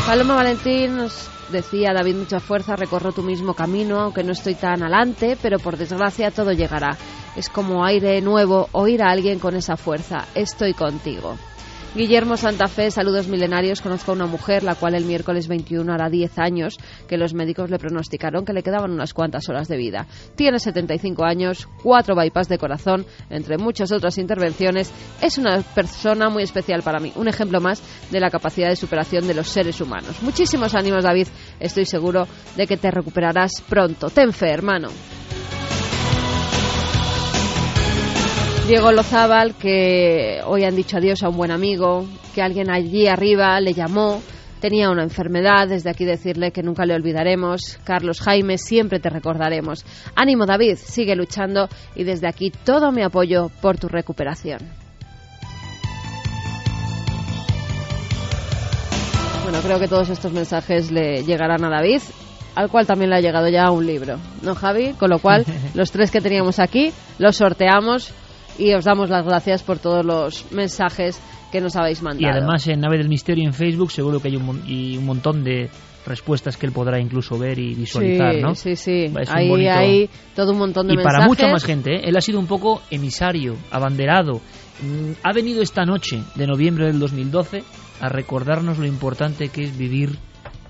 Paloma 0.05 0.35
Valentín 0.35 0.97
nos 0.97 1.29
decía 1.51 1.93
David, 1.93 2.15
mucha 2.15 2.39
fuerza, 2.39 2.75
recorro 2.75 3.11
tu 3.11 3.23
mismo 3.23 3.53
camino, 3.53 3.99
aunque 3.99 4.23
no 4.23 4.31
estoy 4.31 4.55
tan 4.55 4.81
adelante, 4.81 5.37
pero 5.41 5.57
por 5.59 5.77
desgracia 5.77 6.31
todo 6.31 6.51
llegará. 6.51 6.97
Es 7.35 7.49
como 7.49 7.85
aire 7.85 8.19
nuevo 8.21 8.67
oír 8.73 9.03
a 9.03 9.11
alguien 9.11 9.39
con 9.39 9.55
esa 9.55 9.77
fuerza. 9.77 10.25
Estoy 10.35 10.73
contigo. 10.73 11.37
Guillermo 11.93 12.37
Santa 12.37 12.69
Fe, 12.69 12.89
saludos 12.89 13.27
milenarios. 13.27 13.81
Conozco 13.81 14.11
a 14.11 14.15
una 14.15 14.25
mujer, 14.25 14.63
la 14.63 14.75
cual 14.75 14.95
el 14.95 15.03
miércoles 15.03 15.49
21 15.49 15.91
hará 15.91 16.09
10 16.09 16.39
años, 16.39 16.77
que 17.05 17.17
los 17.17 17.33
médicos 17.33 17.69
le 17.69 17.77
pronosticaron 17.77 18.45
que 18.45 18.53
le 18.53 18.63
quedaban 18.63 18.91
unas 18.91 19.13
cuantas 19.13 19.49
horas 19.49 19.67
de 19.67 19.75
vida. 19.75 20.07
Tiene 20.35 20.57
75 20.57 21.25
años, 21.25 21.67
cuatro 21.83 22.15
bypass 22.15 22.47
de 22.47 22.57
corazón, 22.57 23.05
entre 23.29 23.57
muchas 23.57 23.91
otras 23.91 24.17
intervenciones. 24.17 24.89
Es 25.21 25.37
una 25.37 25.61
persona 25.61 26.29
muy 26.29 26.43
especial 26.43 26.81
para 26.81 27.01
mí, 27.01 27.11
un 27.17 27.27
ejemplo 27.27 27.59
más 27.59 27.83
de 28.09 28.21
la 28.21 28.29
capacidad 28.29 28.69
de 28.69 28.77
superación 28.77 29.27
de 29.27 29.33
los 29.33 29.49
seres 29.49 29.81
humanos. 29.81 30.21
Muchísimos 30.21 30.73
ánimos, 30.73 31.03
David. 31.03 31.27
Estoy 31.59 31.83
seguro 31.83 32.25
de 32.55 32.67
que 32.67 32.77
te 32.77 32.89
recuperarás 32.89 33.61
pronto. 33.67 34.09
Ten 34.09 34.31
fe, 34.31 34.49
hermano. 34.49 34.87
Diego 38.67 38.91
Lozábal, 38.91 39.55
que 39.55 40.39
hoy 40.45 40.63
han 40.63 40.75
dicho 40.75 40.97
adiós 40.97 41.23
a 41.23 41.29
un 41.29 41.35
buen 41.35 41.51
amigo, 41.51 42.05
que 42.33 42.41
alguien 42.41 42.69
allí 42.69 43.07
arriba 43.07 43.59
le 43.59 43.73
llamó, 43.73 44.21
tenía 44.61 44.89
una 44.91 45.03
enfermedad, 45.03 45.67
desde 45.67 45.89
aquí 45.89 46.05
decirle 46.05 46.51
que 46.51 46.61
nunca 46.61 46.85
le 46.85 46.93
olvidaremos. 46.93 47.79
Carlos 47.83 48.21
Jaime, 48.21 48.57
siempre 48.57 48.99
te 48.99 49.09
recordaremos. 49.09 49.83
Ánimo 50.15 50.45
David, 50.45 50.77
sigue 50.77 51.15
luchando 51.15 51.67
y 51.95 52.03
desde 52.03 52.27
aquí 52.27 52.51
todo 52.51 52.91
mi 52.91 53.01
apoyo 53.01 53.49
por 53.61 53.77
tu 53.77 53.87
recuperación. 53.87 54.59
Bueno, 59.43 59.59
creo 59.63 59.79
que 59.79 59.87
todos 59.87 60.09
estos 60.09 60.31
mensajes 60.31 60.91
le 60.91 61.23
llegarán 61.23 61.65
a 61.65 61.69
David, 61.69 62.01
al 62.55 62.69
cual 62.69 62.85
también 62.85 63.09
le 63.09 63.17
ha 63.17 63.21
llegado 63.21 63.49
ya 63.49 63.71
un 63.71 63.85
libro, 63.85 64.17
¿no, 64.43 64.55
Javi? 64.55 64.93
Con 64.93 65.09
lo 65.09 65.19
cual, 65.19 65.45
los 65.73 65.91
tres 65.91 66.11
que 66.11 66.21
teníamos 66.21 66.59
aquí 66.59 66.93
los 67.17 67.37
sorteamos 67.37 68.13
y 68.57 68.73
os 68.73 68.85
damos 68.85 69.09
las 69.09 69.25
gracias 69.25 69.63
por 69.63 69.79
todos 69.79 70.05
los 70.05 70.51
mensajes 70.51 71.21
que 71.51 71.61
nos 71.61 71.75
habéis 71.75 72.01
mandado. 72.01 72.33
Y 72.33 72.37
además 72.37 72.67
en 72.67 72.79
Nave 72.79 72.97
del 72.97 73.09
Misterio 73.09 73.45
en 73.45 73.53
Facebook 73.53 73.91
seguro 73.91 74.19
que 74.19 74.29
hay 74.29 74.37
un, 74.37 74.63
y 74.65 74.97
un 74.97 75.05
montón 75.05 75.43
de 75.43 75.69
respuestas 76.05 76.57
que 76.57 76.65
él 76.65 76.71
podrá 76.71 76.99
incluso 76.99 77.37
ver 77.37 77.59
y 77.59 77.75
visualizar, 77.75 78.33
sí, 78.33 78.41
¿no? 78.41 78.55
Sí, 78.55 78.75
sí, 78.75 79.13
ahí 79.29 79.49
bonito... 79.49 79.71
hay 79.71 80.09
todo 80.35 80.51
un 80.51 80.57
montón 80.57 80.87
de 80.87 80.93
y 80.93 80.97
mensajes. 80.97 81.17
para 81.17 81.27
mucha 81.27 81.47
más 81.47 81.63
gente, 81.63 81.95
¿eh? 81.95 82.01
él 82.05 82.17
ha 82.17 82.21
sido 82.21 82.39
un 82.39 82.47
poco 82.47 82.81
emisario, 82.89 83.55
abanderado. 83.69 84.41
Mm, 84.81 85.11
ha 85.23 85.33
venido 85.33 85.61
esta 85.61 85.83
noche 85.83 86.21
de 86.35 86.47
noviembre 86.47 86.87
del 86.87 86.99
2012 86.99 87.63
a 87.99 88.09
recordarnos 88.09 88.79
lo 88.79 88.87
importante 88.87 89.49
que 89.49 89.63
es 89.63 89.77
vivir 89.77 90.17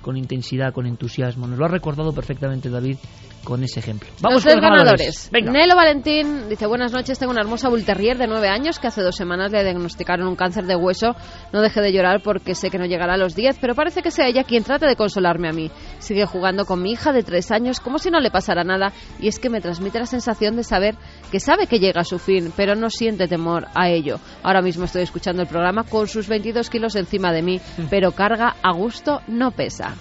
con 0.01 0.17
intensidad, 0.17 0.73
con 0.73 0.85
entusiasmo. 0.85 1.47
Nos 1.47 1.59
lo 1.59 1.65
ha 1.65 1.69
recordado 1.69 2.11
perfectamente 2.11 2.69
David 2.69 2.97
con 3.43 3.63
ese 3.63 3.79
ejemplo. 3.79 4.09
Vamos 4.21 4.43
con 4.43 4.53
los 4.53 4.61
los 4.61 4.69
ganadores. 4.69 5.29
Venga. 5.31 5.51
Nelo 5.51 5.75
Valentín 5.75 6.49
dice, 6.49 6.67
buenas 6.67 6.91
noches, 6.91 7.17
tengo 7.19 7.31
una 7.31 7.41
hermosa 7.41 7.69
bull 7.69 7.83
terrier 7.83 8.17
de 8.17 8.27
nueve 8.27 8.49
años 8.49 8.79
que 8.79 8.87
hace 8.87 9.01
dos 9.01 9.15
semanas 9.15 9.51
le 9.51 9.63
diagnosticaron 9.63 10.27
un 10.27 10.35
cáncer 10.35 10.65
de 10.65 10.75
hueso. 10.75 11.15
No 11.51 11.61
deje 11.61 11.81
de 11.81 11.91
llorar 11.91 12.21
porque 12.23 12.55
sé 12.55 12.69
que 12.69 12.77
no 12.77 12.85
llegará 12.85 13.15
a 13.15 13.17
los 13.17 13.35
diez, 13.35 13.57
pero 13.59 13.75
parece 13.75 14.01
que 14.01 14.11
sea 14.11 14.27
ella 14.27 14.43
quien 14.43 14.63
trata 14.63 14.87
de 14.87 14.95
consolarme 14.95 15.49
a 15.49 15.51
mí. 15.51 15.71
Sigue 15.99 16.25
jugando 16.25 16.65
con 16.65 16.81
mi 16.81 16.91
hija 16.91 17.11
de 17.11 17.23
tres 17.23 17.51
años 17.51 17.79
como 17.79 17.97
si 17.97 18.09
no 18.09 18.19
le 18.19 18.31
pasara 18.31 18.63
nada 18.63 18.93
y 19.19 19.27
es 19.27 19.39
que 19.39 19.49
me 19.49 19.61
transmite 19.61 19.99
la 19.99 20.05
sensación 20.05 20.55
de 20.55 20.63
saber 20.63 20.95
que 21.31 21.39
sabe 21.39 21.67
que 21.67 21.79
llega 21.79 22.01
a 22.01 22.05
su 22.05 22.19
fin, 22.19 22.53
pero 22.55 22.75
no 22.75 22.89
siente 22.89 23.27
temor 23.27 23.67
a 23.73 23.89
ello. 23.89 24.19
Ahora 24.43 24.61
mismo 24.61 24.85
estoy 24.85 25.03
escuchando 25.03 25.41
el 25.41 25.47
programa 25.47 25.83
con 25.83 26.07
sus 26.07 26.27
22 26.27 26.69
kilos 26.69 26.95
encima 26.95 27.31
de 27.31 27.41
mí, 27.41 27.61
pero 27.89 28.11
carga 28.11 28.55
a 28.61 28.73
gusto, 28.73 29.21
no 29.27 29.51
pesa. 29.51 29.95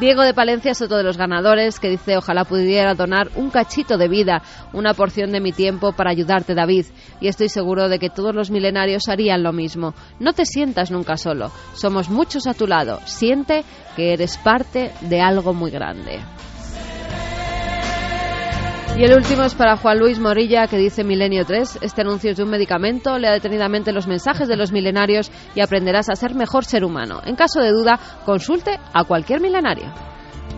Diego 0.00 0.22
de 0.22 0.32
Palencia 0.32 0.72
es 0.72 0.80
otro 0.80 0.96
de 0.96 1.02
los 1.02 1.18
ganadores 1.18 1.78
que 1.78 1.90
dice 1.90 2.16
ojalá 2.16 2.44
pudiera 2.44 2.94
donar 2.94 3.30
un 3.36 3.50
cachito 3.50 3.98
de 3.98 4.08
vida, 4.08 4.42
una 4.72 4.94
porción 4.94 5.32
de 5.32 5.40
mi 5.40 5.52
tiempo 5.52 5.92
para 5.92 6.10
ayudarte 6.10 6.54
David. 6.54 6.86
Y 7.20 7.28
estoy 7.28 7.50
seguro 7.50 7.90
de 7.90 7.98
que 7.98 8.08
todos 8.08 8.34
los 8.34 8.50
milenarios 8.50 9.08
harían 9.08 9.42
lo 9.42 9.52
mismo. 9.52 9.94
No 10.18 10.32
te 10.32 10.46
sientas 10.46 10.90
nunca 10.90 11.18
solo. 11.18 11.52
Somos 11.74 12.08
muchos 12.08 12.46
a 12.46 12.54
tu 12.54 12.66
lado. 12.66 13.00
Siente 13.04 13.64
que 13.94 14.14
eres 14.14 14.38
parte 14.38 14.92
de 15.02 15.20
algo 15.20 15.52
muy 15.52 15.70
grande. 15.70 16.20
Y 18.94 19.04
el 19.04 19.14
último 19.16 19.42
es 19.44 19.54
para 19.54 19.76
Juan 19.78 19.98
Luis 19.98 20.20
Morilla, 20.20 20.66
que 20.66 20.76
dice 20.76 21.02
Milenio 21.02 21.46
3. 21.46 21.78
Este 21.80 22.02
anuncio 22.02 22.30
es 22.30 22.36
de 22.36 22.44
un 22.44 22.50
medicamento. 22.50 23.18
Lea 23.18 23.32
detenidamente 23.32 23.90
los 23.90 24.06
mensajes 24.06 24.48
de 24.48 24.56
los 24.56 24.70
milenarios 24.70 25.32
y 25.54 25.60
aprenderás 25.60 26.10
a 26.10 26.14
ser 26.14 26.34
mejor 26.34 26.66
ser 26.66 26.84
humano. 26.84 27.20
En 27.24 27.34
caso 27.34 27.60
de 27.60 27.70
duda, 27.70 27.98
consulte 28.26 28.78
a 28.92 29.04
cualquier 29.04 29.40
milenario. 29.40 29.92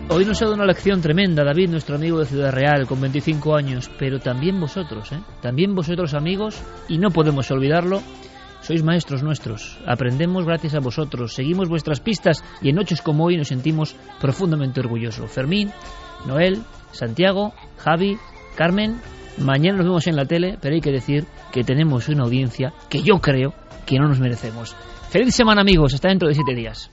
Hoy 0.09 0.25
nos 0.25 0.41
ha 0.41 0.45
dado 0.45 0.55
una 0.55 0.65
lección 0.65 1.01
tremenda 1.01 1.43
David, 1.43 1.69
nuestro 1.69 1.95
amigo 1.95 2.19
de 2.19 2.25
Ciudad 2.25 2.51
Real, 2.51 2.85
con 2.85 2.99
25 3.01 3.55
años, 3.55 3.89
pero 3.97 4.19
también 4.19 4.59
vosotros, 4.59 5.11
¿eh? 5.13 5.19
También 5.41 5.73
vosotros 5.73 6.13
amigos, 6.13 6.61
y 6.87 6.99
no 6.99 7.09
podemos 7.09 7.49
olvidarlo, 7.49 8.03
sois 8.61 8.83
maestros 8.83 9.23
nuestros, 9.23 9.79
aprendemos 9.87 10.45
gracias 10.45 10.75
a 10.75 10.79
vosotros, 10.79 11.33
seguimos 11.33 11.69
vuestras 11.69 12.01
pistas 12.01 12.43
y 12.61 12.69
en 12.69 12.75
noches 12.75 13.01
como 13.01 13.25
hoy 13.25 13.37
nos 13.37 13.47
sentimos 13.47 13.95
profundamente 14.19 14.79
orgullosos. 14.79 15.31
Fermín, 15.31 15.71
Noel, 16.27 16.61
Santiago, 16.95 17.53
Javi, 17.77 18.17
Carmen, 18.55 19.01
mañana 19.37 19.77
nos 19.77 19.85
vemos 19.85 20.07
en 20.07 20.15
la 20.15 20.25
tele, 20.25 20.57
pero 20.61 20.75
hay 20.75 20.81
que 20.81 20.91
decir 20.91 21.25
que 21.51 21.63
tenemos 21.63 22.07
una 22.09 22.23
audiencia 22.23 22.73
que 22.89 23.03
yo 23.03 23.19
creo 23.19 23.53
que 23.85 23.99
no 23.99 24.07
nos 24.07 24.19
merecemos. 24.19 24.75
Feliz 25.09 25.35
semana 25.35 25.61
amigos, 25.61 25.93
hasta 25.93 26.09
dentro 26.09 26.27
de 26.27 26.35
siete 26.35 26.55
días. 26.55 26.91